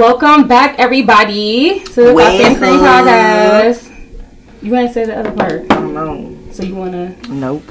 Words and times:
Welcome 0.00 0.48
back, 0.48 0.78
everybody, 0.78 1.80
to 1.80 1.92
the 1.92 2.14
Cream 2.14 2.56
podcast. 2.56 3.92
You 4.62 4.72
want 4.72 4.88
to 4.88 4.94
say 4.94 5.04
the 5.04 5.18
other 5.18 5.30
part? 5.32 5.70
I 5.70 5.74
don't 5.74 5.92
know. 5.92 6.38
So 6.52 6.62
you 6.62 6.74
want 6.74 6.92
to? 6.92 7.30
Nope. 7.30 7.70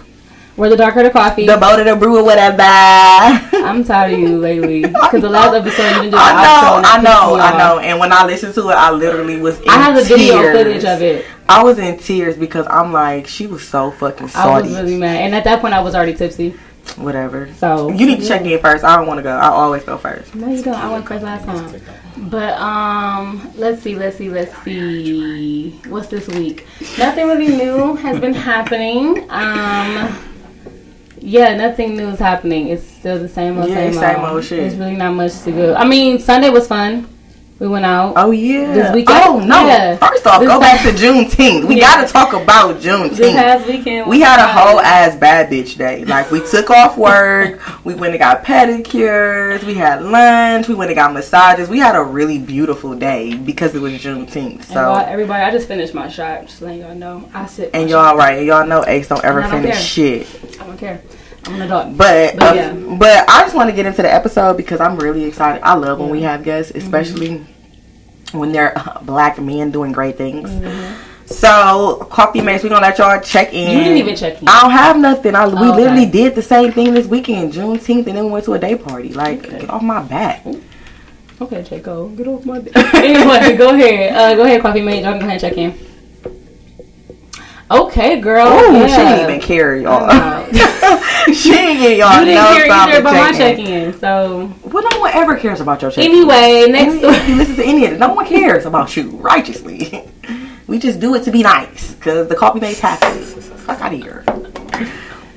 We're 0.56 0.70
the 0.70 0.78
darker 0.78 1.02
the 1.02 1.10
coffee. 1.10 1.48
The 1.48 1.58
boat 1.58 1.80
of 1.80 1.88
the 1.88 1.96
brew 1.96 2.20
or 2.20 2.24
whatever. 2.24 2.62
I'm 2.62 3.84
tired 3.84 4.14
of 4.14 4.20
you 4.20 4.38
lately 4.38 4.82
because 4.88 5.24
the 5.24 5.30
last 5.30 5.56
episode 5.56 5.82
you 5.82 5.90
didn't 5.90 6.04
do 6.04 6.12
the 6.12 6.18
I 6.20 6.44
know, 6.44 6.82
I 6.88 7.02
know, 7.02 7.36
I 7.36 7.58
know. 7.58 7.80
And 7.80 8.00
when 8.00 8.14
I 8.14 8.24
listened 8.28 8.54
to 8.54 8.70
it, 8.70 8.74
I 8.74 8.92
literally 8.92 9.42
was 9.42 9.60
in 9.62 9.70
I 9.70 9.78
have 9.78 9.96
the 9.96 10.04
video 10.04 10.52
footage 10.52 10.86
of 10.86 11.02
it. 11.02 11.26
I 11.48 11.64
was 11.64 11.80
in 11.80 11.98
tears 11.98 12.38
because 12.38 12.68
I'm 12.70 12.94
like, 12.94 13.26
she 13.26 13.48
was 13.48 13.68
so 13.68 13.90
fucking 13.90 14.28
salty. 14.28 14.50
I 14.50 14.62
was 14.62 14.72
really 14.72 15.00
mad, 15.00 15.16
and 15.16 15.34
at 15.34 15.46
that 15.46 15.62
point, 15.62 15.74
I 15.74 15.82
was 15.82 15.96
already 15.96 16.14
tipsy. 16.14 16.56
Whatever. 16.98 17.52
So 17.54 17.90
You 17.90 18.06
need 18.06 18.20
to 18.22 18.28
check 18.28 18.42
in 18.42 18.60
first. 18.60 18.84
I 18.84 18.96
don't 18.98 19.08
want 19.08 19.20
to 19.20 19.24
go. 19.24 19.32
I 19.32 19.48
always 19.48 19.84
go 19.84 19.98
first. 19.98 20.34
No, 20.36 20.50
you 20.50 20.62
don't. 20.64 20.76
I 20.76 20.92
went 20.92 21.08
first 21.08 21.24
last 21.24 21.46
time. 21.46 21.82
But 22.30 22.54
um, 22.60 23.52
let's 23.56 23.82
see, 23.82 23.96
let's 23.96 24.18
see, 24.18 24.30
let's 24.30 24.56
see. 24.64 25.72
What's 25.88 26.08
this 26.08 26.28
week? 26.28 26.66
Nothing 26.98 27.28
really 27.28 27.48
new 27.56 27.96
has 27.96 28.20
been 28.20 28.34
happening. 28.34 29.20
Um, 29.30 30.18
yeah, 31.22 31.56
nothing 31.56 31.96
new 31.98 32.08
is 32.10 32.20
happening. 32.20 32.68
It's 32.70 32.86
still 32.86 33.20
the 33.20 33.30
same 33.30 33.58
old, 33.58 33.70
Yeah, 33.70 33.76
same, 33.92 33.94
same 33.94 34.20
old. 34.20 34.30
old 34.30 34.44
shit. 34.44 34.60
There's 34.60 34.76
really 34.76 34.96
not 34.96 35.14
much 35.14 35.40
to 35.44 35.52
go. 35.52 35.76
I 35.76 35.86
mean, 35.88 36.20
Sunday 36.20 36.50
was 36.50 36.68
fun. 36.68 37.08
We 37.60 37.68
went 37.68 37.86
out. 37.86 38.14
Oh 38.16 38.32
yeah. 38.32 38.74
This 38.74 38.94
weekend? 38.96 39.22
Oh 39.26 39.40
no. 39.42 39.68
Yeah. 39.68 39.98
First 39.98 40.26
off, 40.26 40.40
This 40.40 40.48
go 40.50 40.62
back 40.62 40.80
past- 40.80 40.98
to 40.98 41.06
Juneteenth. 41.06 41.66
We 41.68 41.76
Yeah. 41.78 41.98
gotta 41.98 42.12
talk 42.14 42.32
about 42.32 42.76
this 42.76 42.86
Juneteenth. 42.86 43.36
past 43.36 43.68
weekend, 43.68 44.08
We 44.08 44.20
was 44.20 44.28
had 44.28 44.40
a 44.40 44.48
whole 44.48 44.80
ass 44.80 45.16
bad 45.18 45.50
bitch 45.52 45.78
day. 45.78 46.06
Like 46.06 46.32
we 46.32 46.40
took 46.40 46.70
off 46.70 46.98
work, 46.98 47.60
we 47.84 47.96
went 47.96 48.14
and 48.14 48.20
got 48.20 48.46
pedicures, 48.46 49.62
we 49.64 49.74
had 49.74 50.02
lunch, 50.04 50.70
we 50.70 50.76
went 50.76 50.90
and 50.92 50.96
got 50.96 51.12
massages. 51.14 51.68
We 51.70 51.80
had 51.80 51.96
a 51.98 52.02
really 52.04 52.38
beautiful 52.40 52.96
day 52.96 53.36
because 53.36 53.76
it 53.76 53.82
was 53.82 53.92
Juneteenth. 53.94 54.64
So 54.66 54.94
everybody, 54.96 55.44
I 55.44 55.52
just 55.52 55.68
finished 55.68 55.94
my 55.94 56.08
shot. 56.08 56.46
Just 56.48 56.62
letting 56.62 56.80
y'all 56.80 56.96
know, 56.96 57.30
I 57.34 57.46
sit. 57.48 57.72
and 57.74 57.90
y'all 57.90 58.16
right, 58.16 58.38
and 58.38 58.48
y'all 58.48 58.66
know 58.66 58.86
Ace 58.88 59.08
don't 59.10 59.24
ever 59.26 59.42
don't 59.42 59.52
finish 59.52 59.74
care. 59.76 60.24
shit. 60.24 60.28
I 60.62 60.66
don't 60.66 60.78
care. 60.78 61.02
I'm 61.46 61.56
an 61.56 61.62
adult. 61.64 61.98
But 61.98 62.36
But 62.38 62.52
uh, 62.52 62.54
yeah. 62.56 62.74
but 62.98 63.30
I 63.30 63.42
just 63.42 63.56
want 63.56 63.70
to 63.70 63.76
get 63.76 63.86
into 63.86 64.02
the 64.02 64.14
episode 64.14 64.58
because 64.58 64.80
I'm 64.82 64.98
really 64.98 65.24
excited. 65.24 65.62
I 65.64 65.74
love 65.76 66.00
when 66.00 66.10
we 66.10 66.22
have 66.24 66.44
guests, 66.44 66.72
Mm-hmm. 66.72 66.82
especially 66.86 67.46
when 68.34 68.52
they're 68.52 68.78
uh, 68.78 69.00
black 69.02 69.40
men 69.40 69.72
doing 69.72 69.92
great 69.92 70.18
things. 70.18 70.50
Mm-hmm. 70.50 71.06
So 71.26 72.08
coffee 72.12 72.42
mates, 72.42 72.64
we're 72.64 72.70
gonna 72.70 72.82
let 72.86 72.98
y'all 72.98 73.20
check 73.22 73.54
in. 73.54 73.72
You 73.72 73.84
didn't 73.84 73.98
even 73.98 74.16
check 74.16 74.42
in. 74.42 74.48
I 74.48 74.62
don't 74.62 74.72
have 74.72 74.98
nothing. 75.00 75.36
I 75.36 75.48
we 75.48 75.54
Oh, 75.56 75.72
okay. 75.74 75.82
literally 75.84 76.06
did 76.08 76.36
the 76.36 76.42
same 76.42 76.72
thing 76.72 76.94
this 76.94 77.06
weekend, 77.08 77.54
Juneteenth, 77.54 78.08
and 78.08 78.18
then 78.18 78.26
we 78.26 78.32
went 78.32 78.46
to 78.46 78.54
a 78.54 78.60
day 78.60 78.76
party. 78.76 79.10
Like, 79.14 79.46
Okay. 79.46 79.60
get 79.62 79.70
off 79.70 79.82
my 79.84 80.02
back. 80.02 80.46
Okay, 81.42 81.62
Jaco, 81.64 82.16
get 82.18 82.28
off 82.28 82.46
my 82.46 82.60
dick. 82.60 82.76
anyway, 82.96 83.56
go 83.56 83.70
ahead. 83.74 84.14
Uh, 84.16 84.36
go 84.36 84.44
ahead, 84.44 84.62
coffee 84.62 84.82
mate. 84.82 85.04
Y'all 85.04 85.14
go 85.14 85.20
ahead 85.20 85.32
and 85.32 85.42
check 85.42 85.58
in. 85.58 85.74
Okay, 87.72 88.20
girl. 88.20 88.48
Oh, 88.48 88.72
yeah. 88.72 88.88
she 88.88 88.96
didn't 88.96 89.30
even 89.30 89.40
care, 89.42 89.76
y'all. 89.78 90.08
I 90.10 90.46
she 91.34 91.52
didn't 91.52 91.78
get 91.84 91.98
y'all 91.98 92.20
You 92.20 92.26
didn't 92.26 92.44
no 92.44 92.54
care 92.58 92.68
time 92.68 92.90
either 92.90 92.94
to 92.94 93.00
about 93.02 93.14
my 93.14 93.32
check 93.32 93.58
check 93.58 93.60
in. 93.60 93.68
in. 93.68 94.00
So 94.00 94.52
Well, 94.64 94.84
no 94.92 95.00
one 95.00 95.12
ever 95.14 95.36
cares 95.38 95.62
about 95.62 95.82
your 95.84 95.92
check 95.92 96.04
in. 96.04 96.12
anyway, 96.12 96.66
next 96.72 96.96
If 97.04 97.30
you 97.30 97.36
listen 97.36 97.56
to 97.58 97.64
any 97.64 97.86
of 97.86 97.94
it, 97.94 98.00
no 98.00 98.14
one 98.14 98.26
cares 98.26 98.66
about 98.66 98.96
you 98.98 99.12
righteously. 99.18 100.04
We 100.66 100.80
just 100.80 101.00
do 101.00 101.14
it 101.16 101.24
to 101.24 101.32
be 101.32 101.42
nice 101.44 101.94
because 101.94 102.28
the 102.28 102.36
coffee 102.36 102.60
mates 102.60 102.80
happy. 102.80 103.22
Fuck 103.22 103.82
out 103.82 103.94
of 103.94 104.00
here. 104.00 104.24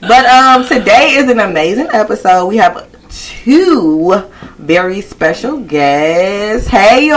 But 0.00 0.26
um, 0.26 0.66
today 0.66 1.12
is 1.12 1.31
an 1.31 1.41
amazing 1.41 1.88
episode. 1.92 2.47
We 2.48 2.56
have 2.59 2.87
two 3.09 4.22
very 4.59 5.00
special 5.00 5.59
guests. 5.60 6.66
Hey 6.69 7.09
y'all! 7.09 7.16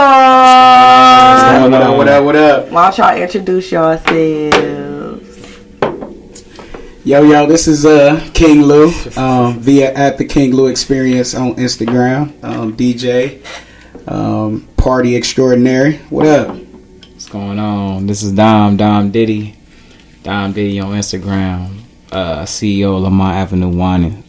What 1.70 1.82
up, 1.82 1.96
what 1.96 2.08
up, 2.08 2.24
what 2.24 2.36
up? 2.36 2.68
Why 2.70 2.84
don't 2.90 2.98
y'all 2.98 3.16
introduce 3.16 3.70
yourselves? 3.72 4.95
Yo, 7.06 7.22
yo, 7.22 7.46
this 7.46 7.68
is 7.68 7.86
uh, 7.86 8.18
King 8.34 8.62
Lou 8.62 8.90
um, 9.16 9.60
via 9.60 9.92
at 9.92 10.18
the 10.18 10.24
King 10.24 10.56
Lou 10.56 10.66
Experience 10.66 11.36
on 11.36 11.54
Instagram. 11.54 12.32
Um, 12.42 12.76
DJ, 12.76 13.46
um, 14.08 14.66
Party 14.76 15.14
Extraordinary. 15.14 15.98
What 16.10 16.26
up? 16.26 16.56
What's 16.56 17.28
going 17.28 17.60
on? 17.60 18.08
This 18.08 18.24
is 18.24 18.32
Dom 18.32 18.76
Dom 18.76 19.12
Diddy, 19.12 19.54
Dom 20.24 20.52
Diddy 20.52 20.80
on 20.80 20.94
Instagram. 20.94 21.78
Uh, 22.10 22.42
CEO 22.42 22.96
of 22.96 23.04
Lamont 23.04 23.36
Avenue 23.36 23.68
Wine. 23.68 24.24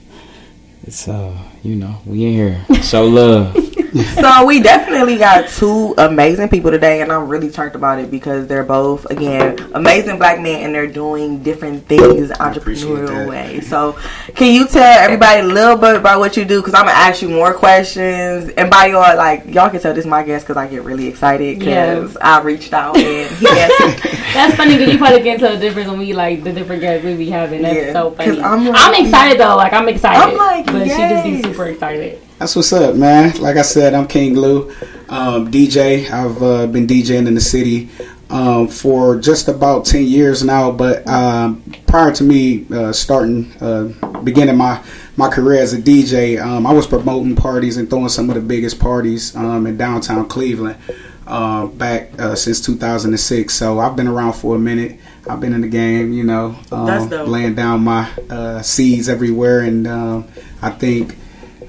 It's 0.84 1.08
uh, 1.08 1.36
you 1.64 1.78
know, 1.78 2.00
we 2.06 2.26
in 2.26 2.34
here. 2.34 2.84
Show 2.84 3.08
love. 3.08 3.56
so 4.16 4.46
we 4.46 4.62
definitely 4.62 5.18
got 5.18 5.48
two 5.50 5.94
amazing 5.98 6.50
people 6.50 6.72
today 6.72 7.02
and 7.02 7.12
i'm 7.12 7.28
really 7.28 7.50
turned 7.50 7.76
about 7.76 8.00
it 8.00 8.10
because 8.12 8.48
they're 8.48 8.64
both 8.64 9.06
again 9.12 9.58
amazing 9.74 10.18
black 10.18 10.40
men 10.40 10.62
and 10.66 10.74
they're 10.76 10.88
doing 10.88 11.42
different 11.44 11.86
things 11.88 12.30
the 12.30 12.34
appreciate 12.58 12.88
entrepreneurial 12.90 13.28
way 13.30 13.60
so 13.62 13.94
can 14.36 14.54
you 14.54 14.68
tell 14.68 14.84
everybody 15.00 15.42
a 15.42 15.44
little 15.44 15.78
bit 15.78 15.96
about 15.96 16.20
what 16.20 16.36
you 16.36 16.44
do 16.46 16.60
because 16.62 16.74
i'm 16.74 16.86
gonna 16.86 16.98
ask 16.98 17.22
you 17.22 17.30
more 17.30 17.54
questions 17.54 18.50
and 18.58 18.70
by 18.70 18.88
y'all 18.88 19.16
like 19.18 19.46
y'all 19.46 19.70
can 19.70 19.80
tell 19.80 19.94
this 19.94 20.06
is 20.06 20.10
my 20.10 20.24
guest 20.24 20.46
because 20.46 20.58
i 20.58 20.68
get 20.68 20.84
really 20.84 21.08
excited 21.08 21.60
because 21.60 22.14
Yeah. 22.16 22.38
i 22.40 22.42
reached 22.42 22.74
out 22.74 22.98
and 22.98 23.36
he 23.38 23.48
answered 23.50 24.12
that's 24.34 24.56
funny 24.56 24.78
because 24.78 24.92
you 24.94 25.00
probably 25.00 25.22
can 25.24 25.40
tell 25.40 25.52
the 25.54 25.60
difference 25.60 25.90
when 25.90 26.00
we 26.00 26.14
like 26.14 26.44
the 26.44 26.52
different 26.52 26.82
guests 26.82 27.04
we 27.06 27.16
be 27.16 27.30
having. 27.30 27.62
That's 27.62 27.76
Yeah, 27.76 27.94
so 27.94 28.12
'cause 28.12 28.38
funny. 28.38 28.42
I'm 28.42 28.76
I'm, 28.76 29.06
excited 29.06 29.40
though. 29.40 29.56
Like 29.56 29.74
I'm 29.74 29.88
excited. 29.90 30.22
I'm 30.22 30.38
like, 30.38 30.66
but 30.68 30.84
she 30.84 30.90
just 30.90 31.24
be 31.24 31.42
super 31.42 31.68
excited. 31.68 32.22
That's 32.40 32.56
what's 32.56 32.72
up, 32.72 32.96
man. 32.96 33.36
Like 33.42 33.58
I 33.58 33.64
said, 33.64 33.96
I'm 33.96 34.06
King 34.08 34.36
Lou, 34.36 34.70
um, 35.10 35.50
DJ. 35.52 36.08
I've 36.12 36.44
uh, 36.44 36.68
been 36.68 36.86
DJing 36.86 37.28
in 37.28 37.34
the 37.34 37.42
city 37.42 37.90
um, 38.30 38.68
for 38.68 39.18
just 39.20 39.48
about 39.48 39.86
ten 39.86 40.06
years 40.06 40.44
now. 40.44 40.72
But 40.72 41.08
um, 41.08 41.64
prior 41.88 42.12
to 42.14 42.24
me 42.24 42.68
uh, 42.72 42.94
starting, 42.94 43.52
uh, 43.60 43.86
beginning 44.24 44.56
my 44.56 44.84
my 45.16 45.30
career 45.30 45.64
as 45.64 45.74
a 45.74 45.82
DJ, 45.82 46.40
um, 46.40 46.68
I 46.68 46.74
was 46.74 46.86
promoting 46.86 47.36
parties 47.36 47.78
and 47.78 47.90
throwing 47.90 48.10
some 48.10 48.30
of 48.30 48.36
the 48.36 48.42
biggest 48.42 48.80
parties 48.80 49.36
um, 49.36 49.66
in 49.66 49.76
downtown 49.76 50.28
Cleveland 50.28 50.78
uh, 51.26 51.66
back 51.66 52.12
uh, 52.20 52.36
since 52.36 52.62
2006. 52.62 53.52
So 53.52 53.80
I've 53.80 53.96
been 53.96 54.08
around 54.08 54.34
for 54.34 54.56
a 54.56 54.60
minute. 54.60 55.00
I've 55.28 55.40
been 55.40 55.54
in 55.54 55.62
the 55.62 55.68
game, 55.68 56.14
you 56.14 56.24
know, 56.24 56.56
um, 56.72 57.10
laying 57.10 57.56
down 57.56 57.84
my 57.84 58.12
uh, 58.30 58.62
seeds 58.62 59.10
everywhere, 59.10 59.62
and 59.62 59.88
um, 59.88 60.28
I 60.62 60.70
think 60.70 61.16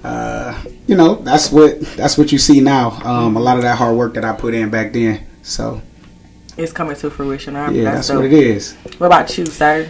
uh, 0.05 0.63
you 0.87 0.97
know 0.97 1.17
that's 1.17 1.51
what 1.51 1.81
that's 1.97 2.17
what 2.17 2.33
you 2.33 2.39
see 2.39 2.61
now. 2.61 2.91
Um, 3.05 3.37
a 3.37 3.41
lot 3.41 3.57
of 3.57 3.63
that 3.63 3.77
hard 3.77 3.97
work 3.97 4.15
that 4.15 4.25
I 4.25 4.35
put 4.35 4.55
in 4.55 4.71
back 4.71 4.93
then. 4.93 5.27
So 5.43 5.81
it's 6.59 6.73
coming 6.73 6.97
to 6.97 7.09
fruition 7.09 7.55
I, 7.55 7.71
yeah, 7.71 7.85
that's, 7.85 8.09
that's 8.09 8.17
what 8.17 8.25
it 8.27 8.33
is. 8.33 8.75
what 8.99 9.07
about 9.07 9.39
you 9.39 9.47
sir 9.47 9.89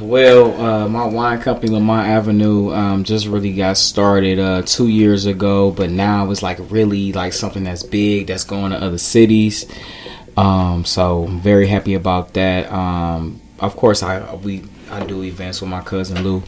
well, 0.00 0.58
uh, 0.58 0.88
my 0.88 1.04
wine 1.04 1.40
company 1.42 1.72
Lamont 1.72 2.08
Avenue 2.08 2.72
um, 2.72 3.04
just 3.04 3.26
really 3.26 3.52
got 3.52 3.76
started 3.76 4.38
uh, 4.38 4.62
two 4.62 4.88
years 4.88 5.26
ago, 5.26 5.70
but 5.70 5.90
now 5.90 6.30
it's 6.30 6.42
like 6.42 6.58
really 6.70 7.12
like 7.12 7.34
something 7.34 7.64
that's 7.64 7.82
big 7.82 8.28
that's 8.28 8.44
going 8.44 8.72
to 8.72 8.78
other 8.78 8.98
cities. 8.98 9.66
Um, 10.38 10.86
so 10.86 11.24
I'm 11.24 11.40
very 11.40 11.66
happy 11.66 11.94
about 11.94 12.32
that. 12.34 12.72
Um, 12.72 13.42
of 13.58 13.76
course, 13.76 14.02
I 14.02 14.34
we 14.36 14.64
I 14.90 15.04
do 15.04 15.22
events 15.22 15.60
with 15.60 15.68
my 15.68 15.82
cousin 15.82 16.22
Lou. 16.24 16.42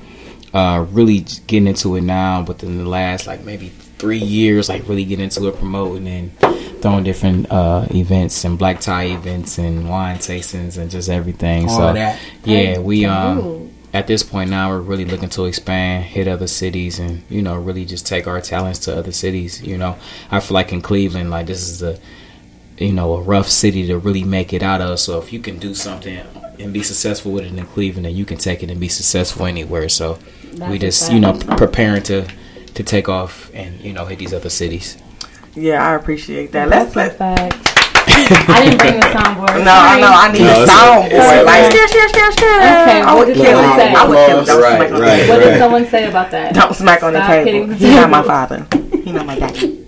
Uh, 0.52 0.86
really 0.90 1.20
getting 1.46 1.66
into 1.66 1.96
it 1.96 2.02
now, 2.02 2.42
but 2.42 2.62
in 2.62 2.78
the 2.78 2.88
last 2.88 3.26
like 3.26 3.42
maybe 3.42 3.68
three 3.98 4.18
years, 4.18 4.68
like 4.68 4.86
really 4.88 5.04
getting 5.04 5.24
into 5.24 5.48
it, 5.48 5.56
promoting 5.56 6.06
and 6.06 6.38
throwing 6.82 7.04
different 7.04 7.50
uh, 7.50 7.86
events 7.94 8.44
and 8.44 8.58
black 8.58 8.80
tie 8.80 9.04
events 9.04 9.56
and 9.58 9.88
wine 9.88 10.18
tastings 10.18 10.76
and 10.76 10.90
just 10.90 11.08
everything. 11.08 11.68
All 11.68 11.78
so 11.78 11.92
that. 11.94 12.20
yeah, 12.44 12.78
we 12.78 13.04
um 13.04 13.38
Ooh. 13.38 13.70
at 13.94 14.06
this 14.08 14.22
point 14.22 14.50
now 14.50 14.70
we're 14.70 14.80
really 14.80 15.04
looking 15.04 15.28
to 15.30 15.44
expand, 15.44 16.04
hit 16.04 16.28
other 16.28 16.48
cities, 16.48 16.98
and 16.98 17.22
you 17.30 17.40
know 17.40 17.56
really 17.56 17.84
just 17.84 18.06
take 18.06 18.26
our 18.26 18.40
talents 18.40 18.80
to 18.80 18.96
other 18.96 19.12
cities. 19.12 19.62
You 19.62 19.78
know, 19.78 19.96
I 20.30 20.40
feel 20.40 20.54
like 20.54 20.72
in 20.72 20.82
Cleveland, 20.82 21.30
like 21.30 21.46
this 21.46 21.68
is 21.68 21.82
a 21.82 21.98
you 22.82 22.92
know 22.92 23.14
a 23.14 23.20
rough 23.22 23.48
city 23.48 23.86
to 23.86 23.98
really 23.98 24.24
make 24.24 24.52
it 24.52 24.62
out 24.62 24.80
of. 24.80 24.98
So 25.00 25.18
if 25.18 25.32
you 25.32 25.40
can 25.40 25.58
do 25.58 25.74
something 25.74 26.20
and 26.58 26.72
be 26.72 26.82
successful 26.82 27.32
with 27.32 27.44
it 27.44 27.52
in 27.56 27.66
Cleveland, 27.66 28.04
then 28.06 28.14
you 28.14 28.24
can 28.24 28.38
take 28.38 28.62
it 28.62 28.70
and 28.70 28.78
be 28.80 28.88
successful 28.88 29.46
anywhere. 29.46 29.88
So 29.88 30.18
That's 30.54 30.70
we 30.70 30.78
just 30.78 31.12
you 31.12 31.20
know 31.20 31.32
preparing 31.56 32.02
to 32.04 32.26
to 32.74 32.82
take 32.82 33.08
off 33.08 33.50
and 33.54 33.80
you 33.80 33.92
know 33.92 34.04
hit 34.06 34.18
these 34.18 34.32
other 34.34 34.50
cities. 34.50 34.96
yeah 35.54 35.86
i 35.86 35.94
appreciate 35.94 36.52
that 36.52 36.68
let's 36.68 36.96
let 36.96 37.18
fact. 37.18 37.68
I 38.08 38.64
didn't 38.64 38.78
bring 38.82 38.96
the 38.98 39.06
soundboard. 39.14 39.62
no, 39.64 39.72
I 39.72 40.00
know. 40.00 40.10
I 40.10 40.32
need 40.32 40.40
No, 40.42 40.50
a 40.50 40.62
it's 40.62 40.72
soundboard. 40.72 41.06
okay. 41.06 41.44
Like, 41.44 41.72
share, 41.72 41.88
share, 41.88 42.08
share, 42.08 42.32
share. 42.32 42.58
Okay, 42.82 43.00
I 43.00 43.14
what 43.14 43.26
would 43.28 43.34
did 43.34 43.36
kill 43.36 43.58
someone 43.62 43.78
it. 43.78 43.82
say? 43.82 43.94
I 43.94 44.04
would 44.08 44.26
kill 44.26 44.40
it. 44.40 44.46
Don't 44.46 44.62
Right, 44.62 44.76
smack 44.76 44.92
on 44.92 45.00
right. 45.00 45.28
What 45.28 45.38
did 45.38 45.58
someone 45.58 45.86
say 45.86 46.08
about 46.08 46.30
that? 46.32 46.54
Don't 46.54 46.74
smack 46.74 47.02
on 47.04 47.12
the 47.12 47.20
table. 47.20 47.44
hitting 47.44 47.68
the 47.68 47.74
He's 47.76 47.94
not 47.94 48.10
my 48.10 48.22
table. 48.22 48.28
father. 48.28 48.66
He's 49.04 49.14
not 49.14 49.26
my 49.26 49.38
daddy. 49.38 49.81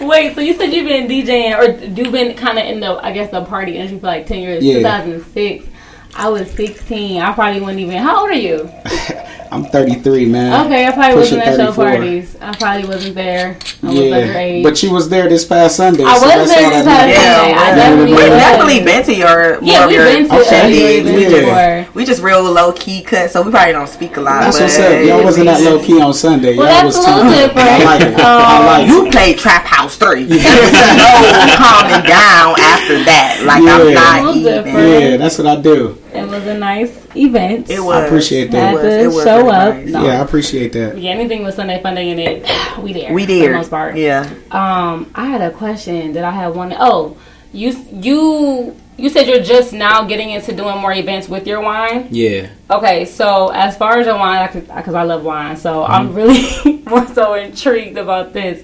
Wait, 0.00 0.34
so 0.34 0.40
you 0.40 0.54
said 0.54 0.72
you've 0.72 0.86
been 0.88 1.08
DJing 1.08 1.56
or 1.56 1.84
you've 1.86 2.12
been 2.12 2.36
kind 2.36 2.58
of 2.58 2.66
in 2.66 2.80
the, 2.80 2.92
I 3.02 3.12
guess, 3.12 3.30
the 3.30 3.44
party 3.44 3.76
industry 3.76 3.98
for 3.98 4.06
like 4.06 4.26
10 4.26 4.40
years, 4.40 4.64
Yeah. 4.64 4.74
2006. 4.74 5.66
I 6.14 6.28
was 6.28 6.50
16. 6.50 7.20
I 7.20 7.32
probably 7.32 7.60
wouldn't 7.60 7.80
even, 7.80 7.96
how 7.98 8.20
old 8.20 8.30
are 8.30 8.34
you? 8.34 8.70
I'm 9.50 9.64
33, 9.64 10.26
man. 10.26 10.66
Okay, 10.66 10.86
I 10.86 10.92
probably 10.92 11.16
Pushing 11.22 11.38
wasn't 11.38 11.60
at 11.60 11.66
show 11.68 11.72
parties. 11.74 12.36
I 12.40 12.54
probably 12.56 12.88
wasn't 12.88 13.14
there. 13.14 13.56
I 13.82 13.86
was 13.86 13.94
Yeah, 13.96 14.02
underage. 14.16 14.62
but 14.62 14.82
you 14.82 14.90
was 14.92 15.08
there 15.08 15.28
this 15.28 15.44
past 15.44 15.76
Sunday. 15.76 16.04
I 16.04 16.18
so 16.18 16.26
was 16.26 16.28
there 16.28 16.38
this 16.38 16.52
past 16.52 16.86
matters. 16.86 17.16
Sunday. 17.16 17.54
I 17.54 17.74
definitely 17.74 18.06
we 18.06 18.12
was. 18.12 18.24
definitely 18.26 18.84
been 18.84 19.02
to 19.04 19.14
your 19.14 19.58
Yeah, 19.62 19.86
we've 19.86 19.98
been 19.98 20.28
to 20.28 20.34
Okay, 20.34 20.40
okay, 20.40 20.98
shenanigans. 21.02 21.32
yeah. 21.32 21.82
before. 21.84 21.94
We 21.94 22.04
just 22.04 22.22
real 22.22 22.42
low 22.42 22.72
key 22.72 23.02
cut, 23.02 23.30
so 23.30 23.42
we 23.42 23.50
probably 23.50 23.72
don't 23.72 23.88
speak 23.88 24.16
a 24.16 24.20
lot. 24.20 24.40
That's 24.40 24.56
but 24.58 24.62
what's 24.64 24.78
up. 24.78 25.04
Y'all 25.04 25.24
wasn't 25.24 25.46
that 25.46 25.60
low 25.62 25.78
key 25.82 26.00
on 26.00 26.12
Sunday. 26.14 26.56
Well, 26.56 26.66
Y'all 26.66 26.82
that's 26.90 26.96
was 26.96 27.06
a 27.06 27.16
little 27.16 27.22
too- 27.32 27.38
different. 27.46 27.68
I 27.68 27.84
like 27.84 28.00
it. 28.02 28.20
I 28.20 28.58
Um, 28.58 28.66
like 28.66 28.82
it. 28.82 28.88
You 28.88 29.10
played 29.10 29.38
Trap 29.38 29.64
House 29.64 29.96
3. 29.96 30.24
There 30.46 30.62
was 30.62 30.72
no 30.72 31.56
calming 31.56 32.06
down 32.06 32.54
after 32.60 33.04
that. 33.04 33.42
Like, 33.44 33.62
Yeah. 33.62 33.76
I'm 33.76 33.94
not 33.94 34.24
little 34.24 34.36
even. 34.36 34.64
different. 34.64 35.02
Yeah, 35.02 35.16
that's 35.16 35.38
what 35.38 35.46
I 35.46 35.56
do. 35.56 35.98
It 36.36 36.40
was 36.40 36.48
a 36.48 36.58
nice 36.58 37.06
event. 37.16 37.70
It 37.70 37.80
was. 37.80 37.96
I 37.96 38.06
appreciate 38.06 38.50
that. 38.50 38.58
Had 38.60 38.72
It 38.72 38.74
was, 38.74 38.82
to 38.82 39.00
it 39.00 39.06
was 39.06 39.24
show 39.24 39.48
up. 39.48 39.74
nice. 39.74 39.88
No. 39.88 40.04
Yeah, 40.04 40.20
I 40.20 40.24
appreciate 40.24 40.72
that. 40.74 40.98
Yeah, 40.98 41.12
anything 41.12 41.44
with 41.44 41.54
Sunday 41.54 41.80
Funday 41.82 42.08
in 42.12 42.18
it, 42.18 42.78
we 42.82 42.92
there. 42.92 43.12
We 43.12 43.24
there. 43.24 43.36
For 43.38 43.42
the 43.42 43.48
did. 43.48 43.52
most 43.56 43.70
part. 43.70 43.96
Yeah. 43.96 44.28
Um, 44.50 45.10
I 45.14 45.26
had 45.26 45.40
a 45.40 45.50
question 45.50 46.12
that 46.12 46.24
I 46.24 46.30
had 46.30 46.48
one. 46.54 46.74
Oh, 46.78 47.16
you 47.52 47.74
you 47.92 48.76
you 48.98 49.08
said 49.08 49.26
you're 49.26 49.42
just 49.42 49.72
now 49.72 50.04
getting 50.04 50.30
into 50.30 50.54
doing 50.54 50.78
more 50.78 50.92
events 50.92 51.28
with 51.28 51.46
your 51.46 51.60
wine. 51.62 52.08
Yeah. 52.10 52.48
Okay, 52.70 53.04
so 53.06 53.48
as 53.48 53.76
far 53.76 53.98
as 53.98 54.06
your 54.06 54.16
wine, 54.18 54.48
because 54.52 54.94
I 54.94 55.02
love 55.04 55.22
wine, 55.24 55.56
so 55.56 55.84
I'm 55.84 56.08
Mm-hmm. 56.10 56.16
really 56.16 56.82
more 56.86 57.06
so 57.14 57.34
intrigued 57.34 57.96
about 57.98 58.32
this. 58.34 58.62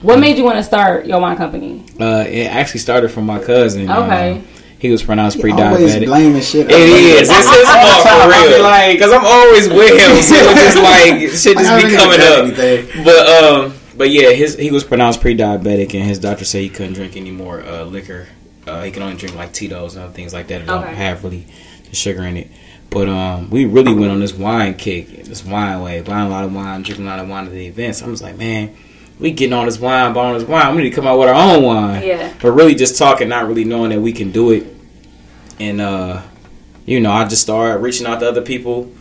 What 0.00 0.18
made 0.18 0.36
you 0.38 0.44
want 0.44 0.56
to 0.56 0.64
start 0.64 1.06
your 1.06 1.20
wine 1.20 1.36
company? 1.36 1.84
Uh, 2.00 2.24
it 2.26 2.46
actually 2.46 2.80
started 2.80 3.10
from 3.10 3.26
my 3.26 3.38
cousin. 3.38 3.88
Okay. 3.88 4.32
Um, 4.38 4.46
he 4.82 4.90
was 4.90 5.00
pronounced 5.02 5.38
Always 5.38 5.54
pre-diabetic. 5.54 6.06
blaming 6.06 6.42
shit. 6.42 6.66
It 6.68 6.76
is. 6.76 7.30
It's 7.30 7.48
his 7.48 7.68
fault 7.70 8.02
for 8.02 8.08
I 8.08 8.42
be 8.48 8.52
real. 8.54 8.62
like- 8.62 8.98
Because 8.98 9.12
I'm 9.12 9.24
always 9.24 9.68
with 9.68 9.92
him, 9.92 10.20
so 10.20 10.34
it's 10.34 10.60
just 10.60 10.76
like 10.82 11.20
shit 11.30 11.56
just 11.56 11.86
be 11.86 11.94
coming 11.94 12.20
up. 12.20 12.44
anything. 12.44 13.04
But 13.04 13.28
um, 13.28 13.74
but 13.96 14.10
yeah, 14.10 14.30
his 14.30 14.56
he 14.58 14.72
was 14.72 14.82
pronounced 14.82 15.20
pre-diabetic, 15.20 15.94
and 15.94 16.02
his 16.02 16.18
doctor 16.18 16.44
said 16.44 16.62
he 16.62 16.68
couldn't 16.68 16.94
drink 16.94 17.16
any 17.16 17.30
more 17.30 17.62
uh, 17.64 17.84
liquor. 17.84 18.26
Uh, 18.66 18.82
he 18.82 18.90
can 18.90 19.02
only 19.04 19.16
drink 19.16 19.36
like 19.36 19.52
Tito's 19.52 19.94
and 19.94 20.04
other 20.04 20.12
things 20.12 20.32
like 20.34 20.48
that 20.48 20.66
that 20.66 20.66
don't 20.66 20.82
have 20.94 21.22
really 21.24 21.46
the 21.88 21.94
sugar 21.94 22.24
in 22.24 22.36
it. 22.36 22.48
But 22.90 23.08
um, 23.08 23.50
we 23.50 23.64
really 23.64 23.94
went 23.94 24.10
on 24.10 24.18
this 24.20 24.32
wine 24.34 24.74
kick, 24.74 25.24
this 25.24 25.44
wine 25.44 25.80
way, 25.80 26.00
buying 26.02 26.26
a 26.26 26.30
lot 26.30 26.44
of 26.44 26.52
wine, 26.54 26.82
drinking 26.82 27.06
a 27.06 27.08
lot 27.08 27.20
of 27.20 27.28
wine 27.28 27.46
at 27.46 27.52
the 27.52 27.66
events. 27.66 28.02
I 28.02 28.06
was 28.08 28.20
like, 28.20 28.36
man, 28.36 28.76
we 29.18 29.30
getting 29.30 29.52
on 29.54 29.64
this 29.66 29.78
wine, 29.78 30.12
buying 30.12 30.36
this 30.38 30.46
wine. 30.46 30.74
We 30.76 30.82
need 30.82 30.90
to 30.90 30.94
come 30.96 31.06
out 31.06 31.18
with 31.18 31.28
our 31.28 31.34
own 31.34 31.62
wine. 31.62 32.02
Yeah. 32.06 32.32
But 32.42 32.52
really, 32.52 32.74
just 32.74 32.98
talking, 32.98 33.28
not 33.30 33.46
really 33.46 33.64
knowing 33.64 33.90
that 33.90 34.00
we 34.00 34.12
can 34.12 34.30
do 34.30 34.50
it. 34.50 34.66
And 35.58 35.80
uh, 35.80 36.22
you 36.86 37.00
know, 37.00 37.12
I 37.12 37.28
just 37.28 37.42
started 37.42 37.78
reaching 37.78 38.06
out 38.06 38.20
to 38.20 38.28
other 38.28 38.42
people 38.42 38.92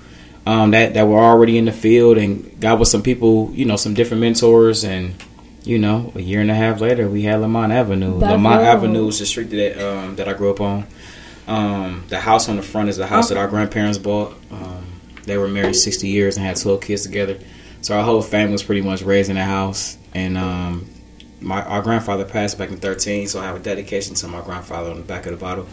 um, 0.46 0.72
that 0.72 0.94
that 0.94 1.08
were 1.08 1.20
already 1.20 1.58
in 1.58 1.66
the 1.66 1.72
field, 1.72 2.18
and 2.18 2.60
got 2.60 2.80
with 2.80 2.90
some 2.90 3.04
people, 3.04 3.52
you 3.54 3.66
know, 3.66 3.76
some 3.76 3.94
different 3.94 4.22
mentors, 4.22 4.84
and 4.84 5.16
you 5.64 5.78
know, 5.78 6.12
a 6.16 6.22
year 6.22 6.42
and 6.42 6.50
a 6.50 6.56
half 6.56 6.82
later, 6.82 7.08
we 7.08 7.24
had 7.24 7.40
Lamont 7.42 7.72
Avenue. 7.72 8.20
That's 8.20 8.32
Lamont. 8.32 8.62
Avenue 8.62 9.08
is 9.08 9.20
the 9.20 9.26
street 9.26 9.50
that 9.52 9.80
um, 9.80 10.16
that 10.16 10.28
I 10.28 10.34
grew 10.34 10.52
up 10.52 10.62
on. 10.62 10.88
Um, 11.48 12.04
the 12.08 12.20
house 12.20 12.50
on 12.50 12.56
the 12.56 12.64
front 12.64 12.90
is 12.90 12.98
the 12.98 13.08
house 13.08 13.30
that 13.30 13.38
our 13.38 13.48
grandparents 13.48 13.98
bought. 13.98 14.36
Um, 14.52 14.86
they 15.24 15.38
were 15.38 15.48
married 15.48 15.76
sixty 15.76 16.08
years 16.08 16.38
and 16.38 16.46
had 16.46 16.58
twelve 16.58 16.82
kids 16.82 17.04
together. 17.04 17.40
So 17.82 17.98
our 17.98 18.04
whole 18.04 18.22
family 18.22 18.54
was 18.54 18.64
pretty 18.64 18.82
much 18.82 19.02
raised 19.02 19.30
in 19.30 19.36
the 19.36 19.44
house, 19.44 19.98
and 20.14 20.38
um, 20.38 20.88
my 21.40 21.64
our 21.64 21.82
grandfather 21.82 22.26
passed 22.26 22.58
back 22.58 22.70
in 22.70 22.78
thirteen, 22.78 23.28
so 23.28 23.40
I 23.40 23.46
have 23.46 23.56
a 23.56 23.60
dedication 23.60 24.16
to 24.16 24.28
my 24.28 24.42
grandfather 24.42 24.92
on 24.92 24.98
the 24.98 25.04
back 25.04 25.26
of 25.26 25.32
the 25.32 25.38
bottle. 25.38 25.68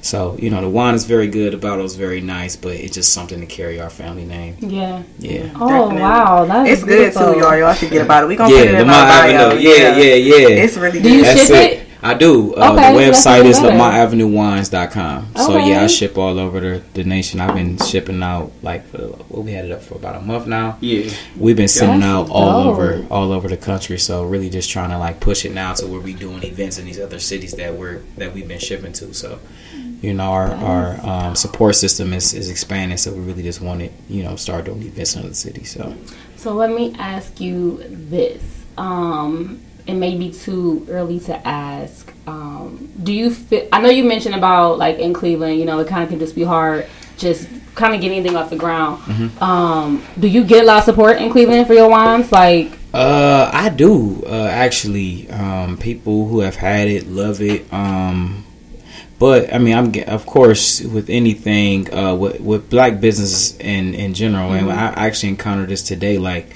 So 0.00 0.36
you 0.38 0.50
know, 0.50 0.60
the 0.60 0.68
wine 0.68 0.94
is 0.94 1.04
very 1.04 1.26
good, 1.28 1.52
the 1.52 1.56
bottle 1.58 1.84
is 1.84 1.96
very 1.96 2.20
nice, 2.20 2.54
but 2.56 2.72
it's 2.74 2.94
just 2.94 3.12
something 3.12 3.40
to 3.40 3.46
carry 3.46 3.80
our 3.80 3.90
family 3.90 4.24
name. 4.24 4.56
Yeah. 4.60 5.02
Yeah. 5.18 5.50
Oh 5.56 5.68
Definitely. 5.68 6.02
wow, 6.02 6.44
that's 6.44 6.70
It's 6.70 6.84
good 6.84 7.12
too, 7.12 7.38
y'all. 7.38 7.56
Y'all 7.58 7.74
should 7.74 7.90
get 7.90 8.02
about 8.02 8.24
it. 8.24 8.28
We 8.28 8.36
gonna 8.36 8.50
put 8.54 8.60
it 8.60 8.72
Yeah, 8.72 8.80
in 8.80 8.86
Lamont 8.86 9.10
our 9.10 9.22
bio. 9.22 9.46
Avenue. 9.50 9.60
Yeah, 9.60 9.96
yeah, 9.96 10.14
yeah. 10.14 10.48
It's 10.64 10.76
really 10.76 11.00
Do 11.00 11.10
you 11.10 11.16
good. 11.24 11.24
That's 11.36 11.46
ship 11.48 11.56
it. 11.56 11.72
it? 11.80 11.84
I 12.00 12.14
do. 12.14 12.54
Uh, 12.54 12.74
Okay, 12.74 12.92
the 12.94 13.10
that's 13.10 13.26
website 13.26 13.38
even 13.40 13.50
is 13.50 13.58
better. 13.58 13.76
lamontavenuewines.com. 13.76 15.28
So 15.36 15.56
Okay. 15.58 15.70
yeah, 15.70 15.82
I 15.82 15.86
ship 15.88 16.16
all 16.16 16.38
over 16.38 16.60
the, 16.60 16.82
the 16.94 17.02
nation. 17.02 17.40
I've 17.40 17.56
been 17.56 17.76
shipping 17.78 18.22
out 18.22 18.52
like 18.62 18.86
for, 18.86 18.98
well, 19.28 19.42
we 19.42 19.50
had 19.52 19.64
it 19.64 19.72
up 19.72 19.82
for 19.82 19.96
about 19.96 20.14
a 20.14 20.20
month 20.20 20.46
now. 20.46 20.78
Yeah. 20.80 21.10
We've 21.36 21.56
been 21.56 21.66
sending 21.66 22.00
That's 22.00 22.30
out 22.30 22.30
all 22.30 22.62
dope. 22.64 22.72
over 22.78 23.06
all 23.10 23.32
over 23.32 23.48
the 23.48 23.56
country. 23.56 23.98
So 23.98 24.22
really 24.24 24.48
just 24.48 24.70
trying 24.70 24.90
to 24.90 24.98
like 24.98 25.18
push 25.18 25.44
it 25.44 25.52
now 25.52 25.72
to 25.74 25.88
where 25.88 26.00
we 26.00 26.14
doing 26.14 26.44
events 26.44 26.78
in 26.78 26.84
these 26.86 27.00
other 27.00 27.18
cities 27.18 27.54
that 27.54 27.74
we're 27.74 27.98
that 28.16 28.32
we've 28.32 28.46
been 28.46 28.60
shipping 28.60 28.92
to. 28.92 29.12
So 29.12 29.40
you 30.00 30.14
know 30.14 30.30
our 30.30 30.48
our 30.54 31.06
um, 31.06 31.34
support 31.34 31.74
system 31.76 32.12
is, 32.12 32.34
is 32.34 32.50
expanding. 32.50 32.98
So 32.98 33.12
we 33.12 33.20
really 33.20 33.42
just 33.42 33.60
want 33.60 33.80
to 33.80 33.90
you 34.08 34.22
know 34.22 34.36
start 34.36 34.64
doing 34.66 34.82
events 34.82 35.16
in 35.16 35.28
the 35.28 35.34
city 35.34 35.64
So 35.64 35.94
So 36.36 36.52
let 36.52 36.70
me 36.70 36.94
ask 36.98 37.40
you 37.40 37.82
this. 37.88 38.42
Um, 38.76 39.60
it 39.86 39.94
may 39.94 40.16
be 40.16 40.30
too 40.30 40.86
early 40.90 41.18
to 41.20 41.48
ask. 41.48 42.12
Um, 42.26 42.92
do 43.02 43.12
you 43.12 43.30
feel? 43.30 43.66
I 43.72 43.80
know 43.80 43.88
you 43.88 44.04
mentioned 44.04 44.34
about 44.34 44.78
like 44.78 44.98
in 44.98 45.12
Cleveland, 45.14 45.58
you 45.58 45.64
know, 45.64 45.78
it 45.80 45.88
kind 45.88 46.02
of 46.02 46.10
can 46.10 46.18
just 46.18 46.34
be 46.34 46.44
hard, 46.44 46.86
just 47.16 47.48
kind 47.74 47.94
of 47.94 48.00
getting 48.00 48.18
anything 48.18 48.36
off 48.36 48.50
the 48.50 48.56
ground. 48.56 49.00
Mm-hmm. 49.04 49.42
Um, 49.42 50.04
do 50.18 50.28
you 50.28 50.44
get 50.44 50.64
a 50.64 50.66
lot 50.66 50.78
of 50.78 50.84
support 50.84 51.16
in 51.18 51.30
Cleveland 51.30 51.66
for 51.66 51.74
your 51.74 51.88
wines? 51.88 52.30
Like, 52.30 52.76
Uh, 52.92 53.50
I 53.52 53.68
do 53.70 54.22
uh, 54.26 54.48
actually. 54.50 55.28
Um, 55.30 55.76
people 55.78 56.26
who 56.28 56.40
have 56.40 56.56
had 56.56 56.88
it 56.88 57.06
love 57.08 57.40
it. 57.40 57.70
Um, 57.72 58.44
but 59.18 59.52
I 59.52 59.58
mean, 59.58 59.74
I'm 59.76 59.92
of 60.08 60.26
course 60.26 60.80
with 60.80 61.10
anything 61.10 61.92
uh, 61.92 62.14
with 62.14 62.40
with 62.40 62.70
black 62.70 63.00
business 63.00 63.56
in 63.58 63.94
in 63.94 64.14
general, 64.14 64.52
and 64.52 64.70
I 64.70 64.92
actually 64.96 65.30
encountered 65.30 65.68
this 65.68 65.82
today. 65.82 66.18
Like, 66.18 66.54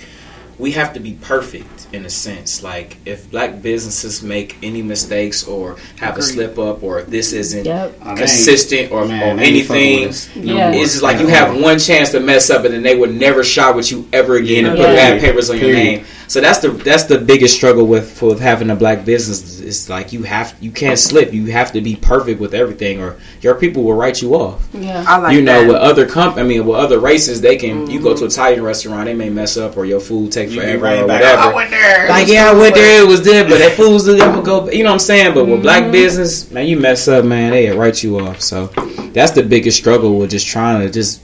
we 0.59 0.73
have 0.73 0.93
to 0.95 1.01
be 1.01 1.15
perfect 1.21 1.89
in 1.93 2.07
a 2.07 2.11
sense. 2.11 2.63
Like, 2.63 2.97
if 3.05 3.31
black 3.31 3.61
businesses 3.63 4.23
make 4.23 4.57
any 4.63 4.81
mistakes 4.81 5.45
or 5.47 5.77
have 5.99 6.17
a 6.17 6.23
slip 6.23 6.59
up, 6.59 6.83
or 6.83 7.01
if 7.01 7.09
this 7.09 7.33
isn't 7.33 7.67
Yep. 7.67 7.99
Oh, 8.01 8.05
they 8.05 8.11
ain't- 8.11 8.19
consistent 8.19 8.93
or, 8.93 9.05
man, 9.07 9.37
or 9.37 9.37
they 9.41 9.47
ain't 9.49 9.67
fucking 9.67 9.83
anything, 10.05 10.45
no 10.47 10.57
Yeah. 10.57 10.71
it's 10.73 10.93
just 10.93 11.03
like 11.03 11.21
you 11.21 11.27
have 11.27 11.61
one 11.61 11.79
chance 11.79 12.11
to 12.11 12.21
mess 12.21 12.49
up, 12.49 12.65
and 12.65 12.73
then 12.73 12.83
they 12.83 12.97
would 12.97 13.13
never 13.15 13.43
shop 13.45 13.77
with 13.77 13.91
you 13.91 14.07
ever 14.13 14.37
again 14.37 14.65
and 14.67 14.77
put 14.77 14.87
Yeah. 14.89 14.95
bad 14.95 15.21
papers 15.21 15.51
on 15.51 15.57
your 15.59 15.67
Period. 15.67 15.85
name. 15.85 16.05
So 16.33 16.41
that's 16.41 16.61
the 16.61 16.71
that's 16.71 17.05
the 17.05 17.19
biggest 17.19 17.55
struggle 17.55 17.87
with 17.87 18.23
with 18.23 18.41
having 18.41 18.71
a 18.71 18.75
black 18.75 19.05
business. 19.05 19.61
It's 19.61 19.91
like 19.91 20.15
you 20.15 20.23
have 20.23 20.55
you 20.63 20.71
can't 20.71 20.99
slip. 20.99 21.31
You 21.35 21.45
have 21.53 21.73
to 21.73 21.83
be 21.83 21.95
perfect 21.95 22.41
with 22.41 22.55
everything, 22.55 23.03
or 23.03 23.19
your 23.43 23.55
people 23.55 23.83
will 23.83 23.93
write 24.03 24.23
you 24.23 24.35
off. 24.35 24.67
yeah, 24.73 25.05
I 25.07 25.19
like 25.19 25.35
you 25.35 25.43
know, 25.43 25.61
that. 25.61 25.67
with 25.69 25.77
other 25.77 26.07
comp, 26.07 26.39
I 26.39 26.43
mean, 26.43 26.65
with 26.65 26.79
other 26.79 26.99
races, 27.01 27.43
they 27.43 27.57
can. 27.57 27.91
You 27.91 28.01
go 28.01 28.15
to 28.17 28.23
an 28.25 28.31
Italian 28.31 28.63
restaurant, 28.63 29.05
they 29.05 29.13
may 29.15 29.29
mess 29.29 29.59
up, 29.59 29.77
or 29.77 29.85
your 29.85 30.01
food 30.01 30.33
take 30.33 30.49
You 30.51 30.61
forever, 30.63 30.85
right 30.85 31.01
or 31.03 31.07
back. 31.07 31.21
whatever. 31.21 31.43
I 31.43 31.55
went 31.55 31.71
there. 31.71 32.09
Like 32.09 32.29
yeah, 32.29 32.51
I 32.51 32.55
went 32.55 32.75
there. 32.77 33.03
It 33.05 33.07
was 33.07 33.21
good, 33.21 33.49
but 33.51 33.59
that 33.59 33.73
food 33.77 33.93
was 33.93 34.07
good. 34.07 34.19
Go. 34.45 34.71
You 34.71 34.85
know 34.85 34.89
what 34.89 34.95
I'm 34.95 34.99
saying? 35.01 35.35
But 35.35 35.45
with 35.45 35.53
Mm-hmm. 35.57 35.63
black 35.63 35.93
business, 35.93 36.51
man, 36.51 36.67
you 36.67 36.79
mess 36.81 37.09
up, 37.09 37.27
man, 37.27 37.51
they 37.53 37.69
write 37.77 38.03
you 38.03 38.19
off. 38.21 38.41
So 38.41 38.69
that's 39.13 39.33
the 39.33 39.43
biggest 39.43 39.77
struggle 39.77 40.17
with 40.19 40.31
just 40.31 40.47
trying 40.47 40.81
to 40.81 40.91
just 40.91 41.21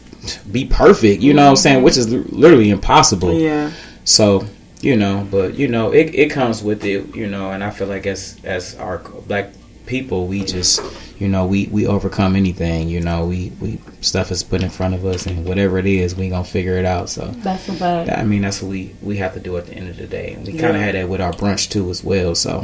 be 0.53 0.67
perfect. 0.67 1.23
You 1.23 1.33
know 1.33 1.45
what 1.45 1.51
I'm 1.51 1.57
saying? 1.57 1.83
Which 1.83 1.97
is 1.97 2.13
li- 2.13 2.25
literally 2.29 2.69
impossible. 2.69 3.33
yeah. 3.33 3.71
So 4.05 4.45
you 4.81 4.97
know, 4.97 5.27
but 5.31 5.55
you 5.55 5.69
know, 5.69 5.93
it 5.93 6.15
it 6.15 6.31
comes 6.31 6.63
with 6.63 6.85
it. 6.85 7.15
You 7.15 7.27
know, 7.27 7.51
and 7.51 7.65
I 7.65 7.71
feel 7.71 7.89
like 7.89 8.07
as 8.07 8.39
as 8.45 8.77
our 8.77 8.99
black 8.99 9.53
people, 9.87 10.27
we 10.27 10.45
just 10.45 10.81
you 11.19 11.29
know 11.29 11.47
we 11.47 11.67
we 11.67 11.87
overcome 11.87 12.37
anything. 12.37 12.89
You 12.89 13.01
know, 13.01 13.25
we 13.27 13.51
we 13.61 13.81
stuff 14.01 14.31
is 14.31 14.45
put 14.45 14.63
in 14.63 14.71
front 14.71 14.95
of 14.95 15.05
us, 15.05 15.27
and 15.27 15.45
whatever 15.45 15.79
it 15.79 15.87
is, 15.87 16.15
we 16.15 16.29
gonna 16.29 16.45
figure 16.45 16.75
it 16.75 16.85
out. 16.85 17.09
So. 17.09 17.27
that's 17.27 17.69
about 17.69 18.07
fact. 18.07 18.19
I 18.19 18.23
mean, 18.23 18.43
that's 18.43 18.63
what 18.63 18.71
we, 18.71 18.95
we 19.03 19.17
have 19.17 19.35
to 19.35 19.41
do 19.41 19.57
at 19.57 19.67
the 19.67 19.75
end 19.75 19.89
of 19.89 19.97
the 19.97 20.07
day. 20.07 20.35
And 20.35 20.47
we 20.47 20.57
kind 20.57 20.77
of 20.77 20.83
had 20.83 20.95
that 20.95 21.09
with 21.09 21.21
our 21.21 21.33
brunch 21.33 21.71
too, 21.71 21.91
as 21.91 22.05
well. 22.05 22.35
So 22.35 22.61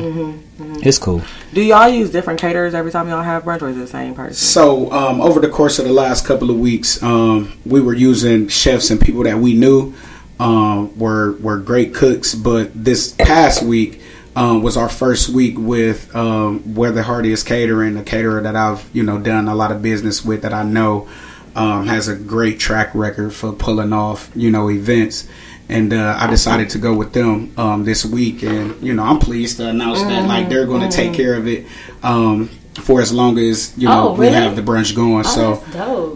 it's 0.59 0.99
cool. 0.99 1.23
Do 1.53 1.63
y'all 1.63 1.89
use 1.89 2.11
different 2.11 2.41
caterers 2.41 2.75
every 2.75 2.93
time 2.93 3.09
y'all 3.09 3.23
have 3.23 3.43
brunch, 3.43 3.63
or 3.63 3.71
is 3.71 3.77
it 3.77 3.81
the 3.81 3.87
same 3.87 4.15
person? 4.15 4.35
So 4.35 4.93
um, 4.93 5.21
over 5.21 5.41
the 5.41 5.49
course 5.49 5.79
of 5.79 5.87
the 5.87 5.93
last 5.93 6.25
couple 6.25 6.51
of 6.51 6.59
weeks, 6.59 7.03
um, 7.03 7.59
we 7.67 7.81
were 7.81 7.95
using 7.95 8.49
chefs 8.49 8.91
and 8.91 9.01
people 9.01 9.25
that 9.25 9.39
we 9.39 9.55
knew 9.55 9.95
um, 10.39 10.99
were 10.99 11.33
were 11.39 11.59
great 11.59 11.95
cooks. 11.95 12.35
But 12.35 12.73
this 12.75 13.13
past 13.13 13.63
week 13.63 14.01
um, 14.37 14.63
was 14.63 14.77
our 14.77 14.89
first 14.89 15.29
week 15.29 15.57
with 15.59 16.15
um, 16.15 16.75
Where 16.75 16.93
the 16.93 17.03
Heart 17.03 17.27
Is 17.27 17.43
Catering, 17.43 17.97
a 17.97 18.03
caterer 18.03 18.43
that 18.43 18.57
I've 18.57 18.89
you 18.95 19.03
know 19.03 19.19
done 19.19 19.49
a 19.49 19.55
lot 19.55 19.73
of 19.73 19.83
business 19.83 20.25
with 20.25 20.43
that 20.43 20.53
I 20.53 20.63
know 20.63 21.09
um, 21.55 21.87
has 21.87 22.09
a 22.09 22.17
great 22.17 22.59
track 22.59 22.95
record 22.95 23.33
for 23.33 23.53
pulling 23.53 23.93
off 23.93 24.31
you 24.35 24.51
know 24.51 24.71
events. 24.71 25.29
And 25.67 25.95
uh, 25.95 26.19
I 26.21 26.27
decided 26.29 26.69
to 26.71 26.79
go 26.79 26.95
with 26.95 27.15
them 27.15 27.55
um, 27.57 27.85
this 27.85 28.05
week, 28.05 28.43
and 28.43 28.81
you 28.83 28.93
know 28.93 29.03
I'm 29.03 29.19
pleased 29.19 29.57
to 29.59 29.69
announce 29.69 30.03
that 30.03 30.29
like 30.29 30.51
they're 30.51 30.67
going 30.67 30.89
to 30.89 30.95
take 30.95 31.15
care 31.15 31.35
of 31.35 31.47
it 31.47 31.65
um, 32.03 32.49
for 32.83 33.01
as 33.01 33.13
long 33.15 33.39
as 33.39 33.73
you 33.79 33.89
know 33.89 34.11
Oh, 34.11 34.15
we 34.15 34.27
have 34.27 34.57
the 34.57 34.63
brunch 34.63 34.95
going. 34.95 35.25
Oh, 35.27 35.63
so 35.63 35.63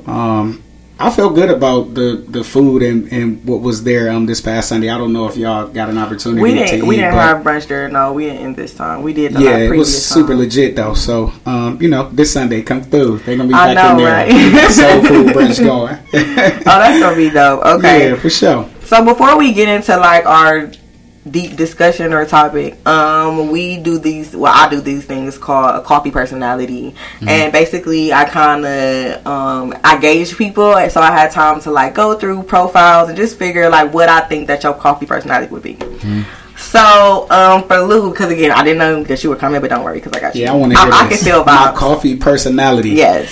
um, 0.07 0.63
I 1.01 1.11
felt 1.11 1.37
good 1.37 1.49
about 1.49 1.95
the, 1.95 2.25
the 2.29 2.43
food 2.43 2.83
and, 2.83 3.07
and 3.13 3.45
what 3.45 3.61
was 3.61 3.85
there 3.85 4.11
um 4.11 4.27
this 4.27 4.41
past 4.41 4.69
Sunday. 4.69 4.89
I 4.91 4.99
don't 4.99 5.13
know 5.13 5.27
if 5.29 5.37
y'all 5.37 5.69
got 5.69 5.89
an 5.89 5.97
opportunity. 5.99 6.43
We 6.43 6.55
didn't. 6.55 6.79
eat, 6.81 6.83
We 6.83 6.97
didn't 6.97 7.15
have 7.15 7.45
brunch 7.45 7.69
there. 7.69 7.89
No, 7.89 8.13
we 8.13 8.25
didn't 8.27 8.55
this 8.55 8.75
time. 8.75 9.03
We 9.03 9.13
did. 9.13 9.35
The 9.35 9.41
Yeah, 9.43 9.57
it 9.59 9.71
was 9.71 9.89
super 10.07 10.31
time. 10.31 10.39
legit 10.39 10.75
though. 10.75 10.95
So, 10.95 11.33
um, 11.47 11.81
you 11.81 11.89
know, 11.89 12.09
this 12.11 12.33
Sunday 12.33 12.63
come 12.63 12.83
through. 12.83 13.19
They're 13.19 13.37
gonna 13.37 13.49
be 13.49 13.55
I 13.55 13.75
back 13.75 13.91
in 13.93 13.97
know, 13.99 14.05
there. 14.05 14.13
right? 14.13 14.71
Soul 14.73 15.03
food 15.09 15.27
brunch 15.29 15.63
going. 15.65 15.99
Oh, 16.13 16.79
that's 16.79 16.99
gonna 17.01 17.17
be 17.17 17.31
dope. 17.31 17.65
Okay. 17.79 18.11
Yeah, 18.11 18.17
for 18.17 18.31
sure. 18.31 18.69
So 18.85 19.05
before 19.05 19.39
we 19.39 19.53
get 19.53 19.69
into 19.69 19.97
like 19.97 20.27
our 20.27 20.67
deep 21.31 21.57
discussion 21.57 22.13
or 22.13 22.25
topic, 22.27 22.87
um, 22.87 23.51
we 23.51 23.77
do 23.79 23.99
these. 23.99 24.35
Well, 24.35 24.53
I 24.55 24.69
do 24.69 24.81
these 24.81 25.05
things 25.05 25.37
called 25.39 25.75
a 25.77 25.83
coffee 25.83 26.11
personality, 26.11 26.95
and 27.27 27.53
basically, 27.53 28.13
I 28.13 28.25
kind 28.25 28.65
of 28.65 29.27
um, 29.27 29.75
I 29.85 29.99
gauge 29.99 30.37
people, 30.37 30.77
and 30.77 30.91
so 30.91 31.01
I 31.01 31.11
had 31.11 31.31
time 31.31 31.61
to 31.63 31.71
like 31.71 31.95
go 31.95 32.19
through 32.19 32.45
profiles 32.45 33.09
and 33.09 33.17
just 33.17 33.39
figure 33.39 33.69
like 33.69 33.93
what 33.93 34.09
I 34.09 34.21
think 34.21 34.47
that 34.49 34.63
your 34.65 34.75
coffee 34.75 35.07
personality 35.07 35.53
would 35.53 35.63
be. 35.63 35.79
So, 36.57 37.27
um, 37.31 37.63
for 37.69 37.79
Lou, 37.79 38.11
because 38.11 38.33
again, 38.33 38.51
I 38.51 38.65
didn't 38.65 38.79
know 38.79 39.05
that 39.05 39.23
you 39.23 39.31
were 39.31 39.37
coming, 39.37 39.61
but 39.61 39.71
don't 39.71 39.85
worry, 39.85 39.99
because 40.01 40.13
I 40.13 40.21
got 40.21 40.35
you. 40.35 40.43
Yeah, 40.43 40.53
I 40.53 40.57
want 40.57 40.73
to 40.73 40.79
I, 40.79 40.85
hear 40.85 40.93
I 40.95 40.99
can 41.01 41.09
this. 41.11 41.25
feel 41.25 41.45
My 41.45 41.73
coffee 41.77 42.17
personality. 42.17 42.91
Yes. 42.91 43.31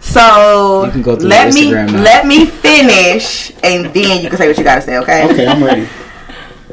So 0.00 0.84
You 0.84 0.90
can 0.90 1.02
go 1.02 1.14
let 1.14 1.54
me 1.54 1.70
now. 1.70 1.86
let 1.86 2.26
me 2.26 2.46
finish, 2.46 3.52
and 3.62 3.86
then 3.94 4.22
you 4.22 4.28
can 4.28 4.36
say 4.38 4.48
what 4.48 4.58
you 4.58 4.64
gotta 4.64 4.82
say. 4.82 4.98
Okay. 4.98 5.30
Okay, 5.30 5.46
I'm 5.46 5.62
ready. 5.62 5.88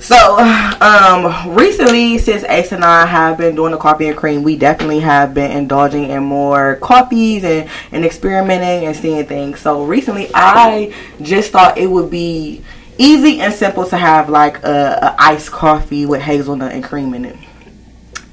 So, 0.01 0.39
um, 0.81 1.55
recently, 1.55 2.17
since 2.17 2.43
Ace 2.46 2.72
and 2.72 2.84
I 2.84 3.05
have 3.05 3.38
been 3.38 3.53
doing 3.53 3.72
the 3.72 3.77
coffee 3.77 4.08
and 4.08 4.17
cream, 4.17 4.41
we 4.41 4.55
definitely 4.55 5.00
have 5.01 5.36
been 5.36 5.51
indulging 5.51 6.10
in 6.10 6.24
more 6.24 6.77
coffees 6.77 7.43
and, 7.43 7.70
and 7.91 8.03
experimenting 8.03 8.88
and 8.88 8.96
seeing 8.96 9.24
things. 9.27 9.60
So, 9.60 9.86
recently, 9.86 10.31
I 10.34 10.91
just 11.22 11.51
thought 11.51 11.77
it 11.77 11.86
would 11.86 12.10
be 12.10 12.63
easy 12.98 13.41
and 13.41 13.53
simple 13.53 13.86
to 13.86 13.98
have 13.98 14.27
like 14.27 14.63
a, 14.63 15.00
a 15.03 15.15
iced 15.20 15.51
coffee 15.51 16.08
with 16.08 16.22
hazelnut 16.22 16.72
and 16.72 16.84
cream 16.84 17.13
in 17.13 17.25
it. 17.25 17.38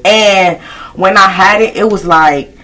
And 0.07 0.63
when 0.95 1.19
I 1.19 1.29
had 1.29 1.61
it, 1.61 1.77
it 1.77 1.85
was 1.85 2.07
like 2.07 2.57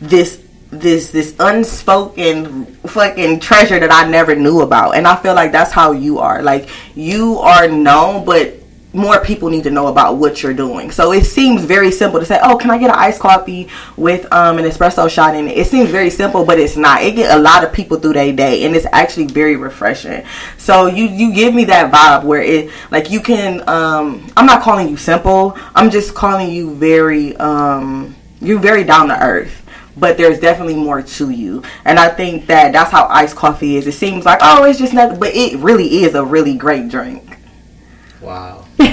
this 0.00 0.44
this 0.70 1.10
this 1.10 1.34
unspoken 1.40 2.66
fucking 2.86 3.40
treasure 3.40 3.78
that 3.78 3.92
I 3.92 4.08
never 4.08 4.34
knew 4.34 4.60
about. 4.60 4.96
And 4.96 5.06
I 5.06 5.16
feel 5.16 5.34
like 5.34 5.52
that's 5.52 5.72
how 5.72 5.92
you 5.92 6.18
are. 6.18 6.42
Like 6.42 6.68
you 6.94 7.38
are 7.38 7.68
known, 7.68 8.24
but 8.24 8.54
more 8.92 9.22
people 9.22 9.50
need 9.50 9.64
to 9.64 9.70
know 9.70 9.88
about 9.88 10.16
what 10.16 10.42
you're 10.42 10.54
doing. 10.54 10.90
So 10.90 11.12
it 11.12 11.24
seems 11.24 11.64
very 11.64 11.90
simple 11.90 12.20
to 12.20 12.26
say, 12.26 12.38
"Oh, 12.42 12.56
can 12.56 12.70
I 12.70 12.78
get 12.78 12.90
an 12.90 12.96
iced 12.96 13.20
coffee 13.20 13.68
with 13.96 14.30
um, 14.32 14.58
an 14.58 14.64
espresso 14.64 15.08
shot 15.10 15.34
in 15.34 15.48
it?" 15.48 15.58
It 15.58 15.66
seems 15.66 15.90
very 15.90 16.10
simple, 16.10 16.44
but 16.44 16.58
it's 16.58 16.76
not. 16.76 17.02
It 17.02 17.16
get 17.16 17.36
a 17.36 17.40
lot 17.40 17.64
of 17.64 17.72
people 17.72 17.98
through 17.98 18.14
their 18.14 18.32
day, 18.32 18.64
and 18.64 18.74
it's 18.74 18.86
actually 18.92 19.26
very 19.26 19.56
refreshing. 19.56 20.24
So 20.56 20.86
you 20.86 21.06
you 21.06 21.32
give 21.32 21.54
me 21.54 21.64
that 21.66 21.92
vibe 21.92 22.24
where 22.24 22.42
it 22.42 22.70
like 22.90 23.10
you 23.10 23.20
can. 23.20 23.66
Um, 23.68 24.26
I'm 24.36 24.46
not 24.46 24.62
calling 24.62 24.88
you 24.88 24.96
simple. 24.96 25.56
I'm 25.74 25.90
just 25.90 26.14
calling 26.14 26.50
you 26.50 26.74
very. 26.74 27.36
Um, 27.36 28.16
you're 28.40 28.60
very 28.60 28.84
down 28.84 29.08
to 29.08 29.20
earth 29.20 29.64
but 29.98 30.16
there's 30.16 30.40
definitely 30.40 30.76
more 30.76 31.02
to 31.02 31.30
you. 31.30 31.62
And 31.84 31.98
I 31.98 32.08
think 32.08 32.46
that 32.46 32.72
that's 32.72 32.90
how 32.90 33.06
iced 33.08 33.36
coffee 33.36 33.76
is. 33.76 33.86
It 33.86 33.92
seems 33.92 34.24
like, 34.24 34.38
oh, 34.42 34.64
it's 34.64 34.78
just 34.78 34.94
nothing, 34.94 35.18
but 35.18 35.34
it 35.34 35.58
really 35.58 36.04
is 36.04 36.14
a 36.14 36.24
really 36.24 36.56
great 36.56 36.88
drink. 36.88 37.38
Wow. 38.20 38.64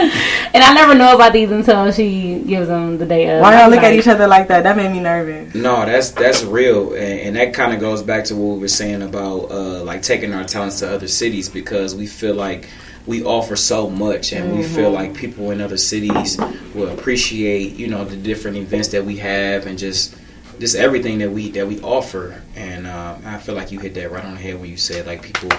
And 0.52 0.64
I 0.64 0.74
never 0.74 0.94
know 0.94 1.14
about 1.14 1.32
these 1.32 1.50
until 1.50 1.92
she 1.92 2.40
gives 2.40 2.66
them 2.66 2.98
the 2.98 3.06
day 3.06 3.30
of. 3.30 3.40
Why 3.40 3.52
y'all 3.52 3.66
I'm 3.66 3.70
look 3.70 3.84
at 3.84 3.92
each 3.92 4.08
other 4.08 4.26
like 4.26 4.48
that? 4.48 4.64
That 4.64 4.76
made 4.76 4.90
me 4.90 4.98
nervous. 4.98 5.54
No, 5.54 5.86
that's 5.86 6.10
that's 6.10 6.42
real, 6.42 6.94
and, 6.94 7.20
and 7.20 7.36
that 7.36 7.54
kind 7.54 7.72
of 7.72 7.78
goes 7.78 8.02
back 8.02 8.24
to 8.24 8.36
what 8.36 8.54
we 8.54 8.62
were 8.62 8.68
saying 8.68 9.02
about 9.02 9.50
uh, 9.50 9.84
like 9.84 10.02
taking 10.02 10.34
our 10.34 10.42
talents 10.42 10.80
to 10.80 10.92
other 10.92 11.06
cities 11.06 11.48
because 11.48 11.94
we 11.94 12.08
feel 12.08 12.34
like 12.34 12.68
we 13.06 13.24
offer 13.24 13.56
so 13.56 13.88
much, 13.88 14.32
and 14.32 14.56
we 14.56 14.62
feel 14.62 14.90
like 14.90 15.14
people 15.14 15.50
in 15.50 15.60
other 15.60 15.76
cities 15.76 16.38
will 16.74 16.88
appreciate 16.88 17.74
you 17.76 17.88
know 17.88 18.04
the 18.04 18.16
different 18.16 18.56
events 18.56 18.88
that 18.88 19.04
we 19.04 19.16
have 19.16 19.66
and 19.66 19.78
just 19.78 20.14
just 20.58 20.76
everything 20.76 21.18
that 21.18 21.30
we 21.30 21.50
that 21.52 21.66
we 21.66 21.80
offer. 21.80 22.42
And 22.54 22.86
uh, 22.86 23.16
I 23.24 23.38
feel 23.38 23.54
like 23.54 23.72
you 23.72 23.80
hit 23.80 23.94
that 23.94 24.10
right 24.10 24.24
on 24.24 24.34
the 24.34 24.40
head 24.40 24.60
when 24.60 24.70
you 24.70 24.76
said 24.76 25.06
like 25.06 25.22
people 25.22 25.50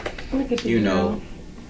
you 0.64 0.80
know 0.80 1.22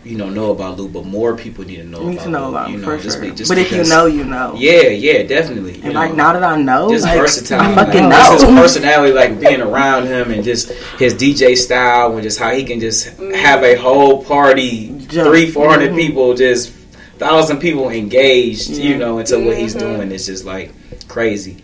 you 0.04 0.18
know 0.18 0.30
know 0.30 0.52
about 0.52 0.78
Lou, 0.80 0.88
but 0.88 1.06
more 1.06 1.36
people 1.38 1.64
need 1.64 1.76
to 1.78 1.84
know 1.84 2.08
Need 2.08 2.14
about 2.16 2.24
to 2.24 2.30
know 2.30 2.44
Lou, 2.46 2.50
about 2.50 2.70
you 2.72 2.78
know, 2.78 2.86
for 2.86 2.98
just 2.98 3.18
sure. 3.20 3.30
be- 3.30 3.36
just 3.36 3.50
but 3.50 3.58
if 3.60 3.72
you 3.72 3.84
know, 3.84 4.06
you 4.08 4.24
know. 4.24 4.54
yeah, 4.58 4.88
yeah, 4.88 5.24
definitely. 5.24 5.78
You 5.78 5.84
And 5.84 5.94
know, 5.94 6.00
like 6.00 6.16
now 6.16 6.34
that 6.34 6.44
I 6.44 6.60
know, 6.62 6.90
just 6.90 7.06
like, 7.06 7.20
versatility. 7.20 7.72
I 7.72 7.76
fucking 7.76 8.02
like, 8.04 8.10
know. 8.10 8.18
Just 8.32 8.46
his 8.46 8.56
personality, 8.60 9.14
like 9.14 9.40
being 9.40 9.62
around 9.62 10.08
him, 10.08 10.32
and 10.32 10.44
just 10.44 10.72
his 10.98 11.14
DJ 11.14 11.56
style, 11.56 12.14
and 12.14 12.24
just 12.24 12.40
how 12.40 12.52
he 12.52 12.64
can 12.64 12.80
just 12.80 13.16
have 13.36 13.64
a 13.64 13.76
whole 13.76 14.24
party, 14.24 14.88
Jump. 15.08 15.30
three, 15.30 15.50
four 15.52 15.70
hundred 15.70 15.92
Mhm. 15.92 15.98
people, 15.98 16.34
just 16.34 16.72
thousand 17.20 17.60
people 17.60 17.90
engaged, 17.90 18.72
you 18.72 18.98
know, 18.98 19.20
into 19.20 19.38
what 19.40 19.56
he's 19.58 19.76
Mhm. 19.76 19.80
doing. 19.80 20.12
It's 20.12 20.26
just 20.26 20.46
like 20.46 20.72
crazy, 21.08 21.58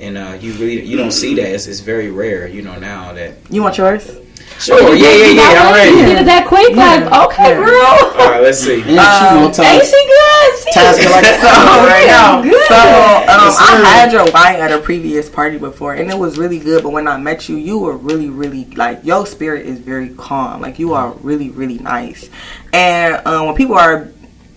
and 0.00 0.18
uh, 0.18 0.36
you 0.40 0.52
really 0.54 0.84
you 0.84 0.96
don't 0.96 1.12
see 1.12 1.34
that. 1.36 1.46
It's, 1.54 1.68
it's 1.68 1.78
very 1.80 2.10
rare, 2.10 2.48
you 2.48 2.62
know, 2.62 2.76
now 2.76 3.12
that. 3.12 3.34
You 3.50 3.62
want 3.62 3.78
yours? 3.78 4.10
Sure, 4.58 4.94
yeah, 4.94 5.08
yeah, 5.10 5.26
yeah. 5.38 5.42
I'm 5.62 5.68
You 5.70 6.02
ready. 6.02 6.12
did 6.12 6.18
it 6.22 6.26
that 6.26 6.46
quick, 6.48 6.74
like 6.74 7.06
okay, 7.06 7.50
Yeah. 7.50 7.64
girl. 7.64 8.20
All 8.20 8.30
right, 8.30 8.42
let's 8.46 8.58
see. 8.58 8.82
Yeah, 8.82 9.06
she 9.18 9.26
Um, 9.26 9.42
gonna 9.42 9.54
talk. 9.54 9.66
Ain't 9.66 9.84
she 9.86 10.02
good? 10.02 10.58
She 10.58 10.72
Task 10.72 11.00
her 11.00 11.10
like 11.10 11.24
a 11.24 11.34
So, 11.38 11.48
right 11.86 12.06
now. 12.08 12.42
Good. 12.42 12.66
so 12.66 12.74
um, 12.74 13.22
Yes, 13.46 13.56
I 13.60 13.88
had 13.94 14.12
your 14.12 14.24
wine 14.32 14.56
at 14.56 14.72
a 14.72 14.78
previous 14.78 15.30
party 15.30 15.58
before, 15.58 15.94
and 15.94 16.10
it 16.10 16.18
was 16.18 16.38
really 16.38 16.58
good. 16.58 16.82
But 16.82 16.90
when 16.90 17.06
I 17.06 17.16
met 17.18 17.48
you, 17.48 17.56
you 17.56 17.78
were 17.78 17.96
really, 17.96 18.30
really 18.30 18.64
like 18.74 19.04
your 19.04 19.26
spirit 19.26 19.64
is 19.66 19.78
very 19.78 20.08
calm. 20.10 20.60
Like 20.60 20.78
you 20.80 20.92
are 20.92 21.12
really, 21.22 21.50
really 21.50 21.78
nice. 21.78 22.28
And 22.72 23.24
um, 23.26 23.46
when 23.46 23.54
people 23.54 23.76
are 23.76 24.08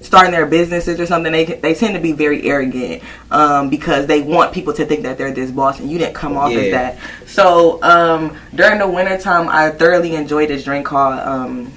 starting 0.01 0.31
their 0.31 0.45
businesses 0.45 0.99
or 0.99 1.05
something, 1.05 1.31
they 1.31 1.45
they 1.45 1.73
tend 1.73 1.93
to 1.95 2.01
be 2.01 2.11
very 2.11 2.43
arrogant 2.43 3.03
um, 3.29 3.69
because 3.69 4.07
they 4.07 4.21
want 4.21 4.53
people 4.53 4.73
to 4.73 4.85
think 4.85 5.03
that 5.03 5.17
they're 5.17 5.31
this 5.31 5.51
boss, 5.51 5.79
and 5.79 5.89
you 5.89 5.97
didn't 5.97 6.15
come 6.15 6.37
off 6.37 6.51
as 6.51 6.71
that. 6.71 6.97
So 7.27 7.81
um, 7.83 8.37
during 8.53 8.79
the 8.79 8.87
wintertime, 8.87 9.47
I 9.49 9.69
thoroughly 9.69 10.15
enjoyed 10.15 10.49
this 10.49 10.63
drink 10.63 10.85
called. 10.85 11.19
Um, 11.19 11.73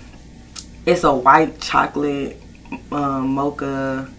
it's 0.86 1.04
a 1.04 1.14
white 1.14 1.60
chocolate 1.60 2.40
um, 2.92 3.28
mocha. 3.34 4.10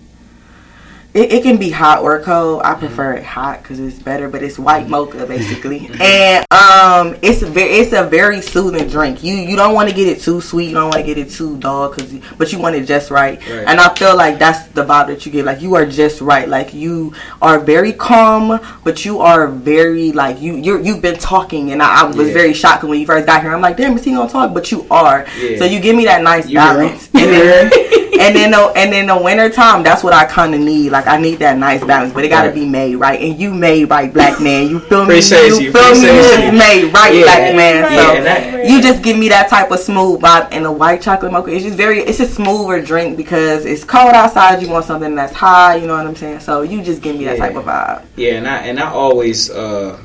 It, 1.15 1.31
it 1.31 1.43
can 1.43 1.55
be 1.55 1.69
hot 1.69 2.01
or 2.01 2.19
cold. 2.21 2.61
I 2.65 2.73
prefer 2.75 3.13
it 3.13 3.23
hot 3.23 3.61
because 3.63 3.79
it's 3.79 3.97
better, 3.97 4.27
but 4.27 4.43
it's 4.43 4.59
white 4.59 4.89
mocha 4.89 5.25
basically, 5.25 5.89
and 6.01 6.45
um, 6.51 7.15
it's 7.21 7.41
a 7.41 7.45
very 7.45 7.69
it's 7.69 7.93
a 7.93 8.03
very 8.03 8.41
soothing 8.41 8.85
drink. 8.89 9.23
You 9.23 9.33
you 9.35 9.55
don't 9.55 9.73
want 9.73 9.87
to 9.87 9.95
get 9.95 10.09
it 10.09 10.19
too 10.21 10.41
sweet, 10.41 10.65
you 10.67 10.73
don't 10.73 10.89
want 10.89 10.97
to 10.97 11.03
get 11.03 11.17
it 11.17 11.29
too 11.31 11.55
dull, 11.57 11.87
cause 11.87 12.13
but 12.37 12.51
you 12.51 12.59
want 12.59 12.75
it 12.75 12.83
just 12.85 13.11
right. 13.11 13.39
Right. 13.47 13.63
And 13.65 13.79
I 13.79 13.95
feel 13.95 14.13
like 14.17 14.39
that's 14.39 14.67
the 14.73 14.83
vibe 14.83 15.07
that 15.07 15.25
you 15.25 15.31
give. 15.31 15.45
Like 15.45 15.61
you 15.61 15.75
are 15.75 15.85
just 15.85 16.19
right. 16.19 16.49
Like 16.49 16.73
you 16.73 17.13
are 17.41 17.59
very 17.59 17.93
calm, 17.93 18.59
but 18.83 19.05
you 19.05 19.19
are 19.21 19.47
very 19.47 20.11
like 20.11 20.41
you 20.41 20.57
you 20.57 20.81
you've 20.83 21.01
been 21.01 21.17
talking, 21.17 21.71
and 21.71 21.81
I, 21.81 22.01
I 22.01 22.03
was 22.07 22.27
Yeah. 22.27 22.33
very 22.33 22.53
shocked 22.53 22.83
when 22.83 22.99
you 22.99 23.05
first 23.05 23.25
got 23.25 23.41
here. 23.41 23.53
I'm 23.55 23.61
like, 23.61 23.77
damn, 23.77 23.95
is 23.95 24.03
he 24.03 24.11
gonna 24.11 24.29
talk? 24.29 24.53
But 24.53 24.69
you 24.69 24.85
are. 24.91 25.25
Yeah. 25.39 25.59
So 25.59 25.63
you 25.63 25.79
give 25.79 25.95
me 25.95 26.03
that 26.05 26.21
nice 26.23 26.49
You 26.49 26.57
balance. 26.57 27.07
And 28.25 28.35
then, 28.35 28.51
the 28.51 28.71
and 28.75 28.91
then 28.91 29.05
the 29.07 29.17
winter 29.17 29.49
time, 29.49 29.83
that's 29.83 30.03
what 30.03 30.13
I 30.13 30.25
kind 30.25 30.55
of 30.55 30.61
need. 30.61 30.91
Like 30.91 31.07
I 31.07 31.17
need 31.17 31.39
that 31.39 31.57
nice 31.57 31.83
balance, 31.83 32.13
but 32.13 32.23
it 32.23 32.29
got 32.29 32.43
to 32.43 32.51
be 32.51 32.65
made 32.65 32.95
right. 32.95 33.19
And 33.21 33.39
you 33.39 33.53
made 33.53 33.89
right, 33.89 34.11
black 34.11 34.41
man. 34.41 34.67
You 34.67 34.79
feel 34.79 34.99
me? 35.05 35.15
Appreciate 35.15 35.49
you 35.49 35.59
you, 35.59 35.71
feel 35.71 35.91
me? 35.93 36.45
You 36.45 36.51
made 36.51 36.91
right, 36.93 37.13
Yeah. 37.13 37.23
black 37.23 37.55
man. 37.55 37.89
So 37.89 38.13
Yeah, 38.13 38.21
that- 38.21 38.69
you 38.69 38.81
just 38.81 39.03
give 39.03 39.17
me 39.17 39.29
that 39.29 39.47
type 39.49 39.69
of 39.71 39.79
smooth 39.79 40.21
vibe. 40.21 40.47
And 40.51 40.65
the 40.65 40.71
white 40.71 41.01
chocolate 41.01 41.31
mocha, 41.31 41.51
it's 41.51 41.63
just 41.63 41.77
very, 41.77 41.99
it's 42.01 42.19
a 42.19 42.27
smoother 42.27 42.81
drink 42.81 43.15
because 43.17 43.65
it's 43.65 43.83
cold 43.83 44.13
outside. 44.13 44.61
You 44.61 44.69
want 44.69 44.85
something 44.85 45.13
that's 45.15 45.33
high. 45.33 45.75
You 45.75 45.87
know 45.87 45.95
what 45.95 46.07
I'm 46.07 46.15
saying? 46.15 46.39
So 46.39 46.63
you 46.63 46.81
just 46.81 47.01
give 47.01 47.15
me 47.15 47.25
that 47.25 47.37
Yeah. 47.37 47.47
type 47.47 47.55
of 47.55 47.65
vibe. 47.65 48.01
Yeah, 48.15 48.33
and 48.33 48.47
I 48.47 48.57
and 48.65 48.79
I 48.79 48.89
always, 48.91 49.49
uh, 49.51 49.97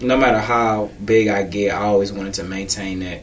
no 0.00 0.16
matter 0.16 0.40
how 0.40 0.90
big 1.04 1.28
I 1.28 1.44
get, 1.44 1.72
I 1.74 1.82
always 1.84 2.12
wanted 2.12 2.34
to 2.34 2.44
maintain 2.44 3.00
that. 3.00 3.22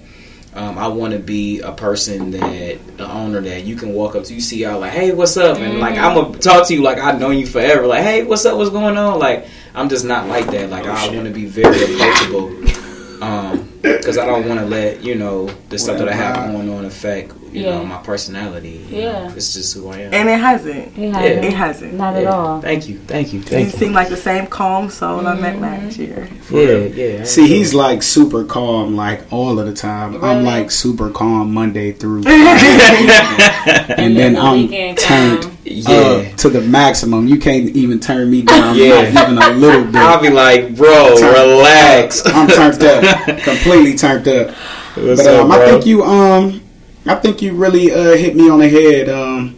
Um, 0.59 0.77
I 0.77 0.89
want 0.89 1.13
to 1.13 1.19
be 1.19 1.61
a 1.61 1.71
person 1.71 2.31
that 2.31 2.97
the 2.97 3.09
owner 3.09 3.39
that 3.39 3.63
you 3.63 3.77
can 3.77 3.93
walk 3.93 4.17
up 4.17 4.25
to, 4.25 4.33
you 4.33 4.41
see 4.41 4.57
y'all 4.57 4.77
like, 4.77 4.91
hey, 4.91 5.13
what's 5.13 5.37
up, 5.37 5.57
and 5.57 5.79
like 5.79 5.97
I'm 5.97 6.13
gonna 6.15 6.37
talk 6.37 6.67
to 6.67 6.73
you 6.73 6.81
like 6.81 6.97
I've 6.97 7.17
known 7.17 7.37
you 7.37 7.47
forever, 7.47 7.87
like, 7.87 8.03
hey, 8.03 8.23
what's 8.23 8.45
up, 8.45 8.57
what's 8.57 8.69
going 8.69 8.97
on? 8.97 9.19
Like 9.19 9.47
I'm 9.73 9.87
just 9.87 10.03
not 10.03 10.27
like 10.27 10.47
that. 10.47 10.69
Like 10.69 10.85
I 10.85 11.15
want 11.15 11.27
to 11.27 11.33
be 11.33 11.45
very 11.45 11.95
approachable, 11.95 13.23
um, 13.23 13.68
because 13.81 14.17
I 14.17 14.25
don't 14.25 14.47
want 14.47 14.59
to 14.59 14.65
let 14.65 15.03
you 15.03 15.15
know 15.15 15.49
the 15.69 15.79
stuff 15.79 15.97
that 15.99 16.09
I 16.09 16.13
have 16.13 16.37
Wow. 16.37 16.51
going 16.51 16.69
on 16.73 16.85
affect 16.85 17.33
you 17.51 17.63
Yeah. 17.63 17.77
know 17.79 17.85
my 17.85 17.97
personality. 17.97 18.85
You 18.89 18.97
Yeah. 18.97 19.11
know, 19.11 19.33
it's 19.35 19.53
just 19.53 19.73
who 19.73 19.89
I 19.89 19.99
am. 20.01 20.13
And 20.13 20.29
it 20.29 20.39
hasn't. 20.39 20.97
It 20.97 21.13
hasn't. 21.13 21.45
It 21.45 21.53
hasn't. 21.53 21.93
Not 21.93 22.15
at 22.15 22.27
all. 22.27 22.61
Thank 22.61 22.87
you, 22.87 22.99
thank 23.07 23.33
you, 23.33 23.39
You 23.39 23.45
thank 23.45 23.67
you. 23.67 23.71
You 23.73 23.77
seem 23.79 23.93
like 23.93 24.09
the 24.09 24.17
same 24.17 24.47
calm 24.47 24.89
soul 24.89 25.25
I 25.25 25.33
met 25.35 25.55
mm-hmm. 25.55 25.63
last 25.85 25.97
year. 25.97 26.27
Yeah, 26.51 26.77
yeah. 27.17 27.23
See, 27.23 27.47
he's 27.47 27.73
like 27.73 28.03
super 28.03 28.43
calm, 28.43 28.95
like 28.95 29.21
all 29.31 29.59
of 29.59 29.65
the 29.65 29.73
time. 29.73 30.23
I'm 30.23 30.43
like 30.43 30.69
super 30.71 31.09
calm 31.09 31.53
Monday 31.53 31.91
through 31.91 32.23
Friday, 32.23 33.93
and 33.97 34.15
then 34.17 34.33
the 34.33 34.41
I'm 34.41 34.57
weekend 34.61 34.97
turned 34.99 35.41
come. 35.43 35.57
Yeah. 35.69 35.91
uh, 36.33 36.35
to 36.37 36.49
the 36.49 36.61
maximum. 36.61 37.27
You 37.27 37.37
can't 37.39 37.69
even 37.75 37.99
turn 37.99 38.29
me 38.29 38.41
down, 38.41 38.75
Yeah. 38.75 39.09
not 39.11 39.29
even 39.29 39.37
a 39.41 39.49
little 39.57 39.83
bit. 39.91 39.95
I'll 39.95 40.21
be 40.21 40.29
like, 40.29 40.75
bro, 40.75 41.15
Turn- 41.17 41.33
relax. 41.33 42.21
I'm 42.25 42.47
turned 42.47 42.81
up, 42.83 43.25
completely 43.43 43.95
turned 43.95 44.27
up. 44.27 44.55
What's 44.95 45.23
but 45.23 45.33
up, 45.33 45.45
um, 45.45 45.51
I 45.51 45.65
think 45.65 45.85
you 45.85 46.03
um, 46.03 46.61
I 47.05 47.15
think 47.15 47.41
you 47.41 47.53
really 47.53 47.91
uh, 47.91 48.15
hit 48.17 48.35
me 48.35 48.49
on 48.49 48.59
the 48.59 48.69
head. 48.69 49.09
Um, 49.09 49.55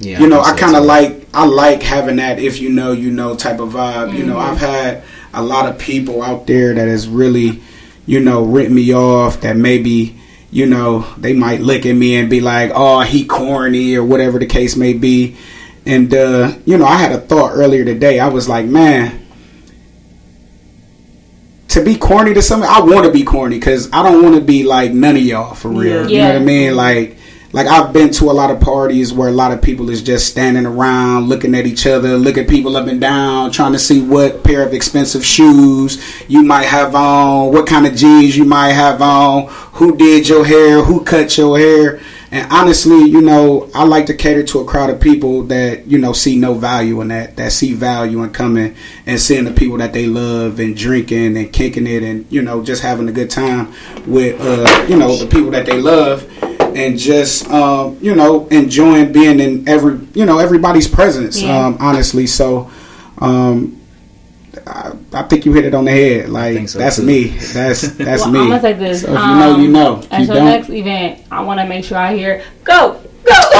Yeah, 0.00 0.20
you 0.20 0.28
know, 0.28 0.40
I 0.40 0.48
think 0.48 0.60
kind 0.60 0.76
of 0.76 0.84
like 0.84 1.26
I 1.34 1.44
like 1.44 1.82
having 1.82 2.16
that 2.16 2.38
if 2.38 2.60
you 2.60 2.70
know 2.70 2.92
you 2.92 3.10
know 3.10 3.34
type 3.36 3.58
of 3.60 3.70
vibe. 3.70 4.16
You 4.16 4.24
know, 4.24 4.38
I've 4.38 4.58
had 4.58 5.02
a 5.34 5.42
lot 5.42 5.68
of 5.68 5.78
people 5.78 6.22
out 6.22 6.46
there 6.46 6.72
that 6.74 6.88
has 6.88 7.06
really, 7.08 7.60
you 8.06 8.20
know, 8.20 8.44
written 8.44 8.74
me 8.74 8.94
off. 8.94 9.40
That 9.42 9.56
maybe 9.56 10.16
you 10.50 10.66
know 10.66 11.00
they 11.18 11.32
might 11.32 11.60
look 11.60 11.84
at 11.86 11.92
me 11.92 12.16
and 12.16 12.30
be 12.30 12.40
like, 12.40 12.70
"Oh, 12.74 13.00
he 13.00 13.24
corny" 13.26 13.96
or 13.96 14.04
whatever 14.04 14.38
the 14.38 14.46
case 14.46 14.76
may 14.76 14.92
be. 14.92 15.36
And 15.86 16.12
uh, 16.12 16.54
you 16.64 16.78
know, 16.78 16.86
I 16.86 16.96
had 16.96 17.12
a 17.12 17.18
thought 17.18 17.52
earlier 17.52 17.84
today. 17.84 18.20
I 18.20 18.28
was 18.28 18.48
like, 18.48 18.66
man. 18.66 19.26
To 21.68 21.84
be 21.84 21.96
corny 21.96 22.32
to 22.32 22.40
somebody, 22.40 22.72
I 22.74 22.80
want 22.80 23.04
to 23.04 23.12
be 23.12 23.24
corny 23.24 23.58
because 23.58 23.92
I 23.92 24.02
don't 24.02 24.22
want 24.22 24.34
to 24.36 24.40
be 24.40 24.64
like 24.64 24.92
none 24.92 25.16
of 25.16 25.22
y'all 25.22 25.54
for 25.54 25.68
real. 25.68 26.10
Yeah. 26.10 26.16
You 26.16 26.18
know 26.18 26.28
what 26.28 26.42
I 26.42 26.44
mean? 26.44 26.76
Like, 26.76 27.18
like 27.52 27.66
I've 27.66 27.92
been 27.94 28.10
to 28.12 28.30
a 28.30 28.32
lot 28.32 28.50
of 28.50 28.60
parties 28.60 29.12
where 29.12 29.28
a 29.28 29.32
lot 29.32 29.52
of 29.52 29.62
people 29.62 29.88
is 29.88 30.02
just 30.02 30.26
standing 30.26 30.66
around 30.66 31.28
looking 31.28 31.54
at 31.54 31.66
each 31.66 31.86
other, 31.86 32.16
looking 32.16 32.46
people 32.46 32.76
up 32.76 32.88
and 32.88 33.00
down, 33.00 33.50
trying 33.50 33.72
to 33.72 33.78
see 33.78 34.02
what 34.02 34.44
pair 34.44 34.66
of 34.66 34.74
expensive 34.74 35.24
shoes 35.24 36.02
you 36.28 36.42
might 36.42 36.66
have 36.66 36.94
on, 36.94 37.52
what 37.52 37.66
kind 37.66 37.86
of 37.86 37.94
jeans 37.94 38.36
you 38.36 38.44
might 38.44 38.72
have 38.72 39.00
on, 39.00 39.46
who 39.72 39.96
did 39.96 40.28
your 40.28 40.44
hair, 40.44 40.82
who 40.82 41.02
cut 41.02 41.38
your 41.38 41.58
hair. 41.58 42.00
And 42.30 42.52
honestly, 42.52 43.04
you 43.04 43.22
know, 43.22 43.70
I 43.74 43.84
like 43.84 44.04
to 44.06 44.14
cater 44.14 44.42
to 44.42 44.60
a 44.60 44.64
crowd 44.66 44.90
of 44.90 45.00
people 45.00 45.44
that, 45.44 45.86
you 45.86 45.96
know, 45.96 46.12
see 46.12 46.36
no 46.36 46.52
value 46.52 47.00
in 47.00 47.08
that, 47.08 47.36
that 47.36 47.52
see 47.52 47.72
value 47.72 48.22
in 48.22 48.30
coming 48.30 48.76
and 49.06 49.18
seeing 49.18 49.44
the 49.44 49.52
people 49.52 49.78
that 49.78 49.94
they 49.94 50.04
love 50.04 50.60
and 50.60 50.76
drinking 50.76 51.38
and 51.38 51.50
kicking 51.50 51.86
it 51.86 52.02
and, 52.02 52.30
you 52.30 52.42
know, 52.42 52.62
just 52.62 52.82
having 52.82 53.08
a 53.08 53.12
good 53.12 53.30
time 53.30 53.72
with, 54.06 54.38
uh, 54.42 54.86
you 54.86 54.98
know, 54.98 55.16
the 55.16 55.26
people 55.26 55.50
that 55.52 55.64
they 55.64 55.80
love 55.80 56.30
and 56.78 56.98
just 56.98 57.48
um, 57.50 57.98
you 58.00 58.14
know 58.14 58.46
enjoying 58.48 59.12
being 59.12 59.40
in 59.40 59.68
every 59.68 59.98
you 60.14 60.24
know 60.24 60.38
everybody's 60.38 60.88
presence. 60.88 61.40
Yeah. 61.40 61.66
Um, 61.66 61.76
honestly, 61.80 62.26
so 62.26 62.70
um, 63.18 63.80
I, 64.66 64.92
I 65.12 65.22
think 65.24 65.44
you 65.46 65.52
hit 65.52 65.64
it 65.64 65.74
on 65.74 65.84
the 65.84 65.90
head. 65.90 66.28
Like 66.28 66.68
so, 66.68 66.78
that's 66.78 66.96
too. 66.96 67.02
me. 67.04 67.24
That's 67.28 67.82
that's 67.98 68.22
well, 68.22 68.30
me. 68.32 68.40
I'm 68.40 68.48
gonna 68.48 68.60
say 68.60 68.72
this. 68.74 69.02
So 69.02 69.08
if 69.12 69.18
you 69.18 69.26
know, 69.38 69.56
you 69.58 69.68
know. 69.68 69.98
If 69.98 70.12
At 70.12 70.20
you 70.20 70.26
your 70.26 70.34
don't- 70.36 70.44
next 70.46 70.70
event, 70.70 71.22
I 71.30 71.42
want 71.42 71.60
to 71.60 71.66
make 71.66 71.84
sure 71.84 71.98
I 71.98 72.14
hear 72.16 72.42
go 72.64 72.92
go. 72.92 73.02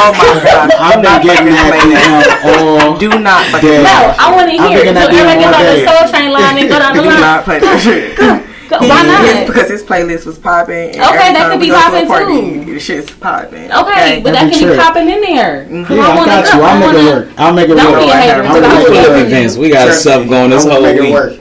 Oh 0.01 0.13
my 0.17 0.41
god! 0.45 0.71
I've 0.73 1.03
been 1.03 1.27
getting 1.27 1.53
that 1.53 1.75
DM 1.85 2.81
all 2.89 2.97
Do 2.97 3.09
not 3.21 3.45
fucking 3.53 3.69
day. 3.69 3.83
No, 3.83 4.15
I 4.19 4.35
want 4.35 4.49
to 4.51 4.57
I'm 4.57 4.71
hear. 4.71 4.79
it. 4.79 4.85
thinking 4.85 4.95
So 4.95 5.01
that 5.01 5.11
DM 5.13 5.29
everybody 5.29 5.45
gets 5.45 5.59
all 5.59 5.67
on 5.69 5.77
the. 5.77 5.85
Soul 5.85 6.09
Train 6.09 6.31
line 6.33 6.57
and 6.59 6.69
go 6.69 6.79
down 6.79 6.97
the 6.97 7.03
line. 7.05 7.11
Do 7.11 7.11
line. 7.13 7.21
not 7.21 7.45
play 7.45 7.59
that 7.61 7.81
shit. 7.83 8.19
Go- 8.69 8.79
Why 8.81 8.99
His- 9.05 9.35
not? 9.35 9.47
because 9.47 9.69
his 9.71 9.83
playlist 9.83 10.27
was 10.27 10.39
popping. 10.39 10.91
Okay, 10.91 10.99
and 11.01 11.03
every 11.03 11.33
that 11.33 11.39
time 11.39 11.51
could 11.53 11.61
be 11.61 11.69
go 11.69 11.75
to 11.75 11.79
a 11.79 11.83
popping, 11.83 12.07
party, 12.07 12.65
too. 12.65 12.75
The 12.75 12.81
shit's 12.81 13.11
popping. 13.13 13.73
Okay, 13.73 14.21
but 14.23 14.33
that 14.35 14.43
Every 14.45 14.51
can 14.53 14.61
be 14.61 14.65
trip. 14.67 14.79
popping 14.79 15.09
in 15.09 15.21
there. 15.23 15.65
Mm-hmm. 15.65 15.85
'Cause 15.85 15.97
Yeah, 15.97 16.03
I 16.07 16.15
wanna 16.17 16.27
got 16.27 16.45
go- 16.45 16.59
you. 16.59 16.63
I'll 16.65 16.69
I 16.69 16.79
make 16.79 16.89
it 16.89 16.95
wanna- 16.97 17.11
work. 17.11 17.29
I'll 17.39 17.53
make 17.55 17.69
it 17.71 17.75
Don't 17.77 17.93
work. 17.93 18.01
be 18.03 18.09
a 18.11 18.17
hater. 18.17 18.43
I'm 18.43 18.61
gonna 18.61 18.75
make 18.75 18.87
it 18.89 19.09
work. 19.09 19.27
events. 19.27 19.57
We 19.57 19.71
got 19.71 19.95
stuff 19.95 20.29
going 20.29 20.51
this 20.51 20.65
I'm 20.65 20.71
whole 20.71 20.83
gonna 20.83 20.93
make 20.95 21.03
it 21.15 21.31
week. 21.31 21.41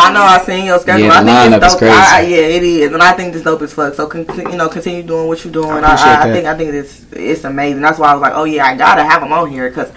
I 0.00 0.12
know 0.12 0.22
I 0.22 0.38
seen 0.38 0.64
your 0.66 0.78
schedule. 0.78 1.06
Yeah, 1.06 1.22
the 1.24 1.30
I 1.32 1.34
think 1.50 1.54
lineup 1.54 1.64
it's 1.66 1.74
is 1.74 1.80
dope. 1.80 1.90
I, 1.90 1.96
I, 1.96 2.18
crazy. 2.20 2.30
yeah, 2.32 2.38
it 2.56 2.62
is, 2.62 2.92
and 2.92 3.02
I 3.02 3.12
think 3.12 3.34
it's 3.34 3.42
dope 3.44 3.62
as 3.62 3.72
fuck. 3.72 3.94
So 3.94 4.06
con- 4.06 4.26
you 4.38 4.56
know, 4.56 4.68
continue 4.68 5.02
doing 5.02 5.26
what 5.26 5.44
you're 5.44 5.52
doing. 5.52 5.70
I, 5.70 5.74
I, 5.74 5.92
I 5.92 5.96
that. 6.28 6.32
think 6.32 6.46
I 6.46 6.54
think 6.56 6.72
it's 6.72 7.04
it's 7.12 7.42
amazing. 7.44 7.82
That's 7.82 7.98
why 7.98 8.10
I 8.10 8.12
was 8.14 8.22
like, 8.22 8.32
oh 8.36 8.44
yeah, 8.44 8.64
I 8.66 8.76
gotta 8.76 9.02
have 9.02 9.22
him 9.24 9.32
on 9.32 9.50
here 9.50 9.68
because 9.68 9.88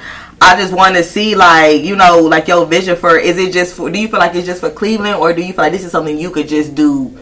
I 0.42 0.56
just 0.56 0.74
want 0.74 0.96
to 0.96 1.04
see 1.04 1.36
like 1.36 1.84
you 1.84 1.96
know 1.96 2.20
like 2.20 2.48
your 2.48 2.66
vision 2.66 2.96
for. 2.96 3.16
Is 3.18 3.38
it 3.38 3.54
just 3.54 3.76
for? 3.76 3.92
Do 3.92 4.00
you 4.00 4.08
feel 4.08 4.20
like 4.20 4.34
it's 4.34 4.48
just 4.48 4.60
for 4.60 4.72
Cleveland, 4.72 5.16
or 5.16 5.34
do 5.34 5.42
you 5.42 5.54
feel 5.54 5.64
like 5.64 5.72
this 5.72 5.86
is 5.86 5.92
something 5.92 6.18
you 6.18 6.32
could 6.32 6.48
just 6.48 6.74
do? 6.74 7.18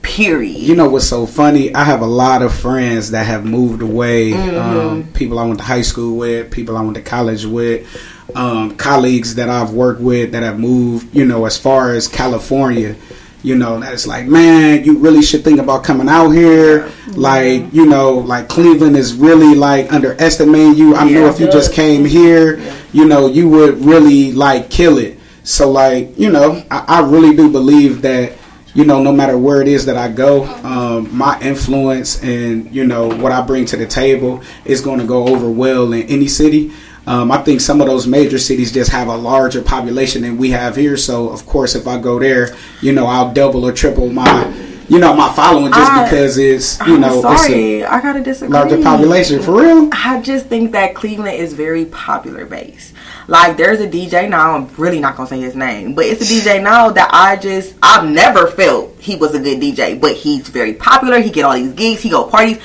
Period. 0.00 0.56
You 0.56 0.74
know 0.74 0.88
what's 0.88 1.08
so 1.08 1.26
funny? 1.26 1.74
I 1.74 1.84
have 1.84 2.02
a 2.02 2.06
lot 2.06 2.40
of 2.40 2.54
friends 2.54 3.10
that 3.10 3.26
have 3.26 3.44
moved 3.44 3.82
away. 3.82 4.30
Mm-hmm. 4.30 4.56
Um, 4.56 5.12
people 5.12 5.38
I 5.38 5.44
went 5.44 5.58
to 5.58 5.64
high 5.64 5.82
school 5.82 6.16
with, 6.16 6.50
people 6.50 6.76
I 6.76 6.82
went 6.82 6.94
to 6.94 7.02
college 7.02 7.44
with, 7.44 7.86
um, 8.34 8.76
colleagues 8.76 9.34
that 9.34 9.48
I've 9.50 9.72
worked 9.72 10.00
with 10.00 10.32
that 10.32 10.42
have 10.42 10.58
moved. 10.58 11.14
You 11.14 11.24
know, 11.24 11.44
as 11.46 11.58
far 11.58 11.94
as 11.94 12.06
California, 12.06 12.96
you 13.42 13.54
know, 13.54 13.78
that 13.80 13.92
it's 13.92 14.06
like, 14.06 14.26
man, 14.26 14.84
you 14.84 14.98
really 14.98 15.22
should 15.22 15.44
think 15.44 15.60
about 15.60 15.84
coming 15.84 16.08
out 16.08 16.30
here. 16.30 16.90
Like, 17.08 17.72
you 17.72 17.86
know, 17.86 18.14
like 18.14 18.48
Cleveland 18.48 18.96
is 18.96 19.14
really 19.14 19.54
like 19.54 19.92
underestimating 19.92 20.74
you. 20.74 20.96
I 20.96 21.04
know 21.04 21.24
Yeah, 21.24 21.30
if 21.30 21.40
you 21.40 21.50
just 21.50 21.72
came 21.72 22.04
here, 22.04 22.60
you 22.92 23.06
know, 23.06 23.28
you 23.28 23.48
would 23.48 23.84
really 23.84 24.32
like 24.32 24.70
kill 24.70 24.98
it. 24.98 25.18
So, 25.44 25.70
like, 25.70 26.18
you 26.18 26.30
know, 26.30 26.62
I, 26.70 26.84
I 26.88 27.00
really 27.08 27.34
do 27.34 27.50
believe 27.50 28.02
that 28.02 28.32
you 28.74 28.84
know, 28.84 29.02
no 29.02 29.12
matter 29.12 29.36
where 29.36 29.60
it 29.60 29.66
is 29.66 29.86
that 29.86 29.96
I 29.96 30.08
go, 30.08 30.44
um, 30.62 31.16
my 31.16 31.40
influence 31.40 32.22
and 32.22 32.72
you 32.72 32.84
know 32.86 33.08
what 33.08 33.32
I 33.32 33.40
bring 33.40 33.64
to 33.66 33.76
the 33.76 33.86
table 33.86 34.42
is 34.64 34.80
going 34.82 35.00
to 35.00 35.06
go 35.06 35.26
over 35.26 35.50
well 35.50 35.92
in 35.92 36.02
any 36.02 36.28
city. 36.28 36.72
Um, 37.08 37.32
I 37.32 37.38
think 37.38 37.62
some 37.62 37.80
of 37.80 37.86
those 37.86 38.06
major 38.06 38.38
cities 38.38 38.70
just 38.70 38.90
have 38.90 39.08
a 39.08 39.16
larger 39.16 39.62
population 39.62 40.20
than 40.22 40.36
we 40.36 40.50
have 40.50 40.76
here. 40.76 40.98
So, 40.98 41.30
of 41.30 41.46
course, 41.46 41.74
if 41.74 41.88
I 41.88 41.98
go 41.98 42.18
there, 42.18 42.54
you 42.82 42.92
know, 42.92 43.06
I'll 43.06 43.32
double 43.32 43.64
or 43.66 43.72
triple 43.72 44.10
my, 44.10 44.46
you 44.90 44.98
know, 44.98 45.14
my 45.14 45.32
following 45.32 45.72
just 45.72 45.90
I- 45.90 46.04
because 46.04 46.36
it's, 46.36 46.78
you 46.80 46.96
I'm 46.96 47.00
know, 47.00 47.22
sorry, 47.22 47.82
I 47.82 48.02
gotta 48.02 48.20
disagree. 48.22 48.52
larger 48.52 48.82
population. 48.82 49.40
For 49.40 49.62
real? 49.62 49.88
I 49.90 50.20
just 50.20 50.46
think 50.48 50.72
that 50.72 50.94
Cleveland 50.94 51.38
is 51.38 51.54
very 51.54 51.86
popular 51.86 52.44
based. 52.44 52.92
Like 53.26 53.56
there's 53.56 53.80
a 53.80 53.88
DJ 53.88 54.28
now, 54.28 54.54
I'm 54.56 54.68
really 54.76 55.00
not 55.00 55.16
gonna 55.16 55.30
say 55.30 55.40
his 55.40 55.54
name, 55.56 55.94
but 55.94 56.04
it's 56.04 56.20
a 56.20 56.24
DJ 56.24 56.62
now 56.62 56.90
that 56.90 57.08
I 57.10 57.36
just 57.36 57.74
I've 57.82 58.06
never 58.08 58.48
felt 58.48 58.96
he 59.00 59.16
was 59.16 59.34
a 59.34 59.38
good 59.40 59.60
DJ, 59.60 59.98
but 59.98 60.14
he's 60.14 60.48
very 60.48 60.74
popular. 60.74 61.20
He 61.20 61.30
get 61.30 61.44
all 61.46 61.54
these 61.54 61.72
gigs, 61.72 62.02
he 62.02 62.10
go 62.10 62.24
parties. 62.24 62.58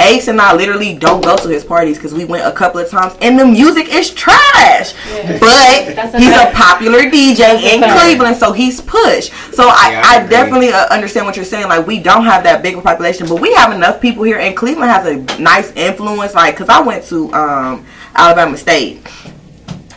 Ace 0.00 0.28
and 0.28 0.40
I 0.40 0.54
literally 0.54 0.94
don't 0.94 1.24
go 1.24 1.36
to 1.36 1.48
his 1.48 1.64
parties 1.64 1.96
because 1.98 2.14
we 2.14 2.24
went 2.24 2.46
a 2.46 2.52
couple 2.52 2.80
of 2.80 2.88
times 2.88 3.16
and 3.20 3.38
the 3.38 3.44
music 3.44 3.88
is 3.92 4.10
trash. 4.10 4.94
But 5.40 5.88
a 5.98 6.18
he's 6.18 6.34
a 6.36 6.50
popular 6.54 7.00
DJ 7.00 7.40
a 7.58 7.74
in. 7.74 7.82
Cleveland, 7.82 8.36
so 8.36 8.52
he's 8.52 8.80
pushed. 8.80 9.32
So 9.52 9.64
I, 9.68 9.88
Yeah, 9.90 10.02
I 10.04 10.14
I, 10.14 10.16
agree. 10.18 10.30
definitely 10.30 10.68
uh, 10.72 10.86
understand 10.90 11.26
what 11.26 11.34
you're 11.36 11.44
saying. 11.44 11.68
Like 11.68 11.86
we 11.86 11.98
don't 11.98 12.24
have 12.24 12.44
that 12.44 12.62
big 12.62 12.74
of 12.74 12.80
a 12.80 12.82
population, 12.82 13.26
but 13.28 13.40
we 13.40 13.52
have 13.54 13.72
enough 13.72 14.00
people 14.00 14.22
here, 14.22 14.38
and 14.38 14.56
Cleveland 14.56 14.90
has 14.90 15.06
a 15.06 15.40
nice 15.42 15.72
influence. 15.72 16.34
Like, 16.34 16.56
cause 16.56 16.68
I 16.68 16.80
went 16.80 17.04
to 17.06 17.32
um, 17.32 17.84
Alabama 18.14 18.56
State. 18.56 19.00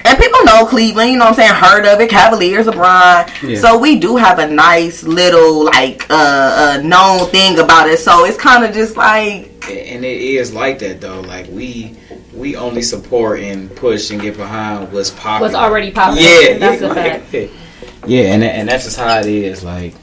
And 0.05 0.17
people 0.19 0.43
know 0.45 0.65
Cleveland, 0.65 1.11
you 1.11 1.17
know 1.17 1.25
what 1.25 1.39
I'm 1.39 1.47
saying? 1.47 1.53
Heard 1.53 1.85
of 1.85 1.99
it, 2.01 2.09
Cavaliers, 2.09 2.65
LeBron. 2.65 3.49
Yeah. 3.49 3.59
So 3.59 3.77
we 3.77 3.99
do 3.99 4.15
have 4.17 4.39
a 4.39 4.47
nice 4.47 5.03
little 5.03 5.65
like 5.65 6.09
uh, 6.09 6.77
uh 6.79 6.81
known 6.83 7.27
thing 7.29 7.59
about 7.59 7.87
it. 7.87 7.99
So 7.99 8.25
it's 8.25 8.37
kind 8.37 8.63
of 8.65 8.73
just 8.73 8.97
like 8.97 9.45
and 9.69 10.03
it 10.03 10.21
is 10.21 10.53
like 10.53 10.79
that 10.79 11.01
though. 11.01 11.21
Like 11.21 11.47
we 11.49 11.95
we 12.33 12.55
only 12.55 12.81
support 12.81 13.39
and 13.41 13.73
push 13.75 14.09
and 14.09 14.19
get 14.21 14.37
behind 14.37 14.91
what's 14.91 15.11
popular. 15.11 15.41
What's 15.41 15.55
already 15.55 15.91
popular. 15.91 16.21
Yeah, 16.21 16.57
That's 16.57 16.81
yeah, 16.81 16.87
a 16.91 16.93
fact. 16.95 17.33
like- 17.33 17.51
Yeah, 18.07 18.33
and 18.33 18.43
and 18.43 18.67
that's 18.69 18.85
just 18.85 18.97
how 18.97 19.19
it 19.19 19.27
is. 19.27 19.63
Like 19.63 19.93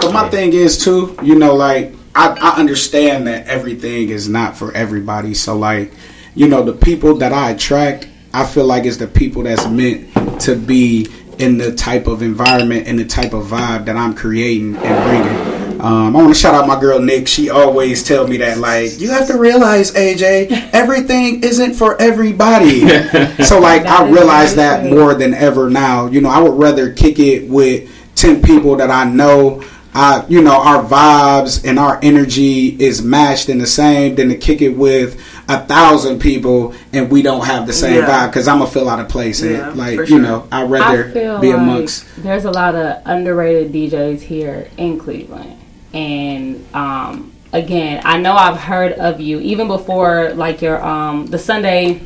But 0.00 0.12
my 0.12 0.24
Yeah. 0.24 0.30
thing 0.30 0.52
is 0.52 0.76
too, 0.82 1.16
you 1.22 1.36
know, 1.36 1.54
like 1.54 1.94
I, 2.16 2.30
I 2.40 2.58
understand 2.58 3.26
that 3.28 3.46
everything 3.46 4.08
is 4.08 4.28
not 4.28 4.56
for 4.56 4.72
everybody. 4.72 5.34
So 5.34 5.56
like, 5.56 5.92
you 6.34 6.48
know, 6.48 6.62
the 6.64 6.72
people 6.72 7.14
that 7.18 7.32
I 7.32 7.50
attract, 7.50 8.08
I 8.34 8.44
feel 8.44 8.64
like 8.66 8.84
it's 8.84 8.96
the 8.96 9.06
people 9.06 9.44
that's 9.44 9.66
meant 9.68 10.40
to 10.40 10.56
be 10.56 11.06
in 11.38 11.56
the 11.56 11.72
type 11.72 12.08
of 12.08 12.20
environment 12.20 12.88
and 12.88 12.98
the 12.98 13.04
type 13.04 13.32
of 13.32 13.46
vibe 13.46 13.84
that 13.86 13.96
I'm 13.96 14.12
creating 14.12 14.74
and 14.76 15.04
bringing. 15.08 15.80
Um, 15.80 16.16
I 16.16 16.22
want 16.22 16.34
to 16.34 16.40
shout 16.40 16.54
out 16.54 16.66
my 16.66 16.80
girl 16.80 16.98
Nick. 16.98 17.28
She 17.28 17.50
always 17.50 18.02
tell 18.02 18.26
me 18.26 18.38
that 18.38 18.58
like 18.58 18.98
you 18.98 19.10
have 19.10 19.28
to 19.28 19.38
realize 19.38 19.92
AJ, 19.92 20.70
everything 20.72 21.44
isn't 21.44 21.74
for 21.74 22.00
everybody. 22.00 22.80
so 23.44 23.60
like 23.60 23.84
I 23.84 24.08
realize 24.08 24.54
very 24.54 24.68
that 24.68 24.88
true. 24.88 24.98
more 24.98 25.14
than 25.14 25.32
ever 25.34 25.70
now. 25.70 26.06
You 26.06 26.20
know, 26.20 26.30
I 26.30 26.40
would 26.40 26.58
rather 26.58 26.92
kick 26.92 27.18
it 27.18 27.48
with 27.48 27.88
ten 28.14 28.42
people 28.42 28.76
that 28.76 28.90
I 28.90 29.04
know. 29.04 29.62
I, 29.96 30.24
you 30.28 30.42
know, 30.42 30.60
our 30.60 30.82
vibes 30.82 31.64
and 31.64 31.78
our 31.78 32.00
energy 32.02 32.82
is 32.82 33.00
matched 33.00 33.48
and 33.48 33.60
the 33.60 33.66
same 33.66 34.16
than 34.16 34.28
to 34.30 34.36
kick 34.36 34.60
it 34.60 34.70
with 34.70 35.20
a 35.48 35.60
thousand 35.66 36.18
people 36.20 36.74
and 36.92 37.10
we 37.10 37.20
don't 37.22 37.44
have 37.44 37.66
the 37.66 37.72
same 37.72 37.96
Yeah. 37.96 38.08
vibe 38.08 38.30
because 38.30 38.48
I'm 38.48 38.58
gonna 38.58 38.70
feel 38.70 38.88
out 38.88 38.98
of 39.00 39.08
place. 39.08 39.42
And, 39.42 39.76
like 39.76 39.96
for 39.96 40.04
you 40.04 40.18
know, 40.18 40.46
I'd 40.50 40.62
I 40.64 40.66
rather 40.66 41.10
feel 41.10 41.38
be 41.38 41.48
like 41.48 41.58
amongst. 41.58 42.04
there's 42.18 42.44
a 42.44 42.50
lot 42.50 42.74
of 42.74 43.02
underrated 43.04 43.72
DJs 43.72 44.20
here 44.22 44.68
in 44.76 44.98
Cleveland, 44.98 45.58
and 45.92 46.64
um, 46.74 47.32
again, 47.52 48.00
I 48.04 48.18
know 48.18 48.32
I've 48.34 48.58
heard 48.60 48.92
of 48.94 49.20
you 49.20 49.40
even 49.40 49.68
before, 49.68 50.32
like 50.34 50.62
your 50.62 50.82
um 50.84 51.26
the 51.26 51.38
Sunday 51.38 52.00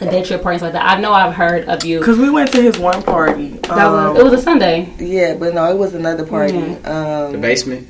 day 0.00 0.22
trip 0.22 0.42
parties 0.42 0.60
like 0.60 0.72
that. 0.74 0.84
I 0.84 1.00
know 1.00 1.12
I've 1.12 1.34
heard 1.34 1.66
of 1.68 1.84
you. 1.84 1.98
because 2.00 2.18
we 2.18 2.28
went 2.28 2.52
to 2.52 2.60
his 2.60 2.78
one 2.78 3.02
party. 3.02 3.48
That 3.62 3.70
Um, 3.86 4.12
was 4.14 4.18
it 4.18 4.24
was 4.24 4.32
a 4.34 4.42
Sunday. 4.42 4.88
yeah, 4.98 5.34
but 5.34 5.54
no, 5.54 5.70
it 5.70 5.78
was 5.78 5.94
another 5.94 6.26
party. 6.26 6.54
Mhm. 6.58 6.86
Um, 6.86 7.32
the 7.32 7.38
basement. 7.38 7.86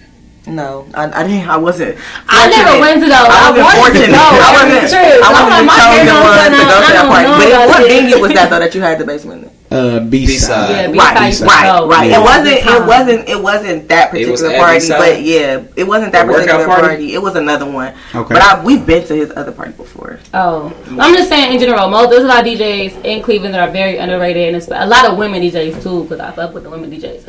No, 0.46 0.84
I, 0.92 1.08
I 1.08 1.26
didn't. 1.26 1.48
I 1.48 1.56
wasn't. 1.56 1.96
I 2.28 2.48
never 2.52 2.78
went 2.78 3.00
to 3.00 3.08
those. 3.08 3.16
I 3.16 3.48
I 3.48 3.50
wasn't 3.50 3.64
wanted 3.64 3.72
to 3.72 3.80
fortunate. 3.80 4.12
go. 4.12 4.20
I 4.20 4.36
That's 4.36 4.60
wasn't. 4.60 4.88
true. 4.92 5.00
I 5.00 5.24
I'm 5.24 5.32
wasn't 5.32 5.50
like, 5.50 5.60
the 5.60 5.64
my 5.64 5.78
chosen 5.80 6.04
parents 6.04 6.20
one 6.20 6.36
to 6.36 6.44
don't 6.44 6.52
go 6.52 6.52
to 6.52 6.64
know. 6.68 6.76
I 6.76 6.84
that 6.84 6.94
don't 6.94 7.08
party. 7.08 7.24
know 7.24 7.38
But 7.40 7.48
about 7.48 7.68
what 7.72 7.80
this. 7.80 7.92
venue 7.96 8.18
was 8.20 8.32
that 8.36 8.46
though 8.52 8.60
that 8.60 8.74
you 8.74 8.80
had 8.84 8.98
the 9.00 9.04
basement? 9.08 9.40
in? 9.44 9.50
Uh, 9.74 9.98
B 10.04 10.26
B-side. 10.26 10.46
side. 10.46 10.70
Yeah, 10.70 10.92
B 10.92 10.98
Right, 11.00 11.32
side. 11.34 11.46
right, 11.48 11.88
right. 11.88 12.10
yeah. 12.10 12.20
It 12.20 12.22
wasn't. 12.22 12.60
Time. 12.60 12.76
It 12.76 12.86
wasn't. 12.86 13.20
It 13.28 13.40
wasn't 13.42 13.88
that 13.88 14.14
It 14.14 14.28
was 14.30 14.40
particular 14.44 14.54
at 14.54 14.60
party, 14.60 14.78
B-side? 14.84 14.98
but 15.00 15.22
yeah, 15.24 15.62
it 15.80 15.84
wasn't 15.88 16.12
that 16.12 16.26
The 16.26 16.32
workout 16.32 16.46
particular 16.46 16.66
party? 16.68 16.88
party? 16.88 17.14
It 17.14 17.22
was 17.24 17.34
another 17.36 17.66
one. 17.70 17.94
Okay. 18.14 18.34
But 18.34 18.42
I, 18.44 18.62
we've 18.62 18.84
been 18.86 19.02
to 19.08 19.14
his 19.16 19.32
other 19.34 19.50
party 19.50 19.72
before. 19.72 20.20
Oh, 20.34 20.70
I'm 21.00 21.14
just 21.16 21.28
saying 21.30 21.54
in 21.54 21.58
general. 21.58 21.88
Most 21.88 22.10
there's 22.10 22.22
a 22.22 22.28
lot 22.28 22.40
of 22.40 22.52
DJs 22.52 23.02
in 23.04 23.22
Cleveland 23.22 23.54
that 23.54 23.66
are 23.66 23.72
very 23.72 23.96
underrated, 23.96 24.48
and 24.48 24.56
it's 24.60 24.68
a 24.68 24.86
lot 24.86 25.06
of 25.10 25.16
women 25.16 25.40
DJs 25.42 25.82
too. 25.82 26.04
Because 26.04 26.20
I 26.20 26.30
fuck 26.32 26.52
with 26.52 26.64
the 26.64 26.70
women 26.70 26.90
DJs 26.92 27.24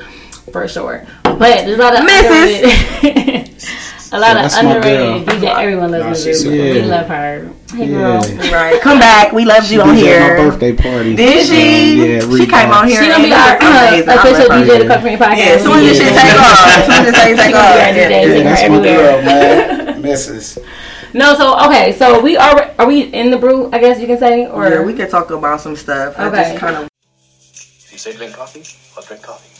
for 0.51 0.67
sure. 0.67 1.05
But 1.23 1.65
there's 1.65 1.77
a 1.79 1.81
lot 1.81 1.97
of 1.97 2.05
Misses. 2.05 2.63
underrated. 3.03 3.49
a 4.13 4.19
lot 4.19 4.35
Yeah, 4.37 4.45
of 4.45 4.53
underrated 4.53 5.25
girl. 5.27 5.35
DJ. 5.35 5.45
Everyone 5.59 5.91
loves 5.91 6.23
she's 6.23 6.43
Mizzou. 6.43 6.43
so 6.43 6.49
We 6.51 6.81
love 6.83 7.07
her. 7.07 7.49
Hey 7.75 7.85
Yeah. 7.89 7.97
girl. 7.97 8.21
Right. 8.53 8.79
Come 8.81 8.99
back. 8.99 9.33
We 9.33 9.43
loved 9.43 9.67
She 9.67 9.75
you 9.75 9.81
on 9.81 9.95
DJ'd 9.95 9.99
here. 9.99 10.19
my 10.37 10.43
birthday 10.49 10.73
party. 10.73 11.15
Did 11.15 11.45
she? 11.47 11.59
Um, 11.59 12.29
yeah, 12.31 12.37
she 12.37 12.47
came 12.47 12.71
on 12.71 12.87
here. 12.87 13.01
She 13.03 13.09
gonna 13.09 13.15
and 13.15 13.23
be 13.25 13.33
our 13.33 13.57
was 13.59 13.75
uh, 13.75 13.87
amazing. 13.89 14.09
I 14.09 14.15
official 14.15 14.47
love 14.47 14.67
her. 14.67 14.73
DJ 14.73 14.79
to 14.79 14.87
Cover 14.87 15.05
Me 15.07 15.15
Podcast. 15.17 15.37
Yeah, 15.37 15.45
as 15.57 15.63
soon 15.63 15.73
as 15.75 15.83
this 15.83 15.97
shit 15.97 16.13
take 16.15 16.39
off. 16.39 16.67
As 16.71 16.85
soon 16.85 16.95
as 16.95 17.05
this 17.11 17.23
thing 17.25 17.35
take 17.35 17.45
She 17.49 17.53
off. 17.55 17.75
gonna 17.75 17.75
be 17.75 17.81
our 17.81 17.91
yeah, 17.91 18.09
yeah, 18.09 18.25
Yeah, 18.25 18.35
yeah. 18.37 18.43
that's 18.43 18.69
my 18.69 18.79
girl, 18.83 19.21
man. 19.25 20.03
Mrs. 20.05 20.63
No, 21.13 21.33
so 21.35 21.57
okay, 21.67 21.91
so 21.93 22.21
we 22.21 22.37
are 22.37 22.71
are 22.77 22.85
we 22.87 23.03
in 23.11 23.31
the 23.31 23.37
brew? 23.37 23.69
I 23.73 23.79
guess 23.79 23.99
you 23.99 24.07
can 24.07 24.17
say, 24.19 24.47
or 24.47 24.67
Yeah, 24.69 24.81
we 24.83 24.93
could 24.93 25.09
talk 25.09 25.31
about 25.31 25.59
some 25.61 25.75
stuff. 25.75 26.15
I 26.19 26.27
Okay. 26.27 26.43
just 26.51 26.57
kind 26.57 26.75
of. 26.77 26.87
If 26.87 27.89
you 27.91 27.97
say 27.97 28.13
drink 28.13 28.35
coffee, 28.35 28.63
I'll 28.95 29.03
drink 29.03 29.23
coffee. 29.23 29.54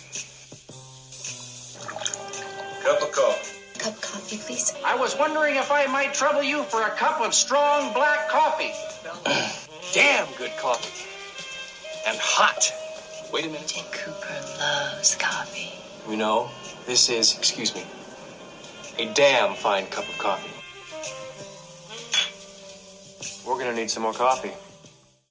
Cup 2.85 3.01
of 3.01 3.11
coffee. 3.11 3.79
Cup 3.79 3.99
coffee, 3.99 4.37
please. 4.37 4.75
I 4.85 4.95
was 4.95 5.17
wondering 5.17 5.55
if 5.55 5.71
I 5.71 5.87
might 5.87 6.13
trouble 6.13 6.43
you 6.43 6.61
for 6.61 6.83
a 6.83 6.91
cup 6.91 7.19
of 7.19 7.33
strong 7.33 7.91
black 7.93 8.29
coffee. 8.29 8.73
Damn 9.93 10.27
good 10.37 10.51
coffee. 10.59 11.09
And 12.07 12.15
hot. 12.21 12.71
Wait 13.33 13.45
a 13.45 13.47
minute. 13.47 13.65
Jane 13.65 13.85
Cooper 13.91 14.39
loves 14.59 15.15
coffee. 15.15 15.73
You 16.07 16.15
know, 16.15 16.51
this 16.85 17.09
is, 17.09 17.35
excuse 17.35 17.73
me, 17.73 17.83
a 18.99 19.11
damn 19.15 19.55
fine 19.55 19.87
cup 19.87 20.07
of 20.07 20.17
coffee. 20.19 20.51
We're 23.49 23.57
gonna 23.57 23.75
need 23.75 23.89
some 23.89 24.03
more 24.03 24.13
coffee. 24.13 24.51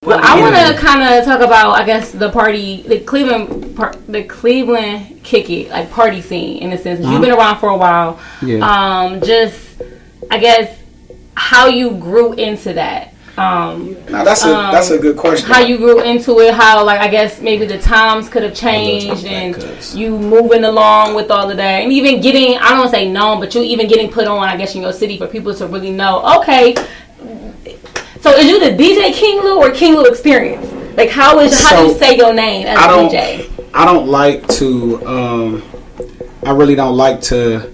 Well, 0.05 0.21
I 0.23 0.39
want 0.41 0.55
to 0.55 0.75
kind 0.79 1.03
of 1.03 1.25
talk 1.25 1.41
about, 1.41 1.73
I 1.73 1.85
guess, 1.85 2.13
the 2.13 2.31
party, 2.31 2.83
the 2.83 3.01
Cleveland, 3.01 3.75
par- 3.77 3.95
the 4.07 4.25
Cleveland 4.25 5.23
kick 5.23 5.49
it, 5.51 5.71
like 5.71 5.91
party 5.91 6.21
scene 6.21 6.59
in 6.59 6.73
a 6.73 6.79
sense. 6.79 7.05
You've 7.07 7.23
been 7.23 7.33
around 7.33 7.59
for 7.59 7.71
a 7.71 7.77
while. 7.77 8.21
Yeah. 8.43 8.59
Um, 8.69 9.21
just, 9.23 9.81
I 10.31 10.39
guess, 10.39 10.79
how 11.37 11.69
you 11.69 11.93
grew 11.93 12.35
into 12.35 12.75
that. 12.75 13.15
Um, 13.37 13.97
Now 14.09 14.23
that's 14.23 14.45
a 14.45 14.49
that's 14.71 14.91
a 14.91 14.99
good 14.99 15.17
question. 15.17 15.51
how 15.51 15.59
you 15.59 15.77
grew 15.77 16.01
into 16.03 16.39
it, 16.39 16.55
how 16.55 16.85
like 16.85 17.01
I 17.01 17.09
guess 17.09 17.41
maybe 17.41 17.67
the 17.67 17.79
times 17.79 18.29
could 18.29 18.45
have 18.45 18.55
changed 18.55 19.25
and 19.25 19.57
cuz. 19.57 19.97
you 19.97 20.17
moving 20.17 20.63
along 20.63 21.17
with 21.17 21.33
all 21.33 21.51
of 21.51 21.57
that, 21.57 21.83
and 21.83 21.93
even 21.93 22.21
getting 22.21 22.57
I 22.59 22.77
don't 22.77 22.89
say 22.91 23.11
known, 23.11 23.41
but 23.41 23.53
you 23.53 23.63
even 23.63 23.89
getting 23.89 24.09
put 24.09 24.29
on 24.29 24.49
I 24.49 24.57
guess 24.57 24.77
in 24.77 24.83
your 24.83 24.93
city 24.93 25.19
for 25.19 25.27
people 25.27 25.53
to 25.53 25.67
really 25.67 25.91
know. 25.91 26.23
Okay, 26.39 26.77
so 28.25 28.31
is 28.31 28.47
you 28.47 28.59
the 28.59 28.71
DJ 28.71 29.13
King 29.13 29.43
Lou 29.43 29.59
or 29.59 29.71
King 29.71 29.97
Lou 29.97 30.07
Experience? 30.07 30.67
Like 30.97 31.11
how 31.11 31.41
is 31.41 31.61
how 31.61 31.77
do 31.77 31.89
you 31.89 31.95
say 31.95 32.17
your 32.17 32.33
name 32.33 32.67
as 32.67 32.79
I 32.79 32.85
a 32.85 32.89
don't 32.89 33.11
DJ? 33.11 33.69
I 33.75 33.85
don't 33.85 34.09
like 34.09 34.49
to 34.61 35.07
um 35.07 35.63
I 36.43 36.53
really 36.53 36.75
don't 36.75 36.97
like 36.97 37.21
to 37.33 37.74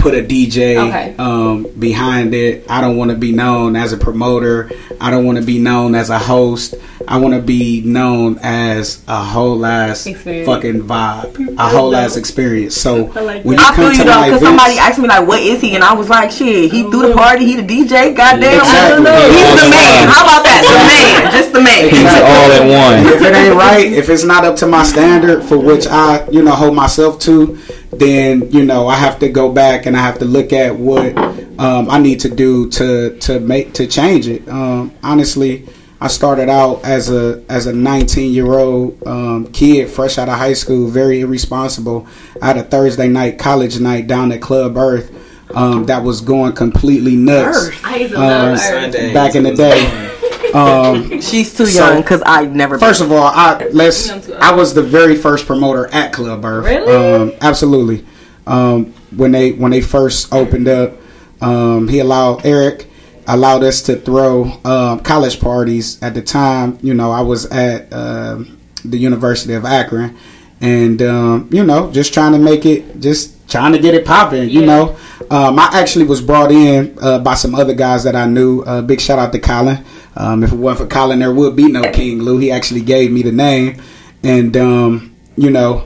put 0.00 0.14
a 0.14 0.22
DJ 0.22 0.76
Okay. 0.78 1.14
um 1.18 1.66
behind 1.78 2.34
it. 2.34 2.64
I 2.68 2.80
don't 2.80 2.96
want 2.96 3.10
to 3.10 3.16
be 3.16 3.32
known 3.32 3.76
as 3.76 3.92
a 3.92 3.96
promoter. 3.98 4.70
I 5.00 5.10
don't 5.10 5.24
want 5.26 5.38
to 5.38 5.44
be 5.44 5.58
known 5.58 5.94
as 5.94 6.10
a 6.10 6.18
host. 6.18 6.74
I 7.08 7.18
want 7.18 7.34
to 7.34 7.40
be 7.40 7.80
known 7.82 8.38
as 8.42 9.02
a 9.08 9.22
whole 9.22 9.64
ass 9.66 10.06
Experience. 10.06 10.46
fucking 10.46 10.82
vibe, 10.82 11.58
a 11.58 11.68
whole 11.68 11.94
ass 11.96 12.16
experience. 12.16 12.76
So 12.76 13.10
I 13.12 13.20
like 13.20 13.44
when 13.44 13.58
you 13.58 13.64
I 13.64 13.74
feel 13.74 13.74
come 13.74 13.92
you 13.92 13.98
to 13.98 14.04
though, 14.04 14.24
because 14.24 14.40
somebody 14.42 14.78
asked 14.78 14.98
me 14.98 15.08
like, 15.08 15.26
"What 15.26 15.40
is 15.40 15.60
he?" 15.60 15.74
And 15.74 15.82
I 15.84 15.92
was 15.94 16.08
like, 16.08 16.30
"Shit, 16.30 16.70
he 16.70 16.82
threw 16.90 17.08
the 17.08 17.14
party. 17.14 17.44
He 17.46 17.56
the 17.56 17.62
DJ. 17.62 18.14
Goddamn, 18.14 18.60
I 18.64 18.88
don't 18.88 19.00
Exactly. 19.00 19.04
know. 19.04 19.32
He's 19.32 19.48
All 19.50 19.56
the 19.56 19.70
man. 19.70 20.06
one. 20.06 20.14
How 20.14 20.22
about 20.24 20.44
that? 20.44 20.62
The 20.70 20.78
man, 20.90 21.32
just 21.32 21.52
the 21.52 21.60
man." 21.60 21.88
He's 21.90 22.14
all 22.32 22.50
in 22.52 22.64
one. 22.72 23.06
if 23.12 23.22
it 23.22 23.34
ain't 23.34 23.56
right, 23.56 23.92
if 24.00 24.08
it's 24.08 24.24
not 24.24 24.44
up 24.44 24.56
to 24.56 24.66
my 24.66 24.82
standard 24.84 25.42
for 25.44 25.58
which 25.58 25.86
I, 25.86 26.28
you 26.30 26.42
know, 26.42 26.52
hold 26.52 26.74
myself 26.74 27.18
to, 27.20 27.58
then 28.00 28.50
you 28.50 28.64
know 28.64 28.88
I 28.88 28.96
have 28.96 29.18
to 29.20 29.28
go 29.28 29.52
back 29.52 29.86
and 29.86 29.96
I 29.96 30.00
have 30.00 30.18
to 30.18 30.24
look 30.24 30.52
at 30.52 30.74
what 30.74 31.16
um, 31.60 31.88
I 31.90 31.98
need 31.98 32.20
to 32.20 32.28
do 32.28 32.68
to 32.70 33.16
to 33.20 33.38
make 33.38 33.74
to 33.74 33.86
change 33.86 34.26
it. 34.26 34.48
Um, 34.48 34.92
honestly, 35.02 35.68
I 36.00 36.08
started 36.08 36.48
out 36.48 36.82
as 36.84 37.10
a 37.10 37.44
as 37.48 37.66
a 37.66 37.72
19 37.72 38.32
year 38.32 38.54
old 38.58 39.06
um, 39.06 39.46
kid, 39.52 39.88
fresh 39.90 40.16
out 40.18 40.28
of 40.28 40.34
high 40.38 40.54
school, 40.54 40.88
very 40.88 41.20
irresponsible. 41.20 42.06
I 42.42 42.46
had 42.48 42.56
a 42.56 42.62
Thursday 42.64 43.08
night 43.08 43.38
college 43.38 43.78
night 43.78 44.06
down 44.06 44.32
at 44.32 44.40
Club 44.42 44.76
Earth. 44.76 45.12
Um, 45.54 45.84
that 45.86 46.04
was 46.04 46.20
going 46.20 46.52
completely 46.52 47.16
nuts 47.16 47.70
I 47.82 47.96
used 47.96 48.14
to 48.14 48.20
Um, 48.20 48.22
love 48.28 48.48
her. 48.50 48.56
Sundays 48.56 49.12
back 49.12 49.34
in 49.34 49.42
the 49.42 49.52
day. 49.54 50.16
Um, 50.54 51.20
She's 51.20 51.54
too 51.56 51.66
So- 51.66 51.90
young 51.92 52.02
because 52.02 52.22
I 52.26 52.46
never. 52.46 52.78
First 52.78 53.00
of 53.00 53.12
all, 53.12 53.22
I 53.24 53.68
let's. 53.72 54.10
I 54.30 54.52
was 54.54 54.74
the 54.74 54.82
very 54.82 55.16
first 55.16 55.46
promoter 55.46 55.86
at 55.92 56.12
Club 56.12 56.44
Earth. 56.44 56.64
Really? 56.64 56.94
Um, 56.94 57.32
absolutely. 57.40 58.04
Um, 58.46 58.92
when 59.16 59.32
they 59.32 59.52
when 59.52 59.70
they 59.70 59.80
first 59.80 60.32
opened 60.32 60.68
up, 60.68 60.92
um, 61.40 61.88
he 61.88 61.98
allowed 62.00 62.44
Eric 62.44 62.86
allowed 63.26 63.62
us 63.62 63.82
to 63.82 63.96
throw 63.96 64.44
um, 64.64 65.00
college 65.00 65.40
parties. 65.40 66.02
At 66.02 66.14
the 66.14 66.22
time, 66.22 66.78
you 66.82 66.94
know, 66.94 67.10
I 67.12 67.20
was 67.20 67.46
at 67.46 67.92
um, 67.92 68.58
the 68.84 68.98
University 68.98 69.54
of 69.54 69.64
Akron, 69.64 70.16
and 70.60 71.00
um, 71.02 71.48
you 71.52 71.64
know, 71.64 71.90
just 71.92 72.12
trying 72.14 72.32
to 72.32 72.38
make 72.38 72.66
it, 72.66 73.00
just 73.00 73.39
trying 73.50 73.72
to 73.72 73.78
get 73.78 73.94
it 73.94 74.04
popping. 74.06 74.48
You 74.48 74.60
Yeah. 74.60 74.66
know, 74.66 74.96
um, 75.30 75.58
I 75.58 75.68
actually 75.72 76.06
was 76.06 76.20
brought 76.20 76.50
in 76.52 76.96
uh, 77.02 77.18
by 77.18 77.34
some 77.34 77.54
other 77.54 77.74
guys 77.74 78.04
that 78.04 78.16
I 78.16 78.26
knew. 78.26 78.62
Uh, 78.62 78.80
big 78.82 79.00
shout 79.00 79.18
out 79.18 79.32
to 79.32 79.38
Colin. 79.38 79.80
Um, 80.16 80.42
if 80.42 80.52
it 80.52 80.56
wasn't 80.58 80.88
for 80.88 80.94
Colin, 80.94 81.18
there 81.18 81.32
would 81.32 81.54
be 81.56 81.68
no 81.70 81.82
King 81.92 82.20
Lou. 82.22 82.38
He 82.38 82.50
actually 82.50 82.80
gave 82.80 83.12
me 83.12 83.22
the 83.22 83.32
name, 83.32 83.76
and 84.22 84.56
um, 84.56 85.14
you 85.36 85.50
know, 85.50 85.84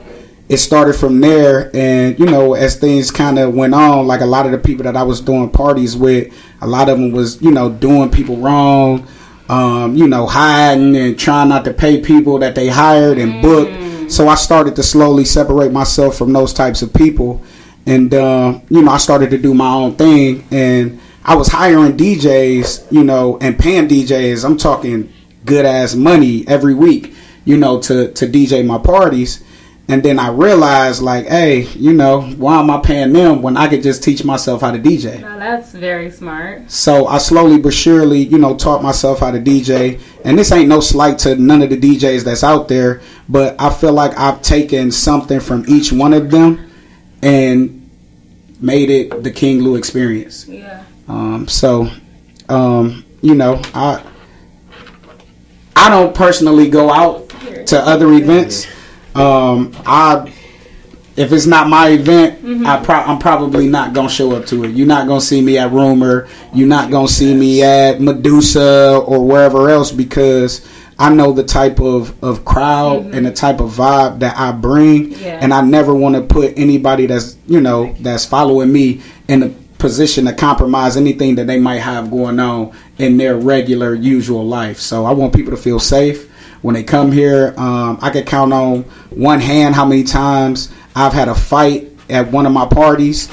it 0.49 0.57
started 0.57 0.93
from 0.95 1.21
there. 1.21 1.69
And 1.75 2.17
you 2.19 2.25
know, 2.25 2.53
as 2.53 2.75
things 2.75 3.11
kind 3.11 3.37
of 3.39 3.53
went 3.53 3.73
on, 3.75 4.07
like 4.07 4.21
a 4.21 4.25
lot 4.25 4.45
of 4.45 4.51
the 4.51 4.57
people 4.57 4.83
that 4.83 4.95
I 4.97 5.03
was 5.03 5.21
doing 5.21 5.49
parties 5.49 5.95
with, 5.97 6.33
a 6.61 6.67
lot 6.67 6.89
of 6.89 6.97
them 6.99 7.11
was 7.11 7.41
you 7.41 7.51
know 7.51 7.69
doing 7.69 8.09
people 8.09 8.37
wrong. 8.37 9.07
Um, 9.47 9.95
you 9.95 10.07
know, 10.07 10.25
hiding 10.25 10.95
and 10.97 11.19
trying 11.19 11.49
not 11.49 11.65
to 11.65 11.73
pay 11.73 12.01
people 12.01 12.39
that 12.39 12.55
they 12.55 12.67
hired 12.67 13.19
and 13.19 13.43
booked. 13.43 13.71
So 14.07 14.27
I 14.27 14.35
started 14.35 14.75
to 14.75 14.83
slowly 14.83 15.25
separate 15.25 15.71
myself 15.71 16.17
from 16.17 16.33
those 16.33 16.53
types 16.53 16.81
of 16.81 16.93
people, 16.93 17.41
and 17.85 18.13
um, 18.13 18.61
you 18.69 18.81
know, 18.81 18.91
I 18.91 18.97
started 18.97 19.29
to 19.31 19.37
do 19.37 19.53
my 19.53 19.73
own 19.73 19.95
thing, 19.95 20.47
and 20.51 20.99
I 21.23 21.35
was 21.35 21.47
hiring 21.47 21.97
DJs, 21.97 22.91
you 22.91 23.03
know, 23.03 23.37
and 23.41 23.57
paying 23.57 23.87
DJs. 23.87 24.45
I'm 24.45 24.57
talking 24.57 25.11
good 25.45 25.65
ass 25.65 25.95
money 25.95 26.47
every 26.47 26.73
week, 26.73 27.13
you 27.45 27.57
know, 27.57 27.79
to 27.81 28.11
to 28.11 28.27
DJ 28.27 28.65
my 28.65 28.77
parties. 28.77 29.43
And 29.87 30.01
then 30.01 30.17
I 30.17 30.29
realized, 30.29 31.03
like, 31.03 31.27
hey, 31.27 31.61
you 31.73 31.93
know, 31.93 32.21
why 32.21 32.59
am 32.59 32.71
I 32.71 32.79
paying 32.79 33.13
them 33.13 33.43
when 33.43 33.55
I 33.55 33.67
could 33.67 33.83
just 33.83 34.03
teach 34.03 34.23
myself 34.23 34.61
how 34.61 34.71
to 34.71 34.79
DJ? 34.79 35.21
Now, 35.21 35.37
that's 35.37 35.73
very 35.73 36.09
smart. 36.09 36.71
So 36.71 37.05
I 37.05 37.19
slowly 37.19 37.59
but 37.59 37.71
surely, 37.73 38.19
you 38.19 38.39
know, 38.39 38.57
taught 38.57 38.81
myself 38.81 39.19
how 39.19 39.29
to 39.29 39.39
DJ. 39.39 40.01
And 40.23 40.39
this 40.39 40.51
ain't 40.51 40.69
no 40.69 40.79
slight 40.79 41.19
to 41.19 41.35
none 41.35 41.61
of 41.61 41.69
the 41.69 41.77
DJs 41.77 42.23
that's 42.23 42.43
out 42.43 42.67
there, 42.67 43.01
but 43.29 43.61
I 43.61 43.71
feel 43.71 43.93
like 43.93 44.17
I've 44.17 44.41
taken 44.41 44.91
something 44.91 45.39
from 45.39 45.65
each 45.67 45.91
one 45.91 46.13
of 46.13 46.31
them 46.31 46.71
and 47.21 47.87
made 48.59 48.89
it 48.89 49.23
the 49.23 49.31
King 49.31 49.61
Lou 49.61 49.75
experience. 49.75 50.47
Yeah. 50.47 50.83
Um, 51.07 51.47
so, 51.47 51.89
um, 52.49 53.05
you 53.21 53.35
know, 53.35 53.61
I 53.75 54.03
I 55.75 55.89
don't 55.89 56.15
personally 56.15 56.69
go 56.69 56.89
out 56.91 57.29
to 57.67 57.79
other 57.79 58.11
events. 58.13 58.65
Um, 59.15 59.71
I 59.85 60.31
if 61.15 61.31
it's 61.31 61.45
not 61.45 61.69
my 61.69 61.89
event, 61.89 62.65
I 62.67 62.83
pro- 62.83 62.95
I'm 62.95 63.19
probably 63.19 63.67
not 63.67 63.93
gonna 63.93 64.09
show 64.09 64.33
up 64.35 64.45
to 64.47 64.65
it. 64.65 64.71
You're 64.71 64.87
not 64.87 65.07
gonna 65.07 65.21
see 65.21 65.41
me 65.41 65.57
at 65.57 65.71
Rumor. 65.71 66.27
You're 66.53 66.67
not 66.67 66.91
gonna 66.91 67.07
see 67.07 67.33
me 67.33 67.63
at 67.63 68.01
Medusa 68.01 68.97
or 69.05 69.25
wherever 69.25 69.69
else 69.69 69.91
because 69.93 70.67
I 70.99 71.13
know 71.13 71.31
the 71.31 71.43
type 71.43 71.79
of, 71.79 72.21
of 72.23 72.43
crowd 72.45 73.07
and 73.13 73.25
the 73.25 73.31
type 73.31 73.59
of 73.61 73.71
vibe 73.71 74.19
that 74.19 74.37
I 74.37 74.51
bring, 74.51 75.11
Yeah. 75.13 75.39
and 75.41 75.53
I 75.53 75.61
never 75.61 75.93
want 75.95 76.15
to 76.15 76.21
put 76.21 76.53
anybody 76.57 77.05
that's 77.05 77.37
you 77.47 77.61
know 77.61 77.95
that's 78.01 78.25
following 78.25 78.71
me 78.73 79.01
in 79.29 79.43
a 79.43 79.49
position 79.77 80.25
to 80.25 80.33
compromise 80.33 80.97
anything 80.97 81.35
that 81.35 81.47
they 81.47 81.59
might 81.59 81.79
have 81.79 82.09
going 82.11 82.39
on 82.39 82.71
in 82.97 83.15
their 83.17 83.37
regular 83.37 83.93
usual 83.93 84.45
life. 84.45 84.79
So 84.79 85.05
I 85.05 85.11
want 85.11 85.33
people 85.33 85.51
to 85.51 85.57
feel 85.61 85.79
safe 85.79 86.29
when 86.65 86.73
they 86.73 86.83
come 86.83 87.11
here. 87.11 87.53
Um, 87.57 87.99
I 88.01 88.09
could 88.09 88.25
count 88.25 88.51
on 88.51 88.81
one 89.11 89.39
hand 89.39 89.75
how 89.75 89.85
many 89.85 90.03
times 90.03 90.71
I've 90.95 91.13
had 91.13 91.27
a 91.27 91.35
fight 91.35 91.91
at 92.09 92.31
one 92.31 92.47
of 92.47 92.51
my 92.53 92.65
parties. 92.65 93.29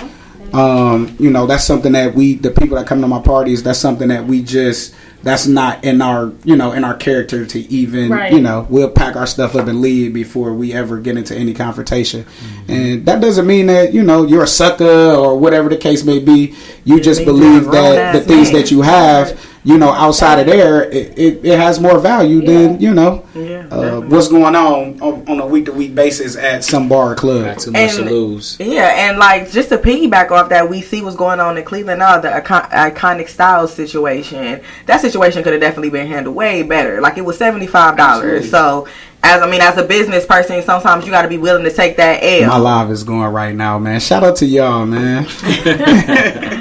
Um, 0.53 1.17
you 1.19 1.31
know, 1.31 1.47
that's 1.47 1.65
something 1.65 1.93
that 1.93 2.15
we, 2.15 2.35
the 2.35 2.51
people 2.51 2.77
that 2.77 2.87
come 2.87 3.01
to 3.01 3.09
my 3.09 3.23
parties, 3.23 3.63
that's 3.63 3.79
something 3.79 4.09
that 4.09 4.27
we 4.27 4.43
just, 4.43 4.95
that's 5.23 5.47
not 5.47 5.83
in 5.83 6.03
our, 6.03 6.31
you 6.45 6.57
know, 6.57 6.73
in 6.73 6.85
our 6.85 6.95
character 6.95 7.47
to 7.47 7.59
even, 7.73 8.11
Right. 8.11 8.35
you 8.35 8.41
know, 8.41 8.67
we'll 8.69 8.91
pack 8.91 9.17
our 9.17 9.27
stuff 9.27 9.55
up 9.57 9.67
and 9.67 9.81
leave 9.81 10.13
before 10.13 10.53
we 10.53 10.75
ever 10.75 10.99
get 10.99 11.17
into 11.17 11.35
any 11.35 11.55
confrontation. 11.55 12.27
And 12.69 13.07
that 13.07 13.23
doesn't 13.23 13.47
mean 13.47 13.65
that, 13.69 13.95
you 13.95 14.03
know, 14.03 14.27
you're 14.27 14.43
a 14.43 14.47
sucker 14.47 14.85
or 15.15 15.39
whatever 15.39 15.71
the 15.71 15.79
case 15.79 16.05
may 16.05 16.19
be. 16.19 16.55
You 16.85 17.01
just 17.01 17.25
believe 17.25 17.63
you're 17.63 17.69
a 17.69 17.71
grown 17.71 17.95
that 17.95 18.13
the 18.13 18.21
things 18.21 18.53
man. 18.53 18.61
that 18.61 18.71
you 18.71 18.83
have, 18.83 19.41
you 19.65 19.79
know, 19.79 19.91
outside 19.93 20.41
of 20.41 20.47
there, 20.47 20.91
it, 20.91 21.17
it, 21.17 21.45
it 21.45 21.59
has 21.59 21.79
more 21.79 22.01
value 22.01 22.45
than, 22.45 22.81
you 22.81 22.93
know, 22.93 23.25
Yeah, 23.35 23.69
uh, 23.71 24.01
what's 24.01 24.27
going 24.27 24.57
on 24.57 25.01
on, 25.01 25.29
on 25.29 25.41
a 25.41 25.47
week 25.47 25.67
to 25.67 25.73
week 25.73 25.95
basis 25.95 26.37
at 26.37 26.65
some 26.65 26.89
bar 26.89 27.13
or 27.13 27.15
club. 27.15 27.45
Got 27.45 27.61
too 27.61 27.71
much 27.71 27.95
to 27.95 28.03
lose. 28.03 28.57
Yeah, 28.59 29.09
and 29.09 29.19
like 29.19 29.51
just 29.53 29.69
to 29.69 29.79
piggyback 29.79 30.33
off 30.33 30.49
that, 30.49 30.69
we 30.69 30.83
see 30.83 31.01
what's 31.01 31.15
going 31.15 31.39
on 31.39 31.57
in 31.57 31.65
Cleveland 31.65 32.01
now, 32.01 32.19
the 32.19 32.35
icon- 32.35 32.69
iconic 32.71 33.29
styles 33.29 33.73
situation. 33.73 34.61
That 34.87 35.01
situation 35.01 35.45
could 35.45 35.53
have 35.53 35.63
definitely 35.63 35.91
been 35.91 36.09
handled 36.09 36.35
way 36.35 36.63
better. 36.65 37.01
Like 37.01 37.17
it 37.17 37.25
was 37.25 37.39
seventy 37.39 37.69
five 37.69 37.97
dollars. 37.97 38.51
So, 38.51 38.89
as 39.23 39.43
I 39.43 39.49
mean, 39.49 39.61
as 39.61 39.79
a 39.79 39.85
business 39.85 40.27
person, 40.27 40.61
sometimes 40.65 41.05
you 41.05 41.13
got 41.13 41.23
to 41.23 41.29
be 41.29 41.39
willing 41.39 41.63
to 41.63 41.73
take 41.73 41.97
that 41.99 42.21
L. 42.25 42.49
My 42.49 42.57
L. 42.57 42.63
live 42.63 42.91
is 42.91 43.05
going 43.05 43.33
right 43.33 43.55
now, 43.55 43.79
man. 43.79 44.01
Shout 44.01 44.25
out 44.25 44.35
to 44.37 44.47
y'all, 44.47 44.87
man. 44.87 45.25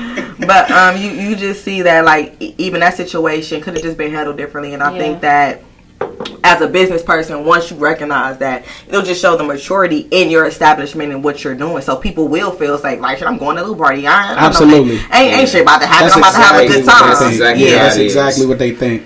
But 0.46 0.72
um, 0.72 0.98
you 0.98 1.12
you 1.12 1.36
just 1.36 1.64
see 1.64 1.82
that 1.84 2.04
like 2.06 2.36
even 2.58 2.80
that 2.82 2.96
situation 2.96 3.62
could 3.62 3.76
have 3.76 3.84
just 3.84 3.98
been 3.98 4.12
handled 4.12 4.38
differently, 4.38 4.74
and 4.74 4.82
I 4.84 4.92
Yeah. 4.92 4.98
think 5.00 5.22
that. 5.22 5.62
As 6.44 6.60
a 6.62 6.68
business 6.68 7.04
person, 7.04 7.46
once 7.46 7.70
you 7.70 7.78
recognize 7.78 8.40
that, 8.40 8.66
it'll 8.88 9.04
just 9.04 9.22
show 9.22 9.38
the 9.38 9.44
maturity 9.44 10.08
in 10.10 10.32
your 10.32 10.46
establishment 10.46 11.12
and 11.12 11.24
what 11.24 11.44
you're 11.44 11.54
doing. 11.54 11.84
So 11.84 11.96
people 11.96 12.28
will 12.28 12.52
feel 12.52 12.80
like, 12.84 13.00
like, 13.00 13.20
shit, 13.20 13.28
I'm 13.28 13.38
going 13.38 13.58
to 13.58 13.62
a 13.62 13.66
little 13.66 13.78
party. 13.78 14.08
I, 14.08 14.12
I 14.12 14.28
don't 14.28 14.38
know, 14.42 14.48
Absolutely. 14.48 14.96
ain't, 15.14 15.40
ain't 15.40 15.50
shit 15.50 15.62
about 15.62 15.82
to 15.82 15.86
happen. 15.88 16.08
That's 16.08 16.16
I'm 16.16 16.20
about 16.22 16.32
to 16.34 16.38
have 16.40 16.56
a 16.60 16.64
exactly 16.64 16.82
good 16.82 16.90
time. 16.92 17.10
they 17.10 17.16
think. 17.20 17.32
exactly 17.34 17.64
yeah, 17.64 17.70
yeah, 17.70 17.84
that's 17.84 17.98
exactly 17.98 18.46
what 18.48 18.58
they 18.58 18.72
think. 18.74 19.04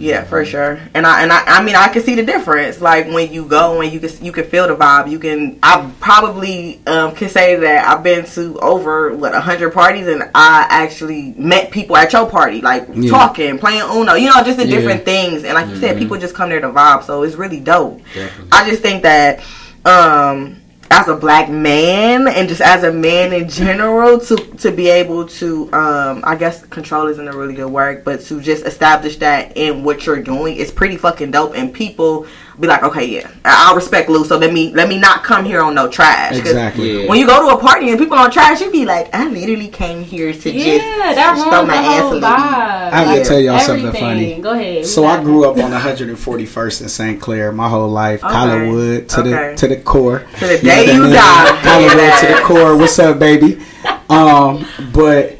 Yeah, 0.00 0.22
for 0.24 0.44
sure. 0.44 0.78
And 0.94 1.04
I 1.04 1.22
and 1.24 1.32
I, 1.32 1.42
I 1.44 1.62
mean 1.64 1.74
I 1.74 1.88
can 1.88 2.02
see 2.02 2.14
the 2.14 2.22
difference. 2.24 2.80
Like 2.80 3.08
when 3.08 3.32
you 3.32 3.44
go 3.44 3.80
and 3.80 3.92
you 3.92 3.98
can 3.98 4.10
you 4.24 4.30
can 4.30 4.44
feel 4.44 4.68
the 4.68 4.76
vibe. 4.76 5.10
You 5.10 5.18
can 5.18 5.58
I 5.62 5.90
probably 6.00 6.80
um, 6.86 7.14
can 7.16 7.28
say 7.28 7.56
that 7.56 7.88
I've 7.88 8.04
been 8.04 8.24
to 8.26 8.58
over 8.60 9.14
what 9.16 9.34
a 9.34 9.40
hundred 9.40 9.72
parties 9.74 10.06
and 10.06 10.22
I 10.34 10.66
actually 10.70 11.34
met 11.36 11.72
people 11.72 11.96
at 11.96 12.12
your 12.12 12.30
party, 12.30 12.60
like 12.60 12.86
Yeah. 12.94 13.10
talking, 13.10 13.58
playing 13.58 13.82
Uno, 13.82 14.14
you 14.14 14.26
know, 14.28 14.40
just 14.44 14.58
the 14.58 14.66
Yeah. 14.66 14.76
different 14.76 15.04
things. 15.04 15.42
And 15.42 15.54
like 15.54 15.68
you 15.68 15.76
said, 15.76 15.98
people 15.98 16.16
just 16.16 16.34
come 16.34 16.48
there 16.50 16.60
to 16.60 16.68
vibe. 16.68 17.02
So 17.02 17.24
it's 17.24 17.34
really 17.34 17.58
dope. 17.60 17.98
Definitely. 18.14 18.48
I 18.52 18.70
just 18.70 18.82
think 18.82 19.02
that 19.02 19.40
um 19.84 20.60
as 20.90 21.08
a 21.08 21.14
black 21.14 21.50
man 21.50 22.26
and 22.28 22.48
just 22.48 22.60
as 22.60 22.82
a 22.82 22.92
man 22.92 23.32
in 23.32 23.48
general 23.48 24.18
to 24.18 24.36
to 24.56 24.70
be 24.70 24.88
able 24.88 25.26
to 25.26 25.70
um 25.72 26.22
I 26.24 26.34
guess 26.36 26.64
control 26.66 27.08
isn't 27.08 27.28
a 27.28 27.36
really 27.36 27.54
good 27.54 27.70
word 27.70 28.04
but 28.04 28.22
to 28.22 28.40
just 28.40 28.64
establish 28.64 29.16
that 29.18 29.56
in 29.56 29.84
what 29.84 30.06
you're 30.06 30.22
doing 30.22 30.56
is 30.56 30.70
pretty 30.70 30.96
fucking 30.96 31.30
dope 31.30 31.54
and 31.54 31.72
people 31.72 32.26
be 32.60 32.66
like 32.66 32.82
okay 32.82 33.04
yeah 33.06 33.30
I- 33.44 33.66
I'll 33.68 33.76
respect 33.76 34.08
Lou 34.08 34.24
so 34.24 34.36
let 34.36 34.52
me 34.52 34.72
let 34.74 34.88
me 34.88 34.98
not 34.98 35.22
come 35.22 35.44
here 35.44 35.60
on 35.62 35.74
no 35.74 35.88
trash. 35.88 36.36
Exactly. 36.36 37.02
Yeah. 37.02 37.08
when 37.08 37.18
you 37.20 37.26
go 37.26 37.48
to 37.48 37.54
a 37.56 37.58
party 37.60 37.90
and 37.90 37.98
people 37.98 38.18
on 38.18 38.30
trash 38.30 38.60
you'd 38.60 38.72
be 38.72 38.84
like 38.84 39.14
I 39.14 39.28
literally 39.28 39.68
came 39.68 40.02
here 40.02 40.32
to 40.32 40.50
Yeah, 40.50 40.64
just 40.78 41.16
that 41.16 41.34
throw 41.36 41.44
ruins 41.52 41.68
my 41.68 41.74
the 41.76 41.78
ass 41.78 41.98
a 41.98 42.02
whole 42.02 42.10
little 42.14 42.28
vibe. 42.28 42.36
bit. 42.36 42.92
I 42.92 42.96
have 42.98 43.06
to 43.06 43.18
Like, 43.18 43.28
tell 43.28 43.38
y'all 43.40 43.58
something 43.60 43.92
funny. 43.92 44.40
Go 44.40 44.50
ahead. 44.52 44.86
So 44.86 45.04
I 45.06 45.22
grew 45.22 45.44
up 45.48 45.56
on 45.58 45.70
141st 45.72 46.82
in 46.82 46.88
St. 46.88 47.20
Clair 47.20 47.52
my 47.52 47.68
whole 47.68 47.88
life, 47.88 48.24
Okay. 48.24 48.34
Collinwood 48.34 49.08
to 49.08 49.20
Okay. 49.20 49.30
the 49.30 49.56
to 49.56 49.68
the 49.68 49.76
core. 49.76 50.24
to 50.40 50.46
the 50.46 50.58
day 50.58 50.86
know 50.86 50.92
you 50.92 51.00
what 51.00 51.02
I 51.02 51.04
mean? 51.04 51.12
die 51.14 51.62
Collinwood 51.62 52.20
to 52.20 52.26
the 52.34 52.40
core. 52.44 52.76
What's 52.76 52.98
up, 52.98 53.18
baby? 53.18 53.60
Um, 54.08 54.66
but 54.92 55.36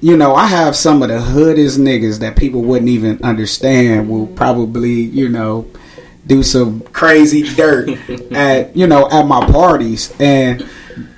you 0.00 0.16
know, 0.16 0.34
I 0.34 0.46
have 0.46 0.76
some 0.76 1.02
of 1.02 1.08
the 1.08 1.20
hoodest 1.20 1.78
niggas 1.80 2.18
that 2.20 2.36
people 2.36 2.62
wouldn't 2.62 2.90
even 2.90 3.18
understand 3.22 4.08
will 4.10 4.26
probably, 4.26 4.92
you 4.92 5.28
know, 5.28 5.66
do 6.26 6.42
some 6.42 6.80
crazy 6.80 7.42
dirt 7.54 7.88
at 8.32 8.76
you 8.76 8.86
know 8.86 9.08
at 9.10 9.26
my 9.26 9.44
parties. 9.46 10.14
And 10.20 10.68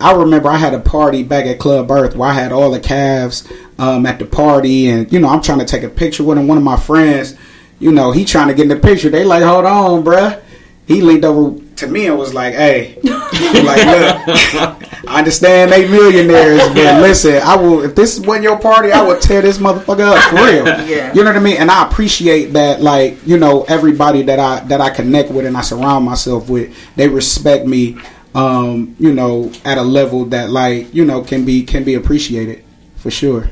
I 0.00 0.12
remember 0.12 0.48
I 0.48 0.56
had 0.56 0.74
a 0.74 0.80
party 0.80 1.22
back 1.22 1.46
at 1.46 1.58
Club 1.58 1.90
Earth 1.90 2.16
where 2.16 2.30
I 2.30 2.34
had 2.34 2.52
all 2.52 2.70
the 2.70 2.80
Cavs 2.80 3.50
um, 3.78 4.06
at 4.06 4.18
the 4.18 4.26
party. 4.26 4.88
And 4.88 5.12
you 5.12 5.20
know 5.20 5.28
I'm 5.28 5.42
trying 5.42 5.60
to 5.60 5.64
take 5.64 5.82
a 5.82 5.88
picture 5.88 6.24
with 6.24 6.38
him 6.38 6.48
one 6.48 6.58
of 6.58 6.64
my 6.64 6.76
friends 6.76 7.36
you 7.78 7.92
know 7.92 8.10
he 8.10 8.24
trying 8.24 8.48
to 8.48 8.54
get 8.54 8.62
in 8.62 8.68
the 8.68 8.76
picture. 8.76 9.08
They 9.10 9.24
like 9.24 9.42
hold 9.42 9.64
on 9.64 10.04
bruh. 10.04 10.40
He 10.86 11.02
leaned 11.02 11.24
over 11.24 11.62
to 11.78 11.86
me 11.86 12.06
and 12.06 12.18
was 12.18 12.34
like 12.34 12.54
hey 12.54 12.96
like 13.04 13.84
look 13.86 14.88
I 15.06 15.18
understand 15.20 15.72
they 15.72 15.88
millionaires, 15.88 16.60
but 16.68 17.00
listen, 17.00 17.40
I 17.42 17.56
will. 17.56 17.82
If 17.82 17.94
this 17.94 18.20
wasn't 18.20 18.42
your 18.42 18.58
party, 18.58 18.92
I 18.92 19.02
would 19.02 19.22
tear 19.22 19.40
this 19.40 19.56
motherfucker 19.58 20.00
up 20.04 20.22
for 20.30 20.36
real. 20.36 20.66
Yeah. 20.88 21.12
You 21.14 21.24
know 21.24 21.30
what 21.30 21.36
I 21.36 21.40
mean? 21.40 21.56
And 21.58 21.70
I 21.70 21.86
appreciate 21.88 22.52
that, 22.52 22.82
like 22.82 23.16
you 23.26 23.38
know, 23.38 23.64
everybody 23.68 24.22
that 24.22 24.38
I 24.38 24.60
that 24.68 24.80
I 24.80 24.90
connect 24.90 25.30
with 25.30 25.46
and 25.46 25.56
I 25.56 25.62
surround 25.62 26.04
myself 26.04 26.48
with, 26.50 26.74
they 26.96 27.08
respect 27.08 27.66
me. 27.66 27.98
Um, 28.34 28.94
you 28.98 29.12
know, 29.14 29.50
at 29.64 29.78
a 29.78 29.82
level 29.82 30.26
that 30.26 30.50
like 30.50 30.94
you 30.94 31.04
know 31.04 31.22
can 31.22 31.44
be 31.44 31.62
can 31.64 31.84
be 31.84 31.94
appreciated 31.94 32.62
for 32.96 33.10
sure. 33.10 33.50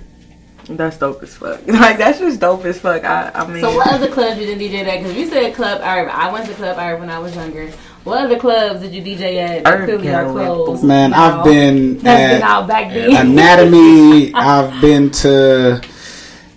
that's 0.68 0.98
dope 0.98 1.22
as 1.22 1.34
fuck 1.34 1.66
like 1.68 1.96
that's 1.96 2.18
just 2.18 2.40
dope 2.40 2.64
as 2.64 2.78
fuck 2.78 3.02
I, 3.04 3.30
I 3.34 3.46
mean 3.46 3.62
So 3.62 3.74
what 3.74 3.86
other 3.88 4.08
clubs 4.08 4.38
you 4.38 4.46
did 4.46 4.58
DJ 4.58 4.84
at? 4.86 4.98
Because 4.98 5.16
you 5.16 5.26
said 5.26 5.54
Club 5.54 5.80
Irv. 5.80 6.08
I 6.08 6.30
went 6.30 6.46
to 6.46 6.54
Club 6.54 6.76
Irv 6.78 7.00
when 7.00 7.08
I 7.10 7.18
was 7.18 7.34
younger. 7.34 7.72
What 8.06 8.18
other 8.24 8.38
clubs 8.38 8.80
did 8.82 8.94
you 8.94 9.02
DJ 9.02 9.36
at? 9.38 9.64
that 9.64 9.74
Irv 9.74 9.84
Clearly 9.86 10.08
are 10.14 10.24
Gallery. 10.24 10.44
closed. 10.46 10.84
Man, 10.84 11.10
now? 11.10 11.38
I've 11.40 11.44
been 11.44 11.98
That's 11.98 12.32
been 12.34 12.42
at 12.42 12.42
out 12.42 12.68
back 12.68 12.92
then. 12.92 13.16
Anatomy. 13.32 14.32
I've 14.34 14.80
been 14.80 15.10
to 15.10 15.82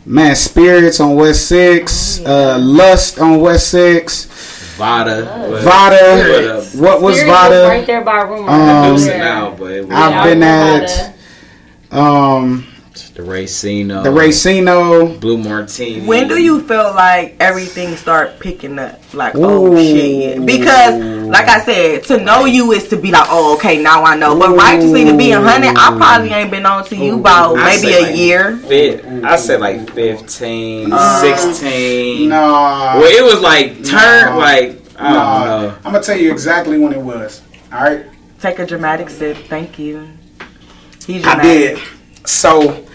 man 0.06 0.36
Spirits 0.36 1.00
on 1.00 1.16
West 1.16 1.48
Six, 1.48 2.24
uh, 2.24 2.58
Lust 2.60 3.20
on 3.20 3.40
West 3.42 3.70
Six. 3.70 4.26
Vada. 4.78 5.48
but- 5.50 5.64
Vada. 5.64 5.98
but, 6.00 6.46
uh, 6.46 6.62
What 6.82 7.02
was 7.02 7.16
Spirit 7.18 7.32
Vada? 7.32 7.68
right 7.68 7.86
there 7.88 8.02
by 8.02 8.22
Rumor. 8.22 8.50
Um, 8.50 8.94
Deuce 8.96 9.08
now, 9.08 9.56
but 9.58 9.92
I've 9.92 10.24
been 10.24 10.44
at 10.44 11.16
um 11.92 12.66
the 13.20 13.26
Racino. 13.32 14.04
the 14.04 14.10
Racino. 14.10 15.20
Blue 15.20 15.38
Martini. 15.38 16.06
When 16.06 16.28
do 16.28 16.42
you 16.42 16.62
feel 16.62 16.94
like 16.94 17.36
everything 17.40 17.96
start 17.98 18.40
picking 18.40 18.80
up? 18.80 19.00
Like, 19.14 19.36
Ooh. 19.36 19.44
oh 19.76 19.76
shit. 19.78 20.46
Because, 20.46 21.02
like 21.28 21.48
I 21.48 21.60
said, 21.64 22.04
to 22.06 22.24
know 22.24 22.46
you 22.46 22.72
is 22.72 22.88
to 22.90 22.98
be 22.98 23.12
like, 23.12 23.28
oh, 23.30 23.56
okay, 23.58 23.82
now 23.82 24.04
I 24.04 24.16
know. 24.16 24.38
But 24.38 24.56
righteously 24.56 25.06
to 25.06 25.18
be 25.18 25.32
a 25.32 25.42
hundred, 25.42 25.76
I 25.78 25.98
probably 25.98 26.30
ain't 26.30 26.52
been 26.52 26.66
on 26.66 26.86
to 26.86 26.96
you 26.96 27.20
about 27.20 27.58
I 27.58 27.76
maybe 27.76 27.94
a 27.94 28.02
like 28.02 28.16
year. 28.16 28.58
Fit, 28.58 29.06
I 29.06 29.36
said 29.36 29.60
like 29.60 29.90
15, 29.92 30.90
Uh, 30.94 31.22
16. 31.22 32.30
Nah, 32.30 33.00
Well, 33.00 33.04
it 33.04 33.24
was 33.24 33.42
like 33.42 33.84
turn 33.84 34.34
No. 34.34 34.38
like 34.38 34.78
I 34.98 35.14
nah. 35.14 35.46
don't 35.46 35.64
know. 35.64 35.76
I'm 35.86 35.94
gonna 35.94 36.02
tell 36.04 36.18
you 36.18 36.32
exactly 36.32 36.78
when 36.78 36.94
it 36.94 37.02
was. 37.02 37.42
All 37.74 37.82
right, 37.84 38.06
Take 38.42 38.60
a 38.60 38.66
dramatic 38.66 39.10
sip. 39.10 39.36
Thank 39.48 39.78
you. 39.80 40.08
He's 41.06 41.26
I 41.26 41.42
did. 41.42 41.80
So, 42.26 42.86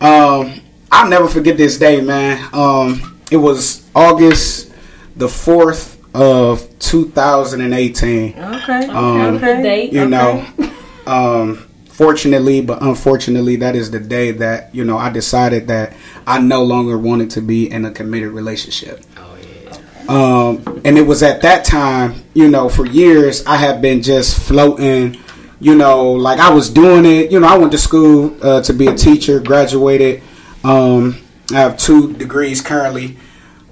um, 0.00 0.60
I'll 0.92 1.08
never 1.08 1.28
forget 1.28 1.56
this 1.56 1.78
day, 1.78 2.00
man. 2.00 2.48
Um, 2.52 3.20
it 3.30 3.36
was 3.36 3.88
August 3.94 4.72
the 5.16 5.28
fourth 5.28 5.94
of 6.14 6.66
2018. 6.78 8.38
Okay. 8.38 8.86
Um, 8.88 9.34
The 9.34 9.40
date. 9.40 9.92
you 9.92 10.00
Okay. 10.02 10.10
know 10.10 10.46
um 11.06 11.56
fortunately 11.88 12.60
but 12.60 12.82
unfortunately 12.82 13.56
that 13.56 13.76
is 13.76 13.90
the 13.92 14.00
day 14.00 14.30
that 14.32 14.74
you 14.74 14.84
know 14.84 14.98
i 14.98 15.08
decided 15.08 15.68
that 15.68 15.92
i 16.26 16.38
no 16.38 16.62
longer 16.64 16.98
wanted 16.98 17.30
to 17.30 17.40
be 17.40 17.70
in 17.70 17.84
a 17.84 17.90
committed 17.92 18.30
relationship 18.32 19.02
Oh, 19.16 19.36
yeah. 19.68 19.76
um 20.08 20.80
and 20.84 20.98
it 20.98 21.06
was 21.06 21.22
at 21.22 21.42
that 21.42 21.64
time 21.64 22.24
you 22.34 22.48
know 22.50 22.68
for 22.68 22.84
years 22.86 23.46
i 23.46 23.54
had 23.56 23.80
been 23.80 24.02
just 24.02 24.36
floating 24.38 25.16
you 25.60 25.74
know 25.74 26.12
like 26.12 26.38
i 26.38 26.52
was 26.52 26.68
doing 26.70 27.04
it 27.04 27.30
you 27.30 27.40
know 27.40 27.46
i 27.46 27.56
went 27.56 27.72
to 27.72 27.78
school 27.78 28.36
uh, 28.42 28.60
to 28.62 28.72
be 28.72 28.86
a 28.86 28.94
teacher 28.94 29.40
graduated 29.40 30.22
um 30.64 31.16
i 31.52 31.54
have 31.54 31.76
two 31.78 32.12
degrees 32.14 32.60
currently 32.60 33.16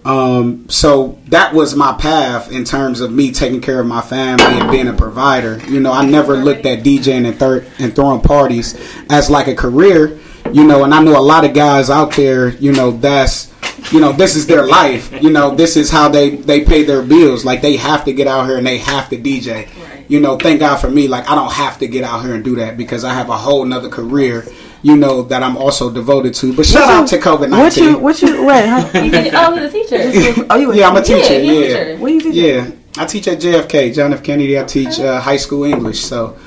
um, 0.05 0.69
so 0.69 1.19
that 1.29 1.55
was 1.55 1.75
my 1.75 1.95
path 1.95 2.53
in 2.53 2.65
terms 2.65 3.01
of 3.01 3.11
me 3.11 3.33
taking 3.33 3.63
care 3.63 3.81
of 3.81 3.87
my 3.87 4.03
family 4.03 4.45
and 4.45 4.71
being 4.71 4.89
a 4.89 4.93
provider. 4.93 5.59
You 5.67 5.81
know, 5.81 5.93
I 5.93 6.05
never 6.05 6.37
looked 6.37 6.67
at 6.67 6.81
DJing 6.85 7.27
and, 7.27 7.39
thir- 7.39 7.65
and 7.79 7.95
throwing 7.95 8.21
parties 8.21 8.79
as 9.09 9.31
like 9.31 9.47
a 9.47 9.55
career. 9.55 10.19
You 10.53 10.65
know, 10.67 10.85
and 10.85 10.93
I 10.93 11.03
know 11.03 11.19
a 11.19 11.23
lot 11.23 11.47
of 11.47 11.55
guys 11.55 11.89
out 11.89 12.15
there. 12.17 12.51
You 12.57 12.73
know, 12.73 12.91
that's 12.91 13.51
you 13.93 13.99
know 13.99 14.13
this 14.13 14.37
is 14.37 14.47
their 14.47 14.67
life. 14.67 15.11
You 15.23 15.31
know, 15.31 15.55
this 15.55 15.75
is 15.75 15.91
how 15.91 16.11
they 16.11 16.37
they 16.37 16.65
pay 16.67 16.83
their 16.83 17.03
bills. 17.03 17.47
Like 17.47 17.63
they 17.63 17.77
have 17.77 18.05
to 18.05 18.13
get 18.13 18.27
out 18.27 18.47
here 18.47 18.59
and 18.59 18.67
they 18.67 18.79
have 18.79 19.09
to 19.09 19.17
DJ. 19.17 19.69
You 20.09 20.21
know, 20.21 20.37
thank 20.37 20.61
God 20.61 20.77
for 20.77 20.91
me. 20.91 21.09
Like 21.09 21.29
I 21.31 21.35
don't 21.35 21.53
have 21.53 21.79
to 21.79 21.87
get 21.89 22.05
out 22.05 22.23
here 22.25 22.35
and 22.35 22.45
do 22.45 22.57
that 22.57 22.77
because 22.77 23.05
I 23.05 23.15
have 23.15 23.29
a 23.31 23.37
whole 23.37 23.65
nother 23.65 23.89
career. 23.89 24.45
You 24.83 24.97
know 24.99 25.23
that 25.23 25.43
I'm 25.43 25.57
also 25.57 25.91
devoted 25.91 26.35
to. 26.35 26.55
But 26.55 26.67
shout 26.67 26.91
out 26.91 27.09
to 27.09 27.19
COVID 27.19 27.49
nineteen. 27.49 28.01
What 28.03 28.21
you? 28.23 28.29
What 28.29 28.37
you? 28.37 28.45
Wait. 28.45 28.67
Huh? 28.69 29.03
He 29.03 29.11
said, 29.11 29.31
oh, 29.35 29.57
he's 29.57 29.65
a 29.65 29.71
teacher. 29.73 30.47
Oh, 30.51 30.57
you? 30.59 30.75
Yeah, 30.75 30.89
I'm 30.89 30.97
a 30.97 31.03
teacher. 31.03 31.41
Yeah, 31.41 31.53
Yeah, 31.53 31.67
teacher. 31.67 31.97
What 32.03 32.13
you 32.13 32.21
teaching? 32.21 32.45
yeah. 32.45 32.71
I 32.99 33.07
teach 33.07 33.27
at 33.29 33.39
JFK, 33.39 33.95
John 33.95 34.13
F. 34.13 34.23
Kennedy. 34.23 34.59
I 34.61 34.65
teach 34.65 35.01
uh, 35.01 35.21
high 35.21 35.39
school 35.39 35.65
English. 35.65 36.01
So, 36.01 36.39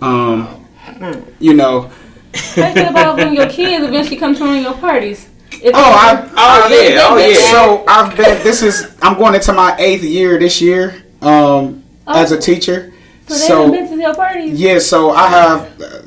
um, 0.00 0.64
you 1.40 1.54
know. 1.54 1.90
How 2.32 2.68
you 2.68 2.74
feel 2.74 2.88
about 2.90 3.16
when 3.16 3.34
your 3.34 3.48
kids 3.48 3.84
eventually 3.84 4.16
come 4.16 4.34
to 4.36 4.44
one 4.44 4.56
of 4.58 4.62
your 4.62 4.74
parties? 4.74 5.28
If 5.50 5.74
Oh, 5.74 5.80
I, 5.82 6.30
Oh, 6.36 6.68
yeah, 6.70 7.00
oh, 7.02 7.16
yeah. 7.18 7.34
So 7.50 7.84
I've 7.88 8.16
been. 8.16 8.40
This 8.44 8.62
is. 8.62 8.96
I'm 9.02 9.18
going 9.18 9.34
into 9.34 9.52
my 9.52 9.74
eighth 9.78 10.04
year 10.04 10.38
this 10.38 10.60
year. 10.60 11.04
Um, 11.20 11.82
as 12.06 12.30
a 12.32 12.38
teacher. 12.38 12.92
So 13.36 13.70
they 13.70 13.76
haven't 13.78 13.88
been 13.90 13.98
to 13.98 14.02
your 14.02 14.14
parties. 14.14 14.60
Yeah, 14.60 14.78
so 14.78 15.10
I 15.10 15.28
have 15.28 15.80
uh, 15.80 16.02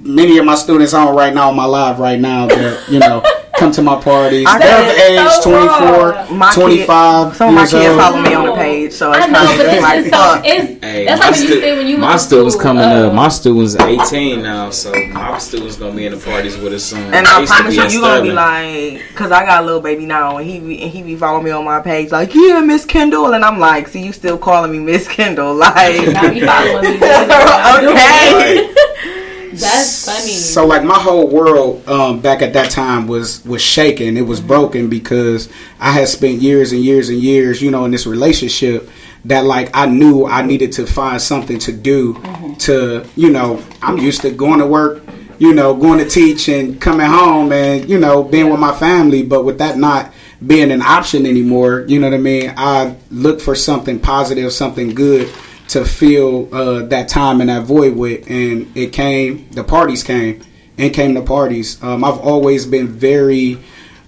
many 0.00 0.38
of 0.38 0.44
my 0.44 0.54
students 0.54 0.94
on 0.94 1.14
right 1.14 1.32
now 1.34 1.48
on 1.50 1.56
my 1.56 1.64
live 1.64 1.98
right 1.98 2.18
now 2.20 2.46
that 2.46 2.88
you 2.90 2.98
know 2.98 3.22
come 3.58 3.70
to 3.72 3.82
my 3.82 4.00
parties. 4.00 4.46
I 4.48 4.58
They're 4.58 4.80
of 4.80 4.88
is 4.88 5.36
age 5.36 5.42
so 5.42 5.50
24, 5.50 6.10
wrong. 6.10 6.38
My 6.38 6.52
kid- 6.52 6.60
25 6.60 7.36
Some 7.36 7.48
of 7.50 7.54
my 7.54 7.60
years 7.60 7.70
kids 7.70 7.86
old. 7.88 8.00
follow 8.00 8.20
me 8.22 8.34
on 8.34 8.46
the 8.46 8.54
page, 8.54 8.92
so 8.92 9.12
it's 9.12 9.24
I 9.24 9.26
know, 9.28 9.38
kind 9.46 9.58
but 9.58 9.66
of 9.66 9.72
it's 9.72 9.82
like 9.82 9.98
just 10.00 10.10
so 10.10 10.16
fuck. 10.18 10.42
it's 10.44 10.84
Hey, 10.84 11.04
that's 11.06 11.20
my 11.20 11.26
like 11.28 11.34
when 11.36 11.42
you 11.42 11.48
stu- 11.48 11.60
say 11.60 11.76
when 11.78 11.86
you 11.86 11.96
my 11.98 12.08
went 12.08 12.20
students 12.20 12.54
school, 12.54 12.62
coming 12.62 12.82
uh, 12.84 13.06
up. 13.08 13.14
My 13.14 13.28
students 13.28 13.76
18 13.76 14.42
now, 14.42 14.70
so 14.70 14.92
my 15.12 15.38
students 15.38 15.76
gonna 15.76 15.94
be 15.94 16.06
in 16.06 16.12
the 16.12 16.18
parties 16.18 16.56
with 16.58 16.72
us 16.72 16.82
soon. 16.84 17.14
And 17.14 17.26
I 17.28 17.40
used 17.40 17.52
to 17.52 17.58
promise 17.58 17.76
you, 17.76 17.82
you 17.90 18.00
gonna 18.00 18.22
be 18.22 18.32
like, 18.32 19.02
cause 19.14 19.30
I 19.30 19.44
got 19.44 19.62
a 19.62 19.66
little 19.66 19.80
baby 19.80 20.04
now, 20.04 20.38
and 20.38 20.46
he 20.50 20.58
be, 20.58 20.82
and 20.82 20.90
he 20.90 21.02
be 21.02 21.14
following 21.16 21.44
me 21.44 21.50
on 21.52 21.64
my 21.64 21.80
page, 21.80 22.10
like, 22.10 22.34
yeah, 22.34 22.60
Miss 22.60 22.84
Kendall, 22.84 23.34
and 23.34 23.44
I'm 23.44 23.58
like, 23.60 23.86
see, 23.88 24.02
you 24.04 24.12
still 24.12 24.36
calling 24.36 24.72
me 24.72 24.80
Miss 24.80 25.06
Kendall, 25.08 25.54
like, 25.66 26.08
Now 26.08 26.28
you 26.30 26.44
following 26.44 26.82
me. 26.82 26.94
you 26.94 26.98
know 27.00 27.26
what 27.28 27.60
I'm 27.62 27.80
doing. 27.84 27.94
okay. 27.96 28.74
That's 29.60 30.06
funny. 30.06 30.32
So 30.32 30.66
like 30.66 30.84
my 30.84 30.98
whole 30.98 31.28
world 31.28 31.86
um, 31.88 32.20
back 32.20 32.42
at 32.42 32.52
that 32.54 32.70
time 32.70 33.06
was 33.06 33.44
was 33.44 33.62
shaken. 33.62 34.16
It 34.16 34.26
was 34.26 34.40
broken 34.40 34.88
because 34.88 35.48
I 35.80 35.92
had 35.92 36.08
spent 36.08 36.40
years 36.40 36.72
and 36.72 36.82
years 36.82 37.08
and 37.08 37.18
years, 37.18 37.62
you 37.62 37.70
know, 37.70 37.84
in 37.84 37.90
this 37.90 38.06
relationship 38.06 38.88
that 39.26 39.44
like 39.44 39.70
I 39.74 39.86
knew 39.86 40.26
I 40.26 40.42
needed 40.42 40.72
to 40.72 40.86
find 40.86 41.20
something 41.20 41.58
to 41.60 41.72
do 41.72 42.14
to, 42.60 43.04
you 43.16 43.30
know, 43.30 43.62
I'm 43.82 43.98
used 43.98 44.22
to 44.22 44.30
going 44.30 44.60
to 44.60 44.66
work, 44.66 45.02
you 45.38 45.54
know, 45.54 45.74
going 45.74 45.98
to 45.98 46.08
teach 46.08 46.48
and 46.48 46.80
coming 46.80 47.06
home 47.06 47.52
and, 47.52 47.88
you 47.88 47.98
know, 47.98 48.22
being 48.22 48.50
with 48.50 48.60
my 48.60 48.74
family, 48.74 49.22
but 49.22 49.44
with 49.44 49.58
that 49.58 49.78
not 49.78 50.12
being 50.46 50.70
an 50.70 50.82
option 50.82 51.24
anymore, 51.24 51.84
you 51.88 51.98
know 51.98 52.08
what 52.10 52.14
I 52.14 52.18
mean? 52.18 52.52
I 52.56 52.96
looked 53.10 53.40
for 53.40 53.54
something 53.54 53.98
positive, 53.98 54.52
something 54.52 54.90
good 54.90 55.32
to 55.68 55.84
fill 55.84 56.54
uh, 56.54 56.82
that 56.86 57.08
time 57.08 57.40
and 57.40 57.50
that 57.50 57.64
void 57.64 57.96
with, 57.96 58.28
and 58.30 58.76
it 58.76 58.92
came. 58.92 59.48
The 59.50 59.64
parties 59.64 60.02
came, 60.02 60.42
and 60.78 60.92
came 60.92 61.14
the 61.14 61.22
parties. 61.22 61.82
Um, 61.82 62.04
I've 62.04 62.18
always 62.18 62.66
been 62.66 62.88
very 62.88 63.58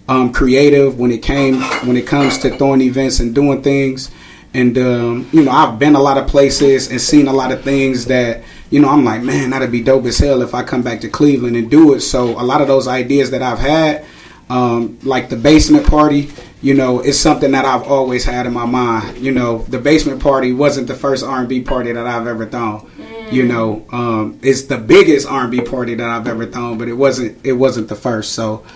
um, 0.09 0.33
creative 0.33 0.99
when 0.99 1.11
it 1.11 1.23
came 1.23 1.61
when 1.87 1.97
it 1.97 2.07
comes 2.07 2.39
to 2.39 2.57
throwing 2.57 2.81
events 2.81 3.21
and 3.21 3.35
doing 3.35 3.63
things. 3.63 4.11
And 4.55 4.77
um, 4.79 5.29
you 5.33 5.45
know, 5.45 5.51
I've 5.51 5.79
been 5.79 5.97
a 5.97 6.01
lot 6.01 6.19
of 6.19 6.29
places 6.29 6.91
and 6.91 7.01
seen 7.01 7.27
a 7.27 7.33
lot 7.33 7.53
of 7.53 7.63
things 7.63 8.07
that 8.07 8.43
you 8.71 8.81
know. 8.81 8.89
I'm 8.89 9.05
like, 9.05 9.23
man, 9.23 9.51
that'd 9.51 9.73
be 9.73 9.83
dope 9.83 10.05
as 10.07 10.19
hell 10.19 10.43
if 10.43 10.55
I 10.55 10.63
come 10.63 10.83
back 10.83 11.01
to 11.01 11.09
Cleveland 11.09 11.57
and 11.57 11.71
do 11.71 11.95
it. 11.95 12.01
So 12.01 12.41
a 12.41 12.45
lot 12.45 12.61
of 12.61 12.69
those 12.69 12.89
ideas 12.89 13.31
that 13.33 13.43
I've 13.43 13.59
had, 13.59 14.05
um, 14.49 14.99
like 15.03 15.29
the 15.29 15.37
basement 15.37 15.87
party, 15.87 16.31
you 16.67 16.75
know, 16.75 16.99
it's 16.99 17.17
something 17.17 17.53
that 17.53 17.65
I've 17.65 17.85
always 17.85 18.25
had 18.25 18.45
in 18.45 18.53
my 18.53 18.67
mind. 18.67 19.19
You 19.19 19.31
know, 19.31 19.59
the 19.69 19.79
basement 19.79 20.21
party 20.21 20.53
wasn't 20.53 20.89
the 20.89 20.97
first 20.97 21.23
R&B 21.23 21.61
party 21.61 21.93
that 21.93 22.09
I've 22.09 22.27
ever 22.27 22.45
thrown. 22.45 22.91
You 23.31 23.45
know, 23.45 23.87
um, 23.93 24.41
it's 24.43 24.63
the 24.63 24.77
biggest 24.77 25.29
R&B 25.29 25.61
party 25.61 25.95
that 25.95 26.09
I've 26.09 26.27
ever 26.27 26.45
thrown, 26.45 26.77
but 26.77 26.89
it 26.89 26.95
wasn't. 26.95 27.39
It 27.47 27.53
wasn't 27.53 27.89
the 27.89 27.95
first. 27.95 28.33
So 28.33 28.67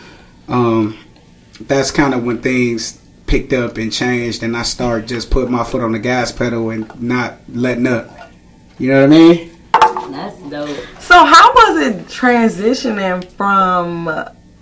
um, 0.47 0.99
that's 1.63 1.91
kind 1.91 2.15
of 2.15 2.23
when 2.23 2.41
things 2.41 3.01
picked 3.27 3.53
up 3.53 3.77
and 3.77 3.93
changed, 3.93 4.45
and 4.45 4.57
I 4.57 4.63
started 4.63 5.09
just 5.09 5.29
putting 5.29 5.51
my 5.51 5.65
foot 5.65 5.83
on 5.83 5.91
the 5.91 5.99
gas 5.99 6.31
pedal 6.31 6.71
and 6.71 7.03
not 7.03 7.39
letting 7.49 7.89
up. 7.89 8.31
You 8.79 8.93
know 8.93 9.01
what 9.01 9.13
I 9.13 9.19
mean? 9.19 9.51
That's 10.13 10.41
dope. 10.43 10.79
So 11.01 11.25
how 11.25 11.53
was 11.55 11.89
it 11.89 12.07
transitioning 12.07 13.29
from? 13.33 14.09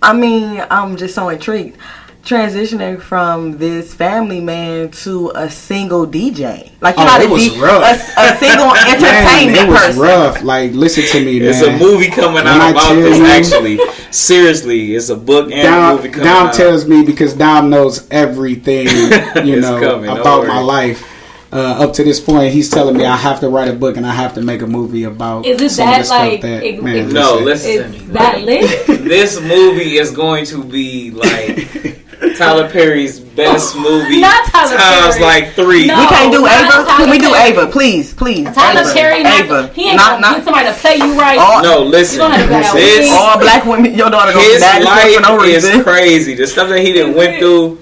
I 0.01 0.13
mean, 0.13 0.65
I'm 0.71 0.97
just 0.97 1.13
so 1.13 1.29
intrigued. 1.29 1.77
Transitioning 2.23 3.01
from 3.01 3.57
this 3.57 3.93
family 3.93 4.39
man 4.41 4.91
to 4.91 5.31
a 5.33 5.49
single 5.49 6.05
DJ, 6.05 6.69
like 6.81 6.95
you're 6.95 7.03
Oh, 7.05 7.07
not 7.07 7.21
it 7.21 7.27
a, 7.27 7.31
was 7.33 7.43
D- 7.49 7.59
rough. 7.59 7.81
a, 7.83 8.21
a 8.21 8.37
single 8.37 8.67
Man, 8.73 8.87
entertainment 8.87 9.57
it 9.57 9.67
was 9.69 9.79
person. 9.79 10.01
rough. 10.01 10.43
Like, 10.43 10.73
listen 10.73 11.05
to 11.05 11.25
me, 11.25 11.39
It's 11.39 11.61
man. 11.65 11.75
a 11.75 11.79
movie 11.79 12.09
coming 12.09 12.33
When 12.35 12.45
out 12.47 12.61
I 12.61 12.69
about 12.71 12.93
this. 12.95 13.17
you- 13.17 13.25
Actually, 13.25 13.79
seriously, 14.11 14.93
it's 14.95 15.09
a 15.09 15.15
book 15.15 15.49
and 15.51 15.67
a 15.67 15.95
movie 15.95 16.09
Dom, 16.09 16.11
coming 16.13 16.27
Dom 16.27 16.47
out. 16.47 16.53
tells 16.53 16.85
me 16.87 17.03
because 17.03 17.33
Dom 17.33 17.69
knows 17.71 18.07
everything, 18.11 18.87
you 19.47 19.59
know, 19.61 19.79
coming, 19.79 20.09
about 20.11 20.45
my 20.45 20.59
life. 20.59 21.03
Uh, 21.51 21.83
up 21.83 21.93
to 21.93 22.03
this 22.03 22.19
point, 22.19 22.53
he's 22.53 22.69
telling 22.69 22.95
me 22.95 23.05
I 23.05 23.15
have 23.15 23.39
to 23.39 23.49
write 23.49 23.69
a 23.69 23.73
book 23.73 23.97
and 23.97 24.05
I 24.05 24.13
have 24.13 24.35
to 24.35 24.41
make 24.41 24.61
a 24.61 24.67
movie 24.67 25.05
about 25.05 25.47
Is 25.47 25.59
it 25.59 25.69
some 25.71 25.87
of 25.89 25.95
that, 25.95 26.03
the 26.03 26.09
like, 26.09 26.41
that 26.41 26.63
ex- 26.63 26.81
man. 26.83 26.95
ex- 27.05 27.13
no, 27.13 27.39
listen. 27.39 27.75
listen 27.75 27.91
to 27.93 27.99
me. 28.07 28.13
that 28.13 28.41
lit. 28.43 28.87
This 29.05 29.41
movie 29.41 29.97
is 29.97 30.11
going 30.11 30.45
to 30.45 30.63
be 30.63 31.09
like 31.09 31.95
Tyler 32.37 32.69
Perry's 32.69 33.19
best 33.19 33.75
movie 33.77 34.19
Not 34.19 34.45
Tyler 34.47 34.77
times 34.77 35.15
Perry. 35.15 35.21
like 35.43 35.53
three. 35.53 35.87
No. 35.87 35.99
We 35.99 36.07
can't 36.07 36.31
do 36.33 36.45
Ava. 36.45 36.85
Can 36.97 37.09
we 37.09 37.17
do 37.17 37.31
Perry. 37.33 37.51
Ava, 37.51 37.67
please, 37.71 38.13
please? 38.13 38.45
Tyler 38.53 38.81
Ava. 38.81 38.93
Perry, 38.93 39.23
not, 39.23 39.39
Ava. 39.39 39.67
he 39.69 39.87
ain't 39.89 39.97
not, 39.97 40.21
gonna 40.21 40.37
not, 40.37 40.43
somebody 40.43 40.67
to 40.67 40.73
play 40.73 40.95
you 40.97 41.17
right. 41.17 41.37
all, 41.37 41.63
No, 41.63 41.81
listen. 41.83 42.15
You 42.15 42.27
don't 42.27 42.31
have 42.31 42.49
to 42.49 42.55
have 42.55 42.75
This, 42.75 43.09
that 43.09 43.17
all 43.17 43.39
black 43.39 43.65
women. 43.65 43.93
Your 43.95 44.09
daughter 44.09 44.33
gonna 44.33 44.45
be 44.45 44.51
his 44.51 44.61
mad 44.61 44.83
for 45.15 45.21
no 45.21 45.35
life 45.37 45.47
is 45.47 45.83
crazy. 45.83 46.33
The 46.33 46.47
stuff 46.47 46.69
that 46.69 46.79
he 46.79 46.91
didn't 46.91 47.15
went 47.15 47.37
through. 47.39 47.79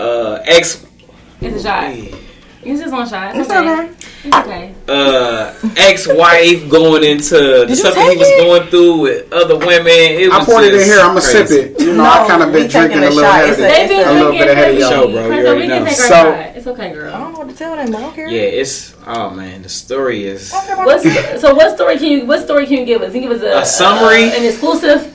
Uh, 0.00 0.40
ex 0.44 0.84
It's 1.40 1.56
a 1.56 1.62
shot. 1.62 2.23
It's 2.64 2.80
just 2.80 2.92
one 2.92 3.08
shot. 3.08 3.36
It's 3.36 3.48
It's 3.48 3.50
okay. 3.50 3.90
It's 4.24 4.36
okay. 4.36 4.74
uh 4.88 5.52
ex-wife 5.76 6.68
going 6.70 7.04
into 7.04 7.34
the 7.36 7.66
you 7.68 7.74
stuff 7.76 7.94
that 7.94 8.10
he 8.12 8.16
was 8.18 8.28
it? 8.28 8.38
going 8.40 8.66
through 8.70 8.96
with 9.00 9.32
other 9.32 9.56
women. 9.58 9.86
It 9.88 10.32
I 10.32 10.38
was 10.38 10.46
poured 10.46 10.64
it 10.64 10.74
in 10.74 10.80
here. 10.84 10.98
I'm 11.00 11.08
gonna 11.08 11.20
sip 11.20 11.50
it. 11.50 11.78
You 11.80 11.92
know, 11.94 12.04
I 12.04 12.22
No, 12.22 12.28
kind 12.28 12.42
of 12.42 12.52
been 12.52 12.68
drinking 12.68 12.98
a 13.04 13.08
a 13.08 13.10
little 13.10 13.22
shot. 13.22 13.44
ahead 13.44 13.52
of 13.52 13.60
a- 13.60 13.94
it. 13.94 14.06
A 14.06 14.12
little 14.12 14.32
bit 14.32 14.48
ahead 14.48 14.50
of 14.50 14.64
heavy. 14.64 14.78
y'all. 14.80 14.90
Show, 14.90 15.12
bro. 15.12 15.22
You 15.28 15.46
already 15.46 15.60
we 15.60 15.66
know. 15.68 15.76
can 15.78 15.86
take 15.86 15.98
our 16.00 16.06
So- 16.08 16.14
shot. 16.14 16.56
It's 16.56 16.66
okay, 16.66 16.92
girl. 16.92 17.14
I 17.14 17.18
don't 17.18 17.32
know 17.32 17.38
what 17.40 17.48
to 17.50 17.54
tell 17.56 17.76
them. 17.76 17.94
I 17.94 18.00
don't 18.00 18.14
care. 18.14 18.28
Yeah, 18.28 18.40
it's 18.62 18.94
oh 19.06 19.30
man, 19.30 19.62
the 19.62 19.68
story 19.68 20.24
is 20.24 20.50
What's, 20.52 21.04
so 21.42 21.54
what 21.54 21.74
story 21.76 21.98
can 21.98 22.06
you 22.08 22.26
what 22.26 22.42
story 22.42 22.64
can 22.66 22.78
you 22.78 22.84
give 22.86 23.02
us? 23.02 23.12
Can 23.12 23.22
you 23.22 23.28
give 23.28 23.42
us 23.42 23.44
a, 23.44 23.58
A 23.60 23.66
summary? 23.66 24.24
an 24.32 24.44
exclusive? 24.44 25.13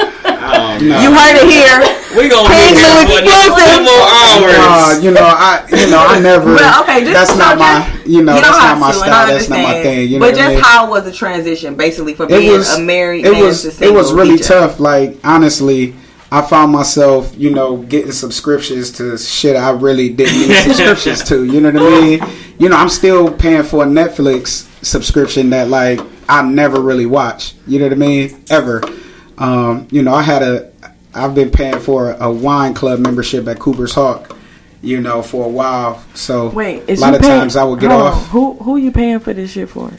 Um, 0.00 0.88
No. 0.88 1.00
You 1.00 1.12
heard 1.12 1.36
it 1.36 1.48
here. 1.48 1.78
we 2.16 2.28
gonna 2.28 2.48
Pink 2.48 2.76
be 2.76 2.82
here 2.82 3.04
for 3.06 3.20
two 3.20 3.84
more 3.84 4.06
hours. 4.06 4.56
Uh, 4.56 5.00
you 5.02 5.10
know, 5.10 5.22
I, 5.22 5.66
you 5.70 5.90
know, 5.90 6.00
I 6.00 6.18
never. 6.20 6.54
Well, 6.54 6.82
okay, 6.82 7.04
just 7.04 7.12
that's 7.12 7.38
not 7.38 7.52
so 7.52 7.58
my, 7.58 8.02
you 8.04 8.22
know, 8.24 8.34
you 8.34 8.42
that's 8.42 8.58
don't 8.58 8.80
my 8.80 8.92
to, 8.92 9.00
and 9.02 9.14
I 9.14 9.24
style. 9.24 9.26
That's 9.26 9.48
not 9.48 9.62
my 9.62 9.82
thing. 9.82 10.08
You 10.08 10.18
know 10.18 10.26
but 10.26 10.32
what 10.32 10.40
I 10.40 10.42
just 10.42 10.54
mean? 10.54 10.64
how 10.64 10.90
was 10.90 11.04
the 11.04 11.12
transition, 11.12 11.76
basically, 11.76 12.14
from 12.14 12.26
it 12.26 12.38
being 12.38 12.52
was 12.52 12.74
a 12.74 12.80
married 12.80 13.24
it 13.26 13.32
man 13.32 13.44
was 13.44 13.78
to 13.78 13.84
it 13.84 13.92
was 13.92 14.12
really 14.12 14.36
DJ? 14.36 14.48
tough 14.48 14.80
like 14.80 15.16
honestly 15.24 15.94
i 16.32 16.40
found 16.42 16.72
myself 16.72 17.32
you 17.36 17.50
know 17.50 17.78
getting 17.78 18.12
subscriptions 18.12 18.90
to 18.90 19.16
shit 19.18 19.56
i 19.56 19.70
really 19.70 20.08
didn't 20.10 20.48
need 20.48 20.54
subscriptions 20.62 21.22
to 21.24 21.44
you 21.44 21.60
know 21.60 21.70
what 21.70 21.82
i 21.82 22.00
mean 22.00 22.20
you 22.58 22.68
know 22.68 22.76
i'm 22.76 22.88
still 22.88 23.32
paying 23.32 23.62
for 23.62 23.84
a 23.84 23.86
netflix 23.86 24.68
subscription 24.84 25.50
that 25.50 25.68
like 25.68 26.00
i 26.28 26.42
never 26.42 26.80
really 26.80 27.06
watched 27.06 27.56
you 27.66 27.78
know 27.78 27.86
what 27.86 27.92
i 27.92 27.96
mean 27.96 28.42
ever 28.50 28.80
um, 29.40 29.88
you 29.90 30.02
know 30.02 30.14
i 30.14 30.22
had 30.22 30.42
a 30.42 30.70
i've 31.14 31.34
been 31.34 31.50
paying 31.50 31.80
for 31.80 32.12
a 32.12 32.30
wine 32.30 32.72
club 32.74 33.00
membership 33.00 33.48
at 33.48 33.58
cooper's 33.58 33.94
hawk 33.94 34.36
you 34.82 35.00
know 35.00 35.22
for 35.22 35.44
a 35.46 35.48
while 35.48 36.02
so 36.14 36.48
Wait, 36.50 36.82
a 36.88 36.94
lot 36.96 37.14
of 37.14 37.20
paying- 37.20 37.40
times 37.40 37.56
i 37.56 37.64
would 37.64 37.80
get 37.80 37.90
off 37.90 38.14
on. 38.14 38.28
Who 38.30 38.54
who 38.54 38.76
you 38.76 38.92
paying 38.92 39.18
for 39.20 39.32
this 39.34 39.50
shit 39.52 39.68
for? 39.68 39.90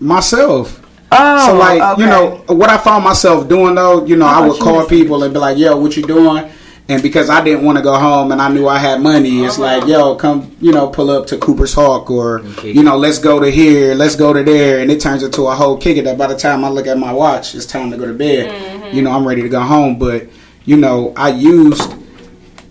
myself 0.00 0.78
Oh, 1.14 1.46
So 1.48 1.56
like 1.58 1.82
okay. 1.82 2.02
you 2.02 2.08
know 2.08 2.42
what 2.46 2.70
I 2.70 2.78
found 2.78 3.04
myself 3.04 3.46
doing 3.46 3.74
though, 3.74 4.06
you 4.06 4.16
know, 4.16 4.24
I 4.24 4.40
I, 4.40 4.48
would 4.48 4.58
call 4.58 4.86
people 4.86 5.22
and 5.22 5.34
be 5.34 5.38
like, 5.38 5.58
"Yo, 5.58 5.76
what 5.76 5.94
you 5.94 6.02
doing?" 6.04 6.50
And 6.88 7.00
because 7.00 7.30
I 7.30 7.42
didn't 7.42 7.64
want 7.64 7.78
to 7.78 7.82
go 7.82 7.94
home 7.96 8.32
and 8.32 8.42
I 8.42 8.48
knew 8.48 8.66
I 8.68 8.78
had 8.78 9.00
money, 9.00 9.44
it's 9.44 9.58
like, 9.58 9.86
"Yo, 9.86 10.16
come, 10.16 10.54
you 10.60 10.72
know, 10.72 10.88
pull 10.88 11.10
up 11.10 11.26
to 11.28 11.38
Cooper's 11.38 11.72
Hawk 11.72 12.10
or 12.10 12.42
you 12.64 12.82
know, 12.82 12.96
let's 12.96 13.18
go 13.18 13.38
to 13.40 13.50
here, 13.50 13.94
let's 13.94 14.16
go 14.16 14.32
to 14.32 14.42
there." 14.42 14.80
And 14.80 14.90
it 14.90 15.00
turns 15.00 15.22
into 15.22 15.42
a 15.46 15.54
whole 15.54 15.76
kick 15.76 15.96
it 15.96 16.04
that 16.04 16.18
by 16.18 16.26
the 16.26 16.36
time 16.36 16.64
I 16.64 16.68
look 16.68 16.86
at 16.86 16.98
my 16.98 17.12
watch, 17.12 17.54
it's 17.54 17.66
time 17.66 17.90
to 17.92 17.96
go 17.96 18.06
to 18.06 18.12
bed. 18.14 18.92
You 18.92 19.02
know, 19.02 19.12
I'm 19.12 19.26
ready 19.26 19.42
to 19.42 19.48
go 19.48 19.60
home, 19.60 19.98
but 19.98 20.26
you 20.64 20.76
know, 20.76 21.12
I 21.16 21.30
used 21.30 21.94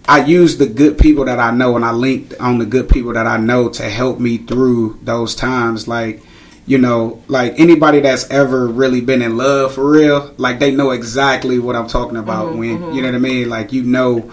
I 0.07 0.25
used 0.25 0.59
the 0.59 0.67
good 0.67 0.97
people 0.97 1.25
that 1.25 1.39
I 1.39 1.51
know 1.51 1.75
and 1.77 1.85
I 1.85 1.91
linked 1.91 2.33
on 2.39 2.57
the 2.57 2.65
good 2.65 2.89
people 2.89 3.13
that 3.13 3.27
I 3.27 3.37
know 3.37 3.69
to 3.69 3.83
help 3.83 4.19
me 4.19 4.37
through 4.37 4.99
those 5.03 5.35
times. 5.35 5.87
Like, 5.87 6.21
you 6.71 6.77
know, 6.77 7.21
like 7.27 7.59
anybody 7.59 7.99
that's 7.99 8.29
ever 8.31 8.65
really 8.65 9.01
been 9.01 9.21
in 9.21 9.35
love 9.35 9.73
for 9.73 9.91
real, 9.91 10.33
like 10.37 10.59
they 10.59 10.71
know 10.71 10.91
exactly 10.91 11.59
what 11.59 11.75
I'm 11.75 11.89
talking 11.89 12.15
about 12.15 12.51
mm-hmm, 12.51 12.59
when 12.59 12.77
mm-hmm. 12.77 12.95
you 12.95 13.01
know 13.01 13.09
what 13.09 13.15
I 13.15 13.19
mean? 13.19 13.49
Like 13.49 13.73
you 13.73 13.83
know 13.83 14.31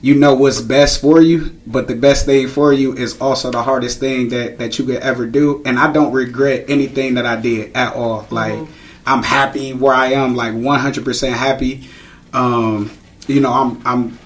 you 0.00 0.14
know 0.14 0.34
what's 0.34 0.60
best 0.60 1.00
for 1.00 1.20
you, 1.20 1.60
but 1.66 1.88
the 1.88 1.96
best 1.96 2.26
thing 2.26 2.46
for 2.46 2.72
you 2.72 2.96
is 2.96 3.20
also 3.20 3.50
the 3.50 3.64
hardest 3.64 3.98
thing 3.98 4.28
that 4.28 4.58
that 4.58 4.78
you 4.78 4.84
could 4.84 5.02
ever 5.02 5.26
do. 5.26 5.64
And 5.66 5.80
I 5.80 5.90
don't 5.90 6.12
regret 6.12 6.66
anything 6.70 7.14
that 7.14 7.26
I 7.26 7.34
did 7.40 7.76
at 7.76 7.94
all. 7.94 8.22
Mm-hmm. 8.22 8.34
Like 8.36 8.68
I'm 9.04 9.24
happy 9.24 9.72
where 9.72 9.92
I 9.92 10.12
am, 10.12 10.36
like 10.36 10.52
100% 10.52 11.32
happy. 11.32 11.88
Um, 12.32 12.92
you 13.26 13.40
know, 13.40 13.52
I'm 13.52 13.82
I'm 13.84 14.18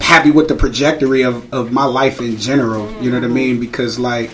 happy 0.00 0.30
with 0.30 0.46
the 0.46 0.56
trajectory 0.56 1.22
of, 1.22 1.52
of 1.52 1.72
my 1.72 1.84
life 1.84 2.20
in 2.20 2.36
general. 2.36 2.88
You 3.02 3.10
know 3.10 3.18
what 3.18 3.24
I 3.24 3.34
mean? 3.34 3.58
Because 3.58 3.98
like 3.98 4.30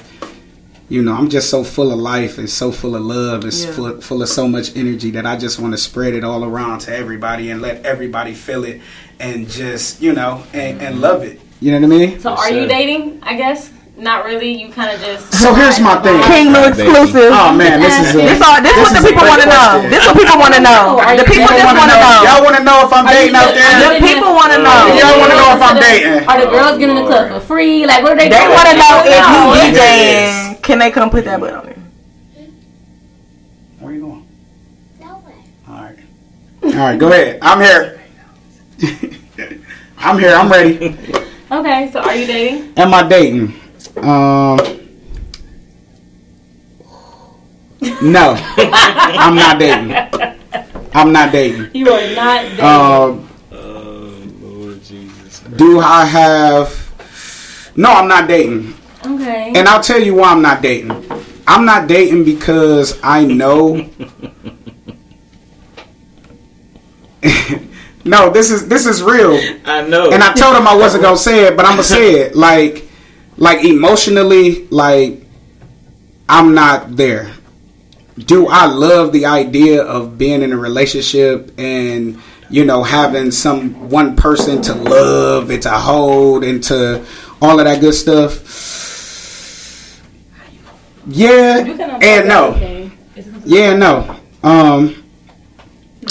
you 0.89 1.03
know, 1.03 1.15
I'm 1.15 1.29
just 1.29 1.51
so 1.51 1.65
full 1.65 1.93
of 1.93 1.99
life 1.99 2.39
and 2.39 2.49
so 2.49 2.73
full 2.73 2.97
of 2.97 3.03
love 3.03 3.45
and 3.45 3.53
Yeah. 3.53 3.71
full, 3.73 4.01
full 4.01 4.23
of 4.23 4.29
so 4.29 4.49
much 4.49 4.75
energy 4.77 5.11
that 5.13 5.27
I 5.27 5.37
just 5.37 5.59
want 5.59 5.75
to 5.75 5.79
spread 5.79 6.15
it 6.15 6.25
all 6.25 6.45
around 6.45 6.81
to 6.81 6.97
everybody 6.97 7.51
and 7.51 7.61
let 7.61 7.85
everybody 7.85 8.33
feel 8.33 8.65
it 8.65 8.81
and 9.21 9.49
just, 9.49 10.01
you 10.01 10.13
know, 10.13 10.45
and, 10.53 10.81
and 10.81 11.01
love 11.01 11.23
it. 11.23 11.41
You 11.61 11.73
know 11.73 11.87
what 11.87 11.95
I 11.95 11.99
mean? 11.99 12.21
So 12.21 12.31
are 12.35 12.51
you 12.51 12.67
dating? 12.67 13.21
I 13.23 13.37
guess 13.37 13.71
not 13.99 14.25
really. 14.25 14.55
You 14.55 14.71
kind 14.71 14.95
of 14.95 15.03
just. 15.03 15.35
So 15.35 15.53
here's 15.53 15.83
my 15.83 15.99
thing. 15.99 16.23
King 16.23 16.55
Lou 16.55 16.71
exclusive. 16.71 17.35
Oh 17.35 17.51
man, 17.51 17.83
this 17.83 17.99
is 17.99 18.15
a, 18.15 18.23
This 18.23 18.39
all. 18.39 18.63
This, 18.63 18.79
what 18.79 18.95
is 18.95 19.03
the 19.03 19.11
people 19.11 19.27
want 19.27 19.43
to 19.43 19.51
know. 19.51 19.83
question. 19.83 19.91
This 19.91 20.07
what 20.07 20.15
people 20.15 20.39
want 20.39 20.55
to 20.55 20.63
know. 20.63 21.03
The 21.19 21.27
people 21.27 21.51
just 21.51 21.67
want 21.67 21.79
to 21.83 21.99
know. 21.99 22.23
Y'all 22.23 22.45
want 22.47 22.57
to 22.57 22.63
know 22.63 22.87
if 22.87 22.93
I'm 22.95 23.07
dating 23.11 23.35
out 23.35 23.51
there? 23.51 23.99
The 23.99 23.99
people 23.99 24.31
want 24.39 24.55
to 24.55 24.63
mm. 24.63 24.71
know. 24.71 24.95
Y'all 24.95 25.19
wanna 25.19 25.35
know 25.35 25.51
if 25.51 25.63
I'm 25.63 25.77
dating? 25.83 26.31
Are 26.31 26.39
the 26.39 26.47
girls 26.47 26.79
getting 26.79 26.95
the 26.95 27.07
club 27.11 27.27
for 27.29 27.43
free? 27.43 27.87
Like 27.87 28.07
what 28.07 28.15
are 28.15 28.23
they? 28.23 28.31
They 28.31 28.47
want 28.47 28.71
to 28.71 28.75
know 28.79 29.03
if 29.03 29.19
you 29.19 29.75
Yes. 29.75 30.47
DJing. 30.47 30.48
Can 30.69 30.79
they 30.81 30.91
come 30.91 31.09
put 31.09 31.25
that 31.25 31.41
butt 31.41 31.55
on 31.55 31.65
there? 31.65 31.79
Where 33.79 33.95
you 33.95 34.01
going? 34.03 34.29
All 35.67 35.75
right. 35.75 35.99
All 36.63 36.71
right, 36.73 36.99
go 36.99 37.09
ahead. 37.09 37.39
I'm 37.41 37.59
here. 37.59 37.99
I'm 39.97 40.19
here. 40.19 40.35
I'm 40.35 40.51
ready. 40.53 40.95
Okay, 41.51 41.91
so 41.91 42.01
are 42.01 42.15
you 42.15 42.27
dating? 42.27 42.75
Am 42.77 42.93
I 42.93 43.09
dating? 43.09 43.55
Um. 43.97 44.59
No, 48.03 48.37
I'm 48.59 49.35
not 49.37 49.59
dating. 49.59 49.97
I'm 50.93 51.13
not 51.13 51.33
dating. 51.33 51.71
You 51.73 51.89
are 51.91 52.15
not 52.15 52.43
dating. 52.43 52.61
Um, 52.61 53.31
Oh 53.53 54.23
Lord 54.43 54.85
Jesus. 54.85 55.41
do 55.57 55.81
I 55.81 56.05
have? 56.05 57.73
No, 57.75 57.91
I'm 57.91 58.07
not 58.07 58.29
dating. 58.29 58.75
Okay. 59.05 59.53
And 59.55 59.69
I'll 59.69 59.83
tell 59.83 60.01
you 60.01 60.15
why 60.15 60.31
I'm 60.31 60.43
not 60.43 60.63
dating. 60.63 60.91
I'm 61.47 61.65
not 61.65 61.89
dating 61.89 62.25
because 62.25 63.01
I 63.03 63.25
know. 63.25 63.89
no, 68.05 68.31
this 68.31 68.51
is 68.51 68.69
this 68.69 68.85
is 68.87 69.03
real. 69.03 69.39
I 69.65 69.83
know. 69.87 70.11
And 70.11 70.23
I 70.23 70.35
told 70.35 70.57
him 70.57 70.69
I 70.69 70.77
wasn't 70.77 71.03
gonna 71.03 71.17
say 71.17 71.47
it, 71.47 71.57
but 71.57 71.65
I'm 71.65 71.73
gonna 71.73 71.85
say 71.85 72.21
it. 72.21 72.37
Like, 72.49 72.89
like 73.37 73.65
emotionally, 73.65 74.69
like 74.69 75.23
I'm 76.29 76.55
not 76.55 76.97
there. 76.97 77.33
Do 78.19 78.49
I 78.49 78.67
love 78.67 79.13
the 79.13 79.27
idea 79.27 79.83
of 79.83 80.19
being 80.19 80.43
in 80.43 80.53
a 80.53 80.57
relationship 80.57 81.53
and 81.57 82.21
you 82.51 82.65
know 82.65 82.83
having 82.83 83.31
some 83.31 83.89
one 83.89 84.17
person 84.17 84.61
to 84.63 84.75
love 84.75 85.51
and 85.51 85.63
to 85.63 85.71
hold 85.71 86.45
and 86.45 86.63
to 86.65 87.07
all 87.41 87.59
of 87.59 87.65
that 87.65 87.81
good 87.81 87.95
stuff? 87.95 88.88
Yeah 91.09 91.65
and 92.01 92.29
no. 92.29 92.55
Okay. 92.55 92.91
Yeah, 93.45 93.75
no. 93.75 94.17
Um, 94.43 95.05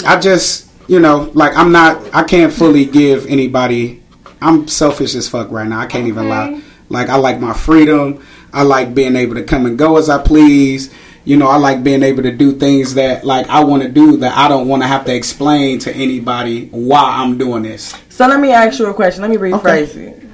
I 0.04 0.18
just, 0.18 0.70
you 0.88 1.00
know, 1.00 1.30
like 1.34 1.56
I'm 1.56 1.72
not. 1.72 2.14
I 2.14 2.24
can't 2.24 2.52
fully 2.52 2.84
give 2.84 3.26
anybody. 3.26 4.02
I'm 4.40 4.68
selfish 4.68 5.14
as 5.14 5.28
fuck 5.28 5.50
right 5.50 5.66
now. 5.66 5.80
I 5.80 5.86
can't 5.86 6.06
even 6.06 6.28
lie. 6.28 6.62
Like 6.88 7.08
I 7.08 7.16
like 7.16 7.40
my 7.40 7.52
freedom. 7.52 8.24
I 8.52 8.62
like 8.62 8.94
being 8.94 9.16
able 9.16 9.34
to 9.34 9.44
come 9.44 9.66
and 9.66 9.78
go 9.78 9.96
as 9.98 10.08
I 10.08 10.22
please. 10.22 10.92
You 11.24 11.36
know, 11.36 11.48
I 11.48 11.56
like 11.56 11.82
being 11.84 12.02
able 12.02 12.22
to 12.22 12.32
do 12.32 12.52
things 12.52 12.94
that 12.94 13.24
like 13.24 13.46
I 13.48 13.62
want 13.64 13.82
to 13.82 13.88
do 13.88 14.16
that 14.18 14.36
I 14.36 14.48
don't 14.48 14.68
want 14.68 14.82
to 14.82 14.88
have 14.88 15.04
to 15.06 15.14
explain 15.14 15.78
to 15.80 15.94
anybody 15.94 16.68
why 16.68 17.02
I'm 17.02 17.36
doing 17.36 17.64
this. 17.64 17.94
So 18.08 18.26
let 18.26 18.40
me 18.40 18.50
ask 18.52 18.78
you 18.78 18.86
a 18.86 18.94
question. 18.94 19.22
Let 19.22 19.30
me 19.30 19.36
rephrase 19.36 19.96
it. 19.96 20.27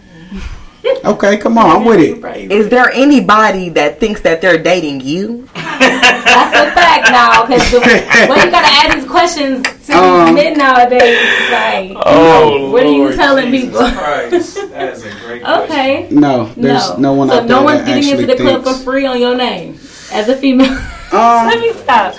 Okay, 1.04 1.36
come 1.36 1.58
on, 1.58 1.76
I'm 1.76 1.84
with 1.84 2.00
it. 2.00 2.50
Is 2.50 2.68
there 2.68 2.90
anybody 2.90 3.68
that 3.70 4.00
thinks 4.00 4.20
that 4.22 4.40
they're 4.40 4.62
dating 4.62 5.00
you? 5.02 5.48
That's 5.54 6.56
a 6.56 6.72
fact 6.74 7.10
now, 7.10 7.44
because 7.46 7.72
when 8.28 8.38
you 8.46 8.50
gotta 8.50 8.66
ask 8.68 8.94
these 8.96 9.08
questions 9.08 9.62
to 9.86 9.92
Um, 9.94 10.34
men 10.34 10.56
nowadays, 10.58 11.18
like, 11.52 11.92
Oh, 12.06 12.70
what 12.70 12.84
are 12.84 12.90
you 12.92 13.14
telling 13.14 13.50
Jesus 13.50 13.70
people? 13.70 13.90
Christ. 13.98 14.58
That 14.70 14.92
is 14.94 15.04
a 15.04 15.10
great 15.26 15.42
question. 15.42 15.64
okay. 15.70 16.08
No, 16.10 16.46
there's 16.56 16.90
no, 16.90 16.96
no, 16.96 17.12
one 17.12 17.28
so 17.28 17.38
out 17.40 17.46
no 17.46 17.62
one's 17.62 17.80
that 17.80 17.86
getting 17.86 18.08
into 18.10 18.26
the 18.26 18.36
club 18.36 18.64
thinks. 18.64 18.78
for 18.78 18.84
free 18.84 19.06
on 19.06 19.20
your 19.20 19.36
name 19.36 19.78
as 20.12 20.28
a 20.28 20.36
female. 20.36 20.72
Um, 21.12 21.46
Let 21.46 21.60
me 21.60 21.72
stop. 21.74 22.14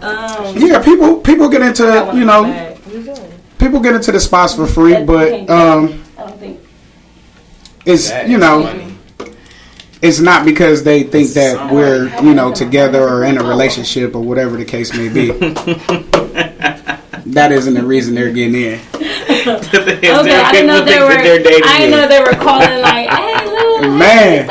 Um, 0.00 0.56
yeah, 0.56 0.80
people 0.82 1.16
people 1.20 1.48
get 1.48 1.60
into 1.62 1.84
you 2.14 2.24
know 2.24 2.76
people 3.58 3.80
get 3.80 3.94
into 3.96 4.12
the 4.12 4.20
spots 4.20 4.54
for 4.54 4.66
free, 4.66 5.02
but 5.02 5.48
um, 5.50 6.04
I 6.16 6.22
don't 6.26 6.38
think. 6.38 6.60
It's 7.88 8.10
That 8.10 8.28
you 8.28 8.38
know 8.38 8.62
funny. 8.64 8.94
it's 10.02 10.20
not 10.20 10.44
because 10.44 10.84
they 10.84 11.02
think 11.02 11.30
that 11.30 11.72
we're 11.72 12.08
you 12.22 12.34
know 12.34 12.52
together 12.52 13.02
or 13.02 13.24
in 13.24 13.38
a 13.38 13.42
relationship 13.42 14.14
or 14.14 14.20
whatever 14.22 14.56
the 14.56 14.64
case 14.64 14.94
may 14.94 15.08
be. 15.08 15.26
that 17.26 17.50
isn't 17.52 17.74
the 17.74 17.84
reason 17.84 18.14
they're 18.14 18.32
getting 18.32 18.54
in. 18.54 18.80
Okay, 19.48 20.10
I 20.12 20.52
didn't 20.52 20.66
know 20.66 20.84
they 20.84 20.98
were. 20.98 21.06
I 21.10 21.22
didn't 21.78 21.90
know 21.90 22.06
they 22.08 22.20
were 22.20 22.34
calling 22.42 22.82
like, 22.82 23.08
"Hey, 23.08 23.32
Lou, 23.32 23.37
Man, 23.86 24.46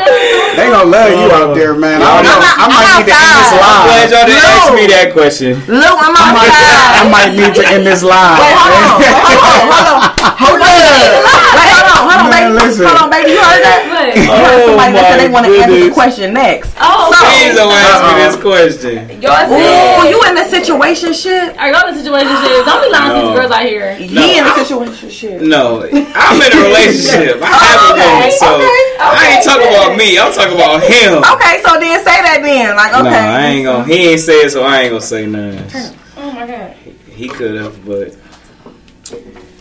they 0.55 0.71
gonna 0.71 0.87
love 0.87 1.11
you 1.11 1.27
out 1.35 1.51
oh. 1.51 1.55
there, 1.55 1.75
man. 1.75 1.99
I 1.99 2.23
don't 2.23 2.23
know. 2.23 2.39
I 2.39 2.65
might 2.71 2.87
need 2.95 3.11
to 3.11 3.15
end 3.19 3.35
this 3.35 3.51
I'm 3.59 3.83
glad 3.83 4.07
y'all 4.07 4.23
didn't 4.23 4.39
No. 4.39 4.55
ask 4.55 4.71
me 4.71 4.85
that 4.87 5.07
question. 5.11 5.51
Lou, 5.67 5.83
I'm 5.83 6.15
I 6.15 6.31
might, 6.31 6.47
I 6.47 7.03
might 7.11 7.31
need 7.35 7.51
to 7.59 7.63
end 7.67 7.83
this 7.83 8.03
live. 8.07 8.39
Wait, 8.39 8.55
hold 8.55 8.71
on, 8.71 9.03
hold 9.03 9.43
on, 9.43 9.67
hold 9.67 9.83
on, 9.83 9.99
hold 10.39 10.59
on. 10.63 10.71
Wait, 10.71 11.67
hold 11.75 11.91
on, 11.91 12.01
hold 12.07 12.19
on, 12.23 12.29
Man, 12.31 12.55
baby. 12.55 12.67
listen. 12.71 12.85
Hold 12.87 12.99
on, 13.03 13.09
baby. 13.11 13.35
You 13.35 13.39
heard 13.43 13.61
that? 13.67 13.79
What? 13.91 14.15
You 14.15 14.23
heard 14.31 14.47
Oh, 14.47 14.67
somebody 14.71 14.91
that 14.95 15.05
said 15.11 15.19
they 15.19 15.27
want 15.29 15.43
to 15.45 15.51
answer 15.51 15.67
the 15.67 15.91
goodness. 15.91 15.97
question 15.99 16.27
next. 16.33 16.71
Oh, 16.79 17.11
So- 17.11 17.19
Please 17.27 17.55
don't 17.59 17.75
ask 17.75 17.99
me 18.07 18.13
this 18.23 18.35
question. 18.39 18.95
Y'all 19.19 19.43
Ooh, 19.51 20.07
you 20.07 20.17
in 20.31 20.33
the 20.39 20.47
situation 20.47 21.11
shit? 21.11 21.51
are 21.59 21.67
y'all 21.67 21.83
in 21.91 21.95
situationships? 21.99 22.63
Don't 22.63 22.79
be 22.81 22.89
lying 22.89 23.11
to 23.11 23.19
No. 23.19 23.27
these 23.27 23.35
girls 23.35 23.51
out 23.51 23.65
here. 23.67 23.93
He 23.99 24.37
in 24.39 24.43
the 24.47 24.53
situation 24.55 25.09
shit. 25.11 25.41
No, 25.41 25.83
I'm 25.83 26.37
in 26.39 26.51
a 26.53 26.59
relationship. 26.71 27.41
I 27.43 27.49
oh, 27.51 27.57
have 27.57 27.81
a 27.83 27.93
okay, 27.93 28.07
woman, 28.07 28.31
so 28.37 28.47
okay, 28.55 28.85
I 29.17 29.35
ain't 29.35 29.43
talking 29.43 29.67
about 29.67 29.97
me. 29.97 30.17
I'm 30.17 30.33
talking 30.33 30.55
about 30.55 30.83
him. 30.83 31.23
Okay, 31.23 31.61
so 31.63 31.79
then 31.79 31.99
say 32.03 32.21
that 32.21 32.39
then. 32.43 32.75
Like, 32.75 32.93
okay. 32.93 33.03
No, 33.03 33.09
I 33.09 33.41
ain't 33.47 33.65
gonna. 33.65 33.83
He 33.85 34.09
ain't 34.09 34.19
say 34.19 34.41
it, 34.41 34.51
so 34.51 34.63
I 34.63 34.81
ain't 34.81 34.91
gonna 34.91 35.01
say 35.01 35.25
nothing. 35.25 35.99
Oh 36.17 36.31
my 36.31 36.47
god. 36.47 36.75
He 37.09 37.27
could 37.27 37.55
have, 37.59 37.85
but 37.85 38.15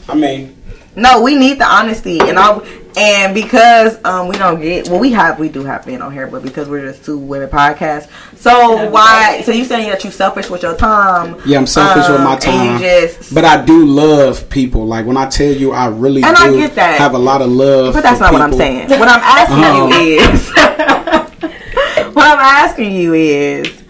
I 0.08 0.14
mean, 0.14 0.55
No, 0.96 1.20
we 1.22 1.36
need 1.36 1.58
the 1.60 1.66
honesty, 1.66 2.18
and 2.20 2.38
all, 2.38 2.62
and 2.96 3.34
because 3.34 4.02
um 4.04 4.28
we 4.28 4.36
don't 4.38 4.58
get 4.60 4.88
well, 4.88 4.98
we 4.98 5.12
have 5.12 5.38
we 5.38 5.50
do 5.50 5.62
have 5.62 5.86
men 5.86 6.00
on 6.00 6.10
here, 6.10 6.26
but 6.26 6.42
because 6.42 6.68
we're 6.70 6.90
just 6.90 7.04
two 7.04 7.18
women 7.18 7.50
podcast, 7.50 8.08
so 8.36 8.88
why? 8.90 9.42
So 9.44 9.52
you 9.52 9.64
saying 9.66 9.90
that 9.90 10.02
you 10.04 10.10
selfish 10.10 10.48
with 10.48 10.62
your 10.62 10.74
time? 10.74 11.36
yeah, 11.44 11.58
I'm 11.58 11.66
selfish 11.66 12.08
with 12.08 12.18
um, 12.18 12.24
my 12.24 12.32
and 12.34 12.42
time. 12.42 12.72
you 12.74 12.78
just, 12.80 13.34
But 13.34 13.44
I 13.44 13.62
do 13.62 13.84
love 13.84 14.48
people. 14.48 14.86
Like 14.86 15.04
when 15.04 15.18
I 15.18 15.28
tell 15.28 15.52
you, 15.52 15.72
I 15.72 15.88
really 15.88 16.22
And 16.24 16.34
I 16.34 16.48
do 16.50 16.56
get 16.56 16.74
that. 16.76 16.98
have 16.98 17.12
a 17.12 17.18
lot 17.18 17.42
of 17.42 17.50
love. 17.50 17.92
but 17.92 18.02
that's 18.02 18.16
for 18.16 18.24
not 18.24 18.32
what 18.32 18.40
I'm 18.42 18.54
saying. 18.54 18.88
What 18.88 19.08
I'm 19.08 19.20
asking 19.22 19.64
Um, 19.64 19.90
you 19.90 20.18
is, 20.18 20.50
what 22.14 22.26
I'm 22.26 22.38
asking 22.40 22.92
you 22.92 23.12
is. 23.12 23.82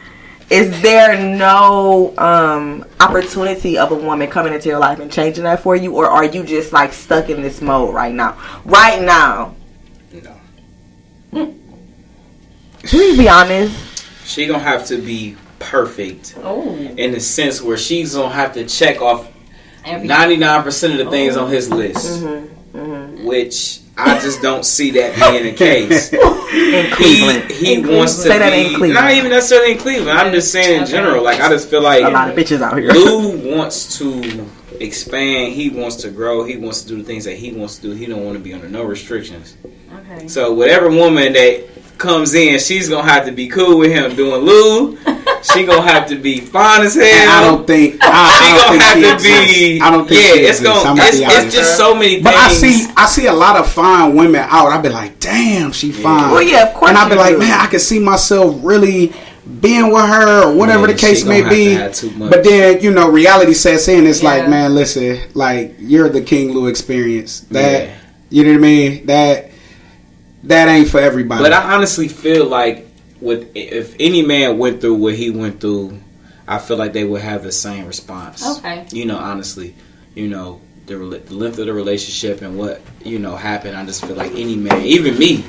Is 0.48 0.80
there 0.80 1.18
no 1.36 2.16
um, 2.18 2.84
opportunity 3.00 3.78
of 3.78 3.90
a 3.90 3.96
woman 3.96 4.30
coming 4.30 4.52
into 4.54 4.68
your 4.68 4.78
life 4.78 5.00
and 5.00 5.10
changing 5.10 5.42
that 5.44 5.60
for 5.60 5.74
you, 5.74 5.96
or 5.96 6.06
are 6.06 6.24
you 6.24 6.44
just 6.44 6.72
like 6.72 6.92
stuck 6.92 7.28
in 7.28 7.42
this 7.42 7.60
mode 7.60 7.92
right 7.92 8.14
now? 8.14 8.38
Right 8.64 9.02
now, 9.02 9.56
no. 11.32 11.54
please 12.84 13.18
be 13.18 13.28
honest. 13.28 14.04
She 14.24 14.46
gonna 14.46 14.60
have 14.60 14.86
to 14.86 14.98
be 14.98 15.36
perfect 15.58 16.36
Oh. 16.42 16.74
in 16.96 17.10
the 17.12 17.20
sense 17.20 17.60
where 17.60 17.76
she's 17.76 18.14
gonna 18.14 18.32
have 18.32 18.54
to 18.54 18.64
check 18.66 19.00
off 19.02 19.28
ninety 19.84 20.36
nine 20.36 20.62
percent 20.62 20.92
of 20.92 21.04
the 21.04 21.10
things 21.10 21.36
on 21.36 21.50
his 21.50 21.70
list, 21.70 22.24
Mm-hmm. 22.76 23.24
which 23.24 23.80
I 23.96 24.18
just 24.20 24.42
don't 24.42 24.64
see 24.64 24.90
that 24.92 25.16
being 25.16 25.44
the 25.44 25.52
case. 25.52 26.12
In 26.12 26.84
He 26.86 26.90
Cleveland. 26.92 27.50
he 27.50 27.74
In 27.74 27.96
wants 27.96 28.14
to 28.16 28.22
Say 28.22 28.38
that 28.38 28.52
be 28.52 28.60
in 28.62 28.66
Cleveland. 28.78 28.94
not 28.94 29.10
even 29.12 29.30
necessarily 29.30 29.72
in 29.72 29.78
Cleveland. 29.78 30.18
I'm 30.18 30.32
just 30.32 30.52
saying 30.52 30.76
in 30.76 30.82
Okay. 30.82 30.92
general. 30.92 31.24
Like 31.24 31.40
I 31.40 31.48
just 31.48 31.68
feel 31.68 31.82
like 31.82 32.04
a 32.04 32.08
lot 32.10 32.28
of 32.30 32.36
bitches 32.36 32.60
out 32.62 32.78
here. 32.78 32.92
Lou 32.92 33.56
wants 33.56 33.98
to 33.98 34.46
expand. 34.80 35.52
He 35.54 35.70
wants 35.70 35.96
to 35.96 36.10
grow. 36.10 36.44
He 36.44 36.56
wants 36.56 36.82
to 36.82 36.88
do 36.88 36.96
the 36.98 37.04
things 37.04 37.24
that 37.24 37.36
he 37.36 37.52
wants 37.52 37.76
to 37.76 37.82
do. 37.82 37.90
He 37.92 38.06
don't 38.06 38.24
want 38.24 38.36
to 38.36 38.42
be 38.42 38.52
under 38.54 38.68
no 38.68 38.84
restrictions. 38.84 39.56
Okay. 40.10 40.28
So 40.28 40.52
whatever 40.52 40.88
woman 40.90 41.32
that 41.32 41.64
comes 41.98 42.34
in, 42.34 42.58
she's 42.60 42.88
gonna 42.88 43.08
have 43.08 43.24
to 43.26 43.32
be 43.32 43.48
cool 43.48 43.78
with 43.78 43.90
him 43.90 44.14
doing 44.14 44.42
Lou. 44.42 44.98
She 45.52 45.64
gonna 45.64 45.82
have 45.82 46.08
to 46.08 46.16
be 46.16 46.40
fine 46.40 46.82
as 46.82 46.94
hell. 46.94 47.04
And 47.04 47.30
I 47.30 47.40
don't 47.44 47.66
think 47.66 47.96
I, 48.02 48.08
I 48.08 48.32
she 48.38 48.52
don't 48.52 48.78
gonna 48.78 48.92
think 48.92 49.04
have 49.06 49.18
to 49.18 49.24
be. 49.54 49.80
I 49.80 49.90
don't 49.90 50.08
think 50.08 50.20
yeah, 50.20 50.48
it's 50.48 50.60
gonna. 50.62 50.90
I'm 50.90 50.96
It's, 50.98 51.18
it's 51.46 51.54
just 51.54 51.76
so 51.76 51.94
many 51.94 52.22
But 52.22 52.34
I 52.34 52.48
see, 52.48 52.86
I 52.96 53.06
see 53.06 53.26
a 53.26 53.32
lot 53.32 53.56
of 53.56 53.70
fine 53.70 54.14
women 54.16 54.40
out. 54.48 54.68
I 54.72 54.80
be 54.80 54.88
like, 54.88 55.20
damn, 55.20 55.72
she 55.72 55.92
fine. 55.92 56.30
Well, 56.32 56.42
yeah, 56.42 56.68
of 56.68 56.74
course 56.74 56.88
And 56.90 56.98
I 56.98 57.08
be 57.08 57.14
you 57.14 57.20
like, 57.20 57.32
do. 57.34 57.38
man, 57.38 57.60
I 57.60 57.66
can 57.66 57.80
see 57.80 57.98
myself 57.98 58.56
really 58.62 59.12
being 59.60 59.92
with 59.92 60.04
her 60.04 60.44
or 60.48 60.54
whatever 60.54 60.86
Yeah, 60.88 60.92
the 60.94 60.98
case 60.98 61.24
may 61.24 61.42
be. 61.48 61.66
to 61.74 61.76
have 61.76 61.94
too 61.94 62.10
much. 62.12 62.30
But 62.32 62.42
then 62.44 62.80
you 62.80 62.90
know, 62.90 63.08
reality 63.10 63.54
sets 63.54 63.86
in. 63.88 64.06
It's 64.06 64.22
Yeah. 64.22 64.30
like, 64.30 64.48
man, 64.48 64.74
listen, 64.74 65.20
like 65.34 65.76
you're 65.78 66.08
the 66.08 66.20
King 66.22 66.52
Lou 66.52 66.66
experience. 66.66 67.40
That 67.50 67.82
Yeah. 67.88 67.94
you 68.30 68.42
know 68.44 68.50
what 68.50 68.58
I 68.58 68.60
mean? 68.60 69.06
That 69.06 69.50
that 70.44 70.68
ain't 70.68 70.88
for 70.88 71.00
everybody. 71.00 71.42
But 71.42 71.52
I 71.52 71.74
honestly 71.74 72.08
feel 72.08 72.46
like 72.46 72.85
with 73.20 73.52
if 73.54 73.96
any 73.98 74.22
man 74.22 74.58
went 74.58 74.80
through 74.80 74.94
what 74.94 75.14
he 75.14 75.30
went 75.30 75.60
through, 75.60 76.00
I 76.46 76.58
feel 76.58 76.76
like 76.76 76.92
they 76.92 77.04
would 77.04 77.22
have 77.22 77.42
the 77.42 77.52
same 77.52 77.86
response. 77.86 78.58
Okay. 78.58 78.86
You 78.90 79.04
know, 79.06 79.18
honestly, 79.18 79.74
you 80.14 80.28
know 80.28 80.60
the, 80.86 80.96
the 80.96 81.34
length 81.34 81.58
of 81.58 81.66
the 81.66 81.72
relationship 81.72 82.42
and 82.42 82.58
what 82.58 82.80
you 83.04 83.18
know 83.18 83.36
happened. 83.36 83.76
I 83.76 83.84
just 83.84 84.04
feel 84.04 84.16
like 84.16 84.32
any 84.32 84.56
man, 84.56 84.82
even 84.82 85.18
me, 85.18 85.44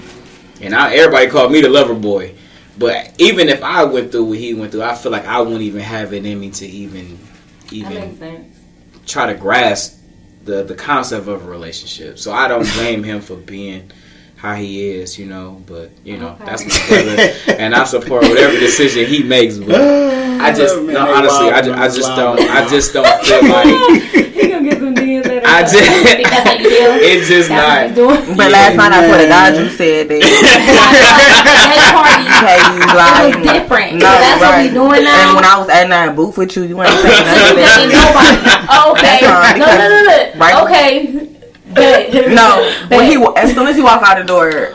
and 0.61 0.75
I, 0.75 0.95
everybody 0.95 1.27
called 1.27 1.51
me 1.51 1.61
the 1.61 1.69
lover 1.69 1.93
boy. 1.93 2.35
But 2.77 3.15
even 3.19 3.49
if 3.49 3.63
I 3.63 3.83
went 3.85 4.11
through 4.11 4.25
what 4.25 4.37
he 4.37 4.53
went 4.53 4.71
through, 4.71 4.83
I 4.83 4.95
feel 4.95 5.11
like 5.11 5.25
I 5.25 5.39
wouldn't 5.41 5.61
even 5.61 5.81
have 5.81 6.13
it 6.13 6.25
in 6.25 6.39
me 6.39 6.51
to 6.51 6.65
even 6.65 7.19
even 7.71 8.53
try 9.05 9.31
to 9.31 9.39
grasp 9.39 9.99
the 10.43 10.63
the 10.63 10.75
concept 10.75 11.27
of 11.27 11.45
a 11.45 11.49
relationship. 11.49 12.19
So 12.19 12.31
I 12.31 12.47
don't 12.47 12.67
blame 12.73 13.03
him 13.03 13.21
for 13.21 13.35
being 13.35 13.91
how 14.37 14.53
he 14.55 14.89
is, 14.91 15.17
you 15.19 15.25
know. 15.25 15.61
But 15.67 15.91
you 16.05 16.17
know, 16.17 16.29
Okay. 16.39 16.45
that's 16.45 16.63
my 16.63 16.87
brother, 16.87 17.33
and 17.59 17.75
I 17.75 17.83
support 17.83 18.23
whatever 18.23 18.57
decision 18.59 19.05
he 19.05 19.23
makes. 19.23 19.57
But 19.57 19.81
I 20.41 20.53
just, 20.53 20.75
Man, 20.77 20.93
no, 20.93 21.05
they 21.05 21.11
honestly, 21.13 21.49
I 21.49 21.61
just, 21.61 21.77
I 21.79 21.87
just 21.89 22.15
don't, 22.15 22.39
I 22.39 22.67
just 22.69 22.93
don't 22.93 23.25
feel 23.25 23.41
like 23.49 23.65
he 24.37 24.49
gonna 24.49 24.69
get 24.69 24.77
some 24.79 24.93
later. 24.93 25.41
I 25.43 25.61
just, 25.63 25.73
Think 25.81 26.29
that's 26.29 26.61
you 26.61 26.69
it's 27.09 27.27
just 27.27 27.49
That's 27.49 27.95
what 27.97 28.05
not. 28.05 28.23
doing. 28.25 28.37
But 28.37 28.51
last 28.51 28.75
night 28.77 28.91
I 28.93 29.07
swear 29.09 29.21
to 29.23 29.27
God, 29.27 29.57
you 29.57 29.69
said 29.73 30.07
that 30.09 30.21
That 30.21 31.89
party. 31.97 32.25
Hey, 32.45 32.61
you 32.61 32.85
lying. 32.93 33.41
was 33.41 33.49
different. 33.49 33.89
No, 33.97 34.05
so 34.05 34.19
that's 34.21 34.39
what 34.41 34.51
right. 34.53 34.69
we 34.69 34.73
doing 34.73 35.03
now. 35.03 35.17
And 35.27 35.35
when 35.41 35.45
I 35.45 35.57
was 35.57 35.69
at 35.69 35.87
that 35.89 36.15
booth 36.15 36.37
with 36.37 36.55
you, 36.55 36.63
you 36.63 36.77
ain't 36.83 36.93
saying 37.01 37.25
So 37.25 37.33
nothing. 37.33 37.65
thinking 37.65 37.97
nobody. 37.97 38.37
Oh, 38.69 38.93
okay. 38.93 39.17
No, 39.57 39.65
no, 39.65 39.85
no, 39.89 39.99
no. 40.05 40.17
Right. 40.37 40.55
Okay. 40.63 40.93
Bet. 41.73 42.11
No, 42.31 42.63
when 42.89 43.05
he 43.09 43.15
as 43.35 43.53
soon 43.53 43.67
as 43.67 43.75
he 43.75 43.81
walk 43.83 44.01
out 44.03 44.17
the 44.17 44.23
door, 44.23 44.73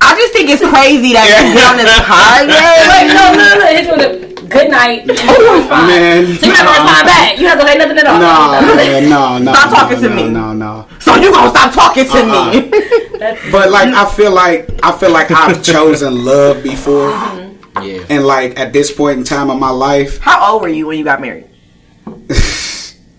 I 0.00 0.14
just 0.16 0.32
think 0.32 0.50
it's 0.50 0.60
crazy 0.62 1.12
that 1.14 1.26
you 1.26 1.54
get 1.56 1.66
on 1.70 1.76
this 1.80 1.88
Wait, 1.96 2.04
highway. 2.06 3.08
no, 3.08 3.24
no, 3.32 3.46
no. 3.58 3.66
Hit 3.66 3.86
you 3.86 3.92
with 3.96 4.04
a 4.06 4.48
good 4.48 4.70
night. 4.70 5.04
Oh, 5.18 5.18
and 5.18 5.26
then 5.26 5.42
you 5.42 5.52
respond. 5.58 5.86
Man, 5.88 6.36
So 6.38 6.46
you're 6.46 6.54
not 6.54 6.66
gonna 6.66 6.84
respond 6.86 7.06
back. 7.06 7.38
You're 7.38 7.48
not 7.48 7.58
gonna 7.58 7.70
say 7.72 7.78
nothing 7.78 7.98
at 7.98 8.06
all. 8.06 8.18
No, 8.20 8.76
man, 8.76 9.02
no, 9.10 9.38
no. 9.38 9.52
Stop 9.52 9.70
no, 9.70 9.76
talking 9.76 10.00
to 10.02 10.08
no, 10.08 10.14
me. 10.14 10.28
No, 10.30 10.52
no. 10.52 10.88
So 11.00 11.14
you 11.16 11.32
gonna 11.32 11.50
stop 11.50 11.72
talking 11.72 12.04
to 12.04 12.18
Uh-uh. 12.20 12.52
me? 12.52 12.70
But 13.50 13.70
like, 13.70 13.88
I 13.94 14.04
feel 14.14 14.32
like 14.32 14.68
I 14.82 14.92
feel 14.96 15.10
like 15.10 15.30
I've 15.30 15.62
chosen 15.64 16.24
love 16.24 16.62
before, 16.62 17.10
mm-hmm. 17.10 17.82
Yeah, 17.82 18.04
and 18.08 18.24
like 18.26 18.58
at 18.58 18.72
this 18.72 18.90
point 18.92 19.18
in 19.18 19.24
time 19.24 19.50
of 19.50 19.58
my 19.58 19.70
life, 19.70 20.18
How 20.18 20.52
old 20.52 20.62
were 20.62 20.68
you 20.68 20.86
when 20.86 20.98
you 20.98 21.04
got 21.04 21.20
married? 21.20 21.44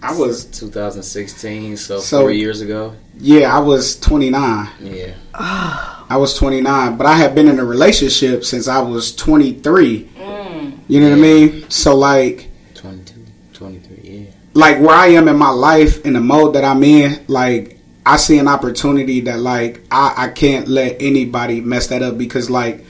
I 0.01 0.15
was 0.17 0.45
2016, 0.45 1.77
so, 1.77 1.99
So- 1.99 2.21
four 2.21 2.31
years 2.31 2.61
ago. 2.61 2.95
Yeah, 3.19 3.55
I 3.55 3.59
was 3.59 3.99
29. 3.99 4.69
Yeah, 4.81 5.13
I 5.33 6.17
was 6.17 6.37
29, 6.37 6.97
but 6.97 7.05
I 7.05 7.15
had 7.15 7.35
been 7.35 7.47
in 7.47 7.59
a 7.59 7.65
relationship 7.65 8.43
since 8.43 8.67
I 8.67 8.79
was 8.79 9.15
23. 9.15 10.09
Mm. 10.17 10.79
You 10.87 10.99
know 11.01 11.09
what 11.09 11.17
I 11.17 11.21
mean? 11.21 11.69
So 11.69 11.95
like, 11.95 12.49
22, 12.75 13.25
23. 13.53 13.97
Yeah, 14.03 14.31
like 14.53 14.79
where 14.79 14.95
I 14.95 15.07
am 15.07 15.27
in 15.27 15.37
my 15.37 15.49
life 15.49 16.05
in 16.05 16.13
the 16.13 16.21
mode 16.21 16.55
that 16.55 16.63
I'm 16.63 16.83
in, 16.83 17.23
like 17.27 17.77
I 18.07 18.15
see 18.15 18.39
an 18.39 18.47
opportunity 18.47 19.19
that 19.21 19.39
like 19.39 19.81
I, 19.91 20.13
I 20.17 20.27
can't 20.29 20.67
let 20.67 21.01
anybody 21.01 21.59
mess 21.59 21.87
that 21.87 22.01
up 22.01 22.17
because 22.17 22.49
like 22.49 22.85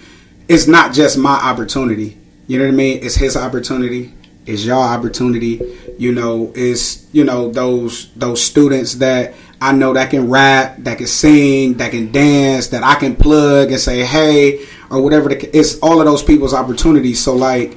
it's 0.48 0.68
not 0.68 0.94
just 0.94 1.18
my 1.18 1.34
opportunity. 1.34 2.18
You 2.48 2.60
know 2.60 2.66
what 2.66 2.74
I 2.74 2.76
mean? 2.76 3.04
It's 3.04 3.16
his 3.16 3.36
opportunity. 3.36 4.14
It's 4.46 4.64
your 4.64 4.78
opportunity. 4.78 5.60
You 5.98 6.14
know, 6.14 6.54
it's 6.56 7.08
you 7.12 7.24
know 7.24 7.52
those 7.52 8.14
those 8.16 8.44
students 8.44 8.96
that 8.96 9.34
I 9.60 9.72
know 9.72 9.93
that 9.93 10.12
can 10.12 10.30
rap, 10.30 10.76
that 10.80 10.99
can 10.99 11.08
sing, 11.08 11.76
that 11.76 11.91
can 11.91 12.12
dance, 12.12 12.68
that 12.68 12.84
I 12.84 12.95
can 12.95 13.16
plug 13.16 13.72
and 13.72 13.80
say 13.80 14.05
hey 14.05 14.66
or 14.91 15.01
whatever. 15.01 15.30
The, 15.30 15.58
it's 15.58 15.80
all 15.80 15.99
of 15.99 16.05
those 16.05 16.22
people's 16.22 16.53
opportunities. 16.53 17.20
So 17.20 17.36
like, 17.36 17.76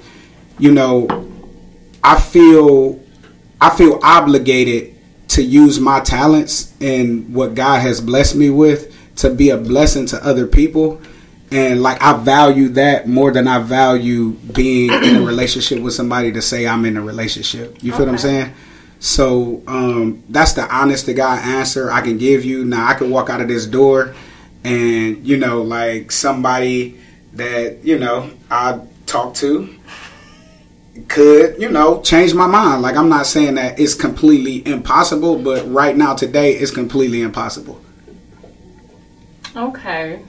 you 0.59 0.73
know, 0.73 1.09
I 2.05 2.21
feel 2.21 3.01
I 3.61 3.71
feel 3.71 3.99
obligated 4.03 4.97
to 5.29 5.43
use 5.43 5.79
my 5.79 6.01
talents 6.01 6.75
and 6.81 7.35
what 7.35 7.55
God 7.55 7.81
has 7.81 8.01
blessed 8.01 8.35
me 8.37 8.51
with 8.51 8.95
to 9.17 9.31
be 9.31 9.51
a 9.51 9.57
blessing 9.57 10.07
to 10.07 10.27
other 10.27 10.47
people. 10.47 11.01
And 11.53 11.83
like 11.83 12.01
I 12.03 12.17
value 12.17 12.69
that 12.71 13.09
more 13.09 13.31
than 13.33 13.49
I 13.49 13.59
value 13.61 14.31
being 14.33 14.93
in 14.93 15.17
a 15.17 15.21
relationship 15.27 15.81
with 15.81 15.95
somebody 15.95 16.33
to 16.33 16.43
say 16.43 16.67
I'm 16.67 16.85
in 16.85 16.97
a 16.97 17.03
relationship. 17.03 17.83
You 17.83 17.93
feel 17.93 18.07
what 18.07 18.11
I'm 18.11 18.19
saying? 18.19 18.53
So 19.01 19.63
um, 19.67 20.23
that's 20.29 20.53
the 20.53 20.73
honest 20.73 21.07
to 21.07 21.15
God 21.15 21.41
answer 21.43 21.91
I 21.91 22.03
can 22.03 22.19
give 22.19 22.45
you. 22.45 22.65
Now 22.65 22.87
I 22.87 22.95
could 22.95 23.11
walk 23.11 23.31
out 23.31 23.41
of 23.41 23.49
this 23.49 23.67
door 23.67 24.15
and 24.63 25.27
you 25.27 25.39
know 25.39 25.63
like 25.63 26.13
somebody 26.13 26.99
that 27.33 27.79
you 27.83 27.99
know 27.99 28.31
I 28.51 28.81
talk 29.07 29.35
to 29.37 29.75
could, 31.09 31.61
you 31.61 31.71
know, 31.71 32.01
change 32.03 32.35
my 32.35 32.47
mind. 32.47 32.83
Like 32.83 32.97
I'm 32.97 33.09
not 33.09 33.27
saying 33.27 33.55
that 33.55 33.79
it's 33.79 33.95
completely 33.95 34.67
impossible, 34.71 35.39
but 35.39 35.71
right 35.71 35.97
now 35.97 36.15
today 36.15 36.53
it's 36.53 36.71
completely 36.71 37.23
impossible. 37.23 37.81
okay. 39.57 40.21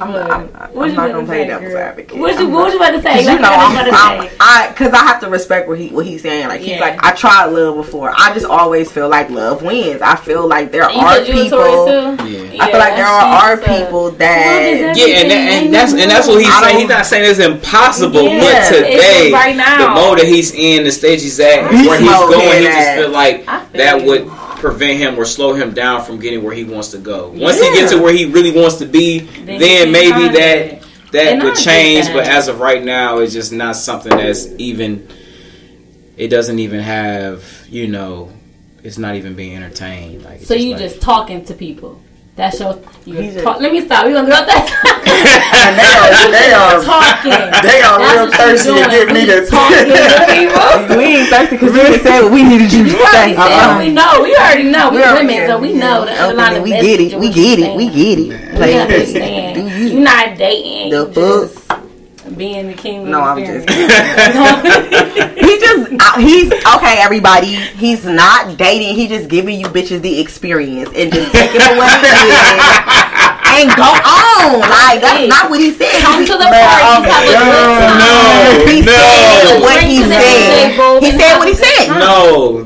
I'm, 0.00 0.10
Good. 0.12 0.30
I'm, 0.30 0.48
What 0.72 0.88
I'm 0.90 0.96
not 0.96 1.08
gonna 1.08 1.20
to 1.20 1.26
play 1.26 1.42
say, 1.42 1.46
devil's 1.48 1.72
girl? 1.72 1.78
advocate. 1.82 2.18
What 2.18 2.38
you, 2.40 2.46
I'm 2.46 2.52
what 2.52 2.70
you 2.72 2.76
about 2.76 2.90
to 2.92 3.02
say? 3.02 3.14
Cause 3.14 3.24
you 3.26 3.32
What 3.32 3.40
know, 3.42 3.48
I'm, 3.52 4.20
I'm. 4.22 4.30
I 4.40 4.68
because 4.70 4.92
I 4.92 4.98
have 5.04 5.20
to 5.20 5.28
respect 5.30 5.68
what 5.68 5.78
he 5.78 5.88
what 5.90 6.06
he's 6.06 6.22
saying. 6.22 6.48
Like 6.48 6.60
he's 6.60 6.70
Yeah. 6.70 6.80
like, 6.80 7.04
I 7.04 7.12
tried 7.12 7.46
love 7.46 7.76
before. 7.76 8.12
I 8.16 8.32
just 8.32 8.46
always 8.46 8.90
feel 8.90 9.08
like 9.08 9.28
love 9.30 9.62
wins. 9.62 10.00
I 10.02 10.16
feel 10.16 10.48
like 10.48 10.72
there 10.72 10.90
You 10.90 10.98
are 10.98 11.14
said 11.16 11.28
you 11.28 11.34
were 11.34 11.42
people. 11.44 12.26
Yeah. 12.26 12.64
I 12.64 12.70
feel 12.70 12.78
like 12.80 12.96
there 12.96 13.06
are, 13.06 13.52
are 13.52 13.56
people 13.58 14.10
that 14.12 14.94
Yeah, 14.96 15.04
and, 15.06 15.30
that, 15.30 15.36
and 15.64 15.74
that's 15.74 15.92
and 15.92 16.10
that's 16.10 16.26
what 16.26 16.42
he's 16.42 16.58
saying. 16.60 16.78
He's 16.80 16.88
not 16.88 17.06
saying 17.06 17.30
it's 17.30 17.38
impossible, 17.38 18.22
Yeah, 18.24 18.40
but 18.70 18.76
today, 18.76 19.30
right 19.32 19.54
now. 19.56 19.94
the 19.94 20.00
mode 20.00 20.18
that 20.20 20.26
he's 20.26 20.54
in, 20.54 20.84
the 20.84 20.90
stage 20.90 21.22
he's 21.22 21.38
at, 21.38 21.70
He's 21.70 21.86
where 21.86 22.00
he's 22.00 22.08
going, 22.10 22.58
he 22.62 22.64
just 22.64 22.78
at. 22.78 22.96
feel 22.98 23.10
like 23.10 23.46
that 23.72 24.02
would 24.04 24.26
prevent 24.62 24.98
him 24.98 25.18
or 25.18 25.26
slow 25.26 25.52
him 25.52 25.74
down 25.74 26.04
from 26.04 26.18
getting 26.18 26.42
where 26.42 26.54
he 26.54 26.64
wants 26.64 26.88
to 26.92 26.98
go. 26.98 27.28
Once 27.34 27.60
he 27.60 27.70
gets 27.74 27.92
to 27.92 28.00
where 28.00 28.14
he 28.14 28.24
really 28.24 28.52
wants 28.52 28.76
to 28.76 28.86
be, 28.86 29.18
Then 29.18 29.58
then, 29.60 29.92
maybe 29.92 30.28
that 30.38 30.82
that 31.12 31.42
would 31.42 31.56
change. 31.56 32.06
that. 32.06 32.14
But 32.14 32.26
as 32.26 32.48
of 32.48 32.60
right 32.60 32.82
now, 32.82 33.18
it's 33.18 33.34
just 33.34 33.52
not 33.52 33.76
something 33.76 34.16
that's 34.16 34.46
even. 34.58 35.06
It 36.16 36.28
doesn't 36.28 36.58
even 36.58 36.80
have, 36.80 37.66
you 37.68 37.88
know, 37.88 38.30
it's 38.82 38.98
not 38.98 39.16
even 39.16 39.34
being 39.34 39.56
entertained. 39.56 40.24
Like 40.24 40.42
So 40.42 40.54
you 40.54 40.72
like- 40.72 40.80
just 40.82 41.00
talking 41.00 41.44
to 41.46 41.54
people. 41.54 42.00
That's 42.34 42.58
your. 42.60 42.80
You 43.04 43.14
He's 43.20 43.42
talk, 43.42 43.60
let 43.60 43.72
me 43.72 43.84
stop. 43.84 44.06
We 44.06 44.12
gonna 44.12 44.26
get 44.28 44.40
off 44.40 44.46
that. 44.48 44.64
they 45.76 45.92
are 46.00 46.32
they 46.32 46.48
are 46.56 46.80
talking. 46.80 47.28
they 47.66 47.82
are 47.84 47.98
That's 48.00 48.16
real 48.16 48.32
thirsty 48.32 48.72
to 48.72 48.88
get 48.88 49.12
me 49.12 49.26
to 49.26 49.44
talking 49.44 50.96
we 50.96 51.04
ain't 51.20 51.28
thirsty 51.28 51.56
because 51.56 51.72
we 51.74 51.80
just 51.92 52.02
said 52.04 52.22
what 52.22 52.32
we 52.32 52.42
needed 52.42 52.72
you 52.72 52.84
to 52.84 52.90
say. 53.12 53.36
Uh-uh. 53.36 53.78
we 53.78 53.92
know. 53.92 54.22
We 54.22 54.32
already 54.36 54.64
know. 54.70 54.90
We, 54.90 55.02
are- 55.02 55.14
women, 55.14 55.46
so 55.46 55.58
we 55.60 55.72
know 55.74 56.06
the 56.06 56.12
Okay, 56.12 56.20
underlying 56.24 56.62
we 56.62 56.70
get 56.70 57.00
it. 57.00 57.18
We 57.20 57.28
get 57.32 57.58
it. 57.58 57.76
We 57.76 57.86
get 57.90 58.18
it. 58.18 58.28
We 58.54 58.58
Like, 58.58 58.74
understand. 58.76 59.56
you? 59.70 59.86
You're 59.92 60.00
not 60.00 60.38
dating. 60.38 60.90
The 60.90 61.04
you 61.12 61.14
just 61.14 61.61
being 62.36 62.66
the 62.68 62.74
king 62.74 63.10
No, 63.10 63.20
I'm 63.20 63.38
just 63.38 63.68
he 65.42 65.58
just 65.58 65.92
uh, 66.00 66.18
he's 66.18 66.52
okay 66.52 66.96
everybody. 66.98 67.54
He's 67.76 68.04
not 68.04 68.56
dating. 68.58 68.94
He 68.96 69.08
just 69.08 69.28
giving 69.28 69.58
you 69.60 69.66
bitches 69.66 70.00
the 70.02 70.20
experience 70.20 70.90
and 70.94 71.12
just 71.12 71.32
taking 71.32 71.60
away. 71.62 71.88
And 73.52 73.68
go 73.76 73.84
on. 73.84 74.60
Like 74.64 75.02
that's 75.04 75.28
not 75.28 75.50
what 75.50 75.60
he 75.60 75.72
said. 75.72 76.00
Come 76.00 76.24
to 76.24 76.32
the 76.32 76.48
party, 76.48 76.56
I'm 76.56 77.04
have 77.04 77.22
a 77.22 77.26
good 77.26 77.32
done. 77.36 78.00
time. 78.00 78.66
he 78.66 78.80
No, 78.80 78.92
said 78.96 79.60
what 79.60 79.82
he 79.84 80.00
said. 80.02 80.72
he 81.02 81.10
said 81.12 81.36
what 81.36 81.48
he 81.48 81.54
said. 81.54 81.88
No. 82.00 82.64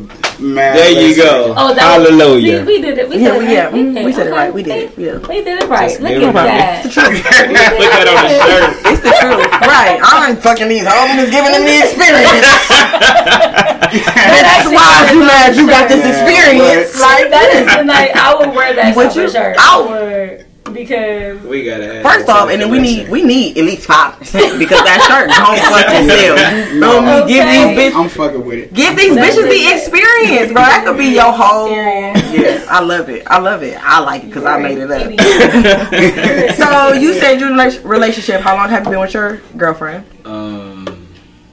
Man, 0.57 0.75
There 0.75 0.91
you 0.91 1.15
go. 1.15 1.53
Oh, 1.57 1.75
that 1.75 1.99
was- 1.99 2.09
Hallelujah. 2.09 2.61
see, 2.61 2.67
we 2.67 2.81
did 2.81 2.97
it. 2.99 3.09
We 3.09 3.17
Yeah, 3.19 3.33
did 3.35 3.43
it. 3.45 3.51
yeah, 3.51 3.65
right. 3.67 3.75
mm, 3.75 4.05
we 4.05 4.13
said 4.13 4.27
it 4.29 4.33
right. 4.33 4.53
We 4.53 4.63
did 4.63 4.85
it, 4.91 4.99
yeah. 4.99 5.19
We 5.29 5.45
did 5.45 5.63
it 5.63 5.69
right. 5.69 5.91
Just 5.91 6.01
Look 6.01 6.11
at 6.13 6.35
right. 6.35 6.49
that. 6.49 6.87
it's 6.87 6.95
the 6.95 7.01
truth 7.03 7.23
Put 7.77 7.91
that 7.93 8.09
on 8.09 8.25
the 8.25 8.33
shirt. 8.41 8.73
it's 8.89 9.03
the 9.05 9.13
truth 9.21 9.45
right 9.69 10.01
I 10.01 10.31
ain't 10.31 10.41
fucking 10.41 10.69
these 10.69 10.87
hoes 10.89 11.13
I'm 11.13 11.29
giving 11.29 11.53
them 11.53 11.65
the 11.69 11.77
experience 11.85 12.41
that's 13.37 14.69
why 14.73 15.11
you 15.13 15.21
mad 15.21 15.57
you 15.57 15.67
got 15.69 15.89
this 15.89 16.01
experience 16.05 16.99
Like 17.01 17.31
that 17.31 17.51
is 17.53 17.67
the 17.77 17.83
night 17.85 18.11
I 18.17 18.35
would 18.35 18.55
wear 18.55 18.75
that 18.75 18.97
Would 18.97 19.13
shit 19.13 19.25
you? 19.29 19.31
for. 19.31 19.55
I 19.59 19.61
I 19.61 19.81
would. 19.85 20.46
Would 20.67 20.75
because 20.75 21.43
We 21.43 21.65
gotta 21.65 22.03
First 22.03 22.29
off, 22.29 22.51
and 22.51 22.61
then 22.61 22.71
we 22.71 22.79
need 22.79 23.09
we 23.09 23.23
need 23.23 23.57
at 23.59 23.65
least 23.65 23.87
five 23.87 24.15
percent 24.19 24.59
because 24.59 24.79
that 24.85 25.01
shirt 25.07 25.31
don't 25.31 25.59
fucking 25.73 26.09
sell. 26.09 26.37
You 26.75 26.81
feel 26.81 27.03
me? 27.03 27.13
Okay. 27.23 27.29
Give 27.29 27.47
these 27.47 27.79
bitches 27.79 27.97
I'm 28.03 28.09
fucking 28.09 28.45
with 28.45 28.59
it. 28.59 28.75
give 28.75 28.97
these 28.97 29.15
That's 29.15 29.37
bitches 29.37 29.49
the 29.49 29.75
experience, 29.75 30.53
bro. 30.53 30.63
That 30.63 30.85
could 30.87 30.99
be 30.99 31.07
your 31.15 31.33
whole. 31.33 31.67
Experience. 31.67 32.33
Yeah, 32.33 32.67
I 32.69 32.81
love 32.81 33.09
it. 33.09 33.23
I 33.27 33.39
love 33.39 33.63
it. 33.63 33.79
I 33.81 34.01
like 34.01 34.25
it 34.25 34.27
because 34.27 34.45
I 34.45 34.59
made 34.61 34.79
it 34.79 34.91
up. 34.91 36.57
So 36.57 36.93
you 36.95 37.13
said 37.15 37.39
you're 37.41 37.51
in 37.53 37.59
a 37.59 37.81
relationship. 37.83 38.41
How 38.41 38.57
long 38.57 38.69
have 38.69 38.85
you 38.85 38.91
been 38.91 39.01
with 39.01 39.15
your 39.15 39.39
girlfriend? 39.57 40.05
um 40.25 41.07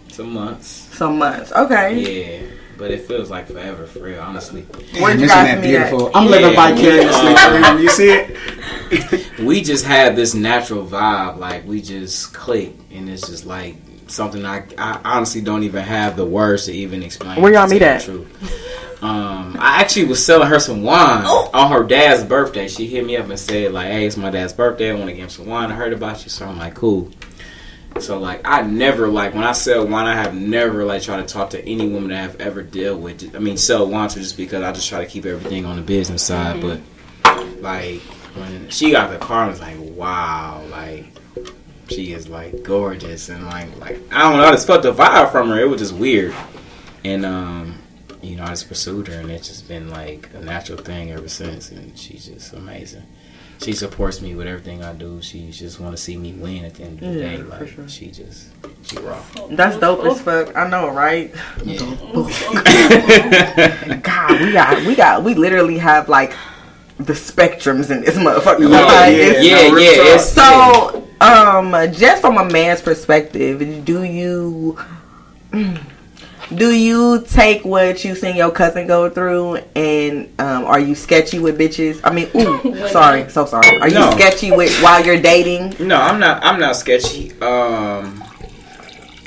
some 0.09 0.33
months. 0.33 0.67
Some 0.93 1.17
months. 1.17 1.51
Okay. 1.53 2.41
Yeah. 2.41 2.52
But 2.77 2.91
it 2.91 3.01
feels 3.07 3.29
like 3.29 3.47
forever 3.47 3.85
for 3.85 3.99
real, 3.99 4.19
honestly. 4.19 4.61
Where'd 4.61 5.19
you 5.19 5.25
Isn't 5.25 5.27
guys 5.27 5.29
that 5.47 5.61
meet 5.61 5.75
at? 5.75 5.89
beautiful? 5.89 6.11
I'm 6.15 6.25
Yeah. 6.25 6.29
living 6.31 6.55
vicariously 6.55 7.35
through 7.35 7.63
him. 7.63 7.79
You 7.79 7.89
see 7.89 8.09
it? 8.11 9.29
We 9.39 9.61
just 9.61 9.83
had 9.83 10.15
this 10.15 10.33
natural 10.35 10.85
vibe, 10.85 11.37
like 11.37 11.65
we 11.67 11.81
just 11.81 12.33
click, 12.33 12.73
and 12.91 13.09
it's 13.09 13.27
just 13.27 13.45
like 13.45 13.75
something 14.07 14.45
I, 14.45 14.63
I 14.77 14.99
honestly 15.03 15.41
don't 15.41 15.63
even 15.63 15.83
have 15.83 16.15
the 16.15 16.23
words 16.25 16.65
to 16.65 16.71
even 16.73 17.01
explain. 17.03 17.41
Where 17.41 17.51
y'all 17.51 17.67
meet 17.67 17.81
at? 17.81 18.01
the 18.01 18.05
truth. 18.05 19.03
Um, 19.03 19.57
I 19.59 19.81
actually 19.81 20.05
was 20.05 20.23
selling 20.23 20.47
her 20.47 20.59
some 20.59 20.83
wine 20.83 21.25
on 21.25 21.71
her 21.71 21.83
dad's 21.83 22.23
birthday. 22.23 22.67
She 22.69 22.87
hit 22.87 23.05
me 23.05 23.17
up 23.17 23.27
and 23.27 23.37
said 23.39 23.73
like, 23.73 23.87
"Hey, 23.87 24.05
it's 24.05 24.15
my 24.15 24.29
dad's 24.29 24.53
birthday. 24.53 24.91
I 24.91 24.93
want 24.93 25.07
to 25.07 25.13
give 25.13 25.23
him 25.23 25.29
some 25.29 25.47
wine. 25.47 25.71
I 25.71 25.75
heard 25.75 25.91
about 25.91 26.23
you." 26.23 26.29
So 26.29 26.45
I'm 26.45 26.57
like, 26.59 26.75
"Cool." 26.75 27.09
So 27.99 28.19
like, 28.19 28.41
I 28.43 28.61
never 28.63 29.07
like 29.07 29.33
when 29.33 29.43
I 29.43 29.51
sell 29.51 29.85
wine. 29.85 30.05
I 30.07 30.15
have 30.15 30.35
never 30.35 30.83
like 30.83 31.03
tried 31.03 31.25
to 31.25 31.33
talk 31.33 31.51
to 31.51 31.65
any 31.65 31.87
woman 31.87 32.09
that 32.09 32.23
I've 32.23 32.41
ever 32.41 32.61
dealt 32.61 32.99
with. 32.99 33.35
I 33.35 33.39
mean, 33.39 33.57
sell 33.57 33.87
wine 33.87 34.09
to 34.09 34.19
just 34.19 34.37
because 34.37 34.63
I 34.63 34.71
just 34.71 34.89
try 34.89 35.03
to 35.03 35.09
keep 35.09 35.25
everything 35.25 35.65
on 35.65 35.75
the 35.75 35.81
business 35.81 36.23
side. 36.23 36.61
But 36.61 36.81
like 37.61 38.01
when 38.35 38.69
she 38.69 38.91
got 38.91 39.11
the 39.11 39.17
car, 39.17 39.45
I 39.45 39.47
was 39.47 39.61
like, 39.61 39.77
"Wow!" 39.79 40.65
Like 40.69 41.05
she 41.89 42.13
is 42.13 42.27
like 42.27 42.63
gorgeous 42.63 43.29
and 43.29 43.45
like 43.45 43.75
like 43.79 43.99
I 44.11 44.23
don't 44.23 44.37
know. 44.37 44.45
I 44.45 44.51
just 44.51 44.67
felt 44.67 44.83
the 44.83 44.93
vibe 44.93 45.31
from 45.31 45.49
her. 45.49 45.59
It 45.59 45.69
was 45.69 45.81
just 45.81 45.93
weird, 45.93 46.33
and 47.03 47.25
um, 47.25 47.79
you 48.21 48.35
know, 48.35 48.43
I 48.43 48.49
just 48.49 48.67
pursued 48.67 49.07
her, 49.07 49.19
and 49.19 49.29
it's 49.29 49.47
just 49.47 49.67
been 49.67 49.89
like 49.89 50.29
a 50.33 50.39
natural 50.39 50.77
thing 50.77 51.11
ever 51.11 51.29
since. 51.29 51.71
And 51.71 51.97
she's 51.97 52.25
just 52.25 52.53
amazing. 52.53 53.03
She 53.63 53.73
supports 53.73 54.21
me 54.21 54.35
with 54.35 54.45
everything 54.47 54.83
I 54.83 54.93
do. 54.93 55.21
She 55.21 55.49
just 55.51 55.79
want 55.79 55.95
to 55.95 56.01
see 56.01 56.17
me 56.17 56.33
win 56.33 56.65
at 56.65 56.75
the 56.75 56.83
end 56.83 57.01
of 57.01 57.13
the 57.13 57.19
Yeah, 57.19 57.37
day. 57.37 57.37
for 57.43 57.49
Like 57.49 57.67
sure. 57.69 57.87
she 57.87 58.07
just 58.11 58.47
she 58.83 58.97
raw. 58.99 59.17
That's 59.51 59.77
dope 59.77 60.03
as 60.05 60.21
fuck. 60.21 60.55
I 60.55 60.67
know, 60.69 60.89
right? 60.89 61.33
Yeah. 61.63 61.79
God, 64.03 64.41
we 64.41 64.51
got, 64.51 64.85
we 64.85 64.95
got, 64.95 65.23
we 65.23 65.33
literally 65.35 65.77
have 65.77 66.09
like 66.09 66.33
the 66.97 67.13
spectrums 67.13 67.89
in 67.89 68.01
this 68.01 68.15
motherfucker. 68.17 68.69
Yeah, 68.69 68.81
Like, 68.85 69.13
yeah, 69.15 69.23
it's- 69.23 69.45
yeah, 69.45 69.67
no, 69.69 69.77
yeah, 69.77 69.89
it's- 69.91 70.33
So, 70.33 71.07
um, 71.21 71.71
just 71.93 72.21
from 72.21 72.37
a 72.37 72.45
man's 72.45 72.81
perspective, 72.81 73.85
do 73.85 74.03
you 74.03 74.77
do 76.55 76.71
you 76.73 77.23
take 77.27 77.63
what 77.65 78.03
you 78.05 78.15
seen 78.15 78.35
your 78.35 78.51
cousin 78.51 78.87
go 78.87 79.09
through, 79.09 79.57
and 79.75 80.29
um, 80.39 80.65
are 80.65 80.79
you 80.79 80.95
sketchy 80.95 81.39
with 81.39 81.57
bitches? 81.57 81.99
I 82.03 82.11
mean, 82.13 82.29
ooh, 82.35 82.87
sorry, 82.89 83.29
so 83.29 83.45
sorry. 83.45 83.79
Are 83.79 83.87
you 83.87 83.95
No. 83.95 84.11
sketchy 84.11 84.51
with 84.51 84.71
while 84.81 85.03
you're 85.05 85.21
dating? 85.21 85.75
No, 85.87 85.95
I'm 85.97 86.19
not. 86.19 86.43
I'm 86.43 86.59
not 86.59 86.75
sketchy. 86.75 87.31
Um, 87.41 88.23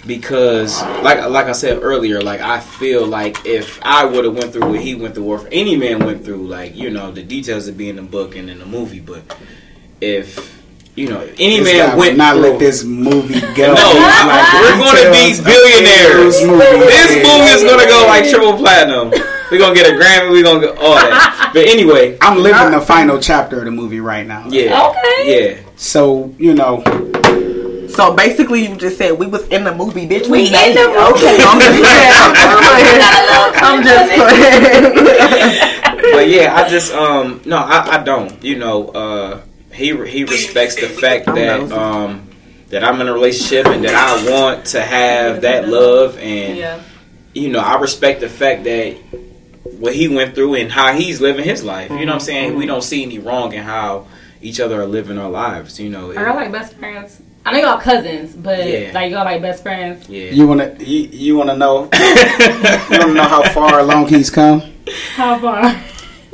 because 0.07 0.81
like 1.03 1.25
like 1.29 1.47
I 1.47 1.53
said 1.53 1.83
earlier, 1.83 2.21
like 2.21 2.41
I 2.41 2.61
feel 2.61 3.07
like 3.07 3.45
if 3.45 3.81
I 3.83 4.05
would 4.05 4.25
have 4.25 4.35
went 4.35 4.53
through 4.53 4.69
what 4.71 4.81
he 4.81 4.95
went 4.95 5.14
through, 5.14 5.25
or 5.25 5.37
if 5.41 5.49
any 5.51 5.77
man 5.77 6.05
went 6.05 6.25
through, 6.25 6.47
like 6.47 6.77
you 6.77 6.91
know, 6.91 7.11
the 7.11 7.23
details 7.23 7.67
would 7.67 7.77
be 7.77 7.89
in 7.89 7.97
the 7.97 8.03
book 8.03 8.37
and 8.37 8.49
in 8.49 8.59
the 8.61 8.67
movie. 8.67 9.01
But 9.01 9.23
if 10.01 10.64
you 10.97 11.09
know, 11.09 11.20
any 11.38 11.61
This 11.61 11.64
man 11.74 11.90
would 11.90 11.99
went 11.99 12.16
not 12.16 12.32
through, 12.34 12.42
let 12.42 12.59
this 12.59 12.82
movie 12.84 13.40
go. 13.55 13.74
No, 13.74 13.86
Like, 14.26 14.53
we're 14.55 14.78
gonna 14.80 15.12
be 15.12 15.36
billionaires. 15.44 16.40
this 16.40 16.44
movie. 16.44 16.86
This 16.88 17.12
movie 17.16 17.51
is 17.53 17.62
gonna 17.64 17.86
go 17.86 18.07
like 18.09 18.28
triple 18.28 18.55
platinum. 18.57 19.11
We're 19.51 19.59
gonna 19.59 19.74
get 19.74 19.86
a 19.86 19.94
Grammy. 19.94 20.30
We're 20.32 20.42
gonna 20.42 20.61
get 20.61 20.78
all 20.78 20.94
that. 20.94 21.51
But 21.55 21.66
anyway, 21.68 22.16
I'm 22.20 22.38
living 22.42 22.70
the 22.72 22.80
final 22.80 23.20
chapter 23.20 23.59
of 23.61 23.64
the 23.66 23.70
movie 23.70 24.01
right 24.01 24.26
now. 24.26 24.47
yeah, 24.49 24.88
Okay. 24.90 25.53
yeah. 25.57 25.59
So 25.76 26.34
you 26.38 26.55
know, 26.55 26.82
So 27.88 28.12
basically, 28.16 28.66
you 28.66 28.74
just 28.76 28.97
said 28.99 29.12
we 29.18 29.26
was 29.26 29.47
in 29.49 29.64
the 29.64 29.74
movie, 29.74 30.09
bitch. 30.09 30.26
We 30.28 30.51
made 30.51 30.70
in 30.70 30.74
the 30.76 30.90
it. 30.90 31.12
Okay, 31.12 31.36
I'm 31.44 31.61
just 31.61 31.82
I'm 33.62 33.82
just 33.84 34.12
playing. 34.16 36.12
but 36.14 36.28
yeah, 36.28 36.55
I 36.57 36.68
just 36.68 36.92
um 36.92 37.40
no, 37.44 37.59
I, 37.59 37.99
I 38.01 38.03
don't. 38.03 38.42
You 38.42 38.57
know, 38.59 38.88
uh 38.88 39.40
he 39.77 39.95
he 40.07 40.24
respects 40.24 40.74
the 40.77 40.89
fact 40.89 41.27
that 41.27 41.70
um 41.72 42.29
that 42.70 42.83
I'm 42.83 43.01
in 43.01 43.07
a 43.09 43.12
relationship 43.12 43.66
and 43.66 43.85
that 43.85 43.95
I 43.95 44.29
want 44.31 44.66
to 44.66 44.81
have 44.83 45.43
that 45.43 45.68
love 45.68 46.18
and 46.18 46.57
Yeah. 46.57 46.81
you 47.33 47.49
know, 47.49 47.61
I 47.61 47.79
respect 47.79 48.20
the 48.20 48.29
fact 48.29 48.64
that 48.64 48.97
what 49.79 49.95
he 49.95 50.09
went 50.09 50.35
through 50.35 50.55
and 50.57 50.70
how 50.72 50.93
he's 50.95 51.20
living 51.20 51.45
his 51.45 51.62
life. 51.62 51.91
You 51.91 51.99
know 52.07 52.07
what 52.07 52.12
I'm 52.14 52.20
saying? 52.20 52.57
We 52.57 52.66
don't 52.66 52.83
see 52.83 53.03
any 53.05 53.18
wrong 53.18 53.53
in 53.53 53.62
how 53.62 54.07
each 54.43 54.59
other 54.61 54.81
are 54.81 54.87
living 54.87 55.18
our 55.18 55.31
lives, 55.31 55.79
you 55.79 55.89
know. 55.91 56.11
Are 56.11 56.27
y'all 56.27 56.35
like 56.37 56.51
best 56.53 56.74
friends? 56.74 57.20
I 57.45 57.53
know 57.53 57.59
y'all 57.61 57.79
cousins, 57.81 58.35
but 58.35 58.66
Yeah. 58.66 58.91
like 58.95 59.12
y'all 59.12 59.24
like 59.24 59.41
best 59.43 59.62
friends. 59.62 60.09
yeah. 60.09 60.31
you 60.33 60.47
wanna 60.49 60.74
you, 60.81 61.09
you 61.12 61.37
wanna 61.37 61.57
know 61.57 61.89
you 62.91 62.99
wanna 62.99 63.14
know 63.14 63.29
how 63.29 63.43
far 63.51 63.79
along 63.81 64.09
he's 64.09 64.31
come. 64.31 64.62
How 65.14 65.39
far? 65.39 65.62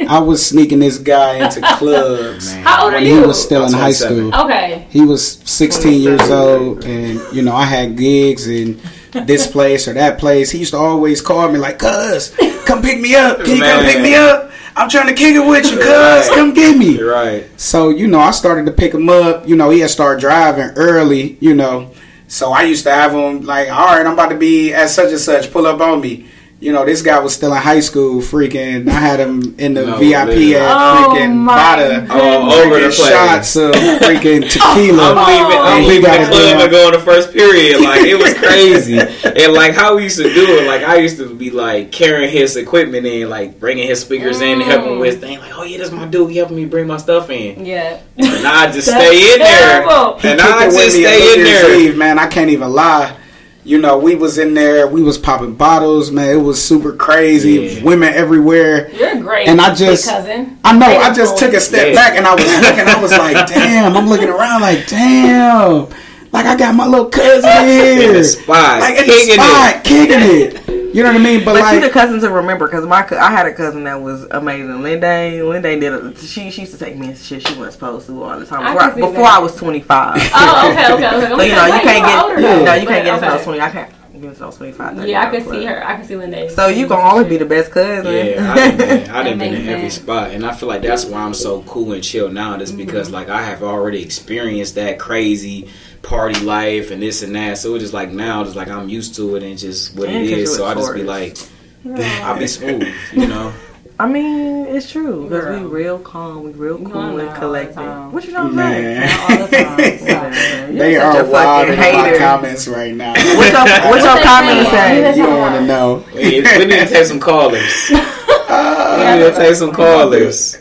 I 0.09 0.19
was 0.19 0.45
sneaking 0.45 0.81
this 0.81 0.99
guy 0.99 1.45
into 1.45 1.61
clubs 1.79 2.53
How 2.55 2.85
old 2.85 2.95
are 2.95 2.97
when 2.97 3.07
you? 3.07 3.21
he 3.21 3.27
was 3.27 3.43
still 3.43 3.65
in 3.67 3.73
high 3.73 3.93
school. 3.93 4.35
Okay. 4.35 4.87
He 4.91 5.03
was 5.03 5.39
16 5.45 6.01
years 6.01 6.31
old, 6.31 6.85
and 6.85 7.21
you 7.35 7.43
know 7.43 7.55
I 7.55 7.65
had 7.65 7.97
gigs 7.97 8.49
in 8.49 8.81
this 9.13 9.47
place 9.47 9.87
or 9.89 9.93
that 9.95 10.19
place. 10.19 10.51
He 10.51 10.59
used 10.59 10.73
to 10.73 10.79
always 10.79 11.21
call 11.21 11.51
me 11.51 11.59
like, 11.59 11.79
"Cuz, 11.79 12.35
come 12.65 12.83
pick 12.83 13.01
me 13.01 13.15
up. 13.15 13.45
Can 13.45 13.57
you 13.57 13.63
come 13.63 13.85
pick 13.85 14.01
me 14.03 14.15
up? 14.15 14.51
I'm 14.75 14.89
trying 14.89 15.09
to 15.09 15.15
kick 15.15 15.35
it 15.35 15.47
with 15.47 15.71
you, 15.71 15.77
cuz. 15.77 15.87
Right. 15.87 16.31
Come 16.35 16.55
get 16.55 16.77
me." 16.77 16.97
You're 16.97 17.13
right. 17.13 17.45
So 17.61 17.91
you 17.91 18.07
know, 18.09 18.21
I 18.21 18.31
started 18.33 18.67
to 18.67 18.73
pick 18.73 18.93
him 18.95 19.09
up. 19.09 19.47
You 19.47 19.55
know, 19.57 19.71
he 19.71 19.81
had 19.81 19.91
started 19.91 20.21
driving 20.21 20.71
early. 20.77 21.37
You 21.41 21.55
know, 21.55 21.91
so 22.27 22.53
I 22.53 22.63
used 22.63 22.85
to 22.85 22.91
have 22.91 23.13
him 23.13 23.43
like, 23.43 23.71
"All 23.71 23.87
right, 23.87 24.05
I'm 24.07 24.15
about 24.15 24.31
to 24.31 24.37
be 24.39 24.73
at 24.73 24.89
such 24.89 25.11
and 25.11 25.21
such. 25.21 25.53
Pull 25.53 25.67
up 25.67 25.81
on 25.81 26.01
me." 26.01 26.27
You 26.63 26.71
know, 26.71 26.85
this 26.85 27.03
guy 27.03 27.19
was 27.19 27.35
still 27.35 27.53
in 27.53 27.61
high 27.61 27.81
school. 27.81 28.21
Freaking, 28.21 28.87
I 28.89 28.93
had 28.93 29.19
him 29.19 29.57
in 29.59 29.75
the 29.75 29.85
No, 29.87 29.97
VIP 29.97 30.27
literally. 30.29 30.55
at 30.55 30.63
Oh, 30.63 31.09
freaking 31.11 31.35
my 31.35 31.59
Bada. 31.59 32.09
All 32.09 32.53
over 32.53 32.79
the 32.79 32.87
Freaking 32.87 32.97
place. 32.97 33.09
shots 33.09 33.57
of 33.57 33.73
freaking 33.73 34.43
tequila. 34.49 35.13
I'm 35.17 35.27
leaving, 35.27 35.59
I'm 35.61 35.83
he 35.83 35.89
leaving 35.89 36.03
gotta 36.05 36.25
the 36.27 36.31
club 36.31 36.59
do- 36.59 36.63
and 36.63 36.71
going 36.71 36.93
to 36.93 37.01
first 37.01 37.33
period. 37.33 37.81
Like 37.81 38.03
it 38.03 38.15
was 38.15 38.33
crazy, 38.35 38.97
and 39.43 39.53
like 39.55 39.75
how 39.75 39.97
we 39.97 40.05
used 40.05 40.19
to 40.19 40.23
do 40.33 40.59
it. 40.59 40.69
Like 40.69 40.83
I 40.85 40.99
used 40.99 41.17
to 41.17 41.35
be 41.35 41.51
like 41.51 41.91
carrying 41.91 42.31
his 42.31 42.55
equipment 42.57 43.07
in, 43.07 43.29
like 43.29 43.59
bringing 43.59 43.89
his 43.89 44.01
speakers 44.01 44.41
in, 44.41 44.61
and 44.61 44.71
helping 44.71 45.01
with 45.01 45.17
mm. 45.17 45.21
things. 45.21 45.41
Like, 45.41 45.59
oh 45.59 45.65
yeah, 45.65 45.79
that's 45.79 45.91
my 45.91 46.07
dude. 46.07 46.31
He 46.31 46.37
helping 46.37 46.55
me 46.57 46.67
bring 46.67 46.87
my 46.87 46.99
stuff 46.99 47.29
in, 47.31 47.67
Yeah. 47.67 48.01
and 48.17 48.47
I 48.47 48.71
just 48.71 48.87
stay 48.87 49.33
in 49.35 49.39
terrible. 49.41 50.17
there, 50.21 50.31
and 50.33 50.41
I 50.41 50.69
kicked 50.69 50.75
it 50.75 50.77
just 50.79 50.97
stay 50.97 51.35
in 51.35 51.43
there. 51.43 51.77
Eve, 51.81 51.97
man. 51.97 52.21
I 52.21 52.29
can't 52.29 52.51
even 52.51 52.71
lie. 52.71 53.19
You 53.65 53.79
know, 53.79 53.97
we 53.97 54.17
was 54.17 54.39
in 54.39 54.55
there. 54.55 54.89
We 54.89 55.03
was 55.03 55.19
popping 55.19 55.55
bottles, 55.55 56.11
man. 56.11 56.31
It 56.31 56.43
was 56.43 56.61
super 56.63 56.93
crazy. 56.95 57.77
Yeah. 57.77 57.85
Women 57.85 58.13
everywhere. 58.13 58.91
You're 58.91 59.21
great. 59.21 59.47
And 59.47 59.61
I 59.61 59.73
just- 59.73 60.09
cousin. 60.09 60.59
I 60.65 60.73
know. 60.77 60.87
Great 60.87 60.99
I 60.99 61.15
just 61.15 61.39
took 61.39 61.53
a 61.55 61.61
step 61.61 61.89
Yeah. 61.89 61.95
back 61.95 62.17
and 62.17 62.27
I 62.27 62.35
was 62.35 62.45
looking. 62.45 62.89
I 62.89 63.01
was 63.01 63.13
like, 63.13 63.47
damn. 63.55 63.97
I'm 63.97 64.09
looking 64.09 64.29
around 64.29 64.63
like, 64.63 64.87
damn. 64.89 65.87
Like 66.33 66.47
I 66.47 66.57
got 66.57 66.75
my 66.75 66.87
little 66.87 67.11
cousin 67.11 67.51
here, 67.67 68.03
In 68.09 68.15
the 68.15 68.25
spot, 68.25 68.81
like 68.81 68.99
in 68.99 69.07
the 69.07 69.13
kicking 69.13 69.35
spot, 69.35 69.85
kicking 69.85 70.17
it. 70.19 70.95
You 70.95 71.03
know 71.03 71.13
what 71.13 71.21
I 71.21 71.25
mean? 71.25 71.45
But, 71.45 71.55
But 71.55 71.61
like, 71.61 71.81
the 71.83 71.91
cousin 71.91 72.21
to 72.21 72.31
remember 72.31 72.67
because 72.67 72.87
my 72.87 73.07
I 73.19 73.31
had 73.31 73.47
a 73.47 73.55
cousin 73.55 73.85
that 73.85 74.01
was 74.01 74.25
amazing. 74.25 74.83
Linda, 74.83 75.43
Linda 75.45 75.79
did 75.79 75.93
a, 75.93 76.17
she 76.19 76.51
she 76.51 76.63
used 76.63 76.73
to 76.73 76.79
take 76.79 76.97
me 76.97 77.09
and 77.09 77.19
shit 77.19 77.47
she 77.47 77.55
wasn't 77.55 77.75
supposed 77.75 78.07
to 78.07 78.23
all 78.23 78.39
the 78.39 78.47
time 78.47 78.63
I 78.63 78.73
before, 78.73 78.83
I, 78.83 78.91
can 78.91 79.01
before. 79.01 79.25
I 79.25 79.39
was 79.39 79.57
twenty 79.57 79.81
five. 79.81 80.21
Oh, 80.35 80.71
okay, 80.71 80.93
okay, 80.95 81.05
okay. 81.05 81.29
So 81.37 81.43
you 81.43 81.53
know 81.53 81.67
you 81.67 81.73
Wait, 81.73 81.83
can't 81.83 81.99
you're 81.99 82.07
get 82.07 82.23
older 82.23 82.41
no 82.41 82.65
though, 82.65 82.75
you 82.75 82.87
can't 82.87 83.05
get 83.05 83.15
into 83.15 83.27
okay. 83.27 83.37
those 83.37 83.45
twenty. 83.45 83.61
I 83.61 83.71
can't 83.71 83.93
get 84.23 84.41
into 84.41 84.57
25, 84.57 85.09
Yeah, 85.09 85.23
I 85.23 85.31
can 85.31 85.45
see 85.45 85.65
her. 85.65 85.87
I 85.87 85.97
can 85.97 86.05
see 86.05 86.17
Linda. 86.17 86.49
So 86.51 86.69
you 86.69 86.87
gonna 86.87 87.03
always 87.03 87.27
be 87.27 87.37
the 87.37 87.45
best 87.45 87.73
cousin. 87.73 88.13
Yeah, 88.13 88.53
I 88.53 88.55
done 88.55 88.77
been, 88.77 89.11
I 89.11 89.23
done 89.23 89.25
That 89.25 89.39
been 89.39 89.55
in 89.55 89.69
every 89.69 89.91
spot, 89.91 90.31
and 90.31 90.47
I 90.47 90.55
feel 90.55 90.69
like 90.69 90.83
that's 90.83 91.05
why 91.05 91.21
I'm 91.21 91.35
so 91.35 91.63
cool 91.63 91.93
and 91.93 92.03
chill 92.03 92.31
now. 92.31 92.57
Just 92.57 92.77
because 92.77 93.09
mm-hmm. 93.09 93.17
like 93.17 93.29
I 93.29 93.43
have 93.43 93.63
already 93.63 94.03
experienced 94.03 94.77
that 94.77 94.99
crazy 94.99 95.69
party 96.03 96.41
life 96.41 96.91
and 96.91 97.01
this 97.03 97.23
and 97.23 97.35
that, 97.37 97.59
so 97.59 97.75
it's 97.75 97.83
just 97.83 97.95
like 97.95 98.11
now, 98.11 98.45
just 98.45 98.57
like 98.57 98.69
I'm 98.69 98.89
used 98.89 99.15
to 99.17 99.37
it 99.37 99.43
and 99.43 99.57
just 99.59 99.95
what 99.97 100.09
And 100.09 100.25
it 100.27 100.47
'cause 100.47 100.57
So 100.57 100.67
I 100.67 100.75
just 100.75 100.95
be 100.95 101.05
Taurus. 101.05 101.51
like, 101.85 101.99
I'll 102.23 102.39
be 102.39 102.47
smooth, 102.47 102.89
you 103.13 103.27
know. 103.29 103.53
I 104.01 104.07
mean, 104.09 104.67
it's 104.67 104.91
true 104.91 105.29
because 105.29 105.61
we 105.61 105.65
real 105.67 105.99
calm, 105.99 106.43
we 106.45 106.51
real 106.53 106.79
You 106.81 106.87
cool 106.87 107.03
know 107.03 107.19
and 107.19 107.29
all 107.29 107.35
the 107.35 107.39
collected. 107.39 107.75
time. 107.75 108.11
What 108.11 108.25
you 108.25 108.33
don't 108.33 108.51
say? 108.51 108.57
man, 108.57 109.21
all 109.31 109.47
the 109.47 109.57
time. 109.57 109.99
Stop. 109.99 110.73
They 110.73 110.97
are 110.97 111.25
wild 111.25 111.69
fucking 111.69 111.73
in 111.75 111.95
my 112.13 112.19
comments 112.19 112.67
right 112.67 112.95
now. 112.95 113.13
What's 113.13 113.53
your 113.53 113.61
what's 113.61 113.85
What 113.85 114.03
your 114.03 114.15
they 114.17 114.23
comment 114.25 114.69
say? 114.69 115.17
you 115.17 115.23
don't 115.23 115.39
want 115.39 115.55
to 115.57 115.67
know. 115.67 116.05
We 116.15 116.23
need, 116.41 116.45
we 116.59 116.65
need 116.65 116.81
to 116.81 116.87
take 116.87 117.05
some 117.07 117.21
callers. 117.21 117.91
We 117.91 117.97
need 117.97 119.21
to 119.21 119.35
take 119.37 119.55
some 119.55 119.73
callers. 119.73 120.57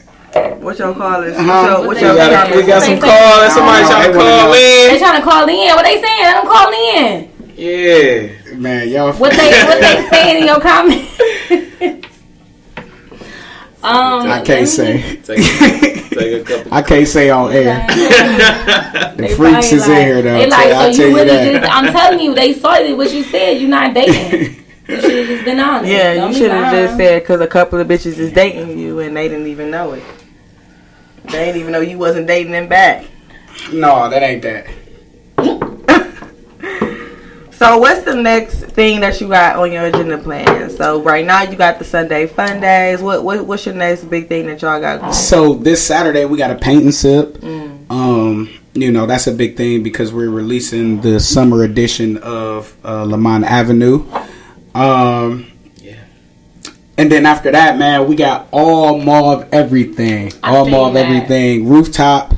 What's 0.61 0.79
your 0.79 0.93
call 0.93 1.23
is? 1.23 1.36
Uh-huh. 1.36 1.84
What's 1.86 1.88
What 1.88 2.01
your, 2.01 2.13
they 2.13 2.13
what's 2.13 2.13
your 2.13 2.13
We 2.13 2.17
got, 2.17 2.43
comment? 2.47 2.55
we 2.55 2.67
got 2.67 2.82
some 2.84 2.95
They 2.95 3.01
say- 3.01 3.07
callers. 3.07 3.53
Somebody 3.53 3.84
trying 3.86 4.11
to 4.11 4.17
call 4.17 4.47
wanna 4.47 4.51
They 4.53 4.97
trying 4.99 5.19
to 5.21 5.27
call 5.27 5.49
in. 5.49 5.75
What 5.75 5.84
they 5.84 6.01
saying? 6.01 6.23
Let 6.23 6.36
them 6.43 6.51
call 6.51 6.71
in. 6.71 7.32
Yeah. 7.57 8.55
Man, 8.55 8.89
y'all. 8.89 9.13
What 9.13 9.32
they 9.34 9.51
what 9.67 9.79
they 9.82 10.07
saying 10.09 10.38
in 10.41 10.45
your 10.47 10.59
comments? 10.61 11.19
um, 13.84 14.29
I 14.32 14.41
can't 14.45 14.67
say. 14.67 15.17
Take, 15.17 15.43
take 16.09 16.41
a 16.41 16.43
couple. 16.45 16.73
I 16.77 16.82
can't 16.82 17.07
say 17.07 17.29
on 17.29 17.51
air. 17.51 17.86
The 17.88 19.27
freaks 19.36 19.38
probably 19.38 19.57
is 19.77 19.88
in 19.88 19.95
here 19.95 20.21
though. 20.21 20.38
They 20.38 20.47
like, 20.49 20.67
I'll 20.67 20.93
so 20.93 20.97
tell 20.97 21.07
you 21.07 21.11
you 21.11 21.15
really 21.17 21.27
that. 21.53 21.61
just, 21.61 21.73
I'm 21.73 21.91
telling 21.91 22.19
you, 22.19 22.34
they 22.36 22.53
saw 22.53 22.75
it, 22.75 22.95
what 22.95 23.11
you 23.13 23.23
said. 23.23 23.59
You're 23.59 23.69
not 23.69 23.93
dating. 23.93 24.57
You 24.88 24.99
should 25.01 25.11
have 25.19 25.27
just 25.27 25.45
been 25.45 25.59
honest. 25.59 25.89
Yeah, 25.91 26.13
Don't 26.15 26.32
you 26.34 26.38
should 26.38 26.51
have 26.51 26.73
just 26.73 26.97
said 26.97 27.21
because 27.21 27.39
a 27.41 27.47
couple 27.47 27.79
of 27.79 27.88
bitches 27.88 28.17
is 28.17 28.32
dating 28.34 28.77
you 28.77 28.99
and 28.99 29.15
they 29.15 29.29
didn't 29.29 29.47
even 29.47 29.71
know 29.71 29.93
it. 29.93 30.03
They 31.26 31.45
didn't 31.45 31.61
even 31.61 31.72
know 31.72 31.82
you 31.82 31.97
wasn't 31.97 32.28
dating 32.28 32.51
them 32.51 32.67
back. 32.67 33.05
No, 33.72 34.09
that 34.09 34.24
ain't 34.24 34.41
that. 34.41 34.67
So 37.61 37.78
what's 37.78 38.01
the 38.01 38.15
next 38.15 38.55
thing 38.72 39.01
that 39.01 39.22
you 39.22 39.28
got 39.28 39.55
on 39.55 39.72
your 39.72 39.86
agenda 39.86 40.17
plan? 40.17 40.67
So 40.72 40.99
right 41.03 41.24
now 41.24 41.43
you 41.43 41.55
got 41.55 41.78
the 41.78 41.86
Sunday 41.86 42.26
fun 42.26 42.59
days. 42.59 43.03
What, 43.03 43.24
what 43.24 43.45
what's 43.45 43.67
your 43.67 43.76
next 43.76 44.05
big 44.05 44.30
thing 44.30 44.47
that 44.47 44.63
y'all 44.63 44.82
got 44.82 44.99
going? 44.99 45.13
So 45.13 45.53
this 45.53 45.86
Saturday 45.86 46.26
we 46.26 46.39
got 46.39 46.49
a 46.49 46.55
paint 46.55 46.86
and 46.86 46.91
sip. 46.91 47.34
Mm. 47.36 47.91
Um, 47.91 48.49
you 48.74 48.91
know 48.91 49.05
that's 49.05 49.28
a 49.28 49.32
big 49.32 49.57
thing 49.57 49.84
because 49.84 50.11
we're 50.11 50.32
releasing 50.32 51.01
the 51.01 51.19
summer 51.19 51.63
edition 51.63 52.17
of 52.24 52.76
uh, 52.84 53.03
Lamont 53.03 53.45
Avenue. 53.45 54.07
Um. 54.74 55.50
And 56.97 57.11
then 57.11 57.25
after 57.25 57.51
that, 57.51 57.77
man, 57.77 58.07
we 58.07 58.15
got 58.15 58.47
all 58.51 58.99
mauve 58.99 59.47
everything, 59.51 60.31
I 60.43 60.55
all 60.55 60.67
mauve 60.67 60.93
that. 60.93 61.05
everything 61.05 61.67
rooftop. 61.67 62.33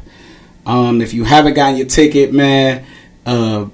Um, 0.65 1.01
if 1.01 1.13
you 1.13 1.23
haven't 1.25 1.55
gotten 1.55 1.77
your 1.77 1.87
ticket, 1.87 2.33
man, 2.33 2.85
uh, 3.25 3.67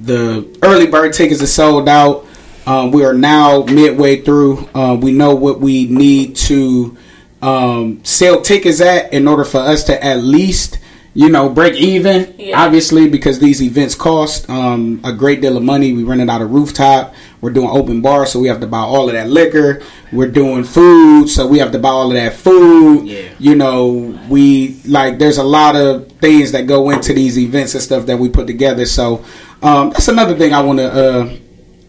the 0.00 0.58
early 0.62 0.86
bird 0.86 1.12
tickets 1.12 1.42
are 1.42 1.46
sold 1.46 1.88
out. 1.88 2.26
Um, 2.66 2.92
we 2.92 3.04
are 3.04 3.14
now 3.14 3.64
midway 3.64 4.20
through. 4.20 4.68
Uh, 4.74 4.96
we 5.00 5.12
know 5.12 5.34
what 5.34 5.60
we 5.60 5.86
need 5.86 6.36
to 6.36 6.96
um, 7.42 8.04
sell 8.04 8.40
tickets 8.42 8.80
at 8.80 9.12
in 9.12 9.26
order 9.26 9.44
for 9.44 9.58
us 9.58 9.84
to 9.84 10.04
at 10.04 10.22
least, 10.22 10.78
you 11.14 11.28
know, 11.28 11.48
break 11.48 11.74
even. 11.74 12.34
Yeah. 12.38 12.62
Obviously, 12.62 13.08
because 13.08 13.38
these 13.38 13.62
events 13.62 13.94
cost 13.94 14.48
um, 14.48 15.00
a 15.04 15.12
great 15.12 15.40
deal 15.40 15.56
of 15.56 15.62
money. 15.62 15.92
We 15.92 16.04
rented 16.04 16.28
out 16.28 16.42
a 16.42 16.46
rooftop. 16.46 17.14
We're 17.40 17.50
doing 17.50 17.70
open 17.70 18.02
bar, 18.02 18.26
so 18.26 18.38
we 18.38 18.48
have 18.48 18.60
to 18.60 18.66
buy 18.66 18.80
all 18.80 19.08
of 19.08 19.14
that 19.14 19.28
liquor. 19.28 19.82
We're 20.12 20.30
doing 20.30 20.64
food, 20.64 21.28
so 21.28 21.46
we 21.46 21.58
have 21.58 21.72
to 21.72 21.78
buy 21.78 21.88
all 21.88 22.08
of 22.08 22.14
that 22.14 22.34
food. 22.34 23.06
Yeah. 23.06 23.30
You 23.38 23.54
know, 23.54 24.18
we 24.28 24.80
like. 24.86 25.18
There's 25.18 25.38
a 25.38 25.44
lot 25.44 25.74
of 25.74 26.12
things 26.12 26.52
that 26.52 26.66
go 26.66 26.90
into 26.90 27.14
these 27.14 27.38
events 27.38 27.74
and 27.74 27.82
stuff 27.82 28.06
that 28.06 28.18
we 28.18 28.28
put 28.28 28.46
together. 28.46 28.84
So 28.84 29.24
um, 29.62 29.90
that's 29.90 30.08
another 30.08 30.36
thing 30.36 30.52
I 30.52 30.60
want 30.60 30.80
to. 30.80 30.92
Uh, 30.92 31.36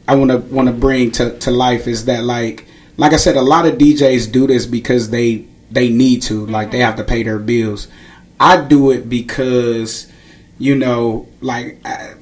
I 0.08 0.16
want 0.16 0.32
to 0.32 0.38
want 0.38 0.68
to 0.68 0.74
bring 0.74 1.12
to, 1.12 1.38
to 1.39 1.52
life 1.52 1.88
is 1.88 2.06
that 2.06 2.24
like 2.24 2.66
like 2.97 3.14
I 3.14 3.18
said, 3.18 3.36
a 3.36 3.41
lot 3.41 3.66
of 3.66 3.78
DJs 3.78 4.32
do 4.32 4.47
this 4.47 4.66
because 4.66 5.10
they 5.10 5.45
they 5.70 5.89
need 5.89 6.22
to, 6.24 6.45
like 6.45 6.72
they 6.72 6.80
have 6.80 6.97
to 6.97 7.04
pay 7.04 7.24
their 7.24 7.39
bills. 7.39 7.88
I 8.39 8.62
do 8.62 8.91
it 8.91 9.10
because 9.10 10.12
you 10.60 10.76
know, 10.76 11.28
like 11.41 11.80
uh, 11.84 12.14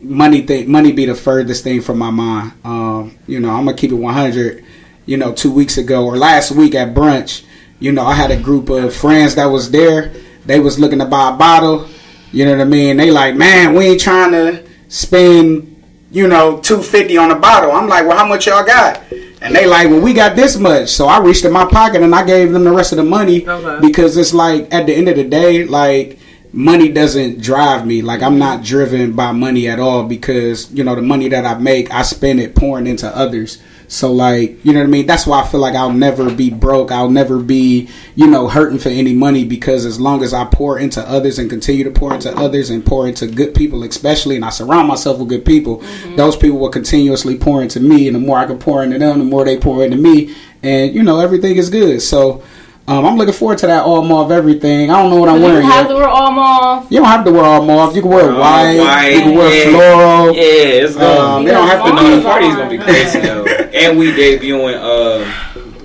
money 0.00 0.42
thing, 0.42 0.70
money 0.70 0.92
be 0.92 1.06
the 1.06 1.14
furthest 1.14 1.64
thing 1.64 1.80
from 1.80 1.98
my 1.98 2.10
mind. 2.10 2.52
Um, 2.64 3.18
you 3.26 3.40
know, 3.40 3.50
I'm 3.50 3.64
gonna 3.64 3.76
keep 3.76 3.90
it 3.92 3.96
100. 3.96 4.64
You 5.06 5.16
know, 5.16 5.32
two 5.32 5.50
weeks 5.50 5.78
ago 5.78 6.04
or 6.04 6.18
last 6.18 6.50
week 6.50 6.74
at 6.74 6.94
brunch, 6.94 7.44
you 7.80 7.92
know, 7.92 8.04
I 8.04 8.12
had 8.14 8.30
a 8.30 8.36
group 8.36 8.68
of 8.68 8.94
friends 8.94 9.36
that 9.36 9.46
was 9.46 9.70
there. 9.70 10.12
They 10.44 10.60
was 10.60 10.78
looking 10.78 10.98
to 10.98 11.06
buy 11.06 11.30
a 11.30 11.36
bottle. 11.36 11.88
You 12.30 12.44
know 12.44 12.52
what 12.52 12.60
I 12.60 12.64
mean? 12.64 12.98
They 12.98 13.10
like, 13.10 13.34
man, 13.34 13.74
we 13.74 13.86
ain't 13.86 14.00
trying 14.00 14.32
to 14.32 14.66
spend 14.88 15.74
you 16.10 16.26
know, 16.26 16.58
two 16.60 16.82
fifty 16.82 17.18
on 17.18 17.30
a 17.30 17.38
bottle. 17.38 17.70
I'm 17.70 17.86
like, 17.86 18.06
well, 18.06 18.16
how 18.16 18.26
much 18.26 18.46
y'all 18.46 18.64
got? 18.64 19.02
And 19.42 19.54
they 19.54 19.66
like, 19.66 19.88
well, 19.88 20.00
we 20.00 20.14
got 20.14 20.34
this 20.36 20.56
much. 20.58 20.88
So 20.88 21.06
I 21.06 21.18
reached 21.20 21.44
in 21.44 21.52
my 21.52 21.66
pocket 21.66 22.02
and 22.02 22.14
I 22.14 22.24
gave 22.24 22.50
them 22.50 22.64
the 22.64 22.72
rest 22.72 22.92
of 22.92 22.96
the 22.96 23.04
money 23.04 23.46
Okay. 23.46 23.86
because 23.86 24.16
it's 24.16 24.32
like 24.34 24.72
at 24.72 24.86
the 24.86 24.94
end 24.94 25.08
of 25.08 25.16
the 25.16 25.24
day, 25.24 25.64
like 25.64 26.18
money 26.52 26.88
doesn't 26.88 27.40
drive 27.40 27.86
me. 27.86 28.02
Like 28.02 28.22
I'm 28.22 28.38
not 28.38 28.64
driven 28.64 29.12
by 29.12 29.32
money 29.32 29.68
at 29.68 29.80
all 29.80 30.04
because 30.04 30.72
you 30.72 30.84
know 30.84 30.94
the 30.94 31.02
money 31.02 31.28
that 31.28 31.44
I 31.44 31.58
make, 31.58 31.92
I 31.92 32.02
spend 32.02 32.40
it 32.40 32.54
pouring 32.54 32.86
into 32.86 33.08
others. 33.14 33.58
So 33.90 34.12
like, 34.12 34.62
you 34.64 34.74
know 34.74 34.80
what 34.80 34.86
I 34.86 34.90
mean? 34.90 35.06
That's 35.06 35.26
why 35.26 35.40
I 35.40 35.46
feel 35.46 35.60
like 35.60 35.74
I'll 35.74 35.92
never 35.92 36.32
be 36.32 36.50
broke. 36.50 36.92
I'll 36.92 37.08
never 37.08 37.38
be, 37.38 37.88
you 38.16 38.26
know, 38.26 38.46
hurting 38.46 38.78
for 38.78 38.90
any 38.90 39.14
money 39.14 39.44
because 39.44 39.86
as 39.86 39.98
long 39.98 40.22
as 40.22 40.34
I 40.34 40.44
pour 40.44 40.78
into 40.78 41.00
others 41.00 41.38
and 41.38 41.48
continue 41.48 41.84
to 41.84 41.90
pour 41.90 42.12
into 42.12 42.30
others 42.36 42.68
and 42.68 42.84
pour 42.84 43.08
into 43.08 43.26
good 43.26 43.54
people, 43.54 43.82
especially, 43.84 44.36
and 44.36 44.44
I 44.44 44.50
surround 44.50 44.88
myself 44.88 45.18
with 45.18 45.30
good 45.30 45.46
people, 45.46 45.78
mm-hmm. 45.78 46.16
those 46.16 46.36
people 46.36 46.58
will 46.58 46.68
continuously 46.68 47.38
pour 47.38 47.62
into 47.62 47.80
me. 47.80 48.06
And 48.06 48.14
the 48.14 48.20
more 48.20 48.38
I 48.38 48.44
can 48.44 48.58
pour 48.58 48.84
into 48.84 48.98
them, 48.98 49.20
the 49.20 49.24
more 49.24 49.46
they 49.46 49.58
pour 49.58 49.82
into 49.82 49.96
me. 49.96 50.34
And, 50.62 50.94
you 50.94 51.02
know, 51.02 51.20
everything 51.20 51.56
is 51.56 51.70
good. 51.70 52.02
So, 52.02 52.42
um, 52.88 53.04
I'm 53.06 53.16
looking 53.16 53.34
forward 53.34 53.58
to 53.58 53.66
that 53.68 53.84
all 53.84 54.02
mauve 54.02 54.32
everything. 54.32 54.90
I 54.90 55.00
don't 55.02 55.10
know 55.10 55.16
what 55.20 55.28
I'm 55.28 55.36
You 55.40 55.44
wearing 55.44 55.66
have 55.66 55.84
yet. 55.86 55.88
to 55.88 55.94
wear 55.94 56.08
all 56.08 56.32
mauve. 56.32 56.90
You 56.90 56.98
don't 56.98 57.06
have 57.08 57.24
to 57.26 57.30
wear 57.32 57.44
all 57.44 57.62
mauve. 57.64 57.94
You 57.94 58.02
can 58.02 58.10
wear 58.10 58.32
All 58.32 58.40
white. 58.40 58.78
white, 58.78 59.08
You 59.12 59.20
can 59.20 59.34
wear 59.34 59.54
yeah. 59.54 59.70
floral. 59.70 60.34
Yeah, 60.34 60.42
it's 60.42 60.96
gonna 60.96 61.20
Um, 61.20 61.42
be. 61.42 61.48
they 61.48 61.54
don't 61.54 61.68
have 61.68 61.84
to 61.84 61.90
But 61.92 62.00
do 62.00 62.08
no, 62.08 62.12
it. 62.12 62.16
the 62.16 62.22
party's 62.22 62.54
gonna 62.56 62.70
be 62.70 62.78
crazy 62.78 63.20
though. 63.20 63.44
and 63.74 63.98
we 63.98 64.12
debuting. 64.12 64.74
Uh, 64.74 65.24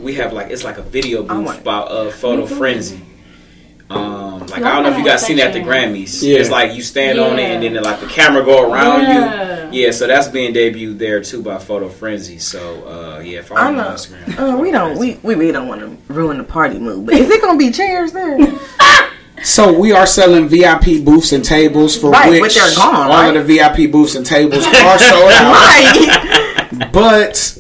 we 0.01 0.13
have 0.15 0.33
like 0.33 0.49
it's 0.49 0.63
like 0.63 0.77
a 0.77 0.81
video 0.81 1.23
booth 1.23 1.59
about 1.61 1.91
uh, 1.91 2.09
Photo 2.11 2.45
Frenzy. 2.45 2.99
Um, 3.89 4.39
like 4.47 4.59
Yeah, 4.61 4.69
I 4.69 4.73
don't 4.75 4.83
know 4.83 4.91
if 4.91 4.97
you 4.97 5.05
guys 5.05 5.25
seen 5.25 5.37
that 5.37 5.47
at 5.47 5.53
the 5.53 5.59
Grammys. 5.59 6.21
Yeah. 6.23 6.37
It's 6.39 6.49
like 6.49 6.73
you 6.73 6.81
stand 6.81 7.19
on 7.19 7.37
it 7.39 7.43
and 7.63 7.63
then 7.75 7.83
like 7.83 7.99
the 7.99 8.07
camera 8.07 8.43
go 8.43 8.71
around 8.71 9.01
Yeah. 9.03 9.71
you. 9.71 9.81
Yeah, 9.83 9.91
so 9.91 10.05
that's 10.07 10.27
being 10.27 10.53
debuted 10.53 10.99
there 10.99 11.21
too 11.21 11.41
by 11.41 11.57
Photo 11.57 11.89
Frenzy. 11.89 12.37
So 12.39 12.87
uh, 12.87 13.19
yeah, 13.21 13.41
follow 13.41 13.61
I 13.61 13.71
me 13.71 13.79
on 13.79 13.93
Instagram. 13.95 14.37
Uh, 14.53 14.57
we 14.57 14.71
don't 14.71 14.97
we, 14.97 15.19
we 15.23 15.35
really 15.35 15.51
don't 15.51 15.67
want 15.67 15.81
to 15.81 16.13
ruin 16.13 16.37
the 16.37 16.43
party 16.43 16.77
mood. 16.79 17.05
But 17.07 17.15
is 17.15 17.29
it 17.29 17.41
gonna 17.41 17.57
be 17.57 17.71
chairs 17.71 18.11
there? 18.11 18.37
So 19.43 19.77
we 19.77 19.91
are 19.91 20.05
selling 20.05 20.47
VIP 20.47 21.03
booths 21.03 21.33
and 21.33 21.43
tables 21.43 21.97
for 21.97 22.11
Right, 22.11 22.39
which 22.39 22.55
but 22.55 22.61
they're 22.61 22.75
gone, 22.77 22.95
all 22.95 23.09
right? 23.09 23.35
of 23.35 23.45
the 23.45 23.57
VIP 23.57 23.91
booths 23.91 24.15
and 24.15 24.25
tables 24.25 24.63
are 24.65 24.99
sold 24.99 25.31
out. 25.33 25.51
right. 25.51 26.89
But 26.93 27.57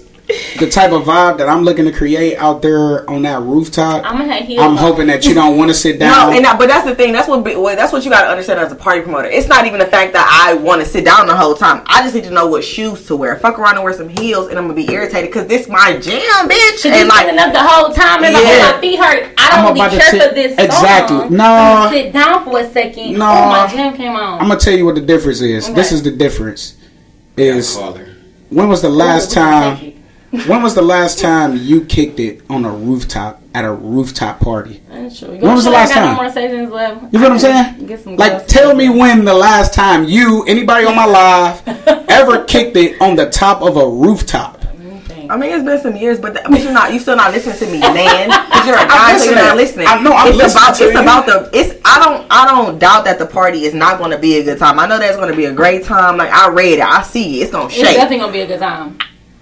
the 0.59 0.69
type 0.69 0.91
of 0.91 1.03
vibe 1.03 1.37
that 1.39 1.49
I'm 1.49 1.63
looking 1.63 1.85
to 1.85 1.91
create 1.91 2.37
out 2.37 2.61
there 2.61 3.09
on 3.09 3.21
that 3.23 3.41
rooftop, 3.41 4.03
I'm 4.05 4.17
gonna 4.17 4.33
have 4.33 4.45
heels. 4.45 4.61
I'm 4.63 4.75
hoping 4.75 5.07
that 5.07 5.25
you 5.25 5.33
don't 5.33 5.57
want 5.57 5.69
to 5.69 5.73
sit 5.73 5.99
down. 5.99 6.29
No, 6.31 6.35
and 6.35 6.45
that, 6.45 6.57
but 6.57 6.67
that's 6.67 6.85
the 6.85 6.95
thing. 6.95 7.11
That's 7.13 7.27
what. 7.27 7.43
Well, 7.43 7.75
that's 7.75 7.91
what 7.93 8.03
you 8.05 8.11
got 8.11 8.23
to 8.23 8.29
understand 8.29 8.59
as 8.59 8.71
a 8.71 8.75
party 8.75 9.01
promoter. 9.01 9.27
It's 9.29 9.47
not 9.47 9.65
even 9.65 9.79
the 9.79 9.85
fact 9.85 10.13
that 10.13 10.27
I 10.47 10.53
want 10.55 10.81
to 10.81 10.87
sit 10.87 11.05
down 11.05 11.27
the 11.27 11.35
whole 11.35 11.55
time. 11.55 11.83
I 11.87 12.01
just 12.03 12.15
need 12.15 12.23
to 12.25 12.31
know 12.31 12.47
what 12.47 12.63
shoes 12.63 13.05
to 13.07 13.15
wear. 13.15 13.35
Fuck 13.37 13.59
around 13.59 13.75
and 13.75 13.83
wear 13.83 13.93
some 13.93 14.09
heels, 14.09 14.47
and 14.47 14.57
I'm 14.57 14.65
gonna 14.65 14.73
be 14.75 14.91
irritated 14.91 15.29
because 15.29 15.47
this 15.47 15.67
my 15.67 15.97
jam, 15.97 16.21
bitch. 16.49 16.77
Should 16.79 16.91
And 16.93 17.01
you 17.01 17.07
like, 17.07 17.23
standing 17.27 17.39
up 17.39 17.53
the 17.53 17.63
whole 17.63 17.93
time 17.93 18.23
and 18.23 18.33
Yeah. 18.33 18.39
oh, 18.43 18.73
my 18.75 18.81
feet 18.81 18.99
hurt? 18.99 19.33
I 19.37 19.49
don't 19.55 19.71
about 19.71 19.73
really 19.91 19.97
to 19.97 20.01
care 20.01 20.11
sit- 20.11 20.29
for 20.29 20.35
this 20.35 20.51
Exactly. 20.57 21.17
song. 21.17 21.33
No. 21.37 21.43
I'm 21.45 21.91
sit 21.93 22.13
down 22.13 22.43
for 22.43 22.59
a 22.59 22.69
second. 22.71 23.17
No. 23.17 23.25
Oh, 23.25 23.49
my 23.49 23.67
jam 23.71 23.95
came 23.95 24.11
on. 24.15 24.39
I'm 24.41 24.47
gonna 24.47 24.59
tell 24.59 24.73
you 24.75 24.85
what 24.85 24.95
the 24.95 25.01
difference 25.01 25.41
is. 25.41 25.71
This 25.73 25.91
is 25.91 26.03
the 26.03 26.11
difference. 26.11 26.75
Is 27.35 27.77
when 28.49 28.69
was 28.69 28.81
the 28.83 28.89
last 28.89 29.35
Ooh, 29.35 29.39
we're 29.39 29.45
time? 29.45 29.92
Take 30.33 30.45
it. 30.45 30.49
When 30.49 30.61
was 30.63 30.75
the 30.75 30.81
last 30.81 31.19
time 31.19 31.57
you 31.57 31.85
kicked 31.85 32.19
it 32.19 32.41
on 32.49 32.65
a 32.65 32.71
rooftop 32.71 33.41
at 33.55 33.65
a 33.65 33.71
rooftop 33.71 34.39
party? 34.39 34.81
That's 34.89 35.19
true. 35.19 35.33
You 35.33 35.39
When 35.41 35.55
was 35.55 35.63
the 35.65 35.71
sure 35.71 35.77
I 35.77 35.81
last 35.81 35.93
got 35.93 35.99
time? 36.01 36.15
No 36.15 36.21
more 36.21 36.31
stations 36.31 36.71
left. 36.71 37.03
You 37.03 37.09
feel 37.11 37.21
what 37.21 37.31
I'm 37.31 37.39
saying? 37.39 37.85
Get 37.87 38.03
some 38.03 38.15
Like, 38.15 38.47
tell 38.47 38.71
to- 38.71 38.75
me 38.77 38.89
when 38.89 39.25
the 39.25 39.33
last 39.33 39.73
time 39.73 40.03
you, 40.05 40.43
anybody 40.45 40.85
on 40.85 40.95
my 40.95 41.05
live, 41.65 41.67
ever 42.09 42.43
kicked 42.45 42.75
it 42.77 42.99
on 43.01 43.15
the 43.15 43.29
top 43.29 43.61
of 43.61 43.77
a 43.77 43.87
rooftop? 43.87 44.59
I 45.29 45.37
mean, 45.37 45.51
it's 45.53 45.63
been 45.63 45.79
some 45.79 45.95
years, 45.95 46.19
but, 46.19 46.33
but 46.33 46.61
you're 46.61 46.73
not. 46.73 46.91
You 46.93 46.99
still 46.99 47.15
not 47.15 47.31
listening 47.31 47.55
to 47.57 47.65
me, 47.67 47.79
man. 47.79 48.27
Because 48.27 48.67
you're 48.67 48.75
a 48.75 48.79
I'm 48.81 48.87
guy, 48.89 49.17
so 49.17 49.25
you're 49.25 49.35
not 49.35 49.55
listening. 49.55 49.85
listening. 49.85 49.87
I 49.87 50.03
know, 50.03 50.11
I'm 50.13 50.27
it's 50.27 50.37
listening 50.37 50.63
about 50.63 50.75
to 50.75 50.83
it's 50.83 50.93
you. 50.93 50.99
about 51.01 51.25
the 51.25 51.49
it's. 51.57 51.81
I 51.85 51.99
don't 52.03 52.27
I 52.29 52.45
don't 52.45 52.77
doubt 52.77 53.05
that 53.05 53.19
the 53.19 53.25
party 53.25 53.63
is 53.63 53.73
not 53.73 53.99
going 53.99 54.11
to 54.11 54.17
be 54.17 54.37
a 54.37 54.43
good 54.43 54.59
time. 54.59 54.79
I 54.79 54.85
know 54.85 54.99
that's 54.99 55.15
going 55.15 55.31
to 55.31 55.35
be 55.35 55.45
a 55.45 55.53
great 55.53 55.85
time. 55.85 56.17
Like 56.17 56.29
I 56.29 56.49
read 56.49 56.73
it, 56.73 56.81
I 56.81 57.03
see 57.03 57.39
it. 57.39 57.43
It's 57.43 57.51
going 57.51 57.69
to 57.69 57.73
shake. 57.73 57.85
It's 57.85 57.93
definitely 57.93 58.17
gonna 58.19 58.31
be 58.33 58.41
a 58.41 58.47
good 58.47 58.59
time. 58.59 58.97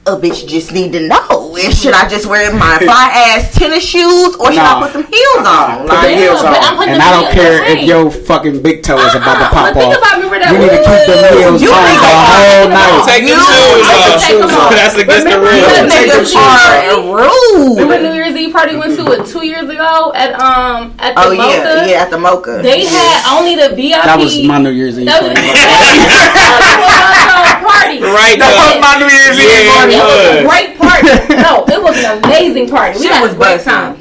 A 0.07 0.15
bitch 0.17 0.47
just 0.49 0.73
need 0.73 0.91
to 0.93 0.99
know 1.07 1.53
if 1.53 1.75
should 1.77 1.93
I 1.93 2.09
just 2.09 2.25
wear 2.25 2.49
my 2.57 2.79
fly 2.81 3.13
ass 3.37 3.53
tennis 3.53 3.85
shoes 3.85 4.33
or 4.41 4.49
should 4.49 4.57
Nah. 4.57 4.81
I 4.81 4.89
put 4.89 4.93
some 4.97 5.05
heels 5.05 5.45
on? 5.45 5.85
Put 5.85 5.89
the 5.89 5.93
Like, 5.93 6.09
Yeah, 6.09 6.17
heels 6.25 6.41
on. 6.41 6.57
putting 6.73 6.97
And 6.97 7.01
the 7.01 7.05
I 7.05 7.11
don't 7.13 7.29
heels 7.29 7.37
care 7.37 7.61
if 7.69 7.85
your 7.85 8.09
fucking 8.09 8.63
big 8.65 8.81
toe 8.81 8.97
is 8.97 9.13
about 9.13 9.37
to 9.37 9.45
Uh-uh, 9.45 9.53
pop 9.53 9.77
off. 9.77 9.93
about 9.93 10.17
You 10.25 10.57
need 10.57 10.73
to 10.73 10.81
keep 10.81 11.05
them 11.05 11.21
wood. 11.21 11.37
heels 11.37 11.61
You 11.61 11.69
on 11.69 11.85
the 11.85 11.93
whole 12.01 12.65
night. 12.73 13.05
Take 13.05 13.29
them 13.29 13.37
You- 13.37 13.45
shoes 13.45 13.85
off. 13.93 14.17
take 14.25 14.41
'em 14.41 14.49
off. 14.49 14.73
That's 14.73 14.97
against 14.97 15.21
the 15.23 15.29
you 15.29 15.37
Take 15.37 15.53
rules. 15.53 15.69
them 15.69 15.85
niggas 15.93 16.33
shoes. 16.33 16.41
are 16.41 16.97
rude. 17.21 17.77
Remember 17.77 18.01
New 18.09 18.13
Year's 18.17 18.33
Eve 18.35 18.49
party 18.53 18.73
we 18.73 18.79
went 18.79 18.97
to 18.97 19.05
it 19.11 19.27
two 19.27 19.45
years 19.45 19.69
ago 19.69 20.11
at 20.15 20.33
um 20.41 20.95
at 20.97 21.13
the 21.13 21.21
Oh 21.29 21.35
Mocha? 21.35 21.53
yeah, 21.53 21.85
yeah, 21.85 22.01
at 22.01 22.09
the 22.09 22.17
Mocha. 22.17 22.57
They 22.63 22.85
had 22.85 23.21
only 23.37 23.53
the 23.55 23.69
VIP. 23.75 24.01
That 24.03 24.17
was 24.17 24.35
my 24.41 24.57
New 24.57 24.71
Year's 24.71 24.97
Eve 24.97 25.05
That 25.05 25.21
was, 25.21 25.37
party. 27.61 27.99
that 27.99 28.01
party. 28.01 28.17
Right, 28.17 28.37
That 28.39 28.51
though. 28.51 28.75
was 28.75 28.81
my 28.81 28.93
New 28.99 29.09
Year's 29.09 29.37
Eve 29.37 29.47
Yeah, 29.47 29.73
party. 29.77 29.93
It 29.95 30.05
was 30.05 30.25
a 30.31 30.45
great 30.49 30.71
party. 30.77 31.07
No, 31.41 31.65
it 31.67 31.81
was 31.81 31.97
an 32.03 32.23
amazing 32.23 32.67
party. 32.69 32.99
We 32.99 33.05
Shit 33.05 33.13
had 33.13 33.21
was 33.23 33.33
a 33.33 33.35
great 33.37 33.63
busting. 33.65 33.73
time. 33.73 33.97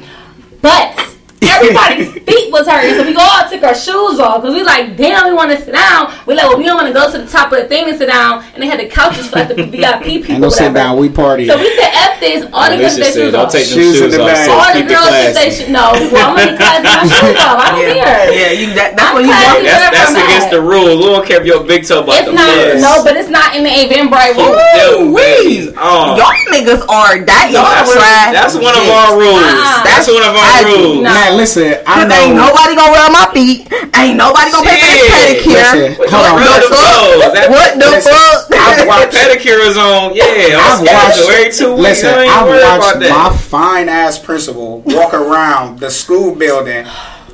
But 0.61 1.10
everybody's 1.49 2.11
feet 2.23 2.51
was 2.51 2.67
hurting, 2.67 2.95
so 2.95 3.05
we 3.05 3.15
all 3.15 3.49
took 3.49 3.63
our 3.63 3.73
shoes 3.75 4.19
off 4.19 4.41
because 4.41 4.53
we 4.55 4.63
like, 4.63 4.95
damn, 4.97 5.27
we 5.27 5.33
want 5.33 5.51
to 5.51 5.57
sit 5.59 5.73
down. 5.73 6.13
We 6.27 6.35
like, 6.35 6.45
well, 6.47 6.57
we 6.57 6.65
don't 6.65 6.75
want 6.77 6.87
to 6.87 6.93
go 6.93 7.11
to 7.11 7.17
the 7.17 7.27
top 7.27 7.51
of 7.51 7.59
the 7.59 7.67
thing 7.67 7.89
and 7.89 7.97
sit 7.97 8.07
down. 8.07 8.43
And 8.53 8.61
they 8.61 8.67
had 8.67 8.79
the 8.79 8.87
couches 8.87 9.27
for 9.29 9.37
like 9.39 9.47
the 9.49 9.63
VIP 9.73 10.03
people. 10.21 10.31
Ain't 10.37 10.41
no 10.41 10.49
sit 10.49 10.73
down. 10.73 10.97
We 10.99 11.09
party. 11.09 11.47
So 11.47 11.57
we 11.57 11.69
said, 11.75 11.89
F 11.93 12.19
this, 12.19 12.45
all 12.53 12.61
All 12.61 12.69
the 12.69 12.77
girls 12.77 12.93
Alicia 12.97 13.01
get 13.01 13.13
said, 13.13 13.13
shoes 13.13 13.31
don't 13.33 13.45
off. 13.45 13.51
take 13.51 13.65
them 13.67 13.77
Shoes 13.79 14.01
in 14.01 14.09
the 14.11 14.21
off. 14.21 14.27
bag. 14.29 14.49
All 14.49 14.69
the 14.73 14.83
girls 14.85 15.09
get 15.09 15.33
they 15.33 15.49
classy. 15.49 15.63
shoes. 15.65 15.69
No, 15.73 15.83
well, 16.13 16.25
I'm 16.29 16.35
gonna 16.37 16.51
be 16.51 16.57
classy 16.57 16.83
my 16.85 17.05
shoes 17.21 17.39
off. 17.41 17.57
I 17.57 17.67
don't 17.71 17.81
Yeah, 17.81 18.05
care. 18.05 18.31
yeah, 18.31 18.51
you. 18.53 18.67
That, 18.77 18.89
that's 18.95 19.09
I'm 19.09 19.13
what 19.17 19.23
you 19.25 19.31
classy. 19.33 19.49
want. 19.49 19.65
That's, 19.65 19.91
that's 19.97 20.13
against 20.21 20.47
at. 20.47 20.53
the 20.53 20.61
rules. 20.61 20.97
We 21.01 21.07
don't 21.09 21.25
care 21.25 21.39
if 21.41 21.45
your 21.49 21.63
big 21.65 21.81
toe 21.87 22.05
about 22.05 22.21
It's 22.21 22.29
the 22.29 22.37
not. 22.37 22.45
flares. 22.53 22.81
No, 22.81 22.91
but 23.03 23.13
it's 23.17 23.31
not 23.33 23.55
in 23.57 23.63
the 23.65 23.73
Eventbrite 23.73 24.37
rule. 24.37 24.53
Them 24.53 25.09
Ooh, 25.09 25.17
babies. 25.17 25.73
Oh. 25.79 26.13
Y'all 26.19 26.31
niggas 26.53 26.83
are 26.85 27.17
that 27.25 27.49
y'all 27.49 27.65
That's, 27.65 28.53
that's 28.53 28.55
one 28.61 28.75
of 28.77 28.85
our 28.85 29.17
rules. 29.17 29.41
That's 29.81 30.05
one 30.05 30.21
of 30.21 30.35
our 30.37 30.61
rules. 30.69 31.01
No. 31.31 31.37
Man, 31.37 31.37
listen, 31.37 31.63
I 31.87 32.03
Cause 32.03 32.11
ain't 32.11 32.35
nobody 32.35 32.75
gonna 32.75 32.91
rub 32.91 33.11
my 33.11 33.27
feet. 33.33 33.71
Ain't 33.95 34.17
nobody 34.17 34.51
gonna 34.51 34.67
pay 34.69 34.79
for 34.79 34.87
this 34.87 35.07
pedicure. 35.11 35.55
Listen, 35.55 35.95
hold 36.11 36.25
on. 36.27 36.35
Rub 36.37 36.61
the 36.61 36.69
toes. 36.69 37.33
That- 37.33 37.49
What 37.49 37.79
the 37.79 38.01
fuck? 38.01 38.51
I've 38.51 38.87
watched- 38.87 39.15
pedicure 39.15 39.65
is 39.65 39.77
on. 39.77 40.13
Yeah, 40.13 40.59
I've 40.59 40.81
watched. 40.81 41.19
every 41.19 41.51
two 41.51 41.71
weeks. 41.75 42.03
Listen, 42.03 42.09
I 42.13 42.23
ain't 42.23 42.31
I've 42.31 42.79
watched 42.79 43.09
my 43.09 43.29
fine 43.37 43.89
ass 43.89 44.17
principal 44.19 44.81
walk 44.85 45.13
around 45.13 45.79
the 45.79 45.89
school 45.89 46.35
building 46.35 46.85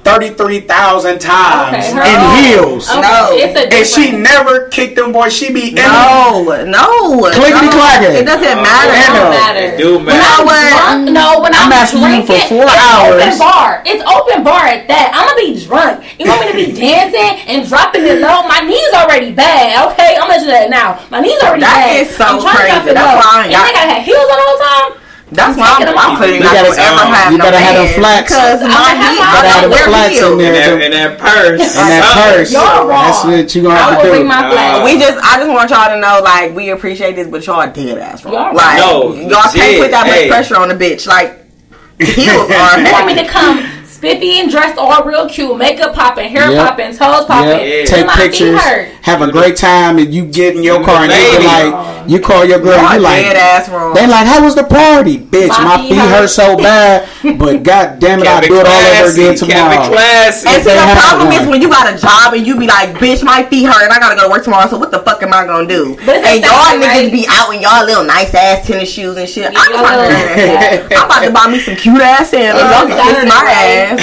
thirty 0.07 0.29
three 0.33 0.61
thousand 0.61 1.19
times 1.19 1.83
Okay, 1.85 1.91
her- 1.91 2.07
in 2.07 2.19
heels, 2.39 2.89
Okay, 2.89 3.01
No. 3.01 3.67
And 3.77 3.85
she 3.85 4.11
never 4.11 4.67
kicked 4.69 4.95
them 4.95 5.11
boys. 5.11 5.33
She 5.35 5.51
be 5.51 5.69
in 5.69 5.75
No, 5.75 6.47
no. 6.65 7.29
Clickety 7.33 7.67
no. 7.67 7.71
clackety. 7.75 8.23
It 8.23 8.25
doesn't 8.25 8.57
Oh, 8.57 8.63
matter. 8.63 8.93
It 8.95 9.07
no. 9.09 9.15
don't 9.19 9.29
matter. 9.35 9.59
It 9.59 9.77
do 9.77 9.95
When 9.97 10.05
matter. 10.05 10.43
I'm 10.47 11.05
drunk, 11.05 11.09
no, 11.11 11.39
when 11.41 11.53
I'm 11.53 11.67
I'm, 11.67 11.73
asking 11.73 12.01
you 12.01 12.07
drinking, 12.07 12.39
for 12.41 12.47
four 12.47 12.63
it's 12.63 12.77
hours. 12.87 13.21
open 13.23 13.39
bar. 13.39 13.69
It's 13.85 14.03
open 14.07 14.43
bar 14.43 14.63
at 14.65 14.87
that. 14.87 15.11
I'm 15.13 15.27
gonna 15.27 15.41
be 15.43 15.59
drunk. 15.65 16.03
You 16.19 16.25
want 16.31 16.41
me 16.41 16.47
to 16.51 16.57
be 16.57 16.71
dancing 16.87 17.33
and 17.51 17.67
dropping 17.67 18.05
it 18.07 18.19
low? 18.23 18.47
My 18.47 18.61
knees 18.63 18.91
already 18.95 19.31
bad. 19.33 19.91
Okay, 19.91 20.15
I'm 20.15 20.29
gonna 20.29 20.39
do 20.41 20.47
that 20.47 20.69
now. 20.69 21.03
My 21.11 21.19
knees 21.19 21.37
already 21.43 21.61
That 21.67 21.91
bad. 21.91 22.07
is 22.07 22.15
so 22.15 22.23
I'm 22.25 22.39
crazy. 22.39 22.55
to 22.57 22.67
drop 22.71 22.87
it 22.87 22.93
That's 22.95 23.13
why 23.19 23.27
I 23.27 23.37
ain't 23.43 23.53
and 23.53 23.53
got- 23.53 23.67
I 23.67 23.85
gotta 23.91 24.01
heels 24.07 24.27
on 24.31 24.37
the 24.39 24.45
whole 24.47 24.61
time. 24.63 24.89
That's 25.29 25.57
why 25.59 25.67
I'm, 25.75 25.91
I'm 25.91 26.17
putting 26.17 26.35
You 26.35 26.41
gotta- 26.41 26.71
gonna 26.71 26.81
ever 26.87 27.01
um, 27.03 27.11
have 27.11 27.31
you 27.33 27.37
no 27.37 27.43
better 27.43 27.57
have 27.59 27.75
them 27.75 27.83
man 27.83 27.99
flats. 27.99 28.31
Because 28.31 28.61
I'm 28.63 28.69
my 28.71 28.75
gonna 28.79 28.95
have 28.95 29.11
feet 29.11 29.19
my- 29.19 29.27
are 29.27 29.33
gotta 29.35 29.49
have 29.49 29.69
the 29.69 29.77
flats 29.77 30.19
in 30.23 30.37
there. 30.37 30.55
And 30.55 30.81
that, 30.81 30.85
in 30.87 30.91
that 30.95 31.11
purse. 31.19 31.61
And 31.75 31.87
that 31.91 32.03
purse. 32.15 32.53
Y'all 32.53 32.87
wrong. 32.87 33.03
That's 33.11 33.23
what 33.25 33.55
you 33.55 33.61
gonna 33.63 33.75
I 33.75 33.77
have 33.77 33.97
will 33.97 34.03
to 34.03 34.09
bring 34.09 34.21
do. 34.23 34.27
my 34.27 34.49
flag. 34.49 34.83
We 34.87 34.91
just, 34.99 35.17
I 35.19 35.35
just 35.43 35.51
want 35.51 35.69
y'all 35.69 35.89
to 35.91 35.99
know, 35.99 36.21
like, 36.23 36.55
we 36.55 36.69
appreciate 36.71 37.15
this, 37.19 37.27
but 37.27 37.45
y'all 37.45 37.67
dead 37.69 37.97
ass 37.97 38.23
wrong. 38.23 38.33
Y'all 38.35 38.55
Like, 38.55 38.77
No, 38.79 39.13
y'all 39.15 39.41
can't 39.51 39.55
legit. 39.55 39.81
put 39.83 39.91
that 39.91 40.07
much 40.07 40.15
Hey. 40.15 40.29
pressure 40.29 40.55
on 40.55 40.71
a 40.71 40.75
bitch. 40.75 41.05
Like, 41.07 41.43
heels 41.99 42.47
are 42.49 42.79
You 42.79 42.91
want 42.93 43.07
me 43.07 43.15
to 43.15 43.25
come 43.27 43.59
spiffy 43.97 44.39
and 44.39 44.49
dressed 44.51 44.77
all 44.77 45.03
real 45.03 45.27
cute, 45.27 45.57
makeup 45.57 45.93
popping, 45.93 46.29
hair 46.29 46.51
Yep. 46.51 46.67
popping, 46.67 46.91
toes 46.95 47.25
popping. 47.25 47.49
Yeah, 47.49 47.81
Yeah. 47.81 47.85
take 47.85 48.05
my 48.05 48.15
pictures, 48.15 48.59
hurt. 48.59 48.89
have 49.01 49.21
a 49.21 49.31
great 49.31 49.57
time, 49.57 49.97
and 49.97 50.13
you 50.13 50.23
get 50.25 50.55
in 50.55 50.63
your 50.63 50.83
car 50.83 51.03
and 51.03 51.11
they 51.11 51.37
be 51.37 51.43
like, 51.45 51.73
you 52.07 52.19
call 52.19 52.45
your 52.45 52.59
girl, 52.59 52.77
Y'all 52.77 52.99
like, 53.01 53.23
dead 53.25 53.35
ass 53.35 53.67
wrong. 53.69 53.93
they 53.93 54.07
like, 54.07 54.25
how 54.27 54.41
was 54.43 54.55
the 54.55 54.63
party, 54.63 55.17
bitch? 55.17 55.49
My 55.49 55.63
My 55.65 55.77
feet 55.77 55.89
feet 55.89 55.97
hurt." 55.99 56.09
hurt 56.21 56.29
so 56.29 56.55
bad, 56.57 57.07
but 57.37 57.63
god 57.63 57.99
damn 57.99 58.19
it, 58.21 58.27
I'll 58.27 58.41
do 58.41 58.59
it 58.61 58.65
all 58.67 59.01
over 59.03 59.11
again 59.11 59.35
tomorrow. 59.35 59.89
classy. 59.91 60.47
And 60.47 60.57
If 60.57 60.63
see, 60.63 60.69
the 60.73 60.99
problem 61.01 61.31
is 61.33 61.47
when 61.49 61.61
you 61.61 61.67
got 61.69 61.91
a 61.91 61.97
job 61.97 62.33
and 62.33 62.45
you 62.45 62.57
be 62.57 62.67
like, 62.67 62.93
bitch, 62.95 63.23
my 63.23 63.43
feet 63.43 63.65
hurt 63.65 63.83
and 63.83 63.91
I 63.91 63.99
gotta 63.99 64.15
go 64.15 64.23
to 64.23 64.29
work 64.29 64.43
tomorrow, 64.43 64.69
so 64.69 64.77
what 64.77 64.91
the 64.91 64.99
fuck 64.99 65.21
am 65.23 65.33
I 65.33 65.45
gonna 65.45 65.67
do? 65.67 65.97
But 66.05 66.23
And 66.23 66.41
y'all 66.43 66.63
same, 66.71 66.81
niggas 66.81 66.87
right? 66.87 67.11
be 67.11 67.25
out 67.29 67.53
in 67.53 67.61
y'all 67.61 67.83
little 67.85 68.03
nice 68.05 68.33
ass 68.33 68.65
tennis 68.67 68.89
shoes 68.91 69.17
and 69.17 69.27
shit. 69.27 69.51
I'm, 69.55 69.73
about 69.73 69.91
to, 69.91 69.97
little- 70.07 70.87
I'm 70.97 71.05
about 71.05 71.23
to 71.25 71.31
buy 71.31 71.47
me 71.51 71.59
some 71.59 71.75
cute 71.75 71.99
ass 72.01 72.29
sandals. 72.29 72.63
Uh, 72.63 72.67
Y'all 72.67 72.87
can 72.87 72.97
kiss 73.15 73.25
my 73.25 73.41
right? 73.43 73.86
Ass. 73.87 74.01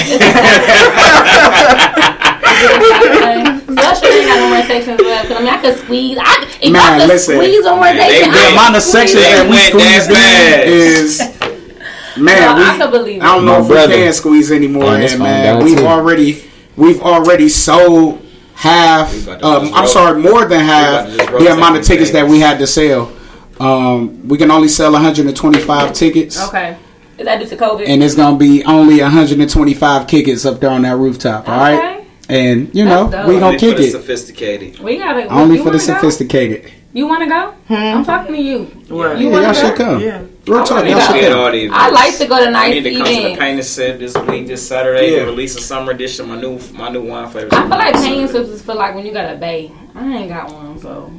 Y'all 2.55 3.93
sure 3.95 4.11
ain't 4.13 4.27
got 4.27 4.37
no 4.39 4.49
more 4.49 4.63
sections 4.65 4.99
left. 5.01 5.27
'Cause 5.27 5.37
I 5.37 5.39
mean, 5.39 5.49
I 5.53 5.57
could 5.61 5.77
squeeze. 5.77 6.17
I, 6.19 6.23
if 6.61 6.71
Man, 6.71 6.81
I 6.81 6.99
could 6.99 7.07
listen. 7.09 7.35
squeeze 7.35 7.65
on 7.65 7.75
more 7.75 7.83
Man, 7.85 7.97
they 7.97 8.21
sections, 8.21 8.27
went- 8.27 8.37
I 8.37 8.45
The 8.45 8.51
amount 8.53 8.75
of 8.75 8.81
squeeze. 8.83 9.11
sections 9.11 9.23
that 9.23 9.43
we 9.43 9.49
went 9.49 9.69
squeezed 9.73 10.11
in 10.11 10.61
is, 10.65 11.19
man, 12.17 12.41
No, 12.41 12.55
we, 12.55 12.63
I 12.69 12.77
can 12.77 12.91
believe 12.91 13.21
I 13.21 13.25
don't 13.25 13.45
know 13.45 13.61
if 13.61 13.67
brother. 13.67 13.95
we 13.95 14.03
can 14.03 14.13
squeeze 14.13 14.51
anymore, 14.51 14.83
Man, 14.85 15.01
it's 15.01 15.13
in, 15.13 15.19
man. 15.19 15.63
We've 15.63 15.77
too. 15.79 15.85
already, 15.87 16.43
we've 16.77 17.01
already 17.01 17.49
sold 17.49 18.25
half. 18.53 19.11
We 19.13 19.23
about 19.23 19.39
to 19.39 19.45
Um, 19.47 19.73
I'm 19.73 19.87
sorry, 19.87 20.21
more 20.21 20.45
than 20.45 20.61
half 20.61 21.07
the 21.09 21.51
amount 21.51 21.75
of 21.75 21.81
these 21.81 21.87
tickets 21.87 22.11
that 22.11 22.27
we 22.27 22.39
had 22.39 22.57
to 22.59 22.67
sell. 22.67 23.11
Um, 23.59 24.27
we 24.27 24.37
can 24.37 24.51
only 24.51 24.67
sell 24.67 24.91
125 24.93 25.93
tickets. 25.93 26.39
Okay. 26.47 26.77
Is 27.17 27.25
that 27.25 27.39
due 27.39 27.47
to 27.47 27.55
COVID? 27.57 27.85
and 27.87 28.03
it's 28.03 28.15
gonna 28.15 28.37
be 28.37 28.63
only 28.65 29.01
125 29.01 30.07
kickets 30.07 30.45
up 30.45 30.59
there 30.59 30.69
on 30.69 30.81
that 30.83 30.97
rooftop. 30.97 31.47
All 31.47 31.57
right, 31.57 31.75
Okay. 31.77 32.05
and 32.29 32.73
you 32.75 32.83
know 32.85 33.05
we 33.05 33.11
gonna 33.39 33.45
Only 33.47 33.57
for 33.57 33.59
kick 33.59 33.77
the 33.77 33.83
it 33.87 33.91
sophisticated. 33.91 34.79
we 34.79 34.97
gotta. 34.97 35.25
only 35.27 35.57
for 35.57 35.65
the 35.65 35.69
wanna 35.71 35.77
go? 35.77 35.93
sophisticated. 35.93 36.71
You 36.93 37.07
want 37.07 37.23
to 37.23 37.27
go? 37.27 37.51
Hmm. 37.67 37.73
I'm 37.73 38.05
talking 38.05 38.35
to 38.35 38.41
you. 38.41 38.63
What? 38.87 39.19
You 39.19 39.29
yeah, 39.29 39.41
y'all 39.41 39.51
go? 39.51 39.53
should 39.53 39.75
come. 39.75 39.99
Yeah. 39.99 40.21
Real 40.47 40.61
I 40.61 40.65
talk, 40.65 40.85
y'all 40.87 40.99
should 41.01 41.15
Get 41.19 41.29
come. 41.33 41.73
I 41.73 41.89
like 41.89 42.17
to 42.19 42.25
go 42.25 42.37
to 42.41 42.47
I 42.47 42.51
nice 42.51 42.73
need 42.73 42.83
to 42.83 42.91
come 42.95 42.99
to 43.05 43.11
the 43.11 43.19
events. 43.19 43.39
Paint 43.41 43.55
and 43.59 43.65
Sip 43.65 43.99
this 43.99 44.15
week, 44.15 44.47
this 44.47 44.65
Saturday, 44.65 45.11
Yeah. 45.11 45.19
to 45.19 45.25
release 45.25 45.57
a 45.57 45.61
summer 45.61 45.91
edition, 45.91 46.29
my 46.29 46.39
new 46.39 46.57
my 46.71 46.87
new 46.87 47.01
wine 47.01 47.29
flavors. 47.29 47.51
I 47.51 47.61
feel 47.63 47.69
like 47.69 47.95
pain 47.95 48.27
sips 48.29 48.47
is 48.47 48.61
feel 48.61 48.75
like 48.77 48.95
when 48.95 49.05
you 49.05 49.11
got 49.11 49.33
a 49.33 49.35
bay. 49.35 49.73
I 49.93 50.07
ain't 50.15 50.29
got 50.29 50.53
one, 50.53 50.79
so 50.79 51.11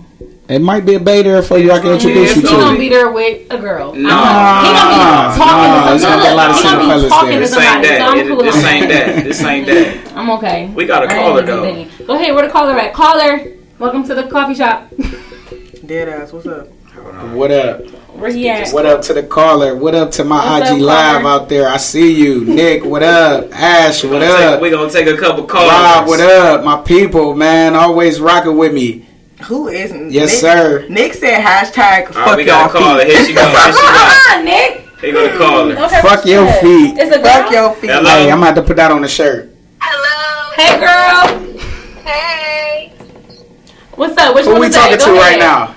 It 0.49 0.61
might 0.61 0.87
be 0.87 0.95
a 0.95 1.01
bay 1.01 1.23
there 1.23 1.43
for 1.43 1.59
you. 1.59 1.73
I 1.73 1.81
can 1.81 1.91
introduce 1.93 2.15
Yeah, 2.15 2.21
you 2.21 2.25
he 2.35 2.41
it's 2.41 2.51
to. 2.51 2.57
gonna 2.57 2.77
it. 2.77 2.79
be 2.79 2.89
there 2.89 3.11
with 3.11 3.51
a 3.53 3.59
girl. 3.59 3.93
No. 3.95 4.09
I 4.13 4.63
he 4.63 4.73
gonna 4.73 4.95
Nah, 5.03 5.33
be 5.33 5.39
talking 5.39 5.71
nah, 5.73 5.89
to 5.89 5.95
it's 5.95 6.05
gonna 6.05 6.23
be 6.23 6.29
a 6.29 6.35
lot 6.35 6.51
of 6.51 6.57
somebody. 6.57 6.85
He 6.87 6.87
single 6.87 6.87
gonna 6.87 7.03
be 7.03 7.09
fellas 7.09 7.11
talking 7.11 7.31
there. 7.31 7.41
to 7.41 7.41
This 7.41 7.57
ain't 7.57 7.65
somebody. 7.65 7.89
So 7.89 8.15
that. 8.15 8.27
Cool. 8.29 8.43
This 8.45 8.65
ain't 8.65 8.89
that. 8.89 9.25
This 9.25 9.43
ain't 9.43 9.67
that. 9.67 10.17
I'm 10.17 10.31
okay. 10.31 10.67
We 10.75 10.87
got 10.87 11.03
a 11.03 11.07
I 11.07 11.15
ain't 11.17 11.21
caller, 11.27 11.43
even 11.43 11.57
though. 11.57 11.63
thinking. 11.63 12.07
Go 12.07 12.15
ahead. 12.15 12.35
Where 12.35 12.47
the 12.47 12.53
caller 12.53 12.79
at? 12.79 12.95
Caller. 12.95 13.45
Welcome 13.81 14.05
to 14.05 14.15
the 14.15 14.23
coffee 14.29 14.55
shop. 14.55 14.89
Dead 15.87 16.09
ass, 16.09 16.33
what's 16.33 16.47
up? 16.47 16.69
What 17.35 17.51
up? 17.51 17.85
Where 18.17 18.31
he 18.33 18.49
at? 18.49 18.71
What 18.73 18.87
up 18.87 19.03
to 19.03 19.15
the 19.15 19.23
caller? 19.25 19.75
What 19.77 19.95
up 19.97 20.11
to 20.13 20.25
my 20.25 20.59
What's 20.61 20.71
IG 20.71 20.77
up, 20.77 20.81
live 20.87 21.23
caller? 21.23 21.35
out 21.43 21.49
there? 21.49 21.69
I 21.69 21.77
see 21.77 22.15
you, 22.15 22.45
Nick. 22.45 22.85
What 22.85 23.03
up? 23.03 23.53
Ash. 23.53 24.03
What 24.05 24.13
We're 24.13 24.21
gonna 24.21 24.39
take- 24.39 24.47
up? 24.55 24.61
We 24.63 24.71
gonna 24.71 24.91
take 24.91 25.07
a 25.09 25.17
couple 25.17 25.45
calls. 25.45 25.71
Rob. 25.71 26.07
What 26.09 26.21
up? 26.21 26.65
My 26.65 26.81
people, 26.83 27.35
man, 27.35 27.75
always 27.75 28.21
rocking 28.21 28.57
with 28.57 28.73
me. 28.73 29.07
Who 29.45 29.69
is 29.69 29.93
Yes, 30.13 30.31
Nick, 30.33 30.41
sir. 30.41 30.87
Nick 30.89 31.15
said 31.15 31.41
hashtag 31.45 32.07
All 32.07 32.13
fuck 32.13 32.27
right, 32.27 32.37
we 32.39 32.45
got 32.45 32.73
y'all 32.73 32.81
a 32.83 32.85
caller. 32.85 33.05
Here 33.05 33.25
she 33.25 33.35
go. 33.35 33.47
Here 33.47 33.59
she 33.59 33.73
go. 33.73 33.79
Ah, 33.83 34.41
Nick. 34.43 34.83
Here 35.01 35.13
go 35.13 35.31
the 35.31 35.39
caller. 35.39 35.73
Okay, 35.77 36.01
Fuck 36.03 36.25
your 36.25 36.45
that? 36.47 36.63
feet. 36.63 36.97
It's 36.99 37.15
a 37.15 37.19
girl. 37.21 37.33
Fuck 37.33 37.53
your 37.53 37.75
feet. 37.75 37.91
Hello. 37.91 38.09
Hey, 38.11 38.31
I'm 38.31 38.43
about 38.43 38.55
to 38.55 38.63
put 38.63 38.77
that 38.77 38.91
on 38.91 39.03
the 39.03 39.09
shirt. 39.09 39.55
Hello. 39.81 40.53
Hey, 40.57 40.81
girl. 40.81 41.61
Hey. 42.03 42.93
What's 43.95 44.17
up? 44.17 44.35
What 44.35 44.45
you 44.45 44.51
Who 44.51 44.55
we 44.55 44.61
wanna 44.61 44.73
say? 44.73 44.81
talking 44.81 44.99
Go 44.99 45.05
to 45.07 45.13
right 45.21 45.39
ahead. 45.39 45.39
now? 45.41 45.75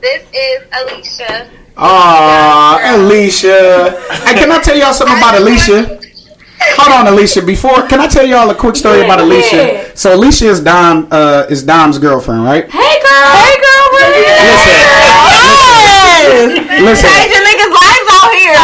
This 0.00 0.22
is 0.34 0.62
Alicia. 0.72 1.50
Aw, 1.76 2.96
Alicia. 2.96 4.02
Hey, 4.26 4.34
can 4.34 4.50
I 4.52 4.60
tell 4.60 4.76
y'all 4.76 4.92
something 4.92 5.16
about 5.16 5.36
Alicia? 5.40 5.99
Hold 6.76 6.92
on, 7.06 7.12
Alicia. 7.12 7.42
Before, 7.42 7.86
can 7.88 8.00
I 8.00 8.06
tell 8.06 8.26
y'all 8.26 8.48
a 8.50 8.54
quick 8.54 8.76
story 8.76 8.98
Yeah, 8.98 9.04
about 9.04 9.20
Alicia? 9.20 9.56
ahead. 9.56 9.98
So 9.98 10.14
Alicia 10.14 10.46
is 10.48 10.60
Dom, 10.60 11.08
uh, 11.10 11.46
is 11.48 11.62
Dom's 11.62 11.98
girlfriend, 11.98 12.44
right? 12.44 12.68
Hey, 12.70 13.00
girl. 13.02 13.32
Hey, 13.32 13.56
girl. 13.56 13.66
Yes. 14.00 14.66
Listen, 16.80 17.10
Changing 17.10 17.44
niggas' 17.44 17.70
lives 17.70 18.08
out 18.12 18.32
here. 18.34 18.56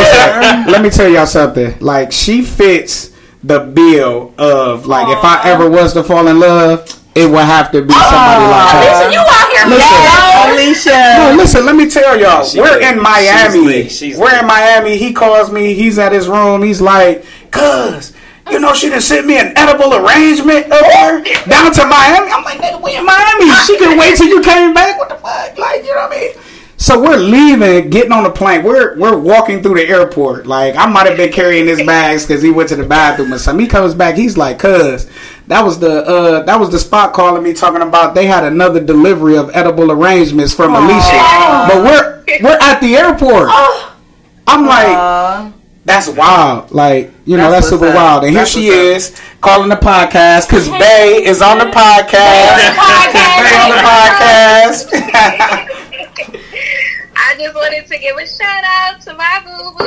listen, 0.00 0.66
let 0.72 0.80
me 0.82 0.90
tell 0.90 1.08
y'all 1.08 1.26
something. 1.26 1.74
Like 1.80 2.12
she 2.12 2.42
fits 2.42 3.10
the 3.44 3.58
bill 3.60 4.32
of 4.38 4.86
like 4.86 5.08
if 5.16 5.24
I 5.24 5.42
ever 5.50 5.68
was 5.70 5.92
to 5.94 6.02
fall 6.04 6.28
in 6.28 6.38
love, 6.38 6.86
it 7.14 7.28
would 7.30 7.44
have 7.44 7.70
to 7.72 7.82
be 7.82 7.92
somebody 7.92 8.44
like 8.44 8.70
her. 8.70 8.78
Alicia, 8.78 9.10
you 9.12 9.20
out 9.20 9.50
here 9.52 9.66
Listen. 9.66 10.92
mad. 10.92 11.30
No, 11.30 11.36
listen, 11.36 11.66
let 11.66 11.76
me 11.76 11.86
tell 11.88 12.16
y'all. 12.18 12.44
She 12.44 12.60
we're 12.60 12.78
lit. 12.78 12.82
in 12.82 12.94
She's 12.94 13.02
Miami. 13.02 13.58
lit. 13.60 13.90
She's 13.92 14.16
we're 14.18 14.30
lit. 14.30 14.40
in 14.40 14.46
Miami. 14.46 14.96
He 14.96 15.12
calls 15.12 15.50
me. 15.50 15.74
He's 15.74 15.98
at 15.98 16.12
his 16.12 16.28
room. 16.28 16.62
He's 16.62 16.80
like, 16.80 17.24
cuz, 17.52 18.12
you 18.50 18.58
know, 18.58 18.74
she 18.74 18.88
done 18.88 19.00
sent 19.00 19.26
me 19.26 19.38
an 19.38 19.56
edible 19.56 19.94
arrangement 19.94 20.72
up 20.72 20.80
there 20.80 21.22
down 21.46 21.72
to 21.72 21.86
Miami. 21.86 22.32
I'm 22.32 22.42
like, 22.42 22.58
nigga, 22.58 22.82
we 22.82 22.96
in 22.96 23.04
Miami. 23.04 23.50
She 23.64 23.78
can 23.78 23.96
wait 23.96 24.16
till 24.16 24.26
you 24.26 24.42
came 24.42 24.74
back. 24.74 24.98
What 24.98 25.08
the 25.08 25.14
fuck? 25.14 25.56
Like, 25.56 25.84
you 25.84 25.94
know 25.94 26.08
what 26.08 26.16
I 26.16 26.20
mean? 26.20 26.32
So 26.82 27.00
we're 27.00 27.16
leaving, 27.16 27.90
getting 27.90 28.10
on 28.10 28.24
the 28.24 28.30
plane. 28.30 28.64
We're 28.64 28.98
we're 28.98 29.16
walking 29.16 29.62
through 29.62 29.76
the 29.76 29.88
airport. 29.88 30.48
Like 30.48 30.74
I 30.74 30.86
might 30.86 31.06
have 31.06 31.16
been 31.16 31.30
carrying 31.30 31.68
his 31.68 31.80
bags 31.86 32.26
because 32.26 32.42
he 32.42 32.50
went 32.50 32.70
to 32.70 32.76
the 32.76 32.84
bathroom 32.84 33.32
or 33.32 33.38
something. 33.38 33.64
He 33.64 33.70
comes 33.70 33.94
back. 33.94 34.16
He's 34.16 34.36
like, 34.36 34.58
"Cuz, 34.58 35.08
that 35.46 35.64
was 35.64 35.78
the 35.78 36.04
uh, 36.04 36.42
that 36.42 36.58
was 36.58 36.70
the 36.70 36.80
spot 36.80 37.12
calling 37.12 37.44
me 37.44 37.52
talking 37.52 37.82
about 37.82 38.16
they 38.16 38.26
had 38.26 38.42
another 38.42 38.80
delivery 38.82 39.36
of 39.36 39.48
edible 39.54 39.92
arrangements 39.92 40.52
from 40.52 40.74
Alicia, 40.74 41.68
but 41.68 41.84
we're 41.84 42.24
we're 42.42 42.58
at 42.60 42.80
the 42.80 42.96
airport. 42.96 43.48
I'm 44.48 44.66
like, 44.66 45.51
that's 45.84 46.08
wild. 46.08 46.70
Like, 46.70 47.10
you 47.24 47.36
know, 47.36 47.50
That's 47.50 47.68
that's, 47.68 47.80
super 47.80 47.88
up. 47.88 47.94
wild. 47.94 48.24
And 48.24 48.34
here 48.34 48.46
she 48.46 48.68
is 48.68 49.20
calling 49.40 49.68
the 49.68 49.76
podcast 49.76 50.48
because 50.48 50.68
Bay 50.68 51.22
is 51.24 51.42
on 51.42 51.58
the 51.58 51.64
podcast. 51.66 52.12
Bay 52.12 53.56
on 53.58 53.70
the 53.70 53.82
podcast. 53.82 54.88
I 57.24 57.34
just 57.38 57.54
wanted 57.54 57.86
to 57.86 57.98
give 57.98 58.16
a 58.16 58.26
shout 58.26 58.64
out 58.64 59.00
to 59.02 59.14
my 59.14 59.40
boo 59.44 59.72
boo. 59.78 59.82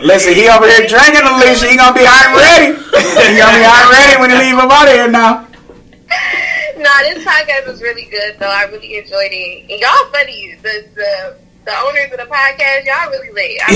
Listen, 0.06 0.34
he 0.34 0.48
over 0.48 0.66
here 0.68 0.86
drinking, 0.86 1.22
Alicia. 1.24 1.66
He 1.68 1.76
gonna 1.76 1.94
be 1.94 2.04
hot 2.04 2.28
and 2.28 2.36
ready. 2.36 2.76
he 3.32 3.38
gonna 3.40 3.56
be 3.58 3.64
hot 3.64 3.88
and 3.88 3.92
ready 3.96 4.20
when 4.20 4.30
he 4.30 4.36
leave 4.36 4.54
him 4.58 4.70
out 4.70 4.86
of 4.88 4.92
here 4.92 5.08
now. 5.10 5.46
no, 6.76 6.82
Nah, 6.84 7.00
this 7.02 7.24
podcast 7.24 7.66
was 7.66 7.80
really 7.82 8.04
good 8.04 8.36
though. 8.38 8.46
I 8.50 8.64
really 8.64 8.98
enjoyed 8.98 9.32
it. 9.32 9.70
And 9.70 9.80
y'all 9.80 10.10
funny. 10.12 10.54
The 10.62 10.84
the 10.94 11.36
the 11.66 11.74
owners 11.82 12.06
of 12.14 12.18
the 12.22 12.30
podcast, 12.30 12.86
y'all 12.86 13.10
really 13.10 13.34
lit. 13.34 13.58
I 13.66 13.74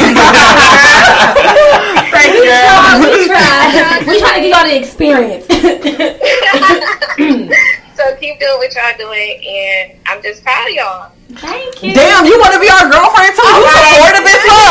like 2.07 2.14
Thank 2.14 2.38
We 2.38 2.47
you. 2.47 2.55
try, 2.55 3.03
we 3.03 3.26
try. 3.26 3.99
we 4.07 4.14
try 4.22 4.38
to 4.38 4.47
get 4.47 4.55
y'all 4.55 4.62
the 4.70 4.78
experience. 4.78 5.43
so 7.99 8.14
keep 8.22 8.38
doing 8.38 8.59
what 8.62 8.70
y'all 8.78 8.95
doing, 8.95 9.43
and 9.43 9.99
I'm 10.07 10.22
just 10.22 10.45
proud 10.47 10.70
of 10.70 10.74
y'all. 10.74 11.11
Thank 11.43 11.82
you. 11.82 11.91
Damn, 11.95 12.24
you 12.26 12.38
want 12.38 12.55
to 12.55 12.61
be 12.62 12.70
our 12.70 12.86
girlfriend 12.86 13.34
too? 13.34 13.43
You 13.43 13.66
supportive 13.66 14.22
as 14.22 14.38
fuck. 14.47 14.70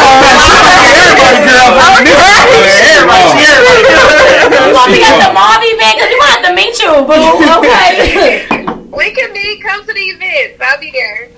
We 4.88 5.04
got 5.04 5.20
the 5.20 5.36
Marvy 5.36 5.76
man 5.76 6.00
because 6.00 6.08
we 6.08 6.16
want 6.24 6.40
to 6.48 6.56
meet 6.56 6.80
you, 6.80 7.04
boo. 7.04 7.20
Okay. 7.60 8.48
We 8.90 9.12
can 9.12 9.32
meet. 9.32 9.62
Come 9.64 9.86
to 9.86 9.94
the 9.94 10.00
events. 10.00 10.60
I'll 10.60 10.80
be 10.80 10.90
there. 10.92 11.30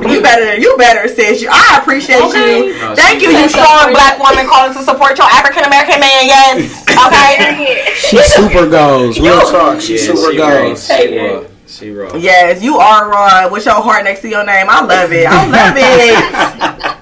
You 0.00 0.20
better, 0.22 0.56
you 0.56 0.76
better, 0.76 1.06
sis. 1.08 1.42
You, 1.42 1.48
I 1.52 1.78
appreciate 1.80 2.20
Okay. 2.22 2.62
Oh, 2.62 2.66
you. 2.66 2.78
No, 2.80 2.94
Thank 2.96 3.22
you, 3.22 3.30
you 3.30 3.48
strong 3.48 3.92
black 3.92 4.18
woman 4.18 4.46
calling 4.48 4.72
to 4.74 4.82
support 4.82 5.16
your 5.18 5.26
African 5.28 5.64
American 5.64 6.00
man. 6.00 6.26
Yes. 6.26 6.84
Okay. 6.92 7.92
She 7.96 8.18
super 8.22 8.68
goes. 8.68 9.18
Real 9.18 9.40
talk. 9.40 9.80
She 9.80 9.96
Yeah, 9.96 10.02
super 10.14 10.30
she 10.32 10.36
goes. 10.36 10.90
raw. 10.90 10.96
She 10.96 11.18
raw. 11.18 11.44
She 11.66 11.90
raw. 11.90 12.14
yes, 12.16 12.62
you 12.62 12.76
are 12.76 13.08
raw 13.10 13.48
with 13.50 13.64
your 13.64 13.80
heart 13.80 14.04
next 14.04 14.20
to 14.20 14.28
your 14.28 14.44
name. 14.44 14.66
I 14.68 14.82
love 14.84 15.10
it. 15.12 15.26
I 15.28 15.46
love 15.48 15.74
it. 15.78 16.96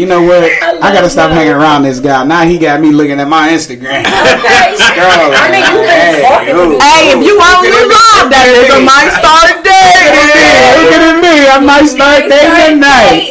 You 0.00 0.06
know 0.08 0.24
what? 0.24 0.48
I, 0.80 0.96
gotta 0.96 1.10
stop 1.12 1.28
hanging 1.28 1.52
around 1.52 1.82
this 1.82 2.00
guy. 2.00 2.24
Now 2.24 2.48
he 2.48 2.56
got 2.56 2.80
me 2.80 2.88
looking 2.88 3.20
at 3.20 3.28
my 3.28 3.52
Instagram. 3.52 4.00
Girl, 4.00 5.28
I 5.36 5.52
mean, 5.52 5.60
you 5.60 5.76
been 5.76 5.92
hey, 5.92 6.24
talking 6.24 6.56
to 6.56 6.80
Hey, 6.80 7.12
if 7.12 7.20
you 7.20 7.36
want 7.36 7.68
Look 7.68 7.68
to 7.68 7.84
love, 7.84 8.32
that 8.32 8.48
is 8.48 8.72
a 8.72 8.80
nice 8.80 9.12
start 9.20 9.60
Look 9.60 10.96
at 10.96 11.20
me. 11.20 11.44
I 11.52 11.60
might 11.60 11.84
start 11.84 12.32
dating 12.32 12.80
tonight. 12.80 13.28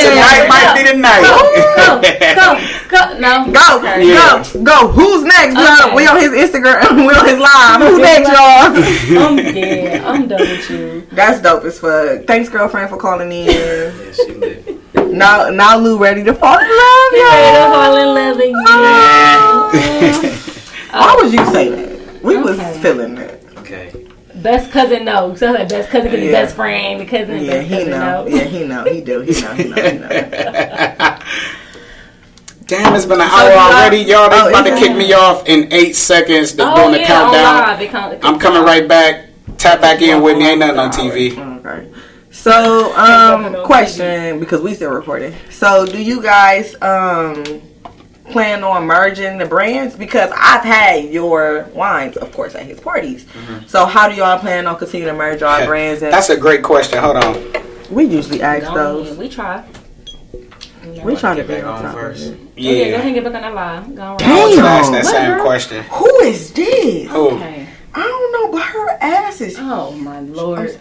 Tonight 0.00 0.48
might 0.48 0.80
be 0.80 0.88
the 0.88 0.96
night. 0.96 1.20
Go, 1.28 2.00
go, 2.32 2.56
go. 2.88 3.18
No. 3.20 3.52
Go, 3.52 3.84
Yeah. 4.00 4.40
go, 4.40 4.64
go. 4.64 4.88
Who's 4.96 5.24
next? 5.28 5.60
We, 5.60 5.60
on, 5.60 5.92
Okay. 5.92 5.94
we 5.94 6.06
on 6.08 6.20
his 6.24 6.32
Instagram. 6.32 6.88
We 7.04 7.12
on 7.12 7.28
his 7.28 7.36
live. 7.36 7.84
Who's 7.84 8.00
next, 8.00 8.32
y'all? 8.32 9.28
I'm 9.28 9.36
yeah, 9.36 10.08
I'm 10.08 10.24
done 10.26 10.40
with 10.40 10.70
you. 10.70 11.06
That's 11.12 11.42
dope 11.42 11.64
as 11.64 11.78
fuck. 11.78 12.24
Thanks, 12.24 12.48
girlfriend, 12.48 12.88
for 12.88 12.96
calling 12.96 13.30
in. 13.30 13.44
Yeah, 13.52 14.12
she 14.12 14.32
lit. 14.32 14.81
Now, 14.94 15.48
now 15.50 15.78
Lou 15.78 15.98
ready 15.98 16.22
to 16.24 16.34
fall 16.34 16.58
in 16.58 16.68
love, 16.68 17.12
you 17.12 17.28
Ready 17.28 17.56
to 17.56 17.70
fall 17.72 17.96
in 17.96 18.08
love 18.14 18.36
again. 18.36 18.54
Oh. 19.44 19.68
Why 20.92 21.14
would 21.22 21.32
you 21.32 21.44
say 21.52 21.68
that? 21.70 22.22
We 22.22 22.36
was 22.36 22.58
feeling 22.78 23.14
that. 23.16 23.40
Okay. 23.58 24.06
Best 24.36 24.70
cousin 24.70 25.04
no. 25.04 25.34
So 25.36 25.52
like 25.52 25.68
best 25.68 25.88
cousin 25.90 26.10
could 26.10 26.20
be 26.20 26.26
Yeah. 26.26 26.32
best 26.32 26.56
friend. 26.56 27.00
The 27.00 27.06
cousin 27.06 27.36
and 27.36 27.46
Yeah, 27.46 27.52
best 27.52 27.68
he 27.68 27.74
cousin 27.76 27.90
know. 27.90 28.24
no. 28.24 28.28
Yeah, 28.28 28.44
he 28.44 28.64
know. 28.64 28.84
He 28.84 29.00
do. 29.00 29.20
He 29.20 29.40
know. 29.40 29.52
He 29.54 29.64
know. 29.68 29.76
He 29.76 29.98
know. 29.98 30.08
Damn, 32.66 32.94
it's 32.94 33.04
been 33.06 33.20
an 33.20 33.28
So 33.28 33.34
hour 33.36 33.48
you 33.50 33.54
got- 33.54 33.72
already. 33.74 33.98
Y'all, 33.98 34.30
they 34.30 34.36
Oh, 34.40 34.48
about 34.48 34.64
to 34.64 34.76
kick 34.76 34.96
me 34.96 35.12
off 35.12 35.46
in 35.48 35.72
eight 35.72 35.94
seconds. 35.96 36.54
They're 36.54 36.66
Oh 36.66 36.76
doing 36.76 36.92
the 36.92 37.00
yeah, 37.00 37.06
countdown. 37.06 37.44
on 37.44 37.78
live. 37.80 37.90
Count, 37.90 38.18
I'm 38.22 38.38
coming 38.38 38.62
right 38.62 38.86
back. 38.88 39.26
Tap 39.58 39.80
back 39.80 40.00
in 40.00 40.22
with 40.22 40.38
me. 40.38 40.46
Ain't 40.48 40.60
nothing 40.60 40.78
on 40.78 40.90
TV. 40.90 41.32
Okay. 41.64 41.88
So, 42.32 42.96
um, 42.96 43.64
question 43.66 44.40
because 44.40 44.62
we 44.62 44.72
still 44.74 44.90
recording. 44.90 45.34
So, 45.50 45.84
do 45.86 46.02
you 46.02 46.22
guys 46.22 46.74
um 46.80 47.44
plan 48.30 48.64
on 48.64 48.84
merging 48.86 49.36
the 49.36 49.44
brands? 49.44 49.94
Because 49.94 50.30
I've 50.34 50.64
had 50.64 51.04
your 51.10 51.64
wines, 51.74 52.16
of 52.16 52.32
course, 52.32 52.54
at 52.54 52.64
his 52.64 52.80
parties. 52.80 53.26
So, 53.66 53.84
how 53.84 54.08
do 54.08 54.14
y'all 54.14 54.38
plan 54.38 54.66
on 54.66 54.78
continuing 54.78 55.12
to 55.12 55.18
merge 55.18 55.42
our 55.42 55.66
brands? 55.66 56.02
And 56.02 56.12
That's 56.12 56.30
a 56.30 56.36
great 56.36 56.62
question. 56.62 56.98
Hold 56.98 57.16
on. 57.18 57.52
we 57.90 58.04
usually 58.04 58.40
ask 58.42 58.64
Go 58.66 58.74
those. 58.74 59.06
ahead. 59.08 59.18
We 59.18 59.28
try. 59.28 59.64
We 61.04 61.14
try 61.16 61.34
to 61.36 61.42
Get 61.42 61.48
be 61.48 61.54
back 61.54 61.64
on 61.64 61.74
on 61.76 61.82
top 61.82 61.94
first. 61.94 62.28
of. 62.30 62.38
Yeah. 62.56 62.70
Okay, 62.72 62.90
go 62.90 62.94
ahead 62.96 63.06
and 63.06 63.14
get 63.14 63.24
back 63.24 63.34
on 63.34 63.42
that 63.42 63.54
live. 63.54 63.94
Go 63.94 64.02
on. 64.02 64.16
Damn. 64.16 64.30
I 64.32 64.46
was 64.46 64.56
gonna 64.56 64.68
ask 64.68 64.90
that 64.92 65.04
What, 65.04 65.12
same 65.14 65.30
girl? 65.32 65.44
question. 65.44 65.84
Who 65.84 66.18
is 66.20 66.52
this? 66.52 67.10
Who? 67.10 67.28
Okay. 67.32 67.68
I 67.94 68.00
don't 68.00 68.32
know, 68.32 68.52
but 68.58 68.62
her 68.66 68.88
ass 69.02 69.40
is. 69.42 69.56
Oh 69.58 69.92
my 69.92 70.20
lord. 70.20 70.78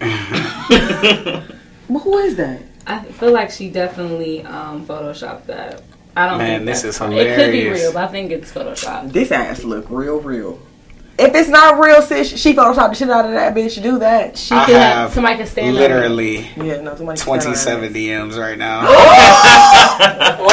But 1.88 2.00
who 2.00 2.18
is 2.18 2.36
that? 2.36 2.62
I 2.86 3.00
feel 3.00 3.32
like 3.32 3.50
she 3.50 3.70
definitely 3.70 4.42
um 4.42 4.86
photoshopped 4.86 5.46
that. 5.46 5.82
I 6.16 6.28
don't 6.28 6.38
Man, 6.38 6.60
think 6.60 6.66
this 6.66 6.84
is 6.84 6.96
is 6.96 7.00
It 7.00 7.36
could 7.36 7.52
be 7.52 7.68
real, 7.68 7.92
but 7.92 8.04
I 8.04 8.08
think 8.08 8.32
it's 8.32 8.50
photoshopped. 8.52 9.12
This 9.12 9.30
ass 9.30 9.64
look 9.64 9.86
real, 9.90 10.18
real. 10.20 10.58
If 11.18 11.34
it's 11.34 11.48
not 11.48 11.78
real, 11.78 12.02
sis, 12.02 12.38
she 12.38 12.54
photoshopped 12.54 12.90
the 12.90 12.94
shit 12.94 13.10
out 13.10 13.24
of 13.24 13.32
that 13.32 13.54
bitch. 13.54 13.82
Do 13.82 13.98
that. 14.00 14.36
She 14.36 14.54
I 14.54 14.66
could 14.66 14.76
have 14.76 14.96
have 14.96 15.12
somebody 15.14 15.36
can 15.38 15.46
stand 15.46 15.76
Literally 15.76 16.50
Yeah, 16.56 16.80
no, 16.82 16.94
somebody 16.96 17.20
27 17.20 17.92
DMs 17.92 18.36
right 18.38 18.58
now. 18.58 18.82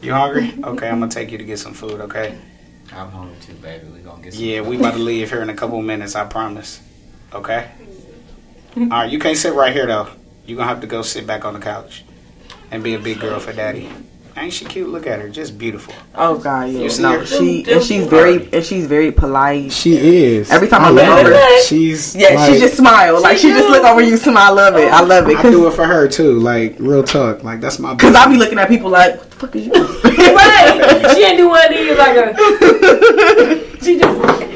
You 0.06 0.14
hungry? 0.14 0.53
Okay, 0.64 0.88
I'm 0.88 0.99
gonna 0.99 1.10
take 1.10 1.32
you 1.32 1.39
to 1.39 1.43
get 1.43 1.58
some 1.58 1.74
food. 1.74 1.99
Okay. 2.01 2.38
I'm 2.93 3.10
hungry 3.10 3.38
too, 3.41 3.53
baby. 3.53 3.88
We 3.88 4.01
gonna 4.01 4.22
get 4.22 4.36
some. 4.36 4.43
Yeah, 4.43 4.62
we 4.62 4.78
about 4.78 4.93
to 4.93 4.99
leave 4.99 5.32
here 5.32 5.41
in 5.41 5.49
a 5.49 5.56
couple 5.56 5.82
minutes. 5.82 6.16
I 6.16 6.26
promise. 6.26 6.80
Okay. 7.34 7.72
All 8.78 8.88
right, 8.88 9.10
you 9.10 9.18
can't 9.18 9.36
sit 9.36 9.53
right 9.56 9.74
here 9.74 9.88
though. 9.88 10.10
You 10.45 10.58
gonna 10.58 10.68
have 10.68 10.82
to 10.82 10.88
go 10.88 11.01
sit 11.01 11.26
back 11.26 11.43
on 11.43 11.56
the 11.56 11.60
couch 11.60 12.03
and 12.70 12.84
be 12.84 12.93
a 12.93 12.99
big 12.99 13.20
girl 13.20 13.39
for 13.39 13.51
daddy. 13.51 13.89
Ain't 14.38 14.51
she 14.51 14.65
cute? 14.65 14.89
Look 14.89 15.07
at 15.07 15.19
her, 15.21 15.29
just 15.29 15.57
beautiful. 15.57 15.93
Oh 16.13 16.38
god, 16.38 16.69
yeah. 16.69 16.79
You 16.81 16.89
see 16.89 17.01
No, 17.03 17.19
her? 17.19 17.25
she 17.25 17.63
and 17.71 17.81
she's 17.81 18.05
very 18.05 18.49
and 18.51 18.65
she's 18.65 18.86
very 18.86 19.09
polite. 19.11 19.71
She 19.71 19.95
is. 19.95 20.51
Every 20.51 20.67
time 20.67 20.83
I 20.83 20.89
look 20.89 21.03
love 21.07 21.19
over- 21.25 21.33
her, 21.33 21.61
she's 21.63 22.13
Yeah, 22.13 22.33
like, 22.36 22.53
she 22.53 22.59
just 22.59 22.75
smile 22.75 23.21
like 23.21 23.38
she 23.38 23.49
just 23.51 23.69
look 23.69 23.83
over 23.86 24.01
you. 24.01 24.17
Smile. 24.17 24.38
I 24.38 24.49
love 24.49 24.75
it. 24.75 24.91
I 24.91 25.01
love 25.01 25.29
it 25.29 25.38
I 25.38 25.41
do 25.43 25.67
it 25.67 25.73
for 25.73 25.86
her 25.86 26.09
too. 26.09 26.38
Like 26.39 26.75
real 26.79 27.01
talk. 27.03 27.43
Like 27.45 27.61
that's 27.61 27.79
my. 27.79 27.93
because 27.93 28.13
I 28.13 28.27
be 28.29 28.36
looking 28.36 28.59
at 28.59 28.67
people 28.67 28.89
like, 28.89 29.17
what 29.17 29.31
the 29.31 29.36
fuck 29.38 29.55
is 29.55 29.67
you? 29.67 29.71
right. 30.03 31.11
She 31.15 31.23
ain't 31.23 31.38
do 31.38 31.47
one 31.47 31.63
of 31.65 31.71
these 31.71 31.97
like 31.97 32.17
a. 32.17 33.75
She 33.86 33.99
just. 33.99 34.55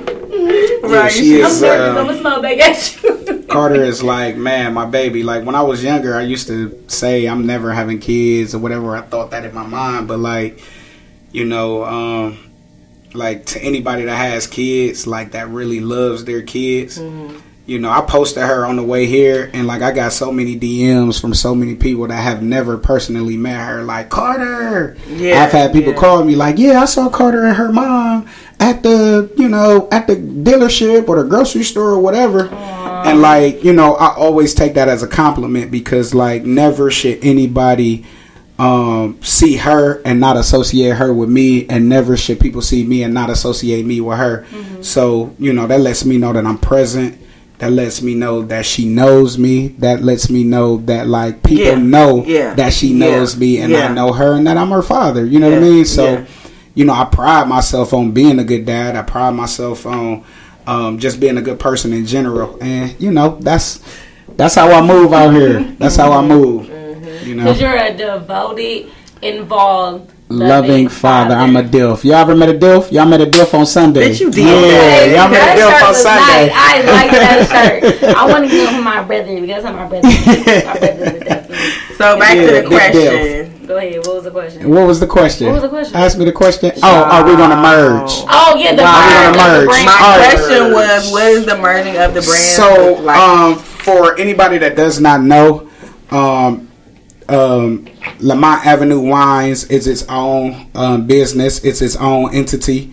Right, 0.84 1.12
she 1.12 1.24
she- 1.26 1.44
I'm 1.44 1.50
is. 1.52 1.64
I'm 1.64 1.96
gonna 1.96 2.18
smell 2.20 2.42
back 2.42 2.58
at 2.60 3.04
you. 3.04 3.44
Carter 3.50 3.84
is 3.84 4.02
like, 4.04 4.36
man, 4.38 4.74
my 4.74 4.86
baby. 4.86 5.24
Like 5.24 5.44
when 5.46 5.56
I 5.56 5.62
was 5.62 5.84
younger, 5.84 6.16
I 6.16 6.22
used 6.22 6.48
to 6.48 6.84
say 6.88 7.26
I'm 7.28 7.46
never 7.46 7.72
having 7.74 8.00
kids 8.00 8.54
or 8.56 8.60
whatever. 8.60 8.96
I 8.96 9.02
thought 9.02 9.32
that 9.32 9.44
in 9.46 9.54
my 9.54 9.66
mind, 9.66 10.08
but 10.08 10.20
like, 10.20 10.62
you 11.32 11.46
know, 11.46 11.84
um, 11.84 12.38
like 13.14 13.46
to 13.48 13.60
anybody 13.62 14.06
that 14.06 14.16
has 14.16 14.48
kids, 14.48 15.06
like 15.08 15.32
that 15.32 15.50
really 15.50 15.80
loves 15.80 16.26
their 16.26 16.42
kids. 16.42 17.00
You 17.66 17.78
know, 17.78 17.92
I 17.92 18.02
posted 18.02 18.42
her 18.44 18.66
on 18.66 18.78
the 18.78 18.84
way 18.84 19.06
here, 19.06 19.52
and 19.54 19.68
like 19.68 19.84
I 19.84 19.92
got 19.92 20.12
so 20.12 20.32
many 20.32 20.58
DMs 20.60 21.22
from 21.22 21.36
so 21.36 21.54
many 21.54 21.76
people 21.76 22.08
that 22.08 22.16
have 22.20 22.42
never 22.42 22.78
personally 22.80 23.38
met 23.38 23.60
her. 23.64 23.84
Like 23.84 24.10
Carter, 24.10 24.96
Yeah, 25.08 25.44
I've 25.44 25.52
had 25.52 25.72
people 25.72 25.94
yeah. 25.94 26.00
call 26.00 26.24
me 26.24 26.36
like, 26.36 26.58
yeah, 26.58 26.82
I 26.82 26.86
saw 26.86 27.10
Carter 27.10 27.44
and 27.46 27.56
her 27.56 27.72
mom 27.72 28.28
at 28.60 28.84
the, 28.84 29.32
you 29.38 29.48
know, 29.48 29.88
at 29.92 30.08
the 30.08 30.16
dealership 30.16 31.08
or 31.08 31.22
the 31.22 31.30
grocery 31.30 31.64
store 31.64 31.92
or 31.92 32.00
whatever. 32.00 32.50
And 32.50 33.22
like, 33.22 33.64
you 33.64 33.72
know, 33.74 33.96
I 33.96 34.14
always 34.16 34.54
take 34.54 34.74
that 34.74 34.90
as 34.90 35.02
a 35.04 35.08
compliment 35.08 35.72
because 35.72 36.14
like 36.14 36.44
never 36.44 36.92
should 36.92 37.20
anybody 37.24 38.06
um 38.58 39.18
see 39.22 39.56
her 39.56 40.02
and 40.04 40.20
not 40.20 40.36
associate 40.36 40.98
her 40.98 41.14
with 41.14 41.30
me 41.30 41.66
and 41.70 41.88
never 41.88 42.18
should 42.18 42.42
people 42.42 42.62
see 42.62 42.84
me 42.84 43.04
and 43.04 43.14
not 43.14 43.30
associate 43.30 43.86
me 43.86 44.02
with 44.02 44.18
her. 44.18 44.46
So, 44.82 45.34
you 45.40 45.54
know, 45.54 45.66
that 45.68 45.80
lets 45.80 46.04
me 46.04 46.18
know 46.18 46.34
that 46.34 46.46
I'm 46.46 46.58
present. 46.58 47.18
That 47.60 47.72
lets 47.72 48.02
me 48.02 48.16
know 48.16 48.42
that 48.44 48.66
she 48.66 48.86
knows 48.86 49.38
me. 49.38 49.70
That 49.80 50.02
lets 50.04 50.30
me 50.30 50.44
know 50.44 50.78
that 50.88 51.08
like 51.08 51.42
people 51.44 51.66
Yeah. 51.66 51.76
know 51.76 52.26
Yeah. 52.26 52.54
that 52.56 52.74
she 52.74 52.88
Yeah. 52.88 53.06
knows 53.06 53.38
me 53.38 53.60
and 53.60 53.72
Yeah. 53.72 53.88
I 53.90 53.94
know 53.94 54.12
her 54.12 54.34
and 54.34 54.46
that 54.48 54.58
I'm 54.58 54.70
her 54.72 54.82
father. 54.82 55.26
You 55.26 55.40
know 55.40 55.50
what 55.50 55.60
I 55.60 55.62
mean? 55.62 55.86
So 55.86 56.04
Yeah. 56.04 56.22
You 56.76 56.86
know, 56.86 56.94
I 56.94 57.06
pride 57.06 57.48
myself 57.48 57.94
on 57.94 58.12
being 58.12 58.40
a 58.40 58.44
good 58.44 58.66
dad. 58.66 58.96
I 58.96 59.02
pride 59.02 59.32
myself 59.32 59.86
on 59.86 60.24
um, 60.68 61.00
just 61.00 61.20
being 61.20 61.38
a 61.38 61.42
good 61.42 61.60
person 61.60 61.94
in 61.94 62.06
general. 62.06 62.58
And 62.62 63.00
you 63.02 63.12
know, 63.12 63.38
that's 63.42 63.84
that's 64.36 64.56
how 64.56 64.72
I 64.72 64.86
move 64.86 65.14
out 65.14 65.32
here. 65.34 65.62
That's 65.80 65.96
how 65.96 66.12
I 66.12 66.22
move. 66.26 66.68
You 67.26 67.36
know, 67.36 67.44
Because 67.46 67.60
you're 67.62 67.76
a 67.76 67.94
devoted, 67.96 68.90
involved, 69.22 70.12
loving 70.30 70.88
father. 70.88 71.36
I'm 71.36 71.56
a 71.58 71.64
dilf. 71.64 72.04
Y'all 72.04 72.16
ever 72.16 72.36
met 72.36 72.50
a 72.50 72.54
dilf? 72.54 72.92
Y'all 72.92 73.06
met 73.06 73.20
a 73.20 73.26
dilf 73.26 73.54
on 73.54 73.66
Sunday. 73.66 74.12
Bitch, 74.12 74.22
you 74.22 74.32
did. 74.32 74.46
Yeah, 74.46 75.06
y'all 75.24 75.30
met 75.30 75.40
that 75.40 75.58
a 75.58 75.62
dilf 75.62 75.88
on 75.90 75.96
Sunday. 75.96 76.48
nice. 76.48 76.56
I 76.56 76.92
like 76.92 77.12
that 77.12 78.00
shirt. 78.02 78.16
I 78.16 78.26
want 78.32 78.44
to 78.46 78.50
give 78.50 78.70
him 78.70 78.84
my 78.84 79.04
brother 79.04 79.42
because 79.42 79.66
I'm 79.66 79.76
my 79.76 79.88
brother. 79.88 80.08
my 80.66 80.78
brother. 80.80 81.46
So 81.98 82.18
back 82.18 82.36
Yeah, 82.36 82.46
to 82.46 82.52
the 82.62 82.70
big 82.70 82.70
question. 82.70 83.59
Go 83.70 83.78
ahead. 83.78 83.98
What 84.08 84.16
was 84.16 84.24
the 84.24 84.32
question? 84.32 84.68
What 84.68 84.88
was 84.88 85.00
the 85.00 85.06
question? 85.06 85.46
What 85.46 85.54
was 85.54 85.62
the 85.62 85.70
question? 85.70 85.96
Ask 85.96 86.18
me 86.18 86.26
the 86.26 86.32
question. 86.32 86.72
Oh, 86.82 87.04
are 87.04 87.24
we 87.24 87.36
gonna 87.36 87.56
merge? 87.56 88.10
Oh 88.28 88.56
yeah, 88.58 88.74
the 88.74 88.82
Wow, 88.82 88.98
merge. 88.98 89.30
we're 89.30 89.44
gonna 89.44 89.60
the 89.60 89.66
brand. 89.68 89.86
My 89.86 90.00
All 90.02 90.18
right. 90.18 90.34
question 90.40 90.74
was, 90.74 91.12
what 91.12 91.28
is 91.30 91.46
the 91.46 91.56
merging 91.56 91.98
of 91.98 92.16
the 92.16 92.22
brands 92.22 92.56
So, 92.56 92.94
like? 93.04 93.16
um, 93.20 93.56
for 93.60 94.18
anybody 94.18 94.58
that 94.58 94.76
does 94.76 95.00
not 95.00 95.22
know, 95.22 95.70
Um, 96.10 96.68
um, 97.28 97.86
Lamont 98.22 98.66
Avenue 98.66 99.02
Wines 99.02 99.66
is 99.66 99.86
its 99.86 100.04
own 100.10 100.66
um, 100.74 101.06
business. 101.06 101.64
It's 101.64 101.84
its 101.84 101.96
own 101.96 102.34
entity, 102.34 102.92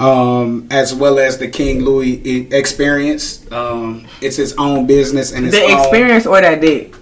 um, 0.00 0.66
as 0.72 0.92
well 0.92 1.20
as 1.20 1.38
the 1.38 1.46
King 1.46 1.84
Louis 1.84 2.48
Experience. 2.52 3.46
Um, 3.52 4.06
it's 4.20 4.40
its 4.40 4.52
own 4.58 4.86
business 4.88 5.30
and 5.30 5.46
its 5.46 5.54
The 5.56 5.62
own, 5.62 5.78
experience 5.78 6.26
or 6.26 6.40
that 6.40 6.60
dick? 6.60 6.96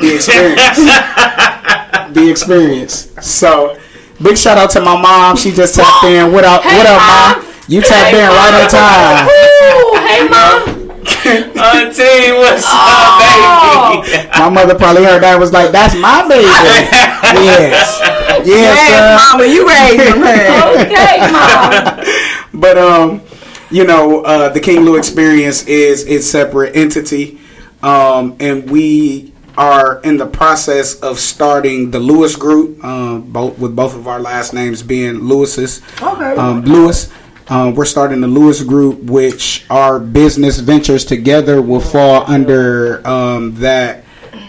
The 0.00 0.14
experience. 0.16 0.76
the 2.14 2.30
experience. 2.30 3.08
So, 3.20 3.78
big 4.22 4.36
shout 4.36 4.58
out 4.58 4.70
to 4.70 4.80
my 4.80 5.00
mom. 5.00 5.36
She 5.36 5.52
just 5.52 5.74
tapped 5.74 6.04
in. 6.04 6.32
What 6.32 6.44
up? 6.44 6.64
what 6.64 6.86
up, 6.86 7.00
mom? 7.38 7.46
You 7.68 7.80
tapped 7.82 8.14
in 8.14 8.26
right 8.28 8.62
on 8.62 8.68
time. 8.68 9.26
Ooh, 9.28 9.94
hey 10.06 10.28
mom. 10.28 10.76
Auntie, 11.20 12.32
what's 12.32 12.64
up, 12.66 13.18
baby? 13.20 14.28
My 14.38 14.48
mother 14.50 14.74
probably 14.74 15.04
heard 15.04 15.22
that 15.22 15.38
was 15.38 15.52
like, 15.52 15.70
"That's 15.72 15.94
my 15.94 16.26
baby." 16.28 16.44
yes, 16.44 18.00
yes, 18.00 18.46
Yes, 18.46 18.88
sir. 18.90 19.16
mama, 19.32 19.44
you 19.46 19.66
raised 19.66 20.00
him, 20.00 20.22
honey. 20.22 20.84
Okay, 20.86 21.16
mom. 21.32 22.60
But 22.60 22.78
um, 22.78 23.22
you 23.70 23.84
know, 23.84 24.22
uh, 24.22 24.48
the 24.50 24.60
King 24.60 24.80
Lou 24.80 24.96
Experience 24.96 25.64
is 25.66 26.04
its 26.06 26.26
separate 26.26 26.76
entity, 26.76 27.38
um, 27.82 28.36
and 28.40 28.68
we 28.70 29.32
are 29.56 30.00
in 30.02 30.16
the 30.16 30.26
process 30.26 30.98
of 31.00 31.18
starting 31.18 31.90
the 31.90 31.98
Lewis 31.98 32.36
Group, 32.36 32.82
um, 32.84 33.22
both 33.22 33.58
with 33.58 33.74
both 33.74 33.94
of 33.94 34.06
our 34.08 34.20
last 34.20 34.52
names 34.52 34.82
being 34.82 35.20
Lewis's. 35.20 35.82
Okay. 36.00 36.36
Um, 36.36 36.62
Lewis. 36.62 37.10
Um, 37.48 37.74
we're 37.74 37.84
starting 37.84 38.20
the 38.20 38.28
Lewis 38.28 38.62
Group, 38.62 39.02
which 39.02 39.66
our 39.70 39.98
business 39.98 40.60
ventures 40.60 41.04
together 41.04 41.60
will 41.60 41.80
fall 41.80 42.22
under 42.30 43.04
um, 43.06 43.56
that 43.56 44.04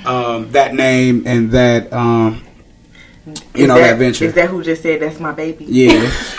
um, 0.06 0.52
that 0.52 0.76
name 0.76 1.24
and 1.26 1.52
that 1.52 1.92
um, 1.92 2.44
you 3.26 3.34
Is 3.64 3.68
know 3.68 3.76
that, 3.76 3.98
venture. 3.98 4.26
Is 4.26 4.34
that 4.36 4.50
who 4.50 4.64
just 4.64 4.84
said 4.84 5.02
that's 5.02 5.20
my 5.20 5.32
baby? 5.32 5.66
Yeah. 5.66 6.12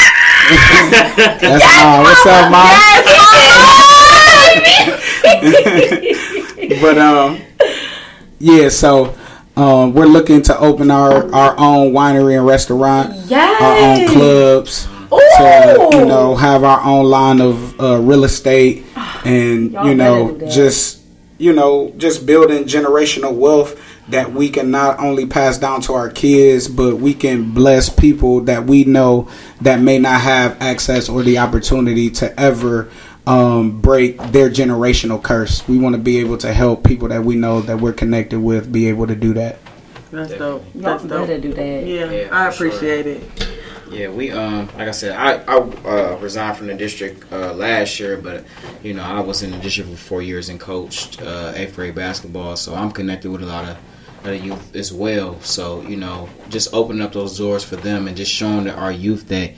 That's 1.41 1.65
mom. 1.79 2.03
What's 2.03 2.27
up, 2.27 2.51
mom? 2.51 2.79
but 6.83 6.99
um, 6.99 7.41
yeah. 8.43 8.69
So 8.69 9.15
um, 9.57 9.95
we're 9.95 10.07
looking 10.07 10.43
to 10.43 10.59
open 10.59 10.91
our 10.91 11.33
our 11.35 11.55
own 11.59 11.93
winery 11.93 12.37
and 12.37 12.47
restaurant, 12.47 13.15
our 13.33 13.79
own 13.79 14.09
clubs. 14.09 14.89
To 15.13 15.91
you 15.93 16.07
know, 16.07 16.35
have 16.35 16.65
our 16.65 16.83
own 16.83 17.05
line 17.05 17.41
of 17.43 17.79
uh, 17.79 17.99
real 18.01 18.25
estate, 18.25 18.85
and 19.25 19.73
Y'all 19.73 19.89
you 19.89 19.95
know, 19.95 20.27
better 20.27 20.39
do 20.39 20.45
that. 20.47 20.53
just 20.53 21.03
you 21.39 21.53
know, 21.53 21.93
just 21.97 22.25
building 22.25 22.65
generational 22.65 23.35
wealth 23.35 23.81
that 24.09 24.33
we 24.33 24.49
can 24.49 24.71
not 24.71 24.99
only 25.01 25.27
pass 25.27 25.59
down 25.59 25.81
to 25.83 25.93
our 25.93 26.09
kids, 26.09 26.69
but 26.69 26.97
we 26.97 27.15
can 27.15 27.53
bless 27.53 27.89
people 27.89 28.41
that 28.43 28.65
we 28.65 28.85
know 28.85 29.29
that 29.61 29.81
may 29.81 29.99
not 29.99 30.21
have 30.21 30.61
access 30.63 31.09
or 31.09 31.23
the 31.23 31.39
opportunity 31.39 32.11
to 32.11 32.41
ever 32.41 32.91
um, 33.27 33.81
break 33.81 34.19
their 34.33 34.51
generational 34.51 35.23
curse. 35.23 35.67
We 35.69 35.79
want 35.79 35.95
to 35.95 36.01
be 36.01 36.19
able 36.19 36.39
to 36.39 36.53
help 36.53 36.85
people 36.85 37.09
that 37.09 37.25
we 37.25 37.37
know 37.37 37.61
that 37.63 37.81
we're 37.81 37.93
connected 37.93 38.41
with 38.41 38.73
be 38.73 38.89
able 38.89 39.07
to 39.07 39.15
do 39.15 39.33
that. 39.35 39.59
That's 40.11 40.33
dope. 40.33 40.63
Y'all 40.75 40.83
That's 40.83 41.03
dope. 41.05 41.27
better 41.27 41.41
do 41.41 41.55
that. 41.55 41.87
Yeah, 41.87 42.11
Yeah, 42.11 42.29
I 42.31 42.51
for 42.51 42.57
sure. 42.57 42.67
appreciate 42.69 43.07
it. 43.07 43.49
Yeah, 43.91 44.09
we 44.09 44.31
um 44.31 44.69
like 44.79 44.89
I 44.89 44.91
said, 44.91 45.13
I 45.13 45.43
I 45.47 45.59
uh, 45.59 46.19
resigned 46.19 46.57
from 46.57 46.67
the 46.67 46.75
district 46.75 47.31
uh, 47.31 47.53
last 47.53 48.01
year, 48.01 48.17
but 48.17 48.45
you 48.83 48.95
know 48.95 49.03
I 49.03 49.21
was 49.21 49.43
in 49.43 49.51
the 49.51 49.59
district 49.59 49.91
for 49.91 49.97
four 49.97 50.23
years 50.23 50.49
and 50.49 50.59
coached 50.59 51.21
uh, 51.23 51.53
eighth 51.55 51.77
grade 51.77 51.95
basketball, 51.95 52.57
so 52.57 52.75
I'm 52.75 52.91
connected 52.91 53.31
with 53.31 53.43
a 53.43 53.47
lot 53.47 53.69
of 53.69 53.77
other 54.25 54.35
youth 54.35 54.75
as 54.75 54.93
well. 54.95 55.39
So 55.41 55.83
you 55.83 55.97
know, 55.97 56.29
just 56.49 56.73
opening 56.73 57.03
up 57.03 57.13
those 57.13 57.37
doors 57.37 57.65
for 57.65 57.77
them 57.77 58.09
and 58.09 58.17
just 58.17 58.33
showing 58.33 58.65
that 58.65 58.79
our 58.79 58.93
youth 58.93 59.29
that 59.29 59.53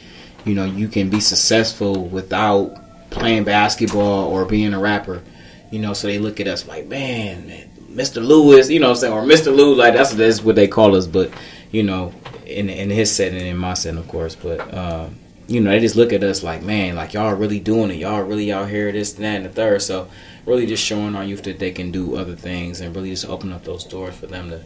you 0.45 0.55
know 0.55 0.65
you 0.65 0.89
can 0.89 1.11
be 1.11 1.21
successful 1.21 2.05
without 2.05 2.77
playing 3.15 3.45
basketball 3.45 4.29
or 4.29 4.45
being 4.45 4.75
a 4.75 4.79
rapper. 4.79 5.23
You 5.71 5.81
know, 5.81 5.93
so 5.93 6.07
they 6.07 6.19
look 6.19 6.41
at 6.41 6.47
us 6.47 6.67
like, 6.67 6.87
man, 6.87 7.47
man 7.47 7.71
Mr. 7.95 8.25
Lewis, 8.25 8.71
you 8.71 8.81
know 8.81 8.89
what 8.89 8.97
I'm 8.97 9.01
saying, 9.01 9.13
or 9.13 9.23
Mr. 9.23 9.55
Lou, 9.55 9.75
like 9.75 9.95
that's 9.95 10.13
that's 10.15 10.43
what 10.43 10.57
they 10.57 10.67
call 10.67 10.97
us, 10.97 11.07
but 11.07 11.31
you 11.71 11.83
know, 11.83 12.13
in 12.45 12.69
in 12.69 12.91
his 12.91 13.15
setting 13.15 13.39
and 13.39 13.47
in 13.47 13.57
my 13.57 13.75
setting, 13.75 13.99
of 13.99 14.09
course. 14.09 14.35
But 14.35 14.73
um, 14.75 15.19
you 15.47 15.61
know, 15.61 15.71
they 15.71 15.81
just 15.81 15.95
look 15.95 16.13
at 16.13 16.25
us 16.25 16.43
like, 16.43 16.63
man, 16.63 16.97
like 16.97 17.15
y'all 17.15 17.35
really 17.35 17.61
doing 17.61 17.91
it. 17.91 17.95
Y'all 17.95 18.23
really 18.23 18.53
out 18.53 18.69
here, 18.69 18.91
this, 18.91 19.15
and 19.15 19.25
that, 19.25 19.37
and 19.37 19.45
the 19.45 19.51
third. 19.51 19.83
So 19.83 20.09
really, 20.45 20.67
just 20.67 20.85
showing 20.85 21.15
our 21.15 21.25
youth 21.25 21.45
that 21.45 21.59
they 21.59 21.71
can 21.71 21.93
do 21.93 22.17
other 22.17 22.35
things, 22.35 22.81
and 22.81 22.95
really 22.95 23.11
just 23.11 23.27
open 23.27 23.53
up 23.53 23.65
those 23.65 23.85
doors 23.85 24.17
for 24.17 24.27
them 24.27 24.51
to, 24.51 24.65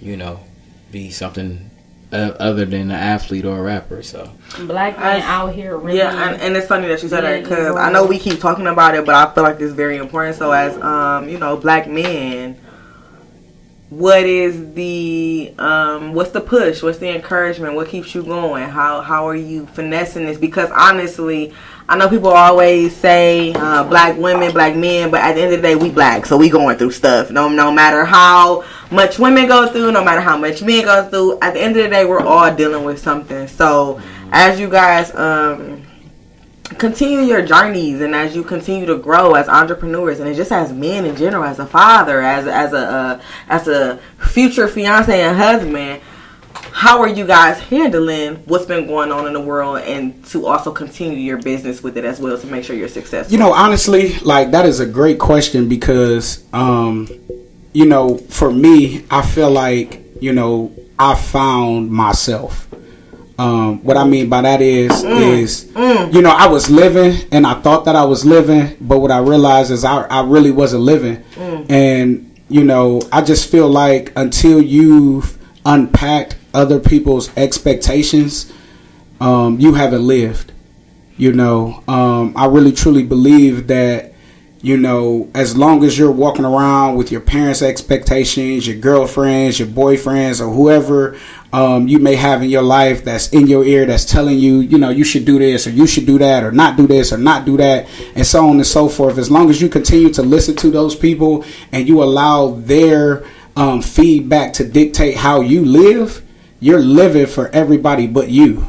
you 0.00 0.16
know, 0.16 0.40
be 0.92 1.10
something 1.10 1.67
uh, 2.12 2.34
other 2.38 2.64
than 2.64 2.82
an 2.82 2.90
athlete 2.90 3.44
or 3.44 3.58
a 3.58 3.62
rapper. 3.62 4.02
So 4.02 4.30
Black 4.66 4.98
men 4.98 5.22
I- 5.22 5.26
out 5.26 5.54
here 5.54 5.76
really. 5.76 5.98
Yeah, 5.98 6.28
and, 6.30 6.40
and 6.40 6.56
it's 6.56 6.66
funny 6.66 6.88
that 6.88 7.02
you 7.02 7.08
said 7.08 7.22
that 7.22 7.42
because 7.42 7.76
I 7.76 7.90
know 7.90 8.06
we 8.06 8.18
keep 8.18 8.40
talking 8.40 8.66
about 8.66 8.94
it, 8.94 9.04
but 9.04 9.14
I 9.14 9.32
feel 9.34 9.44
like 9.44 9.60
it's 9.60 9.74
very 9.74 9.96
important. 9.98 10.36
So, 10.36 10.50
as 10.52 10.76
um, 10.80 11.28
you 11.28 11.38
know, 11.38 11.56
black 11.56 11.88
men, 11.88 12.58
what 13.90 14.24
is 14.24 14.74
the 14.74 15.54
um, 15.58 16.12
what's 16.12 16.30
the 16.30 16.40
push? 16.40 16.82
What's 16.82 16.98
the 16.98 17.14
encouragement? 17.14 17.74
What 17.74 17.88
keeps 17.88 18.14
you 18.14 18.22
going? 18.22 18.68
How 18.68 19.00
how 19.00 19.28
are 19.28 19.36
you 19.36 19.66
finessing 19.66 20.26
this? 20.26 20.38
Because 20.38 20.70
honestly, 20.70 21.52
I 21.88 21.96
know 21.96 22.08
people 22.08 22.28
always 22.28 22.94
say 22.94 23.52
uh, 23.54 23.84
black 23.84 24.18
women, 24.18 24.52
black 24.52 24.76
men, 24.76 25.10
but 25.10 25.20
at 25.22 25.34
the 25.34 25.40
end 25.42 25.54
of 25.54 25.62
the 25.62 25.68
day, 25.68 25.74
we 25.74 25.88
black, 25.88 26.26
so 26.26 26.36
we 26.36 26.50
going 26.50 26.76
through 26.76 26.90
stuff. 26.90 27.30
No, 27.30 27.48
no 27.48 27.72
matter 27.72 28.04
how 28.04 28.62
much 28.90 29.18
women 29.18 29.46
go 29.46 29.68
through, 29.68 29.92
no 29.92 30.02
matter 30.02 30.20
how 30.20 30.36
much 30.36 30.62
men 30.62 30.84
go 30.84 31.08
through, 31.08 31.38
at 31.40 31.54
the 31.54 31.60
end 31.60 31.76
of 31.76 31.84
the 31.84 31.88
day, 31.90 32.04
we're 32.04 32.20
all 32.20 32.54
dealing 32.54 32.84
with 32.84 32.98
something. 32.98 33.46
So, 33.48 34.00
as 34.30 34.60
you 34.60 34.68
guys 34.68 35.14
um 35.14 35.82
continue 36.76 37.20
your 37.20 37.40
journeys 37.40 38.00
and 38.02 38.14
as 38.14 38.36
you 38.36 38.44
continue 38.44 38.84
to 38.84 38.98
grow 38.98 39.34
as 39.34 39.48
entrepreneurs 39.48 40.20
and 40.20 40.36
just 40.36 40.52
as 40.52 40.70
men 40.70 41.06
in 41.06 41.16
general 41.16 41.42
as 41.42 41.58
a 41.58 41.66
father 41.66 42.20
as 42.20 42.46
as 42.46 42.74
a 42.74 42.78
uh, 42.78 43.20
as 43.48 43.68
a 43.68 43.98
future 44.18 44.68
fiance 44.68 45.18
and 45.18 45.34
husband 45.34 46.00
how 46.72 47.00
are 47.00 47.08
you 47.08 47.26
guys 47.26 47.58
handling 47.58 48.36
what's 48.44 48.66
been 48.66 48.86
going 48.86 49.10
on 49.10 49.26
in 49.26 49.32
the 49.32 49.40
world 49.40 49.78
and 49.80 50.24
to 50.26 50.46
also 50.46 50.70
continue 50.70 51.18
your 51.18 51.38
business 51.38 51.82
with 51.82 51.96
it 51.96 52.04
as 52.04 52.20
well 52.20 52.38
to 52.38 52.46
make 52.46 52.62
sure 52.62 52.76
you're 52.76 52.86
successful 52.86 53.32
You 53.32 53.38
know, 53.38 53.52
honestly, 53.52 54.18
like 54.18 54.50
that 54.50 54.66
is 54.66 54.78
a 54.78 54.86
great 54.86 55.18
question 55.18 55.68
because, 55.68 56.44
um, 56.52 57.08
you 57.78 57.86
know, 57.86 58.18
for 58.18 58.50
me, 58.50 59.04
I 59.08 59.22
feel 59.22 59.50
like 59.50 60.02
you 60.20 60.32
know 60.32 60.72
I 60.98 61.14
found 61.14 61.92
myself. 61.92 62.66
Um, 63.38 63.84
what 63.84 63.96
I 63.96 64.02
mean 64.02 64.28
by 64.28 64.42
that 64.42 64.60
is, 64.60 65.04
is 65.04 65.70
you 66.12 66.22
know, 66.22 66.30
I 66.30 66.48
was 66.48 66.68
living 66.68 67.28
and 67.30 67.46
I 67.46 67.54
thought 67.60 67.84
that 67.84 67.94
I 67.94 68.04
was 68.04 68.26
living, 68.26 68.76
but 68.80 68.98
what 68.98 69.12
I 69.12 69.20
realized 69.20 69.70
is 69.70 69.84
I, 69.84 70.02
I 70.08 70.24
really 70.24 70.50
wasn't 70.50 70.82
living. 70.82 71.22
And 71.70 72.36
you 72.48 72.64
know, 72.64 73.00
I 73.12 73.22
just 73.22 73.48
feel 73.48 73.68
like 73.68 74.12
until 74.16 74.60
you've 74.60 75.38
unpacked 75.64 76.34
other 76.52 76.80
people's 76.80 77.30
expectations, 77.36 78.52
um, 79.20 79.60
you 79.60 79.74
haven't 79.74 80.04
lived. 80.04 80.50
You 81.16 81.32
know, 81.32 81.84
um, 81.86 82.32
I 82.36 82.46
really 82.46 82.72
truly 82.72 83.04
believe 83.04 83.68
that, 83.68 84.14
you 84.60 84.76
know, 84.76 85.30
as 85.34 85.56
long 85.56 85.84
as 85.84 85.96
you're 85.96 86.10
walking 86.10 86.44
around 86.44 86.96
with 86.96 87.12
your 87.12 87.20
parents' 87.20 87.62
expectations, 87.62 88.66
your 88.66 88.76
girlfriends, 88.76 89.58
your 89.58 89.68
boyfriends, 89.68 90.40
or 90.40 90.52
whoever 90.52 91.16
um, 91.52 91.86
you 91.86 91.98
may 91.98 92.16
have 92.16 92.42
in 92.42 92.50
your 92.50 92.62
life 92.62 93.04
that's 93.04 93.28
in 93.32 93.46
your 93.46 93.64
ear 93.64 93.86
that's 93.86 94.04
telling 94.04 94.38
you, 94.38 94.60
you 94.60 94.76
know, 94.76 94.90
you 94.90 95.04
should 95.04 95.24
do 95.24 95.38
this 95.38 95.66
or 95.66 95.70
you 95.70 95.86
should 95.86 96.06
do 96.06 96.18
that 96.18 96.42
or 96.42 96.50
not 96.50 96.76
do 96.76 96.86
this 96.86 97.12
or 97.12 97.18
not 97.18 97.44
do 97.44 97.56
that, 97.56 97.88
and 98.16 98.26
so 98.26 98.48
on 98.48 98.56
and 98.56 98.66
so 98.66 98.88
forth. 98.88 99.16
As 99.16 99.30
long 99.30 99.48
as 99.48 99.62
you 99.62 99.68
continue 99.68 100.12
to 100.14 100.22
listen 100.22 100.56
to 100.56 100.70
those 100.70 100.96
people 100.96 101.44
and 101.70 101.88
you 101.88 102.02
allow 102.02 102.50
their 102.50 103.24
um, 103.56 103.80
feedback 103.80 104.52
to 104.54 104.64
dictate 104.64 105.16
how 105.16 105.40
you 105.40 105.64
live, 105.64 106.24
you're 106.60 106.80
living 106.80 107.26
for 107.26 107.48
everybody 107.50 108.06
but 108.08 108.28
you. 108.28 108.68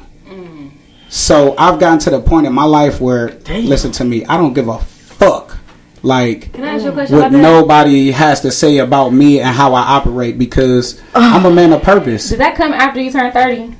So 1.10 1.56
I've 1.58 1.80
gotten 1.80 1.98
to 2.00 2.12
the 2.12 2.22
point 2.22 2.46
in 2.46 2.54
my 2.54 2.66
life 2.66 3.02
where, 3.02 3.32
listen 3.48 3.92
to 3.94 4.04
me, 4.04 4.24
I 4.26 4.38
don't 4.38 4.54
give 4.54 4.68
a 4.68 4.78
fuck. 4.78 5.58
Like, 6.02 6.54
Can 6.54 6.64
I 6.64 6.76
ask 6.76 6.86
you 6.86 6.92
a 6.92 6.94
question 6.94 7.18
what 7.18 7.32
nobody 7.32 8.12
has 8.12 8.42
to 8.42 8.52
say 8.52 8.78
about 8.78 9.10
me 9.10 9.40
and 9.42 9.50
how 9.50 9.74
I 9.74 9.82
operate 9.82 10.38
because 10.40 11.02
I'm 11.14 11.46
a 11.46 11.52
man 11.52 11.74
of 11.74 11.82
purpose. 11.82 12.30
Did 12.30 12.40
that 12.40 12.56
come 12.56 12.74
after 12.74 13.02
you 13.02 13.12
turned 13.12 13.34
thirty? 13.34 13.76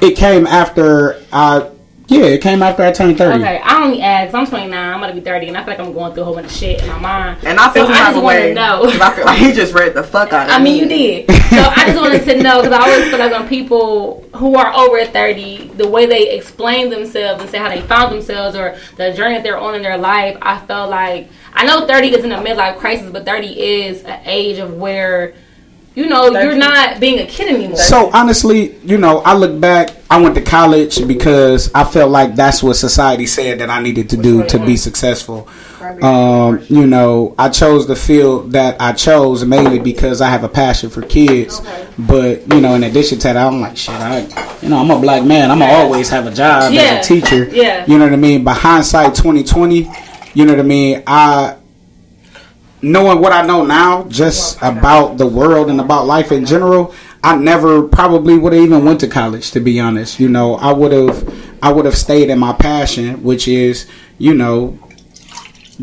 It 0.00 0.16
came 0.16 0.46
after 0.46 1.22
I, 1.32 1.70
yeah, 2.12 2.24
it 2.26 2.40
came 2.42 2.62
after 2.62 2.82
I 2.82 2.92
turned 2.92 3.18
30. 3.18 3.42
Okay, 3.42 3.58
I 3.58 3.82
only 3.84 4.02
asked. 4.02 4.34
I'm 4.34 4.46
29. 4.46 4.72
I'm 4.94 5.00
gonna 5.00 5.14
be 5.14 5.20
30, 5.20 5.48
and 5.48 5.56
I 5.56 5.64
feel 5.64 5.74
like 5.74 5.80
I'm 5.80 5.92
going 5.92 6.12
through 6.12 6.22
a 6.22 6.26
whole 6.26 6.34
bunch 6.34 6.46
of 6.46 6.52
shit 6.52 6.82
in 6.82 6.88
my 6.88 6.98
mind. 6.98 7.38
and 7.44 7.58
I 7.58 7.72
feel 7.72 7.86
so 7.86 7.92
some 7.92 7.94
I 7.94 7.98
type 7.98 8.06
just 8.08 8.16
of 8.18 8.22
want 8.22 8.36
way 8.36 8.48
to 8.48 8.54
know. 8.54 8.82
'cause 8.84 9.00
I 9.00 9.10
feel 9.14 9.24
like 9.24 9.38
he 9.38 9.52
just 9.52 9.74
read 9.74 9.94
the 9.94 10.02
fuck 10.02 10.32
out 10.32 10.42
of 10.42 10.48
me. 10.48 10.54
I 10.54 10.58
mean, 10.58 10.76
you 10.76 10.86
did. 10.88 11.30
So 11.52 11.58
I 11.76 11.84
just 11.86 11.96
wanted 12.00 12.24
to 12.24 12.42
know 12.42 12.62
because 12.62 12.78
I 12.78 12.82
always 12.90 13.10
feel 13.10 13.18
like 13.18 13.32
when 13.32 13.48
people 13.48 14.24
who 14.36 14.56
are 14.56 14.72
over 14.74 15.04
30, 15.04 15.70
the 15.76 15.86
way 15.88 16.06
they 16.06 16.30
explain 16.30 16.88
themselves 16.90 17.42
and 17.42 17.50
say 17.50 17.58
how 17.58 17.68
they 17.68 17.80
found 17.82 18.12
themselves 18.14 18.56
or 18.56 18.76
the 18.96 19.12
journey 19.12 19.34
that 19.34 19.42
they're 19.42 19.58
on 19.58 19.74
in 19.74 19.82
their 19.82 19.98
life, 19.98 20.36
I 20.40 20.58
felt 20.58 20.90
like 20.90 21.28
I 21.54 21.64
know 21.66 21.86
30 21.86 22.14
isn't 22.14 22.32
a 22.32 22.38
midlife 22.38 22.76
crisis, 22.78 23.10
but 23.10 23.26
30 23.26 23.48
is 23.48 24.02
an 24.04 24.20
age 24.24 24.58
of 24.58 24.74
where, 24.74 25.34
you 25.94 26.06
know, 26.06 26.30
you're 26.30 26.54
not 26.56 27.00
being 27.00 27.18
a 27.18 27.26
kid 27.26 27.54
anymore. 27.54 27.76
So 27.76 28.10
honestly, 28.12 28.76
you 28.84 28.96
know, 28.98 29.18
I 29.18 29.34
look 29.34 29.60
back. 29.60 29.90
I 30.10 30.20
went 30.20 30.34
to 30.36 30.42
college 30.42 31.06
because 31.06 31.72
I 31.74 31.84
felt 31.84 32.10
like 32.10 32.34
that's 32.34 32.62
what 32.62 32.74
society 32.74 33.26
said 33.26 33.58
that 33.60 33.70
I 33.70 33.80
needed 33.82 34.10
to 34.10 34.16
do 34.16 34.46
to 34.48 34.58
be 34.58 34.76
successful. 34.76 35.48
Um, 36.02 36.64
you 36.68 36.86
know, 36.86 37.34
I 37.38 37.48
chose 37.48 37.86
the 37.86 37.96
field 37.96 38.52
that 38.52 38.80
I 38.80 38.92
chose 38.92 39.44
mainly 39.44 39.78
because 39.78 40.20
I 40.20 40.28
have 40.30 40.44
a 40.44 40.48
passion 40.48 40.90
for 40.90 41.02
kids. 41.02 41.60
But 41.98 42.50
you 42.52 42.60
know, 42.60 42.74
in 42.74 42.84
addition 42.84 43.18
to 43.20 43.28
that, 43.28 43.36
I'm 43.36 43.60
like, 43.60 43.76
shit, 43.76 43.94
I, 43.94 44.20
you 44.62 44.68
know, 44.68 44.78
I'm 44.78 44.90
a 44.90 44.98
black 45.00 45.24
man. 45.24 45.50
I'm 45.50 45.58
gonna 45.58 45.72
always 45.72 46.08
have 46.10 46.26
a 46.26 46.30
job 46.32 46.72
Yeah. 46.72 46.82
as 46.82 47.06
a 47.06 47.08
teacher. 47.20 47.44
Yeah. 47.52 47.84
You 47.86 47.98
know 47.98 48.04
what 48.04 48.12
I 48.14 48.16
mean? 48.16 48.44
But 48.44 48.56
hindsight, 48.56 49.14
2020. 49.14 49.90
You 50.34 50.44
know 50.46 50.52
what 50.52 50.60
I 50.60 50.62
mean? 50.62 51.02
I 51.06 51.56
knowing 52.82 53.20
what 53.20 53.32
I 53.32 53.46
know 53.46 53.64
now, 53.64 54.04
just 54.04 54.58
about 54.60 55.16
the 55.16 55.26
world 55.26 55.70
and 55.70 55.80
about 55.80 56.06
life 56.06 56.32
in 56.32 56.44
general, 56.44 56.94
I 57.24 57.36
never 57.36 57.84
probably 57.84 58.36
would 58.36 58.52
have 58.52 58.62
even 58.62 58.84
went 58.84 59.00
to 59.00 59.08
college. 59.08 59.52
To 59.52 59.60
be 59.60 59.78
honest, 59.80 60.18
you 60.18 60.28
know, 60.28 60.56
I 60.56 60.72
would 60.72 60.92
have, 60.92 61.56
I 61.62 61.72
would 61.72 61.84
have 61.84 61.96
stayed 61.96 62.30
in 62.30 62.38
my 62.38 62.52
passion, 62.52 63.22
which 63.22 63.46
is, 63.46 63.88
you 64.18 64.34
know, 64.34 64.78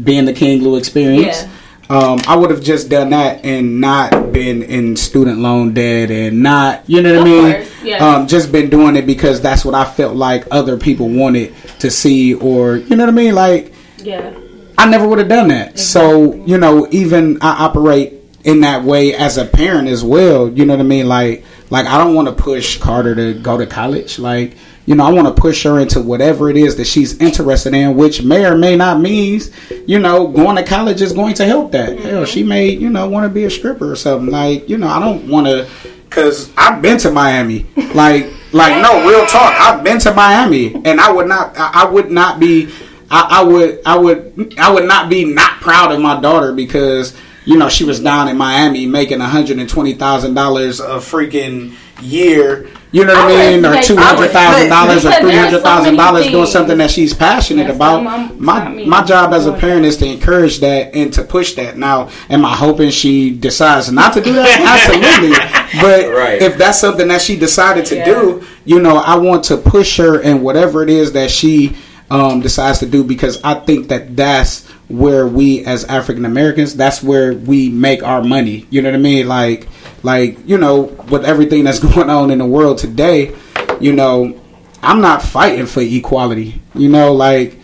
being 0.03 0.25
the 0.25 0.33
King 0.33 0.61
Lou 0.61 0.75
experience. 0.75 1.43
Yeah. 1.43 1.49
Um, 1.89 2.19
I 2.27 2.35
would 2.35 2.51
have 2.51 2.61
just 2.61 2.87
done 2.87 3.09
that 3.11 3.43
and 3.43 3.81
not 3.81 4.31
been 4.31 4.61
in 4.61 4.95
student 4.95 5.39
loan 5.39 5.73
debt 5.73 6.11
and 6.11 6.43
not, 6.43 6.87
you 6.87 7.01
know 7.01 7.17
what 7.17 7.21
I 7.21 7.23
mean? 7.23 7.53
course, 7.53 7.83
yes. 7.83 8.01
Um, 8.01 8.27
just 8.27 8.51
been 8.51 8.69
doing 8.69 8.95
it 8.95 9.07
because 9.07 9.41
that's 9.41 9.65
what 9.65 9.73
I 9.73 9.85
felt 9.85 10.15
like 10.15 10.45
other 10.51 10.77
people 10.77 11.09
wanted 11.09 11.55
to 11.79 11.89
see, 11.89 12.35
or 12.35 12.75
you 12.77 12.95
know 12.95 13.05
what 13.05 13.09
I 13.09 13.15
mean? 13.15 13.33
Like, 13.33 13.73
yeah. 13.97 14.37
I 14.79 14.89
never 14.89 15.05
would 15.05 15.19
have 15.19 15.27
done 15.27 15.49
that. 15.49 15.77
So, 15.77 16.35
you 16.45 16.57
know, 16.57 16.87
even 16.89 17.41
I 17.41 17.65
operate 17.65 18.13
in 18.45 18.61
that 18.61 18.85
way 18.85 19.13
as 19.13 19.37
a 19.37 19.45
parent 19.45 19.89
as 19.89 20.05
well. 20.05 20.47
You 20.47 20.65
know 20.65 20.73
what 20.73 20.79
I 20.79 20.87
mean? 20.87 21.05
Like, 21.09 21.43
like 21.69 21.85
I 21.85 21.97
don't 21.97 22.15
want 22.15 22.29
to 22.29 22.33
push 22.33 22.77
Carter 22.77 23.13
to 23.13 23.33
go 23.33 23.57
to 23.57 23.67
college. 23.67 24.19
Like, 24.19 24.55
you 24.85 24.95
know, 24.95 25.05
I 25.05 25.11
want 25.11 25.27
to 25.27 25.39
push 25.39 25.63
her 25.63 25.79
into 25.79 26.01
whatever 26.01 26.49
it 26.49 26.55
is 26.55 26.77
that 26.77 26.87
she's 26.87 27.19
interested 27.19 27.73
in, 27.73 27.97
which 27.97 28.23
may 28.23 28.45
or 28.45 28.57
may 28.57 28.77
not 28.77 29.01
means, 29.01 29.51
you 29.85 29.99
know, 29.99 30.27
going 30.27 30.55
to 30.55 30.63
college 30.63 31.01
is 31.01 31.11
going 31.11 31.33
to 31.35 31.45
help 31.45 31.73
that. 31.73 31.89
Mm-hmm. 31.89 32.07
Hell, 32.07 32.25
she 32.25 32.43
may, 32.43 32.69
you 32.69 32.89
know, 32.89 33.05
want 33.09 33.25
to 33.25 33.29
be 33.29 33.43
a 33.43 33.49
stripper 33.49 33.91
or 33.91 33.97
something. 33.97 34.31
Like, 34.31 34.69
you 34.69 34.77
know, 34.77 34.87
I 34.87 34.99
don't 35.01 35.27
want 35.27 35.45
to, 35.45 35.67
cause 36.09 36.53
I've 36.55 36.81
been 36.81 36.97
to 36.99 37.11
Miami. 37.11 37.67
Like, 37.93 38.31
like 38.53 38.81
no 38.81 39.05
real 39.05 39.25
talk. 39.25 39.53
I've 39.59 39.83
been 39.83 39.99
to 39.99 40.13
Miami, 40.13 40.73
and 40.73 41.01
I 41.01 41.11
would 41.11 41.27
not, 41.27 41.55
I 41.57 41.83
would 41.83 42.09
not 42.11 42.39
be. 42.39 42.73
I, 43.11 43.41
I 43.41 43.43
would 43.43 43.79
I 43.85 43.97
would 43.97 44.55
I 44.59 44.71
would 44.71 44.87
not 44.87 45.09
be 45.09 45.25
not 45.25 45.61
proud 45.61 45.91
of 45.91 45.99
my 45.99 46.19
daughter 46.21 46.53
because 46.53 47.15
you 47.45 47.57
know 47.57 47.69
she 47.69 47.83
was 47.83 47.99
down 47.99 48.27
in 48.27 48.37
Miami 48.37 48.85
making 48.85 49.19
one 49.19 49.29
hundred 49.29 49.57
and 49.59 49.69
twenty 49.69 49.93
thousand 49.93 50.33
dollars 50.35 50.79
a 50.79 50.97
freaking 50.97 51.73
year. 52.01 52.69
You 52.91 53.05
know 53.05 53.13
what 53.13 53.31
I, 53.33 53.49
I 53.49 53.55
mean, 53.55 53.65
or 53.65 53.81
two 53.83 53.95
hundred 53.97 54.29
thousand 54.31 54.69
dollars 54.69 55.05
or 55.05 55.09
Because 55.09 55.19
three 55.21 55.29
there 55.31 55.39
are 55.41 55.45
hundred 55.45 55.57
so 55.59 55.63
thousand 55.63 55.83
many 55.95 55.97
dollars 55.97 56.27
doing 56.27 56.45
something 56.47 56.77
that 56.79 56.89
she's 56.89 57.13
passionate 57.13 57.65
That's 57.65 57.75
about. 57.75 58.03
not 58.03 58.35
my- 58.39 58.53
My 58.59 58.63
not 58.63 58.75
me. 58.75 58.85
my 58.87 59.03
job 59.03 59.31
as 59.33 59.45
a 59.45 59.53
parent 59.53 59.85
is 59.85 59.95
to 59.97 60.07
encourage 60.07 60.59
that 60.61 60.95
and 60.95 61.13
to 61.13 61.23
push 61.23 61.53
that. 61.53 61.77
Now, 61.77 62.09
am 62.31 62.43
I 62.45 62.55
hoping 62.55 62.89
she 62.89 63.29
decides 63.29 63.91
not 63.91 64.13
to 64.13 64.21
do 64.21 64.33
that? 64.33 64.59
Absolutely. 65.71 65.81
But 65.81 66.11
Right. 66.17 66.41
if 66.41 66.57
that's 66.57 66.79
something 66.79 67.07
that 67.09 67.21
she 67.21 67.37
decided 67.37 67.85
to 67.87 67.97
Yeah. 67.97 68.05
do, 68.05 68.43
you 68.65 68.79
know, 68.79 68.97
I 68.97 69.17
want 69.17 69.43
to 69.45 69.57
push 69.57 69.97
her 69.97 70.19
in 70.21 70.41
whatever 70.41 70.81
it 70.81 70.89
is 70.89 71.11
that 71.11 71.29
she 71.29 71.75
um, 72.11 72.41
decides 72.41 72.79
to 72.79 72.85
do 72.85 73.03
because 73.03 73.41
I 73.43 73.55
think 73.55 73.89
that 73.89 74.15
that's 74.15 74.67
where 74.87 75.27
we 75.27 75.65
as 75.65 75.85
African 75.85 76.25
Americans, 76.25 76.75
that's 76.75 77.03
where 77.03 77.33
we 77.33 77.69
make 77.69 78.03
our 78.03 78.23
money. 78.23 78.65
You 78.69 78.81
know 78.81 78.89
what 78.89 78.95
I 78.95 79.01
mean? 79.01 79.27
Like, 79.27 79.67
like 80.03 80.37
you 80.47 80.57
know, 80.57 80.81
with 81.09 81.25
everything 81.25 81.63
that's 81.63 81.79
going 81.93 82.09
on 82.09 82.31
in 82.31 82.39
the 82.39 82.45
world 82.45 82.79
today, 82.79 83.35
you 83.79 83.93
know, 83.93 84.39
I'm 84.81 85.01
not 85.01 85.21
fighting 85.21 85.65
for 85.65 85.81
equality. 85.81 86.61
You 86.73 86.89
know, 86.89 87.13
like, 87.13 87.57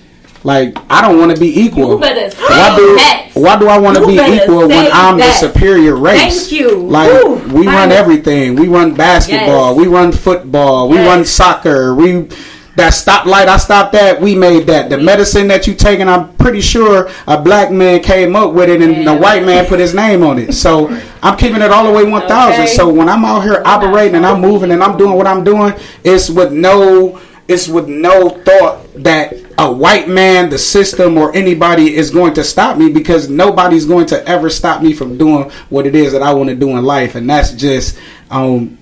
like 0.43 0.77
I 0.89 1.01
don't 1.01 1.17
want 1.17 1.33
to 1.33 1.39
be 1.39 1.59
equal. 1.61 1.93
You 1.93 1.99
better 1.99 2.29
say 2.29 2.41
why 2.43 2.75
do 2.77 2.95
that. 2.95 3.31
why 3.33 3.57
do 3.57 3.67
I 3.67 3.79
want 3.79 3.97
to 3.97 4.05
be 4.05 4.13
equal 4.13 4.67
when 4.67 4.91
I'm 4.91 5.17
that. 5.17 5.39
the 5.41 5.51
superior 5.51 5.95
race? 5.95 6.49
Thank 6.49 6.61
you. 6.61 6.83
Like 6.83 7.11
Woo. 7.11 7.35
we 7.35 7.65
run 7.65 7.89
Finally. 7.89 7.95
everything. 7.95 8.55
We 8.55 8.67
run 8.67 8.93
basketball. 8.93 9.75
Yes. 9.75 9.77
We 9.77 9.87
run 9.87 10.11
football. 10.11 10.87
We 10.89 10.97
run 10.97 11.25
soccer. 11.25 11.95
We 11.95 12.27
that 12.75 12.93
stoplight 12.93 13.47
I 13.47 13.57
stopped 13.57 13.95
at. 13.95 14.19
We 14.19 14.35
made 14.35 14.67
that. 14.67 14.89
The 14.89 14.97
medicine 14.97 15.47
that 15.47 15.65
you 15.65 15.73
taking, 15.73 16.07
I'm 16.09 16.33
pretty 16.35 16.61
sure 16.61 17.09
a 17.27 17.41
black 17.41 17.71
man 17.71 18.01
came 18.01 18.35
up 18.35 18.53
with 18.53 18.69
it, 18.69 18.81
and 18.81 18.97
Yeah. 18.97 19.13
the 19.13 19.17
white 19.19 19.45
man 19.45 19.65
put 19.65 19.79
his 19.79 19.93
name 19.93 20.23
on 20.23 20.39
it. 20.39 20.53
So 20.53 20.89
I'm 21.23 21.37
keeping 21.37 21.61
it 21.61 21.71
all 21.71 21.85
the 21.85 21.91
way 21.91 22.03
1,000. 22.03 22.63
Okay. 22.63 22.73
So 22.75 22.89
when 22.89 23.07
I'm 23.09 23.23
out 23.23 23.43
here 23.43 23.61
operating 23.65 24.15
and 24.15 24.25
I'm 24.25 24.41
moving 24.41 24.71
and 24.71 24.83
I'm 24.83 24.97
doing 24.97 25.13
what 25.13 25.27
I'm 25.27 25.43
doing, 25.43 25.73
it's 26.03 26.29
with 26.29 26.51
no. 26.51 27.19
It's 27.47 27.67
with 27.67 27.87
no 27.87 28.29
thought 28.29 28.91
that 29.03 29.35
a 29.59 29.71
white 29.71 30.09
man, 30.09 30.49
the 30.49 30.57
system, 30.57 31.15
or 31.15 31.31
anybody 31.35 31.95
is 31.95 32.09
going 32.09 32.33
to 32.33 32.43
stop 32.43 32.75
me 32.75 32.89
because 32.89 33.29
nobody's 33.29 33.85
going 33.85 34.07
to 34.07 34.27
ever 34.27 34.49
stop 34.49 34.81
me 34.81 34.93
from 34.93 35.15
doing 35.19 35.51
what 35.69 35.85
it 35.85 35.93
is 35.95 36.11
that 36.13 36.23
I 36.23 36.33
want 36.33 36.49
to 36.49 36.55
do 36.55 36.69
in 36.75 36.83
life, 36.83 37.13
and 37.13 37.29
that's 37.29 37.51
just 37.51 37.97
um. 38.31 38.79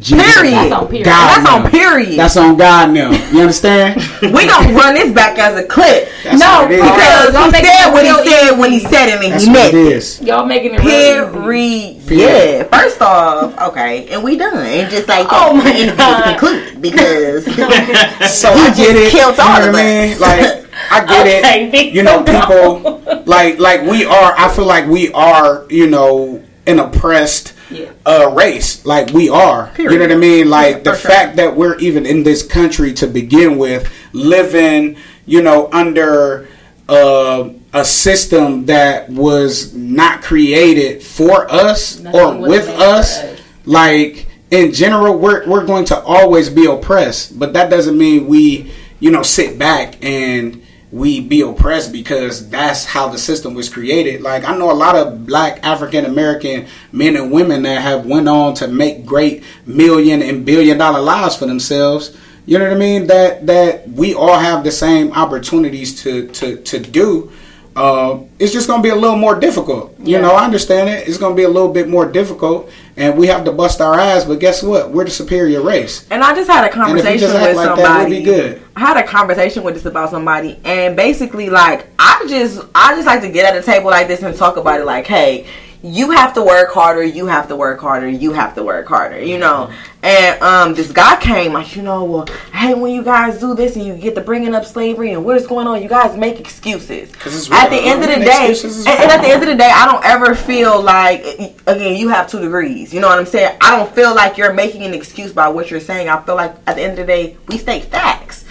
Jesus. 0.00 0.34
Period. 0.34 0.52
That's 0.54 0.72
on 0.72 0.88
period. 0.88 1.04
God 1.04 1.38
That's 1.38 1.48
on 1.50 1.70
period. 1.70 2.18
That's 2.18 2.36
on 2.36 2.56
God 2.56 2.90
now. 2.90 3.10
You 3.30 3.40
understand? 3.40 3.96
we 4.22 4.46
gonna 4.46 4.72
run 4.74 4.94
this 4.94 5.12
back 5.12 5.38
as 5.38 5.56
a 5.56 5.64
clip. 5.64 6.08
That's 6.24 6.40
no, 6.40 6.62
what 6.62 6.70
it 6.72 6.80
is. 6.80 6.82
because 6.82 7.32
Don't 7.32 7.54
he 7.54 7.62
said 7.64 7.92
what 7.92 8.04
he 8.04 8.10
real 8.10 8.24
said 8.24 8.58
when 8.58 8.72
he 8.72 8.80
said 8.80 9.08
it 9.08 9.24
and 9.24 9.32
That's 9.32 9.44
he 9.44 9.50
what 9.50 9.54
meant 9.54 9.74
it 9.74 9.86
it. 9.86 9.92
is. 9.92 10.20
Y'all 10.20 10.44
making 10.46 10.74
it 10.74 10.80
really 10.80 11.96
easy. 11.96 12.08
Period. 12.08 12.68
Yeah. 12.70 12.78
First 12.78 13.00
off, 13.00 13.56
okay, 13.70 14.08
and 14.08 14.22
we 14.24 14.36
done. 14.36 14.56
And 14.66 14.90
just 14.90 15.06
like 15.08 15.28
that. 15.30 15.48
Oh 15.50 15.54
my 15.54 15.70
And 15.70 15.96
just 15.96 15.96
God. 15.96 16.38
conclude 16.38 16.82
because 16.82 17.44
So 18.34 18.50
I 18.50 18.66
just 18.68 18.76
get 18.76 18.96
it. 18.96 19.10
killed 19.12 19.36
you 19.38 19.44
know 19.44 19.48
all 19.50 19.62
of 19.62 19.74
I 19.74 20.08
us. 20.12 20.20
Like 20.20 20.66
I 20.90 21.04
get 21.06 21.26
Okay, 21.44 21.70
it. 21.72 21.94
You 21.94 22.02
know, 22.02 22.24
people 22.24 23.00
like 23.26 23.58
like 23.60 23.82
we 23.82 24.04
are. 24.04 24.34
I 24.36 24.52
feel 24.54 24.66
like 24.66 24.86
we 24.88 25.12
are. 25.12 25.66
You 25.70 25.86
know, 25.86 26.42
an 26.66 26.78
oppressed 26.80 27.52
Yeah. 27.70 27.90
uh, 28.06 28.32
race. 28.34 28.84
Like 28.86 29.10
we 29.12 29.28
are. 29.28 29.72
You 29.78 29.90
know 29.90 29.98
what 30.00 30.12
I 30.12 30.16
mean? 30.16 30.48
Like 30.50 30.84
the 30.84 30.94
sure. 30.96 31.10
fact 31.10 31.36
that 31.36 31.56
we're 31.56 31.76
even 31.78 32.06
in 32.06 32.22
this 32.22 32.42
country 32.42 32.92
to 32.94 33.06
begin 33.06 33.58
with, 33.58 33.90
living. 34.12 34.96
You 35.26 35.42
know, 35.42 35.68
under. 35.72 36.48
Uh, 36.86 37.50
a 37.72 37.84
system 37.84 38.66
that 38.66 39.08
was 39.08 39.74
not 39.74 40.22
created 40.22 41.02
for 41.02 41.50
us 41.50 41.98
Nothing 41.98 42.20
or 42.44 42.48
with 42.48 42.68
us 42.68 43.18
us. 43.18 43.40
like 43.64 44.28
in 44.50 44.70
general 44.72 45.18
we're 45.18 45.48
we're 45.48 45.64
going 45.64 45.86
to 45.86 45.98
always 46.02 46.50
be 46.50 46.66
oppressed 46.66 47.36
but 47.38 47.54
that 47.54 47.70
doesn't 47.70 47.96
mean 47.98 48.26
we 48.28 48.70
you 49.00 49.10
know 49.10 49.22
sit 49.22 49.58
back 49.58 49.96
and 50.04 50.62
we 50.94 51.18
be 51.18 51.40
oppressed 51.40 51.90
because 51.90 52.48
that's 52.50 52.84
how 52.84 53.08
the 53.08 53.18
system 53.18 53.52
was 53.52 53.68
created. 53.68 54.20
Like 54.20 54.44
i 54.44 54.56
know 54.56 54.70
a 54.70 54.72
lot 54.72 54.94
of 54.94 55.26
black 55.26 55.58
african 55.64 56.04
american 56.04 56.68
men 56.92 57.16
and 57.16 57.32
women 57.32 57.62
that 57.64 57.82
have 57.82 58.06
went 58.06 58.28
on 58.28 58.54
to 58.54 58.68
make 58.68 59.04
great 59.04 59.42
million 59.66 60.22
and 60.22 60.46
billion 60.46 60.78
dollar 60.78 61.00
lives 61.00 61.34
for 61.34 61.46
themselves. 61.46 62.16
You 62.46 62.58
know 62.58 62.68
what 62.68 62.76
i 62.76 62.78
mean? 62.78 63.08
That 63.08 63.44
that 63.48 63.88
we 63.88 64.14
all 64.14 64.38
have 64.38 64.62
the 64.62 64.70
same 64.70 65.10
opportunities 65.12 66.00
to 66.04 66.28
to 66.28 66.62
to 66.62 66.78
do 66.78 67.32
uh, 67.76 68.20
it's 68.38 68.52
just 68.52 68.68
going 68.68 68.80
to 68.80 68.82
be 68.82 68.90
a 68.90 68.94
little 68.94 69.16
more 69.16 69.38
difficult. 69.38 69.98
You 69.98 70.20
know, 70.20 70.30
I 70.30 70.44
understand 70.44 70.88
it. 70.88 71.08
It's 71.08 71.18
going 71.18 71.32
to 71.32 71.36
be 71.36 71.42
a 71.42 71.48
little 71.48 71.72
bit 71.72 71.88
more 71.88 72.10
difficult, 72.10 72.70
and 72.96 73.18
we 73.18 73.26
have 73.26 73.44
to 73.46 73.52
bust 73.52 73.80
our 73.80 73.98
ass. 73.98 74.24
But 74.24 74.38
guess 74.38 74.62
what? 74.62 74.90
We're 74.90 75.04
the 75.04 75.10
superior 75.10 75.60
race. 75.60 76.06
And 76.10 76.22
I 76.22 76.34
just 76.34 76.48
had 76.48 76.64
a 76.64 76.68
conversation 76.68 77.32
with 77.32 77.56
like 77.56 77.66
somebody. 77.66 78.24
that. 78.24 78.60
I 78.76 78.80
had 78.80 78.96
a 78.96 79.06
conversation 79.06 79.64
with 79.64 79.74
this 79.74 79.86
about 79.86 80.10
somebody, 80.10 80.60
and 80.64 80.94
basically, 80.94 81.50
like, 81.50 81.88
I 81.98 82.24
just, 82.28 82.64
I 82.74 82.94
just 82.94 83.06
like 83.06 83.22
to 83.22 83.30
get 83.30 83.52
at 83.52 83.60
a 83.60 83.64
table 83.64 83.90
like 83.90 84.06
this 84.06 84.22
and 84.22 84.36
talk 84.36 84.56
about 84.56 84.80
it. 84.80 84.84
Like, 84.84 85.06
hey, 85.06 85.46
you 85.84 86.12
have 86.12 86.32
to 86.32 86.42
work 86.42 86.72
harder. 86.72 87.04
You 87.04 87.26
have 87.26 87.46
to 87.48 87.56
work 87.56 87.78
harder. 87.78 88.08
You 88.08 88.32
have 88.32 88.54
to 88.54 88.62
work 88.62 88.88
harder. 88.88 89.20
You 89.22 89.38
know. 89.38 89.70
And 90.02 90.42
um, 90.42 90.74
this 90.74 90.92
guy 90.92 91.18
came 91.18 91.54
like, 91.54 91.76
you 91.76 91.82
know, 91.82 92.04
well, 92.04 92.26
hey, 92.52 92.74
when 92.74 92.92
you 92.92 93.02
guys 93.02 93.40
do 93.40 93.54
this 93.54 93.74
and 93.76 93.86
you 93.86 93.96
get 93.96 94.14
to 94.16 94.20
bringing 94.20 94.54
up 94.54 94.66
slavery 94.66 95.12
and 95.12 95.24
what's 95.24 95.46
going 95.46 95.66
on, 95.66 95.82
you 95.82 95.88
guys 95.88 96.14
make 96.16 96.38
excuses. 96.38 97.10
At 97.50 97.70
the 97.70 97.76
end 97.76 98.02
of 98.02 98.10
the 98.10 98.16
day, 98.16 98.48
and, 98.48 98.86
and 98.86 99.10
at 99.10 99.22
the 99.22 99.28
end 99.28 99.42
of 99.42 99.48
the 99.48 99.56
day, 99.56 99.70
I 99.72 99.86
don't 99.86 100.04
ever 100.04 100.34
feel 100.34 100.82
like, 100.82 101.22
again, 101.66 101.96
you 101.96 102.08
have 102.08 102.30
two 102.30 102.38
degrees. 102.38 102.92
You 102.92 103.00
know 103.00 103.08
what 103.08 103.18
I'm 103.18 103.24
saying? 103.24 103.56
I 103.62 103.76
don't 103.78 103.90
feel 103.94 104.14
like 104.14 104.36
you're 104.36 104.52
making 104.52 104.82
an 104.82 104.92
excuse 104.92 105.32
by 105.32 105.48
what 105.48 105.70
you're 105.70 105.80
saying. 105.80 106.10
I 106.10 106.22
feel 106.22 106.34
like 106.34 106.54
at 106.66 106.76
the 106.76 106.82
end 106.82 106.92
of 106.92 106.98
the 106.98 107.06
day, 107.06 107.38
we 107.48 107.56
state 107.56 107.84
facts. 107.84 108.43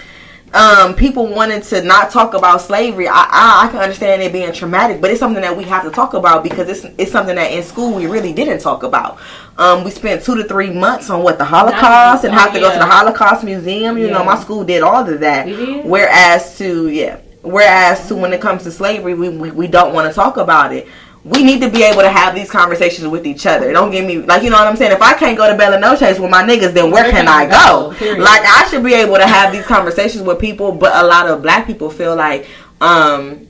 Um, 0.54 0.94
people 0.94 1.26
wanting 1.26 1.62
to 1.62 1.82
not 1.82 2.12
talk 2.12 2.32
about 2.32 2.60
slavery, 2.60 3.08
I, 3.08 3.26
I 3.28 3.66
I 3.66 3.70
can 3.72 3.80
understand 3.80 4.22
it 4.22 4.32
being 4.32 4.52
traumatic, 4.52 5.00
but 5.00 5.10
it's 5.10 5.18
something 5.18 5.42
that 5.42 5.56
we 5.56 5.64
have 5.64 5.82
to 5.82 5.90
talk 5.90 6.14
about 6.14 6.44
because 6.44 6.68
it's 6.68 6.84
it's 6.96 7.10
something 7.10 7.34
that 7.34 7.50
in 7.50 7.62
school 7.64 7.92
we 7.92 8.06
really 8.06 8.32
didn't 8.32 8.60
talk 8.60 8.84
about. 8.84 9.18
Um, 9.58 9.82
we 9.82 9.90
spent 9.90 10.22
two 10.22 10.36
to 10.36 10.44
three 10.44 10.70
months 10.70 11.10
on 11.10 11.24
what 11.24 11.38
the 11.38 11.44
Holocaust 11.44 12.24
and 12.24 12.32
have 12.32 12.52
to 12.54 12.60
go 12.60 12.72
to 12.72 12.78
the 12.78 12.86
Holocaust 12.86 13.42
Museum. 13.44 13.98
You 13.98 14.10
know, 14.10 14.22
my 14.22 14.38
school 14.38 14.62
did 14.64 14.82
all 14.82 15.08
of 15.08 15.20
that. 15.20 15.46
Did? 15.46 15.84
Whereas 15.84 16.56
to 16.58 16.88
yeah, 16.88 17.18
Whereas 17.44 18.08
to 18.08 18.16
when 18.16 18.32
it 18.32 18.40
comes 18.40 18.62
to 18.62 18.70
slavery, 18.70 19.12
we, 19.12 19.28
we, 19.28 19.50
we 19.50 19.66
don't 19.66 19.92
want 19.92 20.08
to 20.08 20.14
talk 20.14 20.38
about 20.38 20.72
it. 20.72 20.88
We 21.24 21.42
need 21.42 21.62
to 21.62 21.70
be 21.70 21.82
able 21.82 22.02
to 22.02 22.10
have 22.10 22.34
these 22.34 22.50
conversations 22.50 23.08
with 23.08 23.26
each 23.26 23.46
other. 23.46 23.72
Don't 23.72 23.90
get 23.90 24.06
me 24.06 24.18
like 24.18 24.42
you 24.42 24.50
know 24.50 24.58
what 24.58 24.66
I'm 24.66 24.76
saying. 24.76 24.92
If 24.92 25.00
I 25.00 25.14
can't 25.14 25.38
go 25.38 25.50
to 25.50 25.56
Bella 25.56 25.80
No 25.80 25.96
Chase 25.96 26.18
with 26.18 26.30
my 26.30 26.42
niggas, 26.42 26.74
then 26.74 26.90
where, 26.90 27.10
can, 27.10 27.26
I 27.26 27.46
go? 27.46 27.94
Period. 27.96 28.22
Like 28.22 28.42
I 28.42 28.68
should 28.68 28.84
be 28.84 28.92
able 28.92 29.16
to 29.16 29.26
have 29.26 29.50
these 29.50 29.64
conversations 29.64 30.22
with 30.22 30.38
people, 30.38 30.72
but 30.72 31.02
a 31.02 31.06
lot 31.06 31.26
of 31.26 31.40
black 31.40 31.66
people 31.66 31.88
feel 31.88 32.14
like 32.14 32.46
um 32.82 33.48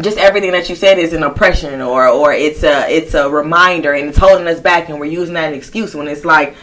just 0.00 0.18
everything 0.18 0.50
that 0.50 0.68
you 0.68 0.74
said 0.74 0.98
is 0.98 1.12
an 1.12 1.22
oppression 1.22 1.80
or 1.80 2.08
or 2.08 2.32
it's 2.32 2.64
a 2.64 2.90
it's 2.90 3.14
a 3.14 3.30
reminder 3.30 3.92
and 3.92 4.08
it's 4.08 4.18
holding 4.18 4.46
us 4.48 4.58
back 4.58 4.88
and 4.88 4.98
we're 4.98 5.04
using 5.04 5.34
that 5.34 5.52
excuse 5.52 5.94
when 5.94 6.08
it's 6.08 6.24
like 6.24 6.56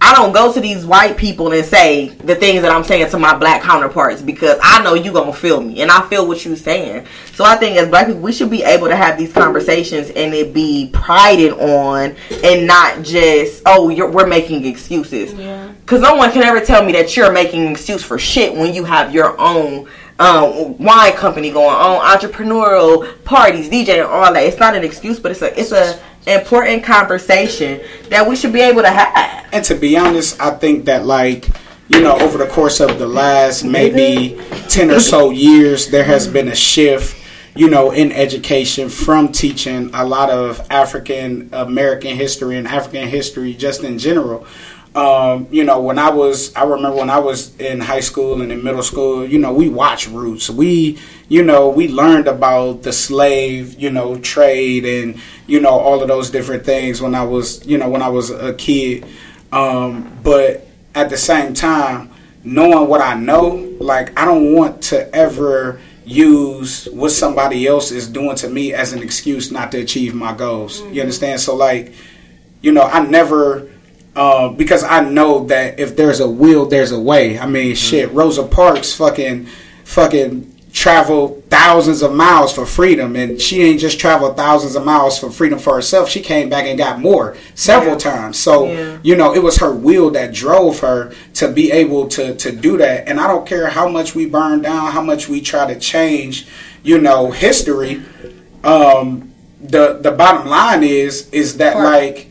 I 0.00 0.14
don't 0.14 0.32
go 0.32 0.52
to 0.52 0.60
these 0.60 0.86
white 0.86 1.16
people 1.16 1.52
and 1.52 1.64
say 1.64 2.08
the 2.08 2.36
things 2.36 2.62
that 2.62 2.70
I'm 2.70 2.84
saying 2.84 3.10
to 3.10 3.18
my 3.18 3.36
black 3.36 3.62
counterparts 3.62 4.22
because 4.22 4.58
I 4.62 4.82
know 4.82 4.94
you 4.94 5.12
gonna 5.12 5.32
feel 5.32 5.60
me 5.60 5.82
and 5.82 5.90
I 5.90 6.08
feel 6.08 6.26
what 6.26 6.44
you're 6.44 6.56
saying. 6.56 7.06
So 7.32 7.44
I 7.44 7.56
think 7.56 7.76
as 7.76 7.88
black 7.88 8.06
people 8.06 8.22
we 8.22 8.32
should 8.32 8.50
be 8.50 8.62
able 8.62 8.88
to 8.88 8.96
have 8.96 9.18
these 9.18 9.32
conversations 9.32 10.10
and 10.10 10.32
it 10.32 10.54
be 10.54 10.90
prided 10.92 11.52
on 11.52 12.16
and 12.44 12.66
not 12.66 13.02
just 13.02 13.62
oh 13.66 13.88
you're, 13.88 14.10
we're 14.10 14.26
making 14.26 14.64
excuses. 14.64 15.34
Yeah. 15.34 15.72
Cause 15.86 16.00
no 16.00 16.14
one 16.14 16.30
can 16.30 16.42
ever 16.42 16.60
tell 16.60 16.84
me 16.84 16.92
that 16.92 17.16
you're 17.16 17.32
making 17.32 17.66
an 17.66 17.72
excuse 17.72 18.02
for 18.02 18.18
shit 18.18 18.54
when 18.54 18.74
you 18.74 18.84
have 18.84 19.12
your 19.12 19.38
own 19.40 19.88
um, 20.20 20.76
wine 20.78 21.12
company 21.12 21.50
going 21.50 21.74
on, 21.74 22.00
entrepreneurial 22.18 23.24
parties, 23.24 23.68
DJ, 23.68 24.00
and 24.00 24.02
all 24.02 24.32
that. 24.32 24.42
It's 24.42 24.58
not 24.58 24.74
an 24.74 24.82
excuse, 24.82 25.20
but 25.20 25.30
it's 25.30 25.42
a 25.42 25.58
it's 25.58 25.72
a 25.72 26.00
important 26.26 26.84
conversation 26.84 27.80
that 28.10 28.28
we 28.28 28.36
should 28.36 28.52
be 28.52 28.60
able 28.60 28.82
to 28.82 28.90
have. 28.90 29.48
And 29.52 29.64
to 29.64 29.74
be 29.74 29.96
honest, 29.96 30.40
I 30.40 30.50
think 30.50 30.84
that 30.86 31.06
like 31.06 31.48
you 31.88 32.00
know 32.00 32.18
over 32.18 32.38
the 32.38 32.46
course 32.46 32.80
of 32.80 32.98
the 32.98 33.06
last 33.06 33.64
maybe 33.64 34.38
ten 34.68 34.90
or 34.90 35.00
so 35.00 35.30
years, 35.30 35.88
there 35.88 36.04
has 36.04 36.26
been 36.26 36.48
a 36.48 36.54
shift. 36.54 37.16
You 37.56 37.68
know, 37.68 37.90
in 37.90 38.12
education 38.12 38.88
from 38.88 39.32
teaching 39.32 39.90
a 39.92 40.04
lot 40.04 40.30
of 40.30 40.64
African 40.70 41.48
American 41.52 42.14
history 42.14 42.56
and 42.56 42.68
African 42.68 43.08
history 43.08 43.52
just 43.54 43.82
in 43.82 43.98
general. 43.98 44.46
Um, 44.94 45.48
you 45.50 45.64
know, 45.64 45.80
when 45.80 45.98
I 45.98 46.10
was, 46.10 46.54
I 46.54 46.64
remember 46.64 46.96
when 46.98 47.10
I 47.10 47.18
was 47.18 47.54
in 47.60 47.80
high 47.80 48.00
school 48.00 48.40
and 48.42 48.50
in 48.50 48.64
middle 48.64 48.82
school, 48.82 49.24
you 49.24 49.38
know, 49.38 49.52
we 49.52 49.68
watched 49.68 50.08
Roots. 50.08 50.50
We, 50.50 50.98
you 51.28 51.42
know, 51.42 51.68
we 51.68 51.88
learned 51.88 52.26
about 52.26 52.82
the 52.82 52.92
slave, 52.92 53.78
you 53.78 53.90
know, 53.90 54.18
trade 54.18 54.84
and, 54.84 55.20
you 55.48 55.58
know, 55.60 55.70
all 55.70 56.00
of 56.00 56.06
those 56.06 56.30
different 56.30 56.64
things 56.64 57.02
when 57.02 57.14
I 57.14 57.24
was, 57.24 57.66
you 57.66 57.78
know, 57.78 57.88
when 57.88 58.02
I 58.02 58.08
was 58.08 58.30
a 58.30 58.54
kid. 58.54 59.04
Um, 59.50 60.16
but 60.22 60.68
at 60.94 61.10
the 61.10 61.16
same 61.16 61.54
time, 61.54 62.10
knowing 62.44 62.88
what 62.88 63.00
I 63.00 63.14
know, 63.14 63.76
like, 63.80 64.16
I 64.18 64.24
don't 64.24 64.52
want 64.52 64.82
to 64.84 65.12
ever 65.14 65.80
use 66.04 66.86
what 66.92 67.10
somebody 67.10 67.66
else 67.66 67.90
is 67.90 68.08
doing 68.08 68.36
to 68.36 68.48
me 68.48 68.72
as 68.74 68.92
an 68.92 69.02
excuse 69.02 69.50
not 69.50 69.72
to 69.72 69.80
achieve 69.80 70.14
my 70.14 70.34
goals. 70.34 70.82
You 70.82 71.00
understand? 71.00 71.40
So, 71.40 71.56
like, 71.56 71.94
you 72.60 72.72
know, 72.72 72.82
I 72.82 73.04
never 73.06 73.68
uh, 74.14 74.48
because 74.48 74.82
I 74.82 75.08
know 75.08 75.44
that 75.46 75.78
if 75.78 75.96
there's 75.96 76.20
a 76.20 76.28
will, 76.28 76.66
there's 76.66 76.90
a 76.90 76.98
way. 76.98 77.38
I 77.38 77.46
mean, 77.46 77.74
shit, 77.76 78.10
Rosa 78.10 78.42
Parks 78.42 78.92
fucking 78.94 79.46
fucking 79.84 80.57
traveled 80.72 81.42
thousands 81.48 82.02
of 82.02 82.12
miles 82.12 82.52
for 82.52 82.66
freedom, 82.66 83.16
and 83.16 83.40
she 83.40 83.62
ain't 83.62 83.80
just 83.80 83.98
traveled 83.98 84.36
thousands 84.36 84.76
of 84.76 84.84
miles 84.84 85.18
for 85.18 85.30
freedom 85.30 85.58
for 85.58 85.74
herself. 85.74 86.08
She 86.08 86.20
came 86.20 86.48
back 86.48 86.66
and 86.66 86.76
got 86.78 87.00
more 87.00 87.36
several 87.54 87.96
times. 87.96 88.38
So 88.38 88.66
Yeah. 88.70 88.98
you 89.02 89.16
know, 89.16 89.34
it 89.34 89.42
was 89.42 89.56
her 89.58 89.72
will 89.72 90.10
that 90.10 90.32
drove 90.32 90.80
her 90.80 91.12
to 91.34 91.48
be 91.48 91.72
able 91.72 92.06
to 92.08 92.34
to 92.34 92.52
do 92.52 92.76
that. 92.78 93.08
And 93.08 93.18
I 93.18 93.26
don't 93.26 93.46
care 93.46 93.68
how 93.68 93.88
much 93.88 94.14
we 94.14 94.26
burn 94.26 94.62
down, 94.62 94.92
how 94.92 95.02
much 95.02 95.28
we 95.28 95.40
try 95.40 95.72
to 95.72 95.78
change, 95.80 96.46
you 96.82 96.98
know, 96.98 97.30
history. 97.30 98.02
Um, 98.62 99.32
the 99.60 99.98
the 100.00 100.12
bottom 100.12 100.48
line 100.48 100.82
is 100.84 101.28
is 101.30 101.56
that 101.56 101.76
like 101.76 102.27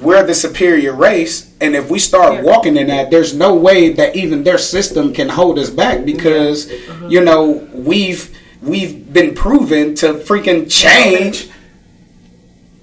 we're 0.00 0.24
the 0.24 0.34
superior 0.34 0.94
race 0.94 1.52
and 1.60 1.76
if 1.76 1.90
we 1.90 1.98
start 1.98 2.42
walking 2.42 2.78
in 2.78 2.86
that 2.86 3.10
there's 3.10 3.34
no 3.34 3.54
way 3.54 3.90
that 3.90 4.16
even 4.16 4.42
their 4.42 4.56
system 4.56 5.12
can 5.12 5.28
hold 5.28 5.58
us 5.58 5.68
back 5.68 6.02
because 6.06 6.70
uh-huh. 6.70 7.08
you 7.08 7.22
know 7.22 7.68
we've 7.74 8.34
we've 8.62 9.12
been 9.12 9.34
proven 9.34 9.94
to 9.94 10.14
freaking 10.14 10.70
change 10.70 11.50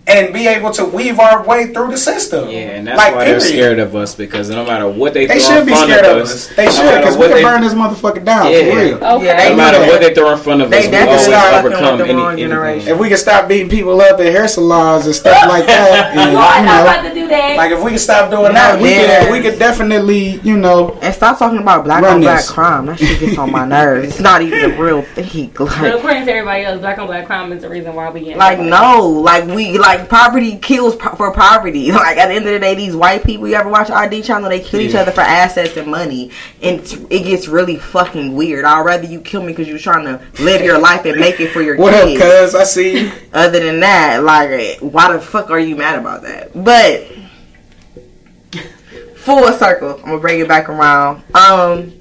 and 0.09 0.33
be 0.33 0.47
able 0.47 0.71
to 0.71 0.85
weave 0.85 1.19
our 1.19 1.43
way 1.45 1.71
through 1.73 1.91
the 1.91 1.97
system 1.97 2.49
Yeah, 2.49 2.75
and 2.77 2.87
that's 2.87 2.97
Like, 2.97 3.15
why 3.15 3.25
they're 3.25 3.39
scared 3.39 3.79
of 3.79 3.95
us 3.95 4.15
because 4.15 4.49
no 4.49 4.65
matter 4.65 4.87
what 4.89 5.13
they, 5.13 5.25
they 5.27 5.39
throw 5.39 5.49
should 5.49 5.59
in 5.61 5.65
be 5.67 5.75
scared 5.75 6.05
of 6.05 6.17
of 6.17 6.23
us, 6.23 6.33
us 6.49 6.55
they 6.55 6.65
no 6.65 6.71
should 6.71 6.85
matter 6.85 6.99
because 7.01 7.17
we 7.17 7.23
can 7.27 7.33
they- 7.35 7.43
burn 7.43 7.61
this 7.61 7.73
motherfucker 7.73 8.23
down 8.25 8.51
Yeah. 8.51 8.59
for 8.59 8.77
real 8.77 8.95
Okay. 8.95 9.25
Yeah, 9.25 9.37
they 9.43 9.49
no 9.51 9.55
matter 9.55 9.79
that. 9.79 9.87
what 9.89 10.01
they 10.01 10.13
throw 10.13 10.31
in 10.31 10.37
front 10.39 10.61
of 10.61 10.69
They 10.71 10.87
us, 10.87 11.27
we 11.27 11.33
always 11.33 11.55
overcome 11.65 11.97
with 11.99 12.07
the 12.07 12.13
any, 12.13 12.41
generation. 12.41 12.87
if 12.89 12.97
we 12.97 13.09
could 13.09 13.19
stop 13.19 13.47
beating 13.47 13.69
people 13.69 13.99
up 14.01 14.19
at 14.19 14.25
hair 14.25 14.47
salons 14.47 15.05
and 15.05 15.15
stuff 15.15 15.37
like 15.47 15.65
that 15.73 16.11
and, 16.15 16.31
you 16.31 16.37
know, 16.37 16.81
about 16.81 17.03
to 17.07 17.13
do 17.13 17.27
that. 17.27 17.55
like 17.57 17.71
if 17.71 17.83
we 17.83 17.91
could 17.91 17.99
stop 17.99 18.31
doing 18.31 18.53
that 18.53 18.81
we 18.81 18.89
Yeah. 18.95 19.23
could 19.25 19.31
we 19.31 19.41
could 19.41 19.59
definitely 19.59 20.39
you 20.43 20.57
know 20.57 20.97
And 21.01 21.13
stop 21.13 21.37
talking 21.39 21.59
about 21.59 21.83
black 21.85 22.03
on 22.03 22.21
black 22.21 22.45
crime. 22.45 22.87
That 22.87 22.99
shit 22.99 23.19
gets 23.19 23.37
on 23.37 23.51
my 23.51 23.65
nerves. 23.65 24.07
It's 24.09 24.19
not 24.19 24.41
even 24.41 24.71
a 24.71 24.81
real 24.81 25.01
thing. 25.01 25.51
but 25.57 25.65
Like, 25.65 25.93
according 25.93 26.25
to 26.25 26.31
everybody 26.31 26.63
else, 26.65 26.79
black 26.79 26.97
on 26.97 27.07
black 27.07 27.25
crime 27.25 27.51
is 27.53 27.61
the 27.61 27.69
reason 27.69 27.93
why 27.95 28.09
we 28.09 28.21
get 28.21 28.37
like 28.37 28.59
no, 28.59 29.07
like 29.07 29.45
we 29.45 29.77
like 29.77 29.98
poverty 30.07 30.57
kills 30.57 30.95
po- 30.95 31.15
for 31.15 31.33
poverty. 31.33 31.91
Like 31.99 32.17
at 32.17 32.27
the 32.27 32.35
end 32.35 32.45
of 32.47 32.53
the 32.53 32.59
day, 32.59 32.75
these 32.75 32.95
white 32.95 33.23
people. 33.23 33.47
You 33.47 33.55
ever 33.55 33.69
watch 33.69 33.89
ID 33.89 34.21
channel? 34.21 34.49
They 34.49 34.61
kill 34.61 34.79
each 34.79 34.95
other 34.95 35.11
for 35.11 35.21
assets 35.21 35.75
and 35.75 35.87
money, 35.91 36.31
and 36.61 36.79
it's, 36.79 36.93
it 36.93 37.23
gets 37.23 37.47
really 37.47 37.75
fucking 37.75 38.35
weird. 38.35 38.63
I'd 38.65 38.85
rather 38.85 39.05
you 39.05 39.19
kill 39.21 39.41
me 39.41 39.47
because 39.53 39.67
you're 39.67 39.77
trying 39.79 40.05
to 40.05 40.21
live 40.41 40.61
your 40.61 40.79
life 40.79 41.05
and 41.05 41.19
make 41.19 41.39
it 41.39 41.51
for 41.51 41.61
your 41.61 41.75
what 41.77 41.93
up 41.93 42.05
kids. 42.07 42.21
cuz 42.21 42.55
i 42.55 42.63
see 42.63 42.99
you 42.99 43.11
Other 43.33 43.59
than 43.59 43.81
that, 43.81 44.23
like, 44.23 44.79
why 44.79 45.11
the 45.11 45.19
fuck 45.19 45.49
are 45.51 45.59
you 45.59 45.75
mad 45.75 45.99
about 45.99 46.21
that? 46.23 46.51
But 46.53 47.05
full 49.15 49.51
circle, 49.53 49.95
I'm 49.97 50.01
gonna 50.05 50.19
bring 50.19 50.39
it 50.39 50.47
back 50.47 50.69
around. 50.69 51.21
Um, 51.35 51.93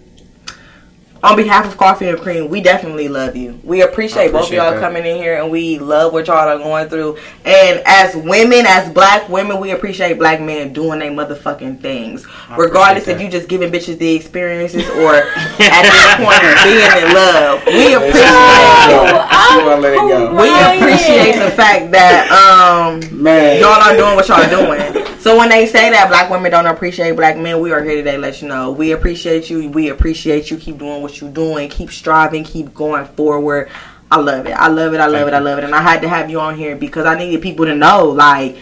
on 1.23 1.37
behalf 1.37 1.67
of 1.67 1.77
Coffee 1.77 2.09
and 2.09 2.19
Cream, 2.19 2.49
we 2.49 2.61
definitely 2.61 3.09
love 3.09 3.35
you. 3.35 3.59
We 3.65 3.83
appreciate, 3.83 4.33
both 4.33 4.47
of 4.47 4.53
y'all 4.53 4.73
that. 4.73 4.81
coming 4.81 5.05
in 5.05 5.17
here, 5.17 5.41
and 5.43 5.51
we 5.51 5.79
love 5.79 6.13
what 6.13 6.29
y'all 6.29 6.37
are 6.37 6.59
going 6.59 6.89
through. 6.89 7.17
And 7.45 7.83
as 7.87 8.15
women, 8.15 8.65
as 8.67 8.89
black 8.93 9.29
women, 9.29 9.61
we 9.61 9.73
appreciate 9.73 10.19
black 10.19 10.41
men 10.41 10.73
doing 10.73 11.01
their 11.01 11.11
motherfucking 11.11 11.81
things, 11.81 12.25
regardless 12.57 13.05
appreciate 13.05 13.27
if 13.27 13.33
you 13.33 13.39
just 13.39 13.49
giving 13.49 13.71
bitches 13.73 13.99
the 13.99 14.15
experiences 14.15 14.89
or 14.91 15.15
at 15.15 15.83
this 15.83 16.15
point 16.23 16.41
being 16.63 17.09
in 17.09 17.15
love. 17.15 17.65
We 17.67 17.95
appreciate. 17.95 19.19
She 19.49 19.65
won't 19.65 19.83
let 19.83 19.95
it 19.95 19.99
go. 19.99 20.35
We 20.35 20.49
appreciate 20.49 21.39
the 21.43 21.51
fact 21.51 21.91
that 21.93 22.31
um 22.31 23.01
Man. 23.23 23.61
y'all 23.61 23.83
are 23.83 23.97
doing 23.97 24.15
what 24.15 24.29
y'all 24.29 24.41
are 24.41 24.51
doing. 24.51 24.98
So 25.29 25.37
when 25.37 25.51
they 25.51 25.67
say 25.67 25.91
that 25.91 26.09
black 26.09 26.31
women 26.31 26.51
don't 26.51 26.65
appreciate 26.65 27.15
black 27.15 27.37
men, 27.37 27.61
we 27.61 27.71
are 27.71 27.85
here 27.85 27.97
today 27.97 28.13
to 28.13 28.19
let 28.19 28.41
you 28.41 28.49
know 28.49 28.73
we 28.73 28.93
appreciate 28.93 29.51
you. 29.51 29.69
We 29.69 29.91
appreciate 29.91 30.51
you. 30.51 30.57
Keep 30.57 30.79
doing 30.79 31.03
what 31.03 31.21
you're 31.21 31.31
doing. 31.31 31.69
Keep 31.69 31.91
striving. 31.91 32.45
Keep 32.45 32.73
going 32.73 33.05
forward. 33.05 33.69
I 34.11 34.21
love 34.21 34.47
it. 34.47 34.53
I 34.53 34.69
love 34.69 34.95
it. 34.95 35.01
I 35.01 35.07
love 35.07 35.29
it. 35.29 35.35
I 35.35 35.39
love 35.39 35.59
it. 35.59 35.65
And 35.65 35.75
I 35.75 35.83
had 35.83 36.01
to 36.01 36.09
have 36.09 36.31
you 36.31 36.41
on 36.41 36.57
here 36.57 36.77
because 36.77 37.05
I 37.05 37.15
needed 37.19 37.43
people 37.43 37.67
to 37.67 37.75
know 37.75 38.07
like 38.07 38.57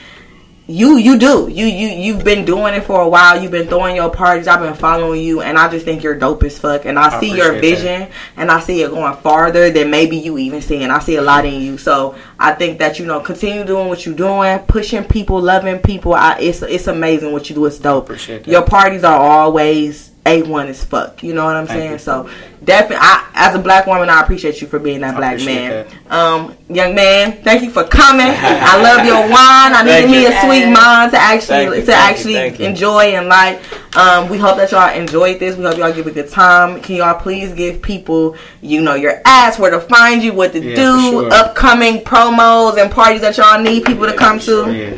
you 0.69 0.97
you 0.97 1.17
do. 1.19 1.49
You 1.49 1.67
you 1.67 1.89
you've 1.89 2.25
been 2.25 2.45
doing 2.45 2.75
it 2.75 2.83
for 2.83 3.01
a 3.01 3.09
while. 3.09 3.41
You've 3.41 3.53
been 3.53 3.69
throwing 3.69 3.95
your 3.95 4.11
parties. 4.11 4.49
I've 4.49 4.61
been 4.61 4.75
following 4.75 5.23
you 5.23 5.41
and 5.41 5.57
i 5.57 5.71
just 5.71 5.85
think 5.85 6.03
you're 6.03 6.19
dope 6.19 6.43
as 6.43 6.59
fuck. 6.59 6.85
And 6.87 6.99
i, 6.99 7.17
I 7.17 7.21
see 7.21 7.37
your 7.37 7.53
vision 7.53 8.09
and 8.37 8.51
i 8.51 8.59
see 8.61 8.83
it 8.83 8.91
going 8.91 9.17
farther 9.19 9.71
than 9.71 9.91
maybe 9.91 10.17
you 10.17 10.39
even 10.39 10.61
see 10.61 10.83
and 10.83 10.91
i 10.91 10.99
see 10.99 11.17
a 11.17 11.23
lot 11.23 11.45
in 11.45 11.61
you. 11.61 11.79
So 11.79 12.17
i 12.39 12.53
think 12.53 12.79
that 12.81 12.99
you 12.99 13.07
know 13.07 13.21
continue 13.21 13.65
doing 13.65 13.89
what 13.89 14.05
you're 14.05 14.15
doing 14.15 14.59
pushing 14.61 15.05
people 15.05 15.41
loving 15.41 15.79
people. 15.79 16.15
I, 16.15 16.39
it's 16.41 16.63
it's 16.63 16.89
amazing 16.89 17.33
what 17.33 17.49
you 17.49 17.55
do. 17.55 17.67
It's 17.67 17.79
dope. 17.79 18.09
That. 18.09 18.47
your 18.47 18.63
parties 18.63 19.05
are 19.05 19.19
always 19.19 20.11
a1 20.27 20.67
as 20.67 20.85
fuck 20.85 21.23
you 21.23 21.33
know 21.33 21.45
what 21.45 21.57
i'm 21.57 21.67
Thank 21.67 21.79
saying 21.79 21.93
you. 21.93 21.99
so 21.99 22.29
definitely 22.65 22.97
I, 23.01 23.31
as 23.35 23.55
a 23.55 23.59
black 23.61 23.87
woman 23.87 24.09
i 24.11 24.21
appreciate 24.21 24.61
you 24.61 24.67
for 24.67 24.79
being 24.81 25.01
that 25.01 25.15
I 25.15 25.17
black 25.17 25.39
man 25.45 25.87
that. 25.87 26.13
um 26.13 26.57
young 26.69 26.95
man 26.95 27.41
thank 27.43 27.63
you 27.63 27.71
for 27.71 27.85
coming 27.85 28.27
i 28.29 28.83
love 28.83 29.07
your 29.07 29.21
wine 29.21 29.73
i 29.73 29.83
Thank 29.85 30.11
needed 30.11 30.11
me 30.11 30.27
a 30.27 30.41
sweet 30.43 30.67
mind 30.73 31.13
to 31.13 31.19
actually 31.19 31.79
you, 31.79 31.85
to 31.87 31.95
actually 31.95 32.35
you. 32.59 32.67
enjoy 32.67 33.15
and 33.15 33.29
like. 33.29 33.61
Um, 33.97 34.29
we 34.29 34.37
hope 34.37 34.59
that 34.59 34.73
y'all 34.73 34.95
enjoyed 34.95 35.41
this. 35.41 35.57
We 35.57 35.65
hope 35.65 35.79
y'all 35.79 35.91
give 35.91 36.07
a 36.07 36.11
good 36.11 36.29
time. 36.29 36.83
Can 36.83 36.97
y'all 36.97 37.19
please 37.19 37.55
give 37.55 37.81
people, 37.81 38.37
you 38.61 38.83
know, 38.83 38.93
your 38.95 39.23
ass 39.25 39.59
where 39.59 39.71
to 39.71 39.81
find 39.81 40.23
you, 40.23 40.35
what 40.35 40.53
to 40.53 40.61
Yeah, 40.63 40.77
do, 40.77 41.01
sure. 41.13 41.33
upcoming 41.33 42.01
promos 42.01 42.77
and 42.77 42.91
parties 42.91 43.23
that 43.23 43.39
y'all 43.39 43.59
need 43.63 43.87
people 43.87 44.05
to 44.05 44.13
come 44.13 44.39
to. 44.41 44.71
Yeah. 44.71 44.97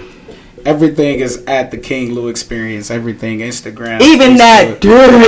Everything 0.69 1.21
is 1.21 1.43
at 1.47 1.71
the 1.71 1.79
King 1.79 2.13
Lou 2.13 2.29
Experience. 2.29 2.91
Everything 2.91 3.39
Instagram, 3.39 4.03
Even 4.03 4.37
that 4.37 4.83
dirty. 4.83 5.25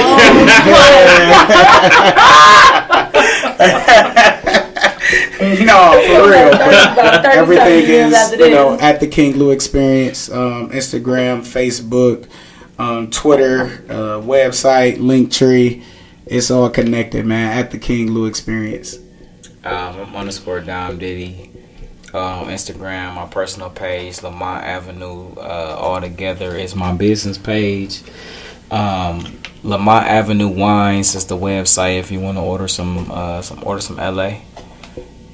no, 5.64 5.92
for 6.06 6.30
real. 6.30 6.48
About 6.48 7.24
30 7.24 7.38
Everything 7.38 7.84
is 7.88 8.32
you 8.32 8.50
know 8.50 8.72
this. 8.72 8.82
at 8.82 9.00
the 9.00 9.06
King 9.06 9.38
Lou 9.38 9.50
Experience. 9.50 10.30
Um, 10.30 10.68
Instagram, 10.72 11.40
Facebook, 11.40 12.28
um, 12.78 13.10
Twitter, 13.10 13.82
uh, 13.88 14.20
website, 14.20 14.98
Linktree, 14.98 15.82
it's 16.26 16.50
all 16.50 16.68
connected, 16.68 17.24
man. 17.24 17.58
At 17.58 17.70
the 17.70 17.78
King 17.78 18.12
Lou 18.12 18.26
Experience. 18.26 18.98
Um, 19.64 20.00
I'm 20.00 20.16
underscore 20.16 20.60
Dom 20.60 20.98
Diddy 20.98 21.49
uh, 22.14 22.40
on 22.40 22.46
Instagram. 22.46 23.14
My 23.14 23.26
personal 23.26 23.70
page, 23.70 24.22
Lamont 24.22 24.64
Avenue, 24.64 25.34
uh, 25.36 25.76
all 25.78 26.00
together 26.00 26.56
is 26.56 26.74
my 26.74 26.92
business 26.92 27.38
page. 27.38 28.02
Um, 28.70 29.40
Lamont 29.62 30.06
Avenue 30.06 30.48
Wines 30.48 31.14
is 31.14 31.26
the 31.26 31.36
website 31.36 31.98
if 31.98 32.10
you 32.10 32.20
want 32.20 32.38
to 32.38 32.42
order 32.42 32.68
some 32.68 33.10
uh, 33.10 33.42
some 33.42 33.62
order 33.64 33.80
some 33.80 33.96
LA. 33.96 34.40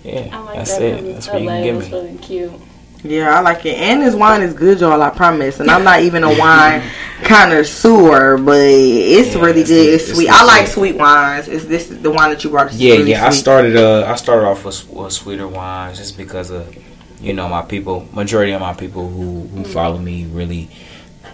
Yeah, 0.03 0.29
I 0.33 0.39
like 0.41 0.57
that's 0.57 0.79
that 0.79 0.83
it. 0.83 1.13
That's 1.15 1.29
what 1.29 1.43
you 1.43 1.49
can 1.49 1.63
give 1.63 1.79
me. 1.79 1.91
really 1.91 2.19
cute. 2.19 2.53
Yeah, 3.03 3.39
I 3.39 3.41
like 3.41 3.65
it. 3.67 3.77
And 3.77 4.03
this 4.03 4.15
wine 4.15 4.43
is 4.43 4.53
good, 4.55 4.81
y'all. 4.81 5.01
I 5.01 5.11
promise. 5.11 5.61
And 5.61 5.71
I'm 5.71 5.85
not 5.85 6.01
even 6.03 6.25
a 6.25 6.39
wine 6.39 6.83
connoisseur, 7.23 8.37
but 8.39 8.57
it's 8.59 9.35
Yeah, 9.35 9.41
really 9.43 9.61
it's 9.61 9.71
good. 9.71 9.95
It's 9.95 10.05
it's 10.09 10.15
sweet. 10.15 10.29
I 10.29 10.45
like 10.45 10.67
sweet 10.67 10.97
wines. 10.97 11.49
Is 11.49 11.67
this 11.69 11.87
the 11.89 12.11
wine 12.11 12.31
that 12.31 12.43
you 12.43 12.51
brought? 12.51 12.73
Yeah, 12.73 12.95
really 12.95 13.11
yeah. 13.13 13.27
I 13.27 13.31
started 13.31 13.77
uh 13.77 14.07
I 14.07 14.17
started 14.17 14.47
off 14.47 14.65
with, 14.65 14.89
with 14.91 15.13
sweeter 15.13 15.47
wines 15.47 15.99
just 15.99 16.17
because 16.17 16.51
of 16.51 16.75
you 17.21 17.33
know 17.33 17.49
my 17.49 17.63
people. 17.63 18.09
Majority 18.13 18.53
of 18.53 18.61
my 18.61 18.75
people 18.75 19.09
who 19.09 19.43
who 19.49 19.65
follow 19.65 19.99
me 19.99 20.25
really 20.27 20.69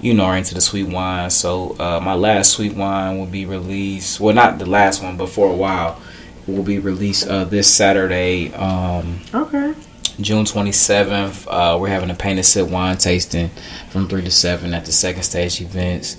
you 0.01 0.13
know 0.15 0.25
are 0.25 0.37
into 0.37 0.55
the 0.55 0.61
sweet 0.61 0.89
wine. 0.89 1.31
So 1.31 1.77
uh, 1.79 2.01
my 2.01 2.15
last 2.15 2.51
sweet 2.53 2.75
wine 2.75 3.19
will 3.19 3.27
be 3.27 3.47
released. 3.47 4.21
Well, 4.21 4.35
not 4.35 4.59
the 4.59 4.67
last 4.67 5.03
one, 5.03 5.17
but 5.17 5.29
for 5.31 5.51
a 5.51 5.55
while 5.55 6.01
will 6.47 6.65
be 6.65 6.79
released 6.81 7.27
uh, 7.29 7.45
this 7.45 7.73
Saturday. 7.73 8.53
Um, 8.53 9.21
Okay. 9.33 9.73
June 10.23 10.45
27th, 10.45 11.47
uh, 11.49 11.79
we're 11.79 11.89
having 11.89 12.11
a 12.11 12.15
paint 12.15 12.39
and 12.39 12.47
sip 12.47 12.69
wine 12.69 12.97
tasting 12.97 13.49
from 13.91 14.09
3 14.09 14.23
to 14.23 14.31
7 14.31 14.73
at 14.75 14.85
the 14.85 14.93
second 14.93 15.23
stage 15.23 15.61
events. 15.61 16.17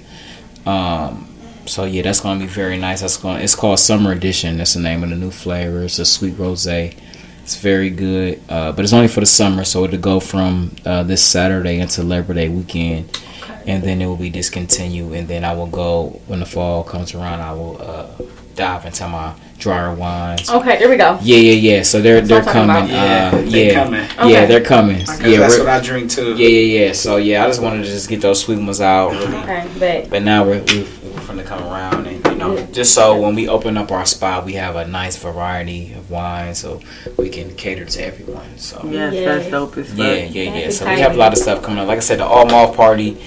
Um, 0.66 1.30
so 1.66 1.86
yeah, 1.86 2.02
that's 2.02 2.20
going 2.20 2.40
to 2.40 2.46
be 2.46 2.52
very 2.52 2.78
nice. 2.78 3.02
That's 3.02 3.18
going 3.18 3.42
it's 3.42 3.56
called 3.56 3.80
Summer 3.80 4.12
Edition. 4.12 4.58
That's 4.58 4.74
the 4.74 4.82
name 4.82 5.04
of 5.04 5.10
the 5.10 5.16
new 5.16 5.32
flavor. 5.32 5.84
It's 5.84 6.00
a 6.00 6.06
sweet 6.06 6.36
rosé. 6.36 6.98
It's 7.44 7.58
very 7.58 7.90
good, 7.90 8.42
uh, 8.48 8.72
but 8.72 8.86
it's 8.86 8.94
only 8.94 9.10
for 9.10 9.20
the 9.20 9.26
summer, 9.26 9.66
so 9.66 9.84
it'll 9.84 10.00
go 10.00 10.22
from 10.22 10.74
uh, 10.86 11.04
this 11.04 11.22
Saturday 11.22 11.80
into 11.80 12.02
Labor 12.02 12.34
Day 12.34 12.48
weekend, 12.48 13.22
and 13.68 13.84
then 13.84 14.02
it 14.02 14.06
will 14.06 14.16
be 14.16 14.30
discontinued. 14.30 15.12
And 15.12 15.28
then 15.28 15.44
I 15.44 15.54
will 15.54 15.68
go 15.68 16.22
when 16.28 16.40
the 16.40 16.46
fall 16.46 16.86
comes 16.86 17.14
around. 17.14 17.42
I 17.42 17.52
will 17.54 17.82
uh, 17.82 18.08
dive 18.56 18.86
into 18.86 19.10
my 19.10 19.36
drier 19.64 19.94
wines. 19.96 20.50
Okay, 20.50 20.78
there 20.78 20.90
we 20.90 20.98
go. 20.98 21.18
Yeah, 21.22 21.38
yeah, 21.38 21.54
yeah. 21.78 21.84
So 21.84 22.02
they're 22.02 22.16
That's 22.22 22.28
they're 22.28 22.40
what 22.40 22.48
I'm 22.56 22.68
talking 22.68 22.90
coming. 22.90 22.92
about. 22.92 23.34
Uh, 23.34 23.52
they 23.52 23.68
yeah, 23.68 23.84
coming. 23.84 24.32
yeah, 24.32 24.46
they're 24.46 24.64
coming. 24.64 25.00
Because 25.00 25.22
Yeah, 25.22 25.40
that's 25.40 25.58
what 25.58 25.68
I 25.70 25.80
drink 25.80 26.12
too. 26.12 26.36
yeah, 26.36 26.48
yeah, 26.48 26.86
yeah. 26.88 26.92
So 26.94 27.16
yeah, 27.18 27.44
I 27.44 27.48
just 27.48 27.62
wanted 27.62 27.84
to 27.84 27.90
just 27.90 28.10
get 28.10 28.22
those 28.22 28.42
sweet 28.42 28.58
ones 28.60 28.82
out. 28.82 29.12
Really. 29.12 29.36
Okay, 29.38 29.68
but 29.80 30.10
But 30.10 30.24
now 30.24 30.44
we're 30.44 30.62
we're, 30.64 30.86
we're 31.14 31.26
going 31.28 31.38
to 31.38 31.44
come 31.46 31.64
around 31.64 32.06
and 32.08 32.26
you 32.28 32.36
know 32.36 32.66
just 32.74 32.94
so 32.94 33.20
when 33.20 33.36
we 33.36 33.48
open 33.48 33.78
up 33.78 33.92
our 33.92 34.06
spot, 34.06 34.44
we 34.46 34.54
have 34.54 34.76
a 34.76 34.86
nice 34.86 35.16
variety 35.16 35.94
of 35.94 36.12
wine, 36.12 36.54
so 36.54 36.82
we 37.18 37.30
can 37.30 37.56
cater 37.56 37.86
to 37.86 38.06
everyone. 38.06 38.58
So 38.58 38.82
Yes, 38.84 39.14
Yes. 39.14 39.26
that's 39.26 39.50
dope 39.52 39.78
as 39.78 39.88
fuck. 39.90 39.98
yeah, 39.98 40.14
yeah, 40.26 40.56
yeah. 40.58 40.70
So 40.72 40.86
we 40.86 41.00
have 41.00 41.14
a 41.14 41.18
lot 41.18 41.32
of 41.32 41.38
stuff 41.40 41.64
coming 41.64 41.80
up. 41.80 41.88
Like 41.88 41.98
I 41.98 42.02
said, 42.02 42.20
the 42.20 42.26
all 42.26 42.46
mall 42.46 42.74
party, 42.74 43.18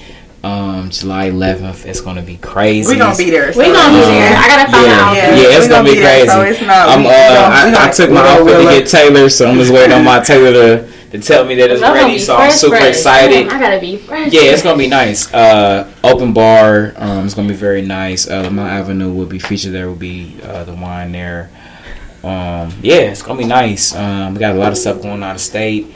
um, 0.43 0.89
July 0.89 1.29
11th. 1.29 1.85
It's 1.85 2.01
going 2.01 2.15
to 2.17 2.21
be 2.21 2.37
crazy. 2.37 2.93
We 2.93 2.97
gonna 2.99 3.17
be 3.17 3.29
there. 3.29 3.47
we 3.47 3.53
so- 3.53 3.73
gonna 3.73 3.93
be 3.97 4.05
there. 4.05 4.37
I 4.37 4.47
gotta 4.47 4.71
find 4.71 4.85
Yeah, 4.87 4.99
out. 4.99 5.15
Yeah, 5.15 5.35
yeah, 5.35 5.57
it's 5.57 5.67
gonna 5.67 5.79
gonna 5.79 5.89
be 5.89 5.95
be 5.95 5.99
there, 6.01 6.25
crazy. 6.25 6.29
so 6.29 6.41
it's 6.41 6.61
not- 6.61 6.89
I'm, 6.89 7.05
uh, 7.05 7.09
gonna- 7.09 7.77
I, 7.77 7.87
I 7.87 7.91
took 7.91 8.11
my 8.11 8.21
outfit 8.21 8.47
to 8.47 8.53
will 8.57 8.63
get 8.63 8.83
it. 8.83 8.87
tailored, 8.87 9.31
so 9.31 9.47
I'm 9.49 9.57
just 9.57 9.71
waiting 9.73 9.91
on 9.93 10.03
my 10.03 10.19
tailor 10.19 10.53
to, 10.53 10.87
to 11.11 11.19
tell 11.19 11.45
me 11.45 11.55
that 11.55 11.71
it's 11.71 11.81
I'm 11.81 11.93
ready. 11.93 12.13
be 12.13 12.19
So 12.19 12.35
I'm 12.37 12.51
super 12.51 12.75
fresh. 12.77 12.89
excited. 12.89 13.47
Damn, 13.49 13.57
I 13.57 13.59
gotta 13.59 13.79
be 13.79 13.97
fresh. 13.97 14.31
Yeah, 14.31 14.41
it's 14.43 14.61
gonna 14.61 14.77
be 14.77 14.87
nice. 14.87 15.33
Uh, 15.33 15.89
open 16.03 16.33
bar. 16.33 16.93
Um, 16.97 17.25
it's 17.25 17.33
gonna 17.33 17.47
be 17.49 17.53
very 17.55 17.81
nice. 17.81 18.29
Uh, 18.29 18.41
Lamont 18.41 18.69
Avenue 18.71 19.11
will 19.11 19.25
be 19.25 19.39
featured. 19.39 19.73
There 19.73 19.87
will 19.87 19.95
be 19.95 20.37
uh, 20.43 20.63
the 20.65 20.73
wine 20.73 21.11
there. 21.13 21.49
Um, 22.23 22.73
yeah, 22.81 22.95
it's 23.11 23.21
gonna 23.21 23.39
be 23.39 23.45
nice. 23.45 23.95
Um, 23.95 24.33
we 24.33 24.39
got 24.39 24.55
a 24.55 24.59
lot 24.59 24.71
of 24.71 24.77
stuff 24.77 25.01
going 25.01 25.23
out 25.23 25.35
of 25.35 25.41
state. 25.41 25.87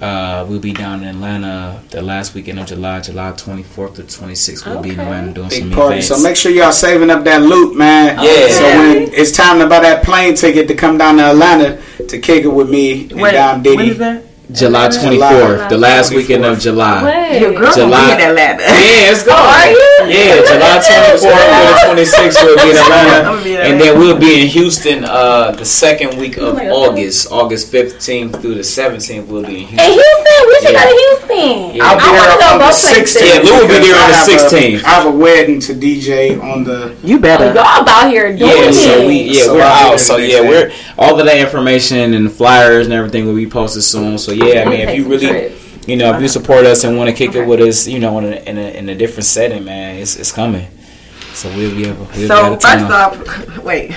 Uh, 0.00 0.46
we'll 0.48 0.58
be 0.60 0.72
down 0.72 1.02
in 1.02 1.08
Atlanta 1.16 1.78
the 1.90 2.00
last 2.00 2.34
weekend 2.34 2.58
of 2.58 2.66
July, 2.66 3.00
July 3.00 3.32
24th 3.32 3.96
to 3.96 4.02
26th. 4.02 4.64
We'll 4.66 4.82
be 4.82 4.90
in 4.90 5.00
Atlanta 5.00 5.32
doing 5.34 5.48
Big 5.50 5.60
some 5.60 5.70
party. 5.72 5.96
events. 5.98 6.08
So 6.08 6.22
make 6.22 6.36
sure 6.36 6.50
y'all 6.52 6.72
saving 6.72 7.10
up 7.10 7.22
that 7.24 7.42
loot, 7.42 7.76
man. 7.76 8.16
Yeah. 8.16 8.48
So 8.48 8.62
when 8.64 9.12
it's 9.12 9.30
time 9.32 9.58
to 9.58 9.66
buy 9.66 9.80
that 9.80 10.02
plane 10.02 10.34
ticket 10.36 10.68
to 10.68 10.74
come 10.74 10.96
down 10.96 11.18
to 11.18 11.24
Atlanta 11.24 11.82
to 12.08 12.18
kick 12.18 12.44
it 12.44 12.48
with 12.48 12.70
me 12.70 13.10
and 13.10 13.20
Wait, 13.20 13.32
Dom 13.32 13.62
Diddy. 13.62 13.76
when 13.76 13.88
is 13.90 13.98
that? 13.98 14.24
July 14.52 14.88
July. 14.88 15.30
24th, 15.32 15.68
the 15.68 15.78
last 15.78 16.10
24th. 16.10 16.16
weekend 16.16 16.44
of 16.46 16.58
July. 16.58 17.04
Wait. 17.04 17.40
Your 17.40 17.52
girl 17.52 17.72
July. 17.72 17.90
gonna 17.90 18.16
be 18.16 18.22
in 18.22 18.30
Atlanta. 18.30 18.62
Yeah, 18.66 19.12
it's 19.12 19.22
going. 19.22 19.38
are 19.38 19.70
you? 19.70 19.89
Yeah, 20.08 20.40
July 20.46 20.78
24th 20.80 21.20
to 21.20 21.94
the 21.96 22.02
26th 22.02 22.44
we'll 22.44 22.56
be 22.56 22.70
in 22.70 22.76
Atlanta. 22.76 23.44
be 23.44 23.56
And 23.56 23.80
then 23.80 23.98
we'll 23.98 24.18
be 24.18 24.42
in 24.42 24.46
Houston 24.48 25.04
uh, 25.04 25.50
the 25.52 25.64
second 25.64 26.18
week 26.18 26.36
of 26.38 26.58
Oh. 26.58 26.86
August. 26.88 27.30
August 27.30 27.72
15th 27.72 28.40
through 28.40 28.54
the 28.54 28.60
17th 28.60 29.26
we'll 29.26 29.44
be 29.44 29.62
in 29.62 29.66
Houston. 29.68 29.78
In 29.78 29.92
Houston. 29.92 30.00
Houston, 30.00 30.48
we 30.48 30.54
should 30.60 30.72
Yeah. 30.72 30.84
go 30.84 30.90
to 30.90 30.96
Houston. 30.96 31.76
Yeah. 31.76 31.84
I'll 31.84 31.96
be 31.96 32.02
I 32.02 32.10
there 32.12 32.38
wanna 32.38 32.52
on 32.52 32.58
the 32.58 32.72
16th. 32.72 33.20
Yeah, 33.20 33.50
Lou 33.50 33.60
will 33.60 33.68
be 33.68 33.78
there 33.86 33.94
on 33.94 34.10
the 34.10 34.16
I 34.16 34.18
have 34.18 34.28
a- 34.28 34.30
16th. 34.32 34.84
I 34.84 34.88
have 34.90 35.06
a 35.06 35.10
wedding 35.16 35.60
to 35.60 35.74
DJ 35.74 36.36
on 36.42 36.64
the. 36.64 36.94
You 37.04 37.16
Oh, 37.16 37.20
better. 37.20 37.44
y'all 37.54 37.82
about 37.82 38.10
here 38.10 38.28
doing 38.36 38.50
Yeah, 38.50 38.68
it. 38.68 38.74
so 38.74 39.06
we 39.06 39.14
yeah 39.22 39.42
So 39.44 39.54
we're 39.54 39.62
I'll 39.62 39.74
be 39.76 39.82
there 39.84 39.92
out. 39.92 40.00
So 40.00 40.16
yeah, 40.16 40.40
we're 40.40 40.68
day. 40.68 40.74
all 40.98 41.18
of 41.18 41.26
that 41.26 41.36
information 41.38 42.14
and 42.14 42.26
the 42.26 42.30
flyers 42.30 42.86
and 42.86 42.94
everything 42.94 43.26
will 43.26 43.34
be 43.34 43.46
posted 43.46 43.82
soon. 43.84 44.18
So 44.18 44.32
yeah, 44.32 44.62
I 44.62 44.68
mean 44.68 44.80
if 44.80 44.96
you 44.96 45.06
really 45.08 45.52
you 45.90 45.96
know 45.96 46.14
if 46.14 46.22
you 46.22 46.28
support 46.28 46.64
us 46.64 46.84
and 46.84 46.96
want 46.96 47.10
to 47.10 47.16
kick 47.16 47.34
it 47.34 47.44
with 47.46 47.60
us, 47.60 47.86
you 47.88 47.98
know 47.98 48.18
in 48.18 48.24
a, 48.24 48.36
in 48.48 48.58
a 48.58 48.78
in 48.78 48.88
a 48.88 48.94
different 48.94 49.24
setting, 49.24 49.64
man, 49.64 49.96
it's 49.96 50.16
it's 50.16 50.32
coming. 50.32 50.66
So 51.34 51.48
we'll 51.50 51.74
be 51.74 51.86
able. 51.86 52.04
We'll 52.04 52.14
be 52.14 52.26
So 52.26 52.54
of 52.54 52.62
first 52.62 52.78
town. 52.78 52.92
off, 52.92 53.58
wait. 53.64 53.94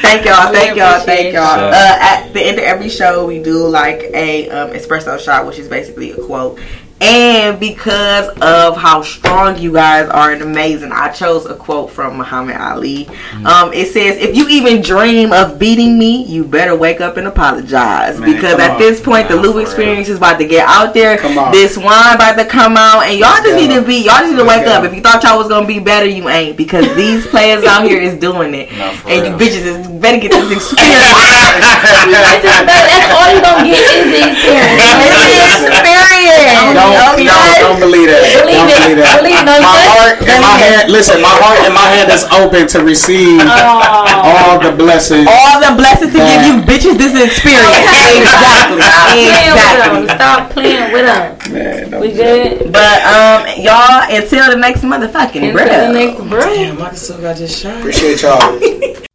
thank 0.00 0.24
y'all, 0.24 0.52
thank 0.52 0.74
We 0.74 0.80
y'all, 0.80 1.00
thank 1.00 1.34
y'all. 1.34 1.44
Uh, 1.44 1.96
at 2.00 2.32
the 2.32 2.40
end 2.40 2.58
of 2.58 2.64
every 2.64 2.88
show, 2.88 3.26
we 3.26 3.42
do 3.42 3.66
like 3.66 4.02
a 4.14 4.48
um, 4.50 4.70
espresso 4.70 5.18
shot, 5.18 5.46
which 5.46 5.58
is 5.58 5.68
basically 5.68 6.12
a 6.12 6.24
quote. 6.24 6.60
And 7.00 7.60
because 7.60 8.28
of 8.40 8.76
how 8.76 9.02
strong 9.02 9.56
you 9.58 9.72
guys 9.72 10.08
are 10.08 10.32
and 10.32 10.42
amazing, 10.42 10.90
I 10.90 11.10
chose 11.10 11.46
a 11.46 11.54
quote 11.54 11.92
from 11.92 12.16
Muhammad 12.16 12.56
Ali. 12.56 13.04
Mm-hmm. 13.04 13.46
Um, 13.46 13.72
it 13.72 13.86
says, 13.92 14.16
"If 14.18 14.34
you 14.34 14.48
even 14.48 14.82
dream 14.82 15.32
of 15.32 15.60
beating 15.60 15.96
me, 15.96 16.24
you 16.24 16.42
better 16.44 16.74
wake 16.74 17.00
up 17.00 17.16
and 17.16 17.28
apologize." 17.28 18.18
Man, 18.18 18.32
because 18.32 18.58
at 18.58 18.72
on. 18.72 18.78
this 18.80 19.00
point, 19.00 19.28
the 19.28 19.36
Nah, 19.36 19.42
Lou 19.42 19.52
for 19.52 19.60
experience 19.60 20.08
is 20.08 20.16
about 20.18 20.38
to 20.38 20.46
get 20.46 20.66
out 20.66 20.92
there. 20.92 21.16
Come 21.18 21.38
on. 21.38 21.52
This 21.52 21.76
wine 21.78 22.16
about 22.16 22.34
to 22.36 22.44
come 22.44 22.76
out, 22.76 23.04
and 23.06 23.16
y'all 23.16 23.36
just 23.44 23.54
need 23.54 23.72
to 23.72 23.82
be. 23.82 23.98
Y'all 24.02 24.18
just 24.18 24.32
need 24.32 24.38
to 24.38 24.44
Let's 24.44 24.66
wake 24.66 24.66
go. 24.66 24.72
up. 24.72 24.84
If 24.84 24.92
you 24.92 25.00
thought 25.00 25.22
y'all 25.22 25.38
was 25.38 25.46
gonna 25.46 25.68
be 25.68 25.78
better, 25.78 26.06
you 26.06 26.28
ain't. 26.28 26.56
Because 26.56 26.84
these 26.96 27.24
players 27.30 27.62
out 27.62 27.84
here 27.84 28.02
is 28.02 28.18
doing 28.18 28.54
it, 28.54 28.72
No, 28.72 28.90
for 28.94 29.08
and 29.10 29.24
you 29.24 29.32
bitches 29.38 29.62
is 29.62 29.86
better 29.86 30.18
get 30.18 30.32
this 30.32 30.50
experience. 30.74 30.98
I 30.98 32.42
just 32.42 32.66
that's 32.66 33.14
all 33.14 33.28
you 33.30 33.38
gonna 33.40 33.70
get 33.70 33.86
is 33.86 34.10
the 34.10 34.18
experience. 34.34 36.07
This 36.28 36.44
experience. 36.44 36.76
Don't, 36.76 37.78
don't 37.78 37.80
believe 37.80 38.08
that. 38.12 38.24
Believe 38.28 38.58
don't 38.58 38.68
it. 38.68 38.78
believe 38.78 38.98
that. 39.00 39.16
Believe 39.24 39.42
my 39.48 39.56
you 39.58 39.64
heart 39.64 40.16
and 40.20 40.40
my 40.44 40.54
it. 40.54 40.62
hand. 40.68 40.84
Listen, 40.92 41.16
my 41.24 41.32
heart 41.40 41.58
and 41.64 41.72
my 41.74 41.88
hand 41.96 42.08
is 42.12 42.24
open 42.36 42.68
to 42.76 42.78
receive 42.84 43.40
Oh. 43.40 44.28
all 44.28 44.60
the 44.60 44.72
blessings. 44.76 45.24
All 45.28 45.56
the 45.60 45.72
blessings 45.76 46.12
to 46.12 46.20
give 46.20 46.42
you 46.44 46.54
bitches 46.68 46.96
this 47.00 47.14
experience. 47.16 47.80
exactly. 48.12 48.78
Exactly. 49.48 50.08
Stop 50.08 50.50
playing 50.50 50.92
with 50.92 51.06
them. 51.06 51.52
Man, 51.52 51.90
don't 51.90 52.00
We 52.00 52.08
do 52.12 52.16
that. 52.18 52.58
good? 52.60 52.72
But 52.72 52.98
um, 53.08 53.40
y'all, 53.64 54.04
until 54.10 54.50
the 54.50 54.56
next 54.56 54.82
motherfucking 54.82 55.36
Until 55.36 55.48
the 55.48 55.52
breath. 55.52 55.92
next 55.94 56.20
break. 56.28 56.54
Damn, 56.68 56.82
I 56.82 56.92
still 56.92 57.20
got 57.20 57.36
this 57.36 57.58
shot. 57.58 57.78
Appreciate 57.80 58.22
y'all. 58.22 58.98